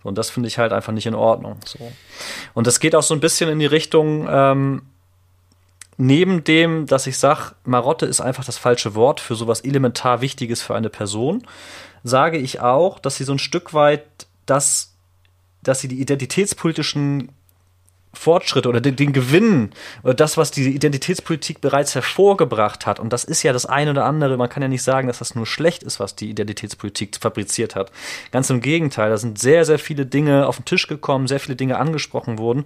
Und 0.02 0.18
das 0.18 0.28
finde 0.28 0.48
ich 0.48 0.58
halt 0.58 0.74
einfach 0.74 0.92
nicht 0.92 1.06
in 1.06 1.14
Ordnung. 1.14 1.56
So. 1.64 1.78
Und 2.52 2.66
das 2.66 2.78
geht 2.78 2.94
auch 2.94 3.02
so 3.02 3.14
ein 3.14 3.20
bisschen 3.20 3.48
in 3.48 3.58
die 3.58 3.64
Richtung, 3.64 4.28
ähm, 4.34 4.82
neben 5.96 6.42
dem, 6.42 6.86
dass 6.86 7.06
ich 7.06 7.18
sage, 7.18 7.52
Marotte 7.64 8.04
ist 8.04 8.20
einfach 8.20 8.44
das 8.44 8.58
falsche 8.58 8.96
Wort 8.96 9.20
für 9.20 9.36
sowas 9.36 9.60
elementar 9.60 10.20
Wichtiges 10.20 10.60
für 10.60 10.74
eine 10.74 10.90
Person, 10.90 11.46
sage 12.02 12.38
ich 12.38 12.60
auch, 12.60 12.98
dass 12.98 13.16
sie 13.16 13.24
so 13.24 13.32
ein 13.32 13.38
Stück 13.38 13.74
weit 13.74 14.04
das, 14.44 14.92
dass 15.62 15.80
sie 15.80 15.88
die 15.88 16.00
identitätspolitischen 16.00 17.30
Fortschritte 18.14 18.68
oder 18.68 18.80
den, 18.80 18.96
den 18.96 19.12
Gewinn 19.12 19.70
oder 20.02 20.14
das, 20.14 20.36
was 20.36 20.50
die 20.50 20.74
Identitätspolitik 20.74 21.60
bereits 21.60 21.94
hervorgebracht 21.94 22.86
hat. 22.86 23.00
Und 23.00 23.12
das 23.12 23.24
ist 23.24 23.42
ja 23.42 23.52
das 23.52 23.66
eine 23.66 23.90
oder 23.90 24.04
andere. 24.04 24.36
Man 24.36 24.48
kann 24.48 24.62
ja 24.62 24.68
nicht 24.68 24.82
sagen, 24.82 25.08
dass 25.08 25.18
das 25.18 25.34
nur 25.34 25.46
schlecht 25.46 25.82
ist, 25.82 26.00
was 26.00 26.16
die 26.16 26.30
Identitätspolitik 26.30 27.16
fabriziert 27.20 27.74
hat. 27.74 27.90
Ganz 28.30 28.50
im 28.50 28.60
Gegenteil. 28.60 29.10
Da 29.10 29.16
sind 29.16 29.38
sehr, 29.38 29.64
sehr 29.64 29.78
viele 29.78 30.06
Dinge 30.06 30.46
auf 30.46 30.56
den 30.56 30.64
Tisch 30.64 30.86
gekommen, 30.86 31.26
sehr 31.26 31.40
viele 31.40 31.56
Dinge 31.56 31.78
angesprochen 31.78 32.38
wurden. 32.38 32.64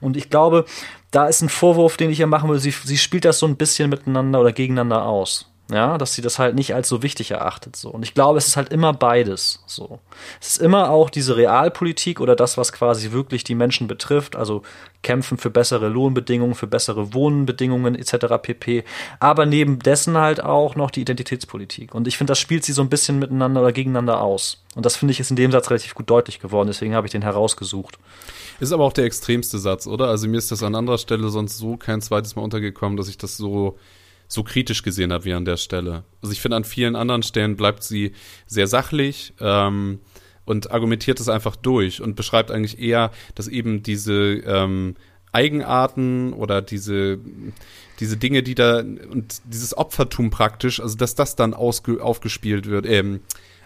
Und 0.00 0.16
ich 0.16 0.30
glaube, 0.30 0.64
da 1.10 1.26
ist 1.26 1.42
ein 1.42 1.48
Vorwurf, 1.48 1.96
den 1.96 2.10
ich 2.10 2.20
ihr 2.20 2.26
machen 2.26 2.50
will. 2.50 2.58
Sie, 2.58 2.70
sie 2.70 2.98
spielt 2.98 3.24
das 3.24 3.38
so 3.38 3.46
ein 3.46 3.56
bisschen 3.56 3.90
miteinander 3.90 4.40
oder 4.40 4.52
gegeneinander 4.52 5.04
aus. 5.04 5.50
Ja, 5.70 5.98
dass 5.98 6.14
sie 6.14 6.22
das 6.22 6.40
halt 6.40 6.56
nicht 6.56 6.74
als 6.74 6.88
so 6.88 7.02
wichtig 7.02 7.30
erachtet. 7.30 7.76
So. 7.76 7.90
Und 7.90 8.02
ich 8.02 8.12
glaube, 8.12 8.38
es 8.38 8.48
ist 8.48 8.56
halt 8.56 8.72
immer 8.72 8.92
beides. 8.92 9.62
So. 9.66 10.00
Es 10.40 10.48
ist 10.48 10.58
immer 10.58 10.90
auch 10.90 11.10
diese 11.10 11.36
Realpolitik 11.36 12.20
oder 12.20 12.34
das, 12.34 12.58
was 12.58 12.72
quasi 12.72 13.12
wirklich 13.12 13.44
die 13.44 13.54
Menschen 13.54 13.86
betrifft, 13.86 14.34
also 14.34 14.62
kämpfen 15.02 15.38
für 15.38 15.50
bessere 15.50 15.88
Lohnbedingungen, 15.88 16.56
für 16.56 16.66
bessere 16.66 17.14
Wohnbedingungen 17.14 17.94
etc. 17.94 18.42
pp. 18.42 18.84
Aber 19.20 19.46
neben 19.46 19.78
dessen 19.78 20.16
halt 20.16 20.42
auch 20.42 20.74
noch 20.74 20.90
die 20.90 21.02
Identitätspolitik. 21.02 21.94
Und 21.94 22.08
ich 22.08 22.18
finde, 22.18 22.32
das 22.32 22.40
spielt 22.40 22.64
sie 22.64 22.72
so 22.72 22.82
ein 22.82 22.88
bisschen 22.88 23.20
miteinander 23.20 23.60
oder 23.60 23.72
gegeneinander 23.72 24.20
aus. 24.20 24.64
Und 24.74 24.86
das 24.86 24.96
finde 24.96 25.12
ich 25.12 25.20
ist 25.20 25.30
in 25.30 25.36
dem 25.36 25.52
Satz 25.52 25.70
relativ 25.70 25.94
gut 25.94 26.10
deutlich 26.10 26.40
geworden, 26.40 26.68
deswegen 26.68 26.94
habe 26.94 27.06
ich 27.06 27.12
den 27.12 27.22
herausgesucht. 27.22 27.98
Ist 28.58 28.72
aber 28.72 28.84
auch 28.84 28.92
der 28.92 29.04
extremste 29.04 29.58
Satz, 29.58 29.86
oder? 29.86 30.08
Also 30.08 30.28
mir 30.28 30.38
ist 30.38 30.50
das 30.50 30.62
an 30.62 30.74
anderer 30.74 30.98
Stelle 30.98 31.28
sonst 31.28 31.58
so 31.58 31.76
kein 31.76 32.00
zweites 32.00 32.36
Mal 32.36 32.42
untergekommen, 32.42 32.96
dass 32.96 33.08
ich 33.08 33.18
das 33.18 33.36
so 33.36 33.78
so 34.30 34.44
kritisch 34.44 34.82
gesehen 34.82 35.12
habe 35.12 35.24
wie 35.24 35.34
an 35.34 35.44
der 35.44 35.56
Stelle. 35.56 36.04
Also 36.22 36.32
ich 36.32 36.40
finde, 36.40 36.56
an 36.56 36.64
vielen 36.64 36.94
anderen 36.94 37.24
Stellen 37.24 37.56
bleibt 37.56 37.82
sie 37.82 38.12
sehr 38.46 38.68
sachlich 38.68 39.34
ähm, 39.40 39.98
und 40.44 40.70
argumentiert 40.70 41.18
es 41.18 41.28
einfach 41.28 41.56
durch 41.56 42.00
und 42.00 42.14
beschreibt 42.14 42.52
eigentlich 42.52 42.78
eher, 42.78 43.10
dass 43.34 43.48
eben 43.48 43.82
diese 43.82 44.14
ähm, 44.14 44.94
Eigenarten 45.32 46.32
oder 46.32 46.62
diese, 46.62 47.18
diese 47.98 48.16
Dinge, 48.16 48.44
die 48.44 48.54
da 48.54 48.78
und 48.78 49.42
dieses 49.46 49.76
Opfertum 49.76 50.30
praktisch, 50.30 50.80
also 50.80 50.96
dass 50.96 51.16
das 51.16 51.34
dann 51.34 51.52
ausge, 51.52 52.00
aufgespielt 52.00 52.66
wird, 52.66 52.86
ähm, 52.86 53.22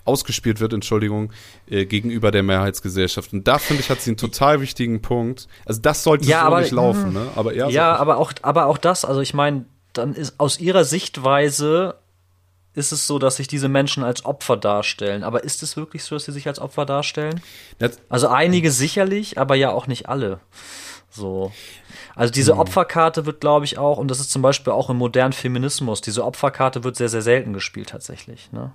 ausgespielt 0.06 0.60
wird, 0.60 0.72
Entschuldigung, 0.72 1.30
äh, 1.68 1.84
gegenüber 1.84 2.30
der 2.30 2.42
Mehrheitsgesellschaft. 2.42 3.34
Und 3.34 3.46
da 3.46 3.58
finde 3.58 3.82
ich, 3.82 3.90
hat 3.90 4.00
sie 4.00 4.10
einen 4.10 4.16
total 4.16 4.62
wichtigen 4.62 5.02
Punkt. 5.02 5.46
Also 5.66 5.82
das 5.82 6.02
sollte 6.02 6.26
ja, 6.26 6.40
so 6.40 6.46
aber, 6.46 6.60
nicht 6.60 6.72
laufen, 6.72 7.12
ne? 7.12 7.28
Aber 7.36 7.54
ja, 7.54 7.68
ja, 7.68 7.96
aber 7.96 8.16
auch, 8.16 8.32
aber 8.40 8.66
auch 8.66 8.78
das, 8.78 9.04
also 9.04 9.20
ich 9.20 9.34
meine, 9.34 9.66
dann 9.94 10.14
ist 10.14 10.38
aus 10.38 10.60
ihrer 10.60 10.84
Sichtweise 10.84 11.96
ist 12.74 12.92
es 12.92 13.06
so, 13.06 13.18
dass 13.18 13.36
sich 13.36 13.46
diese 13.46 13.68
Menschen 13.68 14.02
als 14.02 14.24
Opfer 14.24 14.56
darstellen. 14.56 15.22
Aber 15.22 15.44
ist 15.44 15.62
es 15.62 15.76
wirklich 15.76 16.02
so, 16.02 16.16
dass 16.16 16.24
sie 16.24 16.32
sich 16.32 16.48
als 16.48 16.58
Opfer 16.58 16.84
darstellen? 16.84 17.40
Das 17.78 18.00
also 18.08 18.28
einige 18.28 18.70
sicherlich, 18.70 19.38
aber 19.38 19.54
ja 19.54 19.70
auch 19.70 19.86
nicht 19.86 20.08
alle. 20.08 20.40
So. 21.08 21.52
Also 22.16 22.32
diese 22.32 22.52
hm. 22.52 22.58
Opferkarte 22.58 23.26
wird, 23.26 23.40
glaube 23.40 23.64
ich, 23.64 23.78
auch, 23.78 23.98
und 23.98 24.08
das 24.08 24.20
ist 24.20 24.30
zum 24.30 24.42
Beispiel 24.42 24.72
auch 24.72 24.90
im 24.90 24.96
modernen 24.96 25.32
Feminismus, 25.32 26.00
diese 26.00 26.24
Opferkarte 26.24 26.82
wird 26.82 26.96
sehr, 26.96 27.08
sehr 27.08 27.22
selten 27.22 27.52
gespielt 27.52 27.90
tatsächlich. 27.90 28.50
Ne? 28.52 28.72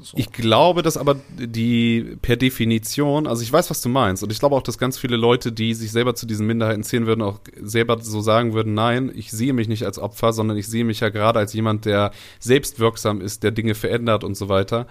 So. 0.00 0.16
Ich 0.16 0.32
glaube, 0.32 0.82
dass 0.82 0.96
aber 0.96 1.16
die 1.38 2.16
per 2.22 2.36
Definition, 2.36 3.26
also 3.26 3.42
ich 3.42 3.52
weiß, 3.52 3.68
was 3.68 3.82
du 3.82 3.90
meinst, 3.90 4.22
und 4.22 4.32
ich 4.32 4.38
glaube 4.38 4.56
auch, 4.56 4.62
dass 4.62 4.78
ganz 4.78 4.96
viele 4.96 5.16
Leute, 5.16 5.52
die 5.52 5.74
sich 5.74 5.92
selber 5.92 6.14
zu 6.14 6.24
diesen 6.24 6.46
Minderheiten 6.46 6.82
zählen 6.82 7.06
würden, 7.06 7.20
auch 7.20 7.40
selber 7.60 7.98
so 8.00 8.22
sagen 8.22 8.54
würden, 8.54 8.72
nein, 8.72 9.12
ich 9.14 9.30
sehe 9.30 9.52
mich 9.52 9.68
nicht 9.68 9.84
als 9.84 9.98
Opfer, 9.98 10.32
sondern 10.32 10.56
ich 10.56 10.66
sehe 10.66 10.84
mich 10.84 11.00
ja 11.00 11.10
gerade 11.10 11.38
als 11.38 11.52
jemand, 11.52 11.84
der 11.84 12.12
selbstwirksam 12.40 13.20
ist, 13.20 13.42
der 13.42 13.50
Dinge 13.50 13.74
verändert 13.74 14.24
und 14.24 14.34
so 14.34 14.48
weiter. 14.48 14.86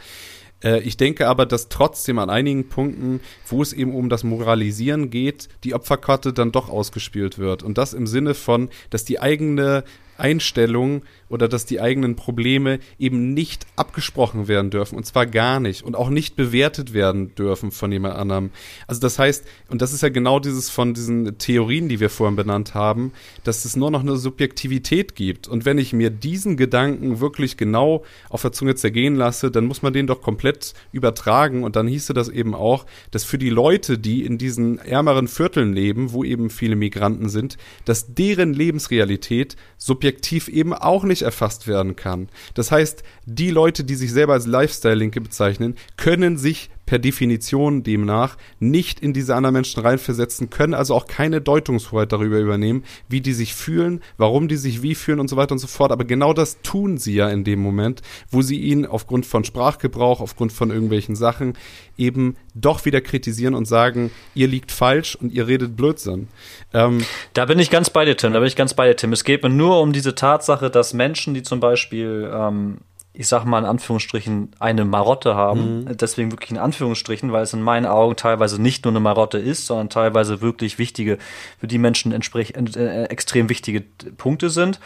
Äh, 0.64 0.82
ich 0.82 0.98
denke 0.98 1.28
aber, 1.28 1.46
dass 1.46 1.70
trotzdem 1.70 2.20
an 2.20 2.30
einigen 2.30 2.70
Punkten, 2.70 3.22
wo 3.48 3.62
es 3.62 3.74
eben 3.74 3.96
um 3.96 4.10
das 4.10 4.24
Moralisieren 4.24 5.10
geht, 5.10 5.50
die 5.64 5.74
Opferkarte 5.74 6.34
dann 6.34 6.52
doch 6.52 6.70
ausgespielt 6.70 7.40
wird. 7.40 7.64
Und 7.64 7.78
das 7.78 7.94
im 7.94 8.08
Sinne 8.08 8.34
von, 8.34 8.70
dass 8.90 9.06
die 9.06 9.20
eigene 9.20 9.84
Einstellung 10.22 11.02
oder 11.30 11.48
dass 11.48 11.66
die 11.66 11.82
eigenen 11.82 12.16
Probleme 12.16 12.80
eben 13.00 13.34
nicht 13.34 13.66
abgesprochen 13.76 14.48
werden 14.48 14.70
dürfen 14.70 14.96
und 14.96 15.06
zwar 15.06 15.26
gar 15.26 15.60
nicht 15.60 15.84
und 15.84 15.96
auch 15.96 16.10
nicht 16.10 16.36
bewertet 16.36 16.94
werden 16.94 17.34
dürfen 17.36 17.72
von 17.72 17.92
jemand 17.92 18.16
anderem. 18.16 18.52
Also 18.86 19.02
das 19.02 19.18
heißt, 19.18 19.46
und 19.70 19.82
das 19.82 19.94
ist 19.94 20.04
ja 20.04 20.10
genau 20.10 20.40
dieses 20.40 20.70
von 20.70 20.94
diesen 20.94 21.38
Theorien, 21.40 21.90
die 21.90 22.00
wir 22.00 22.10
vorhin 22.10 22.36
benannt 22.36 22.76
haben, 22.76 23.14
dass 23.44 23.66
es 23.66 23.76
nur 23.76 23.90
noch 23.90 24.02
eine 24.02 24.18
Subjektivität 24.18 25.16
gibt 25.16 25.48
und 25.48 25.66
wenn 25.66 25.80
ich 25.80 25.94
mir 25.94 26.12
diesen 26.12 26.56
Gedanken 26.56 27.20
wirklich 27.20 27.58
genau 27.58 28.04
auf 28.30 28.44
der 28.44 28.52
Zunge 28.52 28.76
zergehen 28.76 29.16
lasse, 29.16 29.50
dann 29.50 29.66
muss 29.66 29.82
man 29.82 29.94
den 29.94 30.08
doch 30.08 30.22
komplett 30.22 30.74
übertragen 30.92 31.64
und 31.64 31.76
dann 31.76 31.88
hieße 31.88 32.14
das 32.14 32.30
eben 32.30 32.54
auch, 32.54 32.86
dass 33.10 33.24
für 33.24 33.40
die 33.40 33.50
Leute, 33.50 33.98
die 33.98 34.24
in 34.24 34.38
diesen 34.38 34.78
ärmeren 34.78 35.28
Vierteln 35.28 35.74
leben, 35.74 36.12
wo 36.12 36.24
eben 36.24 36.50
viele 36.52 36.76
Migranten 36.76 37.30
sind, 37.30 37.58
dass 37.86 38.14
deren 38.14 38.54
Lebensrealität 38.54 39.56
subjektiv 39.78 40.11
eben 40.50 40.74
auch 40.74 41.04
nicht 41.04 41.22
erfasst 41.22 41.68
werden 41.68 41.96
kann. 41.96 42.30
Das 42.54 42.72
heißt, 42.72 43.04
die 43.26 43.52
Leute, 43.52 43.84
die 43.84 43.96
sich 43.96 44.12
selber 44.12 44.34
als 44.34 44.48
Lifestyle-Linke 44.48 45.22
bezeichnen, 45.22 45.76
können 45.98 46.38
sich 46.38 46.70
per 46.86 47.00
Definition 47.00 47.84
demnach 47.84 48.38
nicht 48.60 49.00
in 49.00 49.14
diese 49.14 49.36
anderen 49.36 49.54
Menschen 49.54 49.82
reinversetzen, 49.82 50.50
können 50.50 50.74
also 50.74 50.96
auch 50.96 51.08
keine 51.08 51.42
Deutungshoheit 51.42 52.12
darüber 52.12 52.40
übernehmen, 52.40 52.84
wie 53.08 53.22
die 53.22 53.34
sich 53.34 53.54
fühlen, 53.54 54.02
warum 54.18 54.48
die 54.48 54.58
sich 54.58 54.82
wie 54.82 54.96
fühlen 54.96 55.20
und 55.20 55.30
so 55.30 55.38
weiter 55.38 55.54
und 55.54 55.60
so 55.60 55.68
fort. 55.68 55.92
Aber 55.92 56.06
genau 56.06 56.34
das 56.34 56.62
tun 56.62 56.98
sie 56.98 57.16
ja 57.16 57.30
in 57.30 57.44
dem 57.44 57.60
Moment, 57.60 58.02
wo 58.30 58.42
sie 58.42 58.60
ihn 58.60 58.86
aufgrund 58.86 59.26
von 59.26 59.44
Sprachgebrauch, 59.44 60.22
aufgrund 60.22 60.52
von 60.52 60.72
irgendwelchen 60.72 61.16
Sachen 61.16 61.54
eben 61.98 62.36
doch 62.56 62.86
wieder 62.86 63.02
kritisieren 63.02 63.54
und 63.54 63.66
sagen, 63.66 64.12
ihr 64.36 64.48
liegt 64.48 64.72
falsch 64.72 65.16
und 65.16 65.32
ihr 65.32 65.48
redet 65.48 65.76
Blödsinn. 65.76 66.28
Ähm, 66.74 67.04
da 67.34 67.46
bin 67.46 67.60
ich 67.60 67.70
ganz 67.70 67.90
bei 67.90 68.06
dir, 68.06 68.18
Tim. 68.18 68.34
Da 68.34 68.40
bin 68.40 68.48
ich 68.48 68.56
ganz 68.56 68.74
bei 68.74 68.88
dir, 68.88 68.96
Tim. 68.96 69.14
Es 69.14 69.24
geht 69.24 69.44
mir 69.44 69.50
nur 69.50 69.82
um 69.82 69.94
diese 69.94 70.16
Tatsache, 70.16 70.70
dass 70.70 70.94
Menschen, 70.94 71.34
die 71.34 71.44
zum 71.44 71.60
Beispiel 71.60 72.30
ähm, 72.34 72.80
ich 73.14 73.28
sag 73.28 73.44
mal 73.44 73.60
in 73.60 73.66
Anführungsstrichen, 73.66 74.52
eine 74.60 74.86
Marotte 74.86 75.36
haben. 75.36 75.84
Mhm. 75.84 75.98
Deswegen 75.98 76.32
wirklich 76.32 76.52
in 76.52 76.58
Anführungsstrichen, 76.58 77.32
weil 77.34 77.44
es 77.44 77.54
in 77.54 77.62
meinen 77.62 77.86
Augen 77.86 78.16
teilweise 78.16 78.62
nicht 78.62 78.86
nur 78.86 78.94
eine 78.94 79.02
Marotte 79.02 79.38
ist, 79.38 79.66
sondern 79.66 79.90
teilweise 79.90 80.40
wirklich 80.40 80.80
wichtige, 80.80 81.18
für 81.60 81.68
die 81.68 81.78
Menschen 81.78 82.14
entsprechend 82.14 82.78
äh, 82.78 83.06
extrem 83.06 83.50
wichtige 83.50 83.82
Punkte 83.82 84.50
sind. 84.50 84.80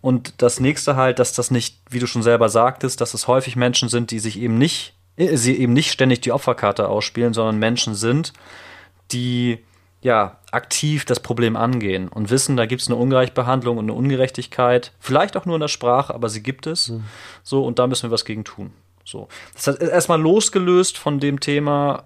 Und 0.00 0.42
das 0.42 0.58
nächste 0.58 0.96
halt, 0.96 1.20
dass 1.20 1.32
das 1.34 1.52
nicht, 1.52 1.78
wie 1.88 2.00
du 2.00 2.08
schon 2.08 2.24
selber 2.24 2.48
sagtest, 2.48 3.00
dass 3.00 3.14
es 3.14 3.28
häufig 3.28 3.54
Menschen 3.54 3.88
sind, 3.88 4.10
die 4.10 4.18
sich 4.18 4.40
eben 4.40 4.58
nicht, 4.58 4.94
äh, 5.16 5.36
sie 5.36 5.56
eben 5.56 5.72
nicht 5.72 5.92
ständig 5.92 6.20
die 6.20 6.32
Opferkarte 6.32 6.88
ausspielen, 6.88 7.32
sondern 7.32 7.58
Menschen 7.58 7.94
sind, 7.94 8.32
die 9.12 9.58
ja, 10.00 10.37
aktiv 10.52 11.04
das 11.04 11.20
Problem 11.20 11.56
angehen 11.56 12.08
und 12.08 12.30
wissen, 12.30 12.56
da 12.56 12.66
gibt 12.66 12.82
es 12.82 12.88
eine 12.88 12.96
Ungleichbehandlung 12.96 13.78
und 13.78 13.84
eine 13.84 13.92
Ungerechtigkeit, 13.92 14.92
vielleicht 14.98 15.36
auch 15.36 15.44
nur 15.44 15.56
in 15.56 15.60
der 15.60 15.68
Sprache, 15.68 16.14
aber 16.14 16.28
sie 16.28 16.42
gibt 16.42 16.66
es. 16.66 16.88
Mhm. 16.88 17.04
So, 17.42 17.64
und 17.64 17.78
da 17.78 17.86
müssen 17.86 18.08
wir 18.08 18.12
was 18.12 18.24
gegen 18.24 18.44
tun. 18.44 18.72
So. 19.04 19.28
Das 19.54 19.66
heißt, 19.66 19.82
erstmal 19.82 20.20
losgelöst 20.20 20.98
von 20.98 21.20
dem 21.20 21.40
Thema, 21.40 22.04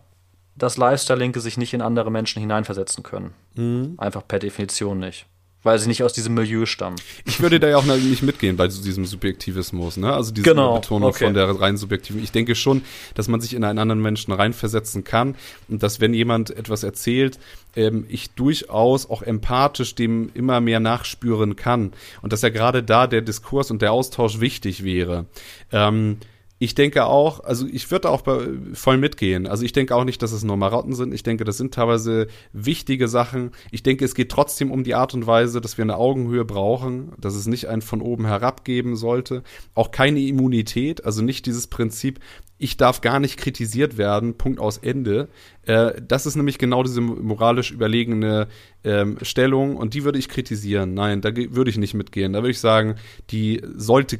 dass 0.56 0.76
Lifestyle-Linke 0.76 1.40
sich 1.40 1.56
nicht 1.56 1.74
in 1.74 1.82
andere 1.82 2.10
Menschen 2.10 2.40
hineinversetzen 2.40 3.02
können. 3.02 3.32
Mhm. 3.54 3.94
Einfach 3.98 4.26
per 4.26 4.38
Definition 4.38 4.98
nicht 4.98 5.26
weil 5.62 5.78
sie 5.78 5.88
nicht 5.88 6.02
aus 6.02 6.12
diesem 6.12 6.34
Milieu 6.34 6.66
stammen. 6.66 6.96
Ich 7.24 7.40
würde 7.40 7.60
da 7.60 7.68
ja 7.68 7.76
auch 7.76 7.84
nicht 7.84 8.22
mitgehen 8.22 8.56
bei 8.56 8.66
diesem 8.68 9.04
Subjektivismus, 9.04 9.96
ne? 9.96 10.12
Also 10.12 10.32
diese 10.32 10.48
genau, 10.48 10.74
Betonung 10.74 11.10
okay. 11.10 11.24
von 11.26 11.34
der 11.34 11.48
rein 11.60 11.76
subjektiven. 11.76 12.22
Ich 12.22 12.32
denke 12.32 12.54
schon, 12.54 12.82
dass 13.14 13.28
man 13.28 13.40
sich 13.40 13.54
in 13.54 13.64
einen 13.64 13.78
anderen 13.78 14.02
Menschen 14.02 14.32
reinversetzen 14.32 15.04
kann 15.04 15.36
und 15.68 15.82
dass 15.82 16.00
wenn 16.00 16.14
jemand 16.14 16.50
etwas 16.50 16.82
erzählt, 16.82 17.38
ähm, 17.76 18.06
ich 18.08 18.30
durchaus 18.30 19.08
auch 19.08 19.22
empathisch 19.22 19.94
dem 19.94 20.30
immer 20.34 20.60
mehr 20.60 20.80
nachspüren 20.80 21.56
kann 21.56 21.92
und 22.22 22.32
dass 22.32 22.42
ja 22.42 22.48
gerade 22.48 22.82
da 22.82 23.06
der 23.06 23.22
Diskurs 23.22 23.70
und 23.70 23.82
der 23.82 23.92
Austausch 23.92 24.40
wichtig 24.40 24.84
wäre. 24.84 25.26
Ähm, 25.70 26.18
ich 26.62 26.76
denke 26.76 27.06
auch, 27.06 27.42
also 27.42 27.66
ich 27.66 27.90
würde 27.90 28.08
auch 28.08 28.20
bei, 28.20 28.38
voll 28.72 28.96
mitgehen. 28.96 29.48
Also 29.48 29.64
ich 29.64 29.72
denke 29.72 29.96
auch 29.96 30.04
nicht, 30.04 30.22
dass 30.22 30.30
es 30.30 30.44
nur 30.44 30.56
Marotten 30.56 30.94
sind. 30.94 31.12
Ich 31.12 31.24
denke, 31.24 31.42
das 31.42 31.56
sind 31.56 31.74
teilweise 31.74 32.28
wichtige 32.52 33.08
Sachen. 33.08 33.50
Ich 33.72 33.82
denke, 33.82 34.04
es 34.04 34.14
geht 34.14 34.30
trotzdem 34.30 34.70
um 34.70 34.84
die 34.84 34.94
Art 34.94 35.12
und 35.12 35.26
Weise, 35.26 35.60
dass 35.60 35.76
wir 35.76 35.82
eine 35.82 35.96
Augenhöhe 35.96 36.44
brauchen, 36.44 37.14
dass 37.18 37.34
es 37.34 37.48
nicht 37.48 37.66
ein 37.66 37.82
von 37.82 38.00
oben 38.00 38.26
herab 38.26 38.64
geben 38.64 38.94
sollte. 38.94 39.42
Auch 39.74 39.90
keine 39.90 40.20
Immunität, 40.20 41.04
also 41.04 41.20
nicht 41.20 41.46
dieses 41.46 41.66
Prinzip, 41.66 42.20
ich 42.62 42.76
darf 42.76 43.00
gar 43.00 43.18
nicht 43.18 43.38
kritisiert 43.38 43.98
werden, 43.98 44.38
Punkt 44.38 44.60
aus 44.60 44.78
Ende. 44.78 45.28
Äh, 45.66 46.00
das 46.06 46.26
ist 46.26 46.36
nämlich 46.36 46.58
genau 46.58 46.84
diese 46.84 47.00
moralisch 47.00 47.72
überlegene 47.72 48.46
ähm, 48.84 49.18
Stellung 49.22 49.76
und 49.76 49.94
die 49.94 50.04
würde 50.04 50.20
ich 50.20 50.28
kritisieren. 50.28 50.94
Nein, 50.94 51.22
da 51.22 51.34
würde 51.34 51.70
ich 51.70 51.78
nicht 51.78 51.94
mitgehen. 51.94 52.32
Da 52.32 52.38
würde 52.38 52.52
ich 52.52 52.60
sagen, 52.60 52.94
die 53.30 53.62
sollte 53.74 54.16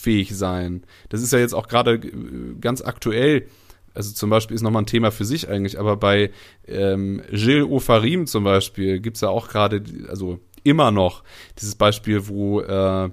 kritikfähig 0.00 0.36
sein. 0.36 0.82
Das 1.08 1.22
ist 1.22 1.32
ja 1.32 1.38
jetzt 1.38 1.54
auch 1.54 1.68
gerade 1.68 1.94
äh, 1.94 2.54
ganz 2.60 2.82
aktuell. 2.82 3.46
Also 3.92 4.12
zum 4.12 4.30
Beispiel 4.30 4.54
ist 4.54 4.62
nochmal 4.62 4.82
ein 4.82 4.86
Thema 4.86 5.10
für 5.10 5.24
sich 5.24 5.48
eigentlich, 5.48 5.78
aber 5.78 5.96
bei 5.96 6.30
ähm, 6.66 7.22
Gilles 7.30 7.68
Ofarim 7.68 8.26
zum 8.26 8.44
Beispiel 8.44 9.00
gibt 9.00 9.16
es 9.16 9.20
ja 9.20 9.28
auch 9.28 9.48
gerade, 9.48 9.82
also 10.08 10.38
immer 10.62 10.92
noch 10.92 11.24
dieses 11.58 11.74
Beispiel, 11.74 12.28
wo 12.28 12.60
äh, 12.60 13.10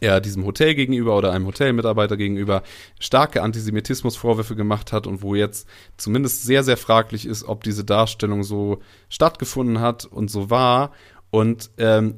er 0.00 0.20
diesem 0.20 0.44
Hotel 0.44 0.74
gegenüber 0.74 1.16
oder 1.16 1.32
einem 1.32 1.46
Hotelmitarbeiter 1.46 2.18
gegenüber 2.18 2.62
starke 3.00 3.42
Antisemitismusvorwürfe 3.42 4.54
gemacht 4.56 4.92
hat 4.92 5.06
und 5.06 5.22
wo 5.22 5.34
jetzt 5.34 5.66
zumindest 5.96 6.42
sehr, 6.42 6.62
sehr 6.62 6.76
fraglich 6.76 7.24
ist, 7.24 7.44
ob 7.44 7.64
diese 7.64 7.84
Darstellung 7.84 8.42
so 8.42 8.80
stattgefunden 9.08 9.80
hat 9.80 10.04
und 10.04 10.30
so 10.30 10.50
war. 10.50 10.92
Und 11.30 11.70
ähm, 11.78 12.16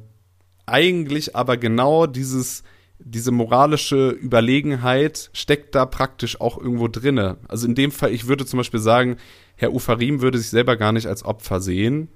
eigentlich 0.65 1.37
aber 1.37 1.55
genau 1.55 2.05
dieses, 2.05 2.63
diese 2.99 3.31
moralische 3.31 4.09
Überlegenheit 4.09 5.29
steckt 5.33 5.75
da 5.75 5.85
praktisch 5.85 6.41
auch 6.41 6.57
irgendwo 6.57 6.87
drinne. 6.87 7.37
Also 7.47 7.67
in 7.67 7.75
dem 7.75 7.91
Fall, 7.91 8.11
ich 8.11 8.27
würde 8.27 8.45
zum 8.45 8.57
Beispiel 8.57 8.79
sagen, 8.79 9.17
Herr 9.55 9.73
Ufarim 9.73 10.21
würde 10.21 10.37
sich 10.37 10.49
selber 10.49 10.77
gar 10.77 10.91
nicht 10.91 11.07
als 11.07 11.23
Opfer 11.23 11.59
sehen. 11.61 12.09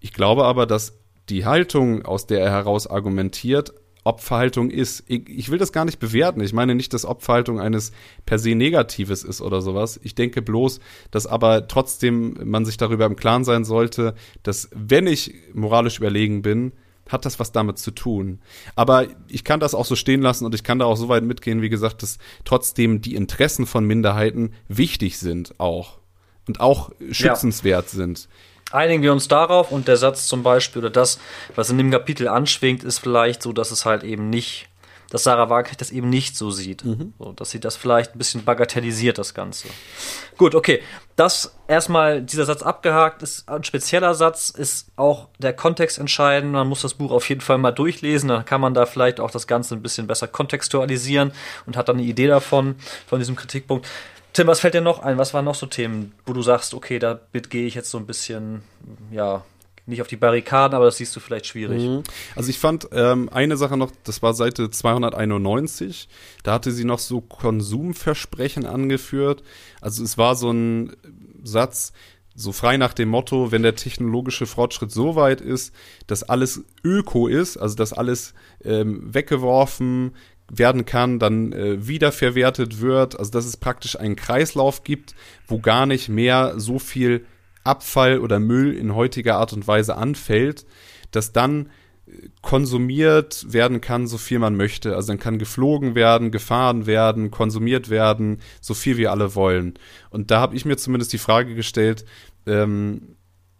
Ich 0.00 0.12
glaube 0.12 0.44
aber, 0.44 0.66
dass 0.66 0.98
die 1.28 1.44
Haltung, 1.44 2.04
aus 2.04 2.26
der 2.26 2.40
er 2.40 2.50
heraus 2.50 2.86
argumentiert, 2.86 3.72
Opferhaltung 4.04 4.70
ist. 4.70 5.02
Ich, 5.06 5.28
ich, 5.28 5.50
will 5.50 5.58
das 5.58 5.72
gar 5.72 5.86
nicht 5.86 5.98
bewerten. 5.98 6.40
Ich 6.42 6.52
meine 6.52 6.74
nicht, 6.74 6.92
dass 6.92 7.06
Opferhaltung 7.06 7.58
eines 7.58 7.90
per 8.26 8.38
se 8.38 8.54
Negatives 8.54 9.24
ist 9.24 9.40
oder 9.40 9.62
sowas. 9.62 9.98
Ich 10.02 10.14
denke 10.14 10.42
bloß, 10.42 10.80
dass 11.10 11.26
aber 11.26 11.68
trotzdem 11.68 12.36
man 12.44 12.66
sich 12.66 12.76
darüber 12.76 13.06
im 13.06 13.16
Klaren 13.16 13.44
sein 13.44 13.64
sollte, 13.64 14.14
dass 14.42 14.68
wenn 14.74 15.06
ich 15.06 15.34
moralisch 15.54 15.98
überlegen 15.98 16.42
bin, 16.42 16.72
hat 17.08 17.24
das 17.24 17.38
was 17.38 17.52
damit 17.52 17.78
zu 17.78 17.90
tun. 17.90 18.40
Aber 18.76 19.06
ich 19.28 19.44
kann 19.44 19.60
das 19.60 19.74
auch 19.74 19.84
so 19.84 19.96
stehen 19.96 20.22
lassen 20.22 20.44
und 20.44 20.54
ich 20.54 20.64
kann 20.64 20.78
da 20.78 20.86
auch 20.86 20.96
so 20.96 21.08
weit 21.08 21.24
mitgehen, 21.24 21.62
wie 21.62 21.68
gesagt, 21.68 22.02
dass 22.02 22.18
trotzdem 22.44 23.00
die 23.00 23.14
Interessen 23.14 23.66
von 23.66 23.84
Minderheiten 23.84 24.52
wichtig 24.68 25.18
sind 25.18 25.58
auch 25.58 25.98
und 26.46 26.60
auch 26.60 26.90
schützenswert 27.10 27.86
ja. 27.92 27.96
sind 27.96 28.28
einigen 28.74 29.02
wir 29.02 29.12
uns 29.12 29.28
darauf 29.28 29.70
und 29.70 29.88
der 29.88 29.96
Satz 29.96 30.26
zum 30.26 30.42
Beispiel 30.42 30.80
oder 30.80 30.90
das, 30.90 31.18
was 31.54 31.70
in 31.70 31.78
dem 31.78 31.90
Kapitel 31.90 32.28
anschwingt, 32.28 32.84
ist 32.84 32.98
vielleicht 32.98 33.42
so, 33.42 33.52
dass 33.52 33.70
es 33.70 33.86
halt 33.86 34.02
eben 34.02 34.30
nicht, 34.30 34.68
dass 35.14 35.22
Sarah 35.22 35.48
Wagenknecht 35.48 35.80
das 35.80 35.92
eben 35.92 36.08
nicht 36.08 36.36
so 36.36 36.50
sieht. 36.50 36.84
Mhm. 36.84 37.14
So, 37.20 37.30
dass 37.30 37.52
sie 37.52 37.60
das 37.60 37.76
vielleicht 37.76 38.16
ein 38.16 38.18
bisschen 38.18 38.44
bagatellisiert, 38.44 39.16
das 39.16 39.32
Ganze. 39.32 39.68
Gut, 40.36 40.56
okay. 40.56 40.82
Das 41.14 41.54
erstmal, 41.68 42.20
dieser 42.20 42.44
Satz 42.46 42.64
abgehakt 42.64 43.22
ist 43.22 43.48
ein 43.48 43.62
spezieller 43.62 44.16
Satz, 44.16 44.50
ist 44.50 44.88
auch 44.96 45.28
der 45.38 45.52
Kontext 45.52 45.98
entscheidend. 45.98 46.50
Man 46.50 46.66
muss 46.66 46.82
das 46.82 46.94
Buch 46.94 47.12
auf 47.12 47.28
jeden 47.28 47.42
Fall 47.42 47.58
mal 47.58 47.70
durchlesen, 47.70 48.28
dann 48.28 48.44
kann 48.44 48.60
man 48.60 48.74
da 48.74 48.86
vielleicht 48.86 49.20
auch 49.20 49.30
das 49.30 49.46
Ganze 49.46 49.76
ein 49.76 49.82
bisschen 49.82 50.08
besser 50.08 50.26
kontextualisieren 50.26 51.30
und 51.64 51.76
hat 51.76 51.88
dann 51.88 51.98
eine 51.98 52.06
Idee 52.06 52.26
davon, 52.26 52.74
von 53.06 53.20
diesem 53.20 53.36
Kritikpunkt. 53.36 53.86
Tim, 54.32 54.48
was 54.48 54.58
fällt 54.58 54.74
dir 54.74 54.80
noch 54.80 54.98
ein? 54.98 55.16
Was 55.16 55.32
waren 55.32 55.44
noch 55.44 55.54
so 55.54 55.66
Themen, 55.66 56.12
wo 56.26 56.32
du 56.32 56.42
sagst, 56.42 56.74
okay, 56.74 56.98
da 56.98 57.20
gehe 57.50 57.68
ich 57.68 57.76
jetzt 57.76 57.90
so 57.90 57.98
ein 57.98 58.06
bisschen, 58.06 58.62
ja, 59.12 59.44
nicht 59.86 60.00
auf 60.00 60.08
die 60.08 60.16
Barrikaden, 60.16 60.74
aber 60.74 60.86
das 60.86 60.96
siehst 60.96 61.14
du 61.14 61.20
vielleicht 61.20 61.46
schwierig. 61.46 61.82
Mhm. 61.82 62.02
Also 62.34 62.50
ich 62.50 62.58
fand 62.58 62.88
ähm, 62.92 63.28
eine 63.28 63.56
Sache 63.56 63.76
noch, 63.76 63.90
das 64.04 64.22
war 64.22 64.34
Seite 64.34 64.70
291, 64.70 66.08
da 66.42 66.54
hatte 66.54 66.72
sie 66.72 66.84
noch 66.84 66.98
so 66.98 67.20
Konsumversprechen 67.20 68.66
angeführt. 68.66 69.42
Also 69.80 70.02
es 70.02 70.16
war 70.16 70.36
so 70.36 70.50
ein 70.50 70.96
Satz, 71.42 71.92
so 72.34 72.52
frei 72.52 72.76
nach 72.78 72.94
dem 72.94 73.10
Motto, 73.10 73.52
wenn 73.52 73.62
der 73.62 73.76
technologische 73.76 74.46
Fortschritt 74.46 74.90
so 74.90 75.14
weit 75.14 75.40
ist, 75.40 75.72
dass 76.06 76.24
alles 76.24 76.64
öko 76.82 77.28
ist, 77.28 77.56
also 77.56 77.76
dass 77.76 77.92
alles 77.92 78.34
ähm, 78.64 79.14
weggeworfen, 79.14 80.14
werden 80.50 80.84
kann, 80.84 81.18
dann 81.18 81.52
äh, 81.52 81.86
wiederverwertet 81.86 82.80
wird, 82.80 83.18
also 83.18 83.30
dass 83.30 83.46
es 83.46 83.56
praktisch 83.56 83.98
einen 83.98 84.16
Kreislauf 84.16 84.84
gibt, 84.84 85.14
wo 85.46 85.58
gar 85.58 85.86
nicht 85.86 86.08
mehr 86.08 86.54
so 86.58 86.78
viel 86.78 87.24
Abfall 87.64 88.18
oder 88.18 88.38
Müll 88.38 88.72
in 88.72 88.94
heutiger 88.94 89.36
Art 89.36 89.52
und 89.52 89.66
Weise 89.66 89.96
anfällt, 89.96 90.66
dass 91.10 91.32
dann 91.32 91.70
äh, 92.06 92.28
konsumiert 92.42 93.52
werden 93.52 93.80
kann, 93.80 94.06
so 94.06 94.18
viel 94.18 94.38
man 94.38 94.56
möchte. 94.56 94.94
Also 94.94 95.08
dann 95.08 95.18
kann 95.18 95.38
geflogen 95.38 95.94
werden, 95.94 96.30
gefahren 96.30 96.86
werden, 96.86 97.30
konsumiert 97.30 97.90
werden, 97.90 98.40
so 98.60 98.74
viel 98.74 98.96
wir 98.96 99.10
alle 99.10 99.34
wollen. 99.34 99.74
Und 100.10 100.30
da 100.30 100.40
habe 100.40 100.56
ich 100.56 100.64
mir 100.64 100.76
zumindest 100.76 101.12
die 101.12 101.18
Frage 101.18 101.54
gestellt, 101.54 102.04
ähm, 102.46 103.16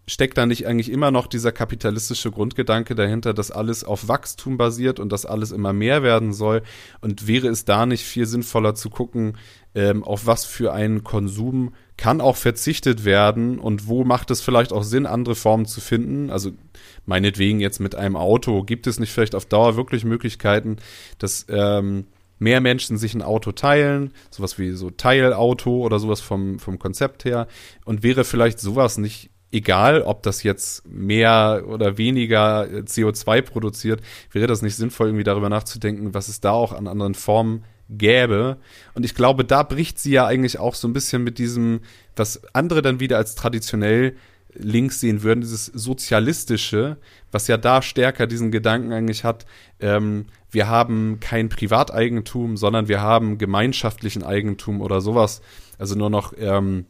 steckt 0.07 0.37
da 0.37 0.47
nicht 0.47 0.67
eigentlich 0.67 0.91
immer 0.91 1.11
noch 1.11 1.27
dieser 1.27 1.53
kapitalistische 1.53 2.31
Grundgedanke 2.31 2.95
dahinter, 2.95 3.33
dass 3.33 3.51
alles 3.51 3.85
auf 3.85 4.09
Wachstum 4.09 4.59
basiert 4.59 5.01
und 5.01 5.11
dass 5.13 5.25
alles 5.25 5.51
immer 5.51 5.73
mehr 5.73 6.03
werden 6.03 6.33
soll? 6.33 6.63
Und 7.01 7.27
wäre 7.27 7.49
es 7.49 7.65
da 7.65 7.87
nicht 7.87 8.05
viel 8.05 8.27
sinnvoller 8.27 8.75
zu 8.75 8.91
gucken, 8.91 9.39
ähm, 9.75 10.05
auf 10.05 10.27
was 10.27 10.45
für 10.45 10.73
einen 10.73 11.05
Konsum 11.05 11.75
kann 11.97 12.21
auch 12.21 12.37
verzichtet 12.37 13.05
werden 13.05 13.59
und 13.59 13.87
wo 13.87 14.05
macht 14.05 14.31
es 14.31 14.41
vielleicht 14.41 14.73
auch 14.73 14.83
Sinn, 14.83 15.07
andere 15.07 15.35
Formen 15.35 15.67
zu 15.67 15.81
finden? 15.81 16.31
Also 16.31 16.51
meinetwegen 17.07 17.61
jetzt 17.61 17.81
mit 17.81 17.95
einem 17.95 18.17
Auto, 18.17 18.63
gibt 18.63 18.87
es 18.87 18.99
nicht 18.99 19.13
vielleicht 19.13 19.35
auf 19.35 19.47
Dauer 19.47 19.77
wirklich 19.77 20.05
Möglichkeiten, 20.05 20.79
dass 21.19 21.47
ähm, 21.49 22.07
mehr 22.39 22.61
Menschen 22.61 22.99
sich 22.99 23.15
ein 23.15 23.23
Auto 23.23 23.53
teilen, 23.53 24.13
sowas 24.31 24.59
wie 24.59 24.73
so 24.73 24.91
Teilauto 24.91 25.85
oder 25.85 25.99
sowas 25.99 26.21
vom, 26.21 26.59
vom 26.59 26.79
Konzept 26.79 27.25
her. 27.25 27.47
Und 27.85 28.03
wäre 28.03 28.25
vielleicht 28.25 28.59
sowas 28.59 28.99
nicht 28.99 29.31
egal, 29.53 30.03
ob 30.03 30.23
das 30.25 30.43
jetzt 30.43 30.87
mehr 30.87 31.65
oder 31.69 31.97
weniger 31.97 32.65
CO2 32.65 33.43
produziert, 33.43 34.01
wäre 34.33 34.49
das 34.49 34.63
nicht 34.63 34.75
sinnvoll, 34.75 35.09
irgendwie 35.09 35.25
darüber 35.25 35.49
nachzudenken, 35.49 36.13
was 36.13 36.29
es 36.29 36.41
da 36.41 36.51
auch 36.51 36.73
an 36.73 36.89
anderen 36.89 37.15
Formen 37.15 37.65
gäbe. 37.89 38.59
Und 38.95 39.05
ich 39.05 39.15
glaube, 39.15 39.45
da 39.45 39.63
bricht 39.63 39.99
sie 39.99 40.13
ja 40.13 40.27
eigentlich 40.27 40.59
auch 40.59 40.75
so 40.75 40.89
ein 40.89 40.93
bisschen 40.93 41.23
mit 41.23 41.39
diesem, 41.39 41.81
was 42.17 42.43
andere 42.55 42.83
dann 42.83 43.01
wieder 43.01 43.17
als 43.17 43.35
traditionell 43.35 44.17
links 44.57 45.01
sehen 45.01 45.23
würden, 45.23 45.41
dieses 45.41 45.67
sozialistische, 45.67 46.97
was 47.33 47.49
ja 47.49 47.57
da 47.57 47.83
stärker 47.83 48.27
diesen 48.27 48.53
Gedanken 48.53 48.93
eigentlich 48.93 49.25
hat, 49.25 49.47
ähm, 49.81 50.27
wir 50.51 50.69
haben 50.69 51.19
kein 51.19 51.49
Privateigentum, 51.49 52.57
sondern 52.57 52.87
wir 52.87 53.01
haben 53.01 53.39
gemeinschaftlichen 53.39 54.23
Eigentum 54.23 54.81
oder 54.81 55.01
sowas. 55.01 55.43
Also 55.79 55.97
nur 55.97 56.11
noch 56.11 56.33
ähm, 56.39 56.87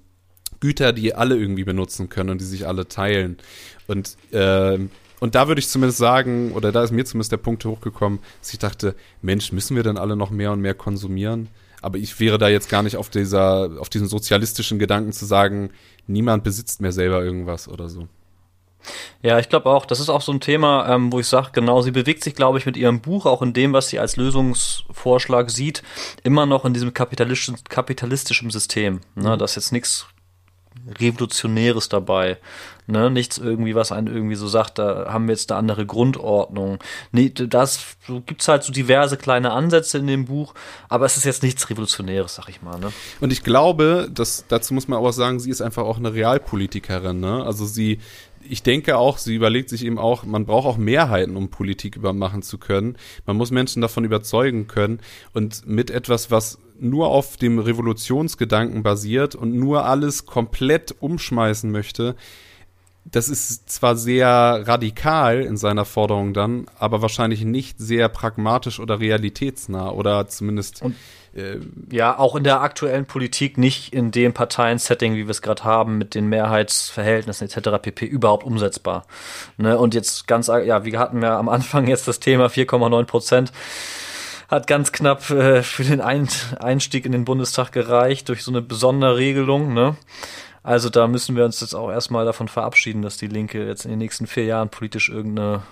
Güter, 0.61 0.93
die 0.93 1.15
alle 1.15 1.37
irgendwie 1.37 1.65
benutzen 1.65 2.11
können 2.11 2.31
und 2.31 2.41
die 2.43 2.47
sich 2.47 2.67
alle 2.67 2.89
teilen. 2.89 3.39
Und 3.87 4.17
äh, 4.33 4.79
und 5.21 5.35
da 5.35 5.49
würde 5.49 5.59
ich 5.59 5.69
zumindest 5.69 5.99
sagen, 5.99 6.53
oder 6.53 6.73
da 6.73 6.83
ist 6.83 6.91
mir 6.91 7.05
zumindest 7.05 7.33
der 7.33 7.39
Punkt 7.39 7.65
hochgekommen, 7.65 8.19
dass 8.41 8.53
ich 8.53 8.59
dachte, 8.59 8.95
Mensch, 9.23 9.53
müssen 9.53 9.77
wir 9.77 9.83
denn 9.83 9.99
alle 9.99 10.17
noch 10.17 10.31
mehr 10.31 10.53
und 10.53 10.61
mehr 10.61 10.75
konsumieren? 10.75 11.49
Aber 11.83 11.99
ich 11.99 12.19
wäre 12.19 12.39
da 12.39 12.49
jetzt 12.49 12.71
gar 12.71 12.83
nicht 12.83 12.97
auf 12.97 13.11
dieser, 13.11 13.71
auf 13.79 13.91
diesen 13.91 14.09
sozialistischen 14.09 14.79
Gedanken 14.79 15.13
zu 15.13 15.27
sagen, 15.27 15.71
niemand 16.07 16.43
besitzt 16.43 16.81
mehr 16.81 16.93
selber 16.93 17.23
irgendwas 17.23 17.69
oder 17.69 17.89
so. 17.89 18.09
Ja, 19.23 19.39
ich 19.39 19.49
glaube 19.49 19.71
auch, 19.71 19.87
das 19.87 20.01
ist 20.01 20.11
auch 20.11 20.21
so 20.21 20.33
ein 20.33 20.41
Thema, 20.41 20.89
ähm, 20.89 21.13
wo 21.13 21.21
ich 21.21 21.27
sage, 21.27 21.51
genau, 21.53 21.81
sie 21.81 21.91
bewegt 21.91 22.23
sich, 22.23 22.35
glaube 22.35 22.59
ich, 22.59 22.67
mit 22.67 22.77
ihrem 22.77 23.01
Buch, 23.01 23.27
auch 23.27 23.41
in 23.41 23.55
dem, 23.55 23.73
was 23.73 23.89
sie 23.89 23.99
als 23.99 24.17
Lösungsvorschlag 24.17 25.51
sieht, 25.51 25.83
immer 26.23 26.47
noch 26.47 26.65
in 26.65 26.75
diesem 26.75 26.93
kapitalistischen, 26.93 27.57
kapitalistischen 27.69 28.51
System. 28.51 29.01
Ne? 29.15 29.35
Mhm. 29.35 29.39
Da 29.39 29.45
ist 29.45 29.57
jetzt 29.57 29.73
nichts 29.73 30.07
Revolutionäres 30.99 31.89
dabei. 31.89 32.39
Ne? 32.87 33.11
Nichts 33.11 33.39
irgendwie, 33.39 33.75
was 33.75 33.93
einen 33.93 34.09
irgendwie 34.09 34.35
so 34.35 34.47
sagt, 34.47 34.79
da 34.79 35.07
haben 35.11 35.27
wir 35.27 35.35
jetzt 35.35 35.51
eine 35.51 35.59
andere 35.59 35.87
Grundordnung. 35.87 36.79
Nee, 37.13 37.31
das 37.31 37.97
so 38.07 38.21
gibt's 38.21 38.47
halt 38.49 38.63
so 38.63 38.73
diverse 38.73 39.17
kleine 39.17 39.53
Ansätze 39.53 39.99
in 39.99 40.07
dem 40.07 40.27
Buch, 40.27 40.55
aber 40.89 41.07
es 41.07 41.17
ist 41.17 41.25
jetzt 41.25 41.43
nichts 41.43 41.71
Revolutionäres, 41.71 42.35
sag 42.35 42.49
ich 42.51 42.61
mal. 42.61 42.79
Ne? 42.79 42.93
Und 43.21 43.33
ich 43.33 43.43
glaube, 43.43 44.11
dass, 44.13 44.45
dazu 44.49 44.75
muss 44.75 44.89
man 44.89 44.99
auch 44.99 45.13
sagen, 45.13 45.41
sie 45.41 45.51
ist 45.51 45.63
einfach 45.63 45.85
auch 45.85 45.97
eine 45.97 46.13
Realpolitikerin. 46.13 47.21
Ne? 47.21 47.43
Also 47.45 47.65
sie, 47.65 48.01
ich 48.49 48.63
denke 48.63 48.97
auch, 48.97 49.19
sie 49.19 49.35
überlegt 49.35 49.69
sich 49.69 49.85
eben 49.85 49.99
auch, 49.99 50.25
man 50.25 50.47
braucht 50.47 50.67
auch 50.67 50.77
Mehrheiten, 50.77 51.37
um 51.37 51.49
Politik 51.49 51.97
übermachen 51.97 52.43
zu 52.43 52.59
können. 52.59 52.97
Man 53.27 53.37
muss 53.37 53.51
Menschen 53.51 53.83
davon 53.83 54.05
überzeugen 54.05 54.67
können. 54.67 55.01
Und 55.33 55.67
mit 55.67 55.91
etwas, 55.91 56.31
was 56.31 56.59
nur 56.79 57.09
auf 57.09 57.37
dem 57.37 57.59
Revolutionsgedanken 57.59 58.83
basiert 58.83 59.35
und 59.35 59.55
nur 59.55 59.87
alles 59.87 60.27
komplett 60.27 60.95
umschmeißen 61.01 61.71
möchte, 61.71 62.17
das 63.05 63.29
ist 63.29 63.71
zwar 63.71 63.97
sehr 63.97 64.29
radikal 64.29 65.43
in 65.43 65.57
seiner 65.57 65.85
Forderung 65.85 66.33
dann, 66.33 66.67
aber 66.79 67.03
wahrscheinlich 67.03 67.45
nicht 67.45 67.79
sehr 67.79 68.09
pragmatisch 68.09 68.81
oder 68.81 68.99
realitätsnah 68.99 69.91
oder 69.91 70.27
zumindest. 70.27 70.83
Und, 70.83 70.97
äh, 71.35 71.59
ja, 71.91 72.19
auch 72.19 72.35
in 72.35 72.45
der 72.45 72.61
aktuellen 72.61 73.07
Politik 73.07 73.59
nicht 73.59 73.93
in 73.93 74.11
dem 74.11 74.33
Parteiensetting, 74.33 75.15
wie 75.15 75.27
wir 75.27 75.31
es 75.31 75.43
gerade 75.43 75.65
haben, 75.65 75.99
mit 75.99 76.15
den 76.15 76.29
Mehrheitsverhältnissen 76.29 77.49
etc. 77.49 77.83
pp. 77.83 78.07
überhaupt 78.07 78.45
umsetzbar. 78.45 79.05
Ne? 79.59 79.79
Und 79.79 79.95
jetzt 79.95 80.27
ganz, 80.27 80.47
ja, 80.47 80.85
wie 80.85 80.97
hatten 80.97 81.21
wir 81.21 81.33
am 81.33 81.49
Anfang 81.49 81.87
jetzt 81.87 82.09
das 82.09 82.21
Thema 82.21 82.47
4,9 82.47 83.05
Prozent 83.05 83.53
hat 84.49 84.67
ganz 84.67 84.93
knapp 84.93 85.31
äh, 85.31 85.63
für 85.63 85.85
den 85.85 86.01
Einstieg 86.01 87.07
in 87.07 87.13
den 87.13 87.25
Bundestag 87.25 87.73
gereicht 87.73 88.29
durch 88.29 88.43
so 88.45 88.51
eine 88.51 88.63
besondere 88.63 89.17
Regelung. 89.17 89.73
Ne? 89.73 89.97
Also 90.65 90.89
da 90.89 91.07
müssen 91.07 91.37
wir 91.37 91.45
uns 91.45 91.61
jetzt 91.61 91.75
auch 91.75 91.91
erstmal 91.91 92.25
davon 92.25 92.49
verabschieden, 92.49 93.03
dass 93.03 93.19
die 93.19 93.27
Linke 93.27 93.67
jetzt 93.67 93.85
in 93.85 93.91
den 93.91 93.99
nächsten 93.99 94.27
vier 94.27 94.47
Jahren 94.47 94.71
politisch 94.71 95.11
irgendeine 95.11 95.63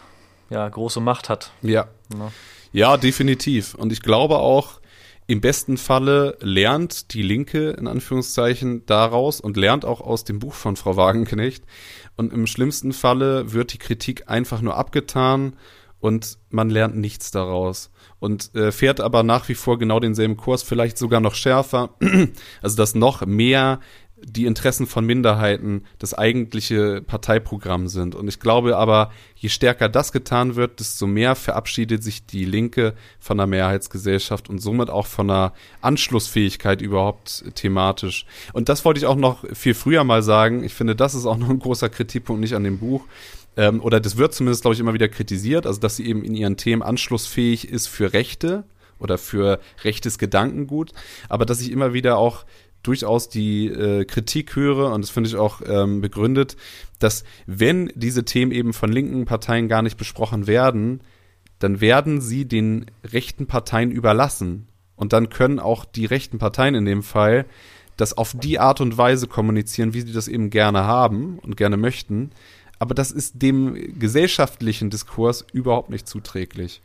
ja, 0.50 0.68
große 0.68 1.00
Macht 1.00 1.30
hat. 1.30 1.50
Ja. 1.62 1.88
ja. 2.14 2.32
Ja, 2.72 2.96
definitiv. 2.98 3.74
Und 3.74 3.90
ich 3.90 4.02
glaube 4.02 4.38
auch, 4.38 4.80
im 5.26 5.40
besten 5.40 5.78
Falle 5.78 6.36
lernt 6.40 7.14
die 7.14 7.22
Linke 7.22 7.70
in 7.70 7.86
Anführungszeichen 7.86 8.84
daraus 8.84 9.40
und 9.40 9.56
lernt 9.56 9.86
auch 9.86 10.02
aus 10.02 10.24
dem 10.24 10.38
Buch 10.38 10.52
von 10.52 10.76
Frau 10.76 10.96
Wagenknecht. 10.96 11.64
Und 12.16 12.32
im 12.32 12.46
schlimmsten 12.46 12.92
Falle 12.92 13.52
wird 13.52 13.72
die 13.72 13.78
Kritik 13.78 14.28
einfach 14.28 14.60
nur 14.60 14.76
abgetan 14.76 15.56
und 16.00 16.38
man 16.50 16.68
lernt 16.68 16.96
nichts 16.96 17.30
daraus 17.30 17.90
und 18.18 18.54
äh, 18.54 18.72
fährt 18.72 19.00
aber 19.00 19.22
nach 19.22 19.48
wie 19.48 19.54
vor 19.54 19.78
genau 19.78 20.00
denselben 20.00 20.36
Kurs, 20.36 20.62
vielleicht 20.62 20.98
sogar 20.98 21.20
noch 21.20 21.34
schärfer, 21.34 21.90
also 22.62 22.76
dass 22.76 22.94
noch 22.94 23.24
mehr 23.24 23.80
die 24.24 24.46
Interessen 24.46 24.86
von 24.86 25.04
Minderheiten 25.04 25.84
das 25.98 26.14
eigentliche 26.14 27.02
Parteiprogramm 27.02 27.88
sind. 27.88 28.14
Und 28.14 28.28
ich 28.28 28.40
glaube 28.40 28.76
aber, 28.76 29.10
je 29.36 29.48
stärker 29.48 29.88
das 29.88 30.12
getan 30.12 30.56
wird, 30.56 30.80
desto 30.80 31.06
mehr 31.06 31.34
verabschiedet 31.34 32.02
sich 32.02 32.26
die 32.26 32.44
Linke 32.44 32.94
von 33.18 33.38
der 33.38 33.46
Mehrheitsgesellschaft 33.46 34.48
und 34.48 34.60
somit 34.60 34.90
auch 34.90 35.06
von 35.06 35.28
der 35.28 35.52
Anschlussfähigkeit 35.80 36.82
überhaupt 36.82 37.44
thematisch. 37.54 38.26
Und 38.52 38.68
das 38.68 38.84
wollte 38.84 38.98
ich 38.98 39.06
auch 39.06 39.16
noch 39.16 39.44
viel 39.52 39.74
früher 39.74 40.04
mal 40.04 40.22
sagen. 40.22 40.64
Ich 40.64 40.74
finde, 40.74 40.96
das 40.96 41.14
ist 41.14 41.26
auch 41.26 41.36
noch 41.36 41.50
ein 41.50 41.58
großer 41.58 41.88
Kritikpunkt 41.88 42.40
nicht 42.40 42.54
an 42.54 42.64
dem 42.64 42.78
Buch. 42.78 43.04
Ähm, 43.56 43.82
oder 43.82 44.00
das 44.00 44.16
wird 44.16 44.34
zumindest, 44.34 44.62
glaube 44.62 44.74
ich, 44.74 44.80
immer 44.80 44.94
wieder 44.94 45.08
kritisiert, 45.08 45.66
also 45.66 45.80
dass 45.80 45.96
sie 45.96 46.06
eben 46.06 46.24
in 46.24 46.34
ihren 46.34 46.56
Themen 46.56 46.82
anschlussfähig 46.82 47.68
ist 47.68 47.86
für 47.86 48.12
Rechte 48.12 48.64
oder 49.02 49.18
für 49.18 49.60
rechtes 49.84 50.18
Gedankengut, 50.18 50.92
aber 51.28 51.44
dass 51.44 51.60
ich 51.60 51.72
immer 51.72 51.92
wieder 51.92 52.16
auch 52.18 52.44
durchaus 52.82 53.28
die 53.28 53.66
äh, 53.66 54.04
Kritik 54.04 54.56
höre, 54.56 54.92
und 54.92 55.02
das 55.02 55.10
finde 55.10 55.28
ich 55.28 55.36
auch 55.36 55.60
ähm, 55.64 56.00
begründet, 56.00 56.56
dass 56.98 57.24
wenn 57.46 57.92
diese 57.94 58.24
Themen 58.24 58.52
eben 58.52 58.72
von 58.72 58.90
linken 58.90 59.24
Parteien 59.24 59.68
gar 59.68 59.82
nicht 59.82 59.96
besprochen 59.96 60.46
werden, 60.46 61.00
dann 61.58 61.80
werden 61.80 62.20
sie 62.20 62.44
den 62.44 62.86
rechten 63.04 63.46
Parteien 63.46 63.90
überlassen. 63.90 64.68
Und 64.96 65.12
dann 65.12 65.30
können 65.30 65.58
auch 65.58 65.84
die 65.84 66.06
rechten 66.06 66.38
Parteien 66.38 66.74
in 66.74 66.84
dem 66.84 67.02
Fall 67.02 67.46
das 67.96 68.16
auf 68.16 68.34
die 68.36 68.58
Art 68.58 68.80
und 68.80 68.96
Weise 68.98 69.26
kommunizieren, 69.26 69.94
wie 69.94 70.00
sie 70.00 70.12
das 70.12 70.26
eben 70.26 70.50
gerne 70.50 70.84
haben 70.84 71.38
und 71.38 71.56
gerne 71.56 71.76
möchten. 71.76 72.30
Aber 72.78 72.94
das 72.94 73.10
ist 73.10 73.42
dem 73.42 73.98
gesellschaftlichen 73.98 74.90
Diskurs 74.90 75.44
überhaupt 75.52 75.90
nicht 75.90 76.08
zuträglich. 76.08 76.82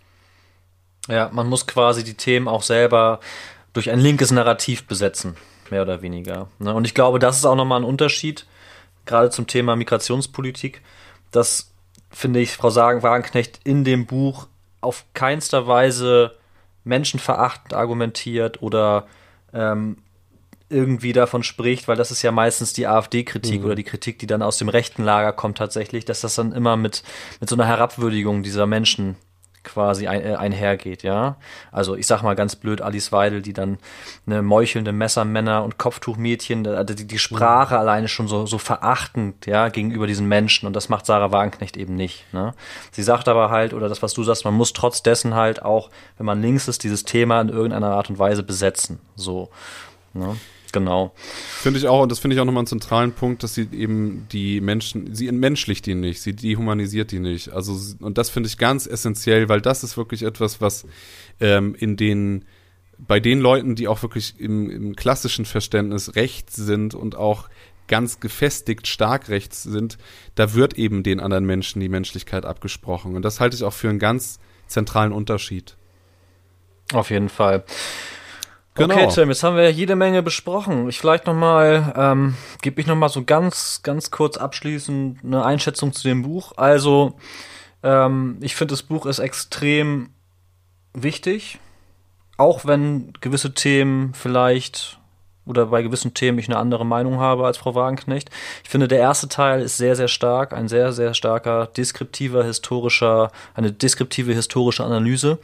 Ja, 1.08 1.30
man 1.34 1.48
muss 1.48 1.66
quasi 1.66 2.04
die 2.04 2.14
Themen 2.14 2.48
auch 2.48 2.62
selber 2.62 3.20
durch 3.74 3.90
ein 3.90 4.00
linkes 4.00 4.32
Narrativ 4.32 4.86
besetzen 4.86 5.36
mehr 5.72 5.82
oder 5.82 6.02
weniger. 6.02 6.48
Ne? 6.60 6.74
Und 6.74 6.86
ich 6.86 6.94
glaube, 6.94 7.20
das 7.20 7.38
ist 7.38 7.46
auch 7.46 7.56
nochmal 7.56 7.82
ein 7.82 7.86
Unterschied, 7.86 8.46
gerade 9.06 9.30
zum 9.30 9.48
Thema 9.48 9.76
Migrationspolitik, 9.76 10.82
dass, 11.32 11.72
finde 12.10 12.40
ich, 12.40 12.52
Frau 12.52 12.70
Sagen 12.70 13.04
Wagenknecht 13.04 13.60
in 13.64 13.84
dem 13.84 14.06
Buch 14.06 14.48
auf 14.82 15.06
keinster 15.14 15.68
Weise 15.68 16.36
menschenverachtend 16.84 17.74
argumentiert 17.74 18.62
oder 18.62 19.08
ähm, 19.54 19.98
irgendwie 20.70 21.14
davon 21.14 21.44
spricht, 21.44 21.88
weil 21.88 21.96
das 21.96 22.12
ist 22.12 22.22
ja 22.22 22.32
meistens 22.32 22.74
die 22.74 22.88
AfD-Kritik 22.88 23.60
mhm. 23.60 23.66
oder 23.66 23.76
die 23.76 23.84
Kritik, 23.84 24.20
die 24.20 24.28
dann 24.28 24.42
aus 24.42 24.58
dem 24.58 24.70
rechten 24.70 25.04
Lager 25.04 25.32
kommt 25.32 25.58
tatsächlich, 25.58 26.06
dass 26.06 26.22
das 26.22 26.36
dann 26.36 26.52
immer 26.52 26.76
mit, 26.76 27.04
mit 27.40 27.50
so 27.50 27.56
einer 27.56 27.66
Herabwürdigung 27.66 28.44
dieser 28.44 28.66
Menschen 28.66 29.16
quasi 29.68 30.08
ein, 30.08 30.24
äh, 30.24 30.36
einhergeht, 30.36 31.04
ja. 31.04 31.36
Also 31.72 31.96
ich 31.96 32.08
sag 32.08 32.24
mal 32.24 32.36
ganz 32.36 32.56
blöd, 32.56 32.82
Alice 32.82 33.12
Weidel, 33.12 33.42
die 33.42 33.54
dann 33.54 33.78
eine 34.26 34.42
meuchelnde 34.42 34.92
Messermänner 34.92 35.64
und 35.64 35.78
Kopftuchmädchen, 35.78 36.66
also 36.66 36.94
die, 36.94 37.06
die 37.06 37.20
Sprache 37.20 37.76
mhm. 37.76 37.80
alleine 37.82 38.08
schon 38.08 38.28
so, 38.28 38.46
so 38.46 38.58
verachtend, 38.58 39.46
ja, 39.46 39.70
gegenüber 39.70 40.08
diesen 40.08 40.28
Menschen 40.28 40.66
und 40.68 40.74
das 40.74 40.90
macht 40.90 41.06
Sarah 41.06 41.32
Wagenknecht 41.32 41.78
eben 41.78 41.96
nicht, 41.96 42.32
ne. 42.34 42.54
Sie 42.92 43.04
sagt 43.04 43.28
aber 43.28 43.50
halt, 43.50 43.74
oder 43.74 43.90
das, 43.90 44.02
was 44.02 44.14
du 44.14 44.24
sagst, 44.24 44.46
man 44.46 44.54
muss 44.54 44.74
trotz 44.74 45.04
dessen 45.04 45.36
halt 45.36 45.62
auch, 45.62 45.90
wenn 46.18 46.26
man 46.26 46.42
links 46.42 46.68
ist, 46.68 46.84
dieses 46.84 47.04
Thema 47.04 47.42
in 47.42 47.50
irgendeiner 47.50 47.92
Art 47.92 48.10
und 48.10 48.18
Weise 48.18 48.44
besetzen, 48.44 49.00
so, 49.16 49.50
ne. 50.14 50.38
Genau. 50.80 51.12
Finde 51.16 51.80
ich 51.80 51.88
auch, 51.88 52.04
und 52.04 52.12
das 52.12 52.20
finde 52.20 52.36
ich 52.36 52.40
auch 52.40 52.46
nochmal 52.46 52.62
einen 52.62 52.68
zentralen 52.68 53.12
Punkt, 53.12 53.44
dass 53.44 53.56
sie 53.56 53.68
eben 53.72 54.28
die 54.32 54.62
Menschen, 54.62 55.16
sie 55.16 55.28
entmenschlicht 55.28 55.86
die 55.86 55.96
nicht, 55.96 56.22
sie 56.22 56.36
dehumanisiert 56.36 57.12
die 57.12 57.20
nicht. 57.20 57.50
Also, 57.50 57.78
und 58.00 58.18
das 58.18 58.30
finde 58.30 58.48
ich 58.48 58.58
ganz 58.58 58.86
essentiell, 58.86 59.50
weil 59.50 59.60
das 59.60 59.84
ist 59.84 59.98
wirklich 59.98 60.24
etwas, 60.24 60.62
was 60.62 60.86
ähm, 61.40 61.76
in 61.76 61.98
den, 61.98 62.46
bei 63.00 63.20
den 63.20 63.40
Leuten, 63.40 63.76
die 63.76 63.88
auch 63.88 64.02
wirklich 64.04 64.36
im, 64.40 64.70
im 64.70 64.96
klassischen 64.96 65.46
Verständnis 65.46 66.16
recht 66.16 66.52
sind 66.52 66.94
und 66.94 67.16
auch 67.16 67.50
ganz 67.88 68.20
gefestigt 68.20 68.88
stark 68.88 69.30
rechts 69.30 69.64
sind, 69.64 69.98
da 70.36 70.54
wird 70.54 70.78
eben 70.78 71.04
den 71.04 71.20
anderen 71.20 71.46
Menschen 71.46 71.80
die 71.80 71.90
Menschlichkeit 71.90 72.46
abgesprochen. 72.46 73.16
Und 73.16 73.24
das 73.24 73.40
halte 73.40 73.56
ich 73.56 73.64
auch 73.64 73.74
für 73.74 73.90
einen 73.90 74.00
ganz 74.00 74.40
zentralen 74.68 75.12
Unterschied. 75.12 75.76
Auf 76.94 77.10
jeden 77.10 77.30
Fall. 77.30 77.64
Genau. 78.78 78.94
Okay, 78.94 79.08
Tim, 79.14 79.30
jetzt 79.30 79.44
haben 79.44 79.58
wir 79.58 79.72
jede 79.72 79.96
Menge 79.96 80.22
besprochen. 80.22 80.88
Ich 80.88 81.00
vielleicht 81.00 81.26
noch 81.26 81.34
mal, 81.34 81.94
ähm, 81.96 82.36
gebe 82.62 82.80
ich 82.80 82.88
noch 82.88 82.96
mal 82.96 83.10
so 83.10 83.24
ganz, 83.24 83.82
ganz 83.84 84.12
kurz 84.12 84.38
abschließend 84.38 85.24
eine 85.24 85.44
Einschätzung 85.44 85.94
zu 85.94 86.08
dem 86.08 86.22
Buch. 86.22 86.54
Also, 86.58 87.16
ähm, 87.84 88.38
ich 88.42 88.56
finde, 88.56 88.74
das 88.74 88.84
Buch 88.84 89.06
ist 89.06 89.20
extrem 89.20 90.10
wichtig, 90.94 91.60
auch 92.38 92.66
wenn 92.66 93.14
gewisse 93.20 93.54
Themen 93.54 94.14
vielleicht 94.14 95.00
oder 95.48 95.68
bei 95.68 95.82
gewissen 95.82 96.14
Themen 96.14 96.38
ich 96.40 96.50
eine 96.50 96.58
andere 96.58 96.86
Meinung 96.86 97.20
habe 97.20 97.46
als 97.46 97.58
Frau 97.58 97.74
Wagenknecht. 97.74 98.30
Ich 98.64 98.70
finde, 98.70 98.88
der 98.88 99.00
erste 99.00 99.30
Teil 99.30 99.62
ist 99.62 99.78
sehr, 99.78 99.96
sehr 99.96 100.10
stark, 100.10 100.54
ein 100.54 100.68
sehr, 100.68 100.92
sehr 100.92 101.14
starker 101.14 101.68
deskriptiver 101.68 102.44
historischer, 102.44 103.32
eine 103.56 103.72
deskriptive 103.72 104.34
historische 104.34 104.84
Analyse. 104.84 105.40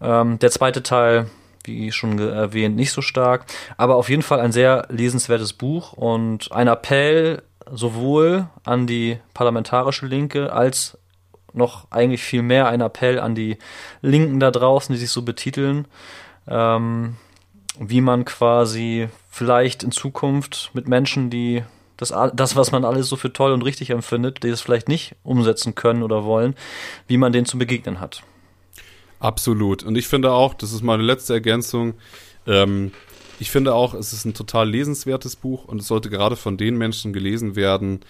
Ähm, 0.00 0.38
der 0.38 0.50
zweite 0.50 0.82
Teil 0.82 1.26
wie 1.64 1.92
schon 1.92 2.18
erwähnt, 2.18 2.76
nicht 2.76 2.92
so 2.92 3.02
stark. 3.02 3.46
Aber 3.76 3.96
auf 3.96 4.08
jeden 4.08 4.22
Fall 4.22 4.40
ein 4.40 4.52
sehr 4.52 4.86
lesenswertes 4.90 5.52
Buch 5.52 5.92
und 5.92 6.52
ein 6.52 6.68
Appell 6.68 7.42
sowohl 7.70 8.46
an 8.64 8.86
die 8.86 9.18
parlamentarische 9.32 10.06
Linke 10.06 10.52
als 10.52 10.98
noch 11.52 11.90
eigentlich 11.90 12.22
viel 12.22 12.42
mehr 12.42 12.68
ein 12.68 12.80
Appell 12.80 13.20
an 13.20 13.34
die 13.34 13.58
Linken 14.02 14.40
da 14.40 14.50
draußen, 14.50 14.92
die 14.92 14.98
sich 14.98 15.10
so 15.10 15.22
betiteln, 15.22 15.86
ähm, 16.48 17.16
wie 17.78 18.00
man 18.00 18.24
quasi 18.24 19.08
vielleicht 19.30 19.82
in 19.82 19.92
Zukunft 19.92 20.70
mit 20.74 20.88
Menschen, 20.88 21.30
die 21.30 21.62
das, 21.96 22.12
das, 22.34 22.56
was 22.56 22.72
man 22.72 22.84
alles 22.84 23.08
so 23.08 23.16
für 23.16 23.32
toll 23.32 23.52
und 23.52 23.62
richtig 23.62 23.90
empfindet, 23.90 24.42
die 24.42 24.48
es 24.48 24.60
vielleicht 24.60 24.88
nicht 24.88 25.14
umsetzen 25.22 25.74
können 25.74 26.02
oder 26.02 26.24
wollen, 26.24 26.56
wie 27.06 27.16
man 27.16 27.32
denen 27.32 27.46
zu 27.46 27.56
begegnen 27.56 28.00
hat. 28.00 28.22
Absolut. 29.24 29.84
Und 29.84 29.96
ich 29.96 30.06
finde 30.06 30.32
auch, 30.32 30.52
das 30.52 30.74
ist 30.74 30.82
meine 30.82 31.02
letzte 31.02 31.32
Ergänzung, 31.32 31.94
ähm, 32.46 32.92
ich 33.40 33.50
finde 33.50 33.74
auch, 33.74 33.94
es 33.94 34.12
ist 34.12 34.26
ein 34.26 34.34
total 34.34 34.68
lesenswertes 34.68 35.36
Buch 35.36 35.64
und 35.64 35.80
es 35.80 35.86
sollte 35.86 36.10
gerade 36.10 36.36
von 36.36 36.58
den 36.58 36.76
Menschen 36.76 37.14
gelesen 37.14 37.56
werden, 37.56 38.00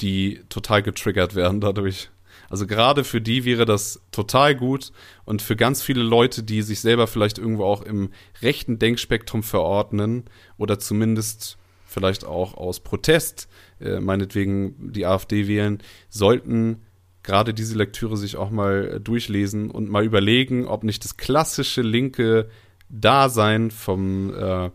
die 0.00 0.40
total 0.48 0.82
getriggert 0.82 1.36
werden 1.36 1.60
dadurch. 1.60 2.10
Also 2.50 2.66
gerade 2.66 3.04
für 3.04 3.20
die 3.20 3.44
wäre 3.44 3.66
das 3.66 4.02
total 4.10 4.56
gut 4.56 4.90
und 5.24 5.42
für 5.42 5.54
ganz 5.54 5.80
viele 5.80 6.02
Leute, 6.02 6.42
die 6.42 6.60
sich 6.62 6.80
selber 6.80 7.06
vielleicht 7.06 7.38
irgendwo 7.38 7.64
auch 7.64 7.82
im 7.82 8.10
rechten 8.42 8.80
Denkspektrum 8.80 9.44
verordnen 9.44 10.24
oder 10.58 10.80
zumindest 10.80 11.56
vielleicht 11.86 12.24
auch 12.24 12.54
aus 12.54 12.80
Protest, 12.80 13.48
äh, 13.80 14.00
meinetwegen 14.00 14.92
die 14.92 15.06
AfD 15.06 15.46
wählen, 15.46 15.78
sollten 16.08 16.83
gerade 17.24 17.54
diese 17.54 17.76
Lektüre 17.76 18.16
sich 18.16 18.36
auch 18.36 18.50
mal 18.50 18.94
äh, 18.94 19.00
durchlesen 19.00 19.70
und 19.70 19.90
mal 19.90 20.04
überlegen, 20.04 20.66
ob 20.66 20.84
nicht 20.84 21.04
das 21.04 21.16
klassische 21.16 21.82
linke 21.82 22.48
Dasein 22.88 23.72
vom 23.72 24.32
äh, 24.32 24.70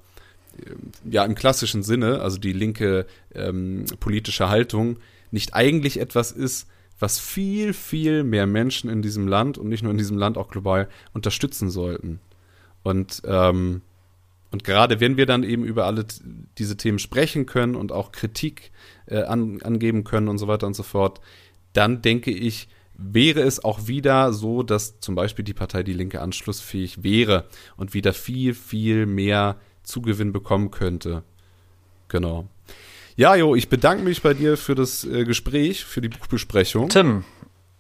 ja 1.10 1.24
im 1.24 1.36
klassischen 1.36 1.84
Sinne, 1.84 2.20
also 2.22 2.38
die 2.38 2.52
linke 2.52 3.06
ähm, 3.34 3.86
politische 4.02 4.50
Haltung, 4.50 4.98
nicht 5.32 5.54
eigentlich 5.54 6.00
etwas 6.00 6.34
ist, 6.34 6.68
was 7.00 7.18
viel, 7.18 7.72
viel 7.72 8.24
mehr 8.26 8.46
Menschen 8.46 8.90
in 8.90 9.02
diesem 9.02 9.28
Land 9.28 9.58
und 9.58 9.70
nicht 9.70 9.84
nur 9.84 9.92
in 9.92 9.98
diesem 9.98 10.18
Land, 10.18 10.38
auch 10.38 10.50
global 10.50 10.90
unterstützen 11.14 11.70
sollten. 11.70 12.20
Und, 12.84 13.22
ähm, 13.26 13.84
und 14.52 14.64
gerade 14.64 15.00
wenn 15.00 15.16
wir 15.16 15.26
dann 15.26 15.44
eben 15.44 15.64
über 15.64 15.86
alle 15.86 16.06
diese 16.58 16.76
Themen 16.76 17.00
sprechen 17.00 17.46
können 17.46 17.76
und 17.76 17.92
auch 17.92 18.12
Kritik 18.12 18.72
äh, 19.06 19.22
an, 19.22 19.62
angeben 19.62 20.04
können 20.04 20.28
und 20.28 20.40
so 20.40 20.48
weiter 20.48 20.68
und 20.68 20.74
so 20.74 20.84
fort, 20.84 21.22
dann 21.74 22.02
denke 22.02 22.32
ich, 22.32 22.68
wäre 22.94 23.42
es 23.42 23.64
auch 23.64 23.88
wieder 23.88 24.34
so, 24.34 24.64
dass 24.64 25.00
zum 25.00 25.16
Beispiel 25.16 25.46
die 25.46 25.54
Partei 25.54 25.84
Die 25.84 25.94
Linke 25.94 26.22
anschlussfähig 26.22 27.04
wäre 27.04 27.46
und 27.78 27.94
wieder 27.94 28.14
viel, 28.14 28.54
viel 28.54 29.06
mehr 29.06 29.58
Zugewinn 29.84 30.34
bekommen 30.34 30.72
könnte. 30.72 31.24
Genau. 32.10 32.48
Ja, 33.16 33.36
Jo, 33.36 33.56
ich 33.56 33.70
bedanke 33.70 34.04
mich 34.04 34.22
bei 34.22 34.34
dir 34.34 34.58
für 34.58 34.76
das 34.76 35.04
äh, 35.04 35.26
Gespräch, 35.26 35.84
für 35.84 36.02
die 36.02 36.10
Buchbesprechung. 36.10 36.90
Tim, 36.90 37.24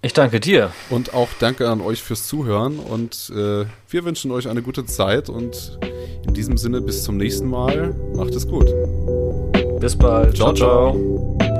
ich 0.01 0.13
danke 0.13 0.39
dir. 0.39 0.71
Und 0.89 1.13
auch 1.13 1.29
danke 1.39 1.69
an 1.69 1.81
euch 1.81 2.01
fürs 2.01 2.27
Zuhören 2.27 2.79
und 2.79 3.31
äh, 3.35 3.65
wir 3.89 4.05
wünschen 4.05 4.31
euch 4.31 4.47
eine 4.47 4.61
gute 4.61 4.85
Zeit 4.85 5.29
und 5.29 5.77
in 6.25 6.33
diesem 6.33 6.57
Sinne 6.57 6.81
bis 6.81 7.03
zum 7.03 7.17
nächsten 7.17 7.49
Mal. 7.49 7.95
Macht 8.15 8.35
es 8.35 8.47
gut. 8.47 8.67
Bis 9.79 9.97
bald. 9.97 10.35
ciao. 10.35 10.53
ciao. 10.53 10.93
ciao. 10.93 11.58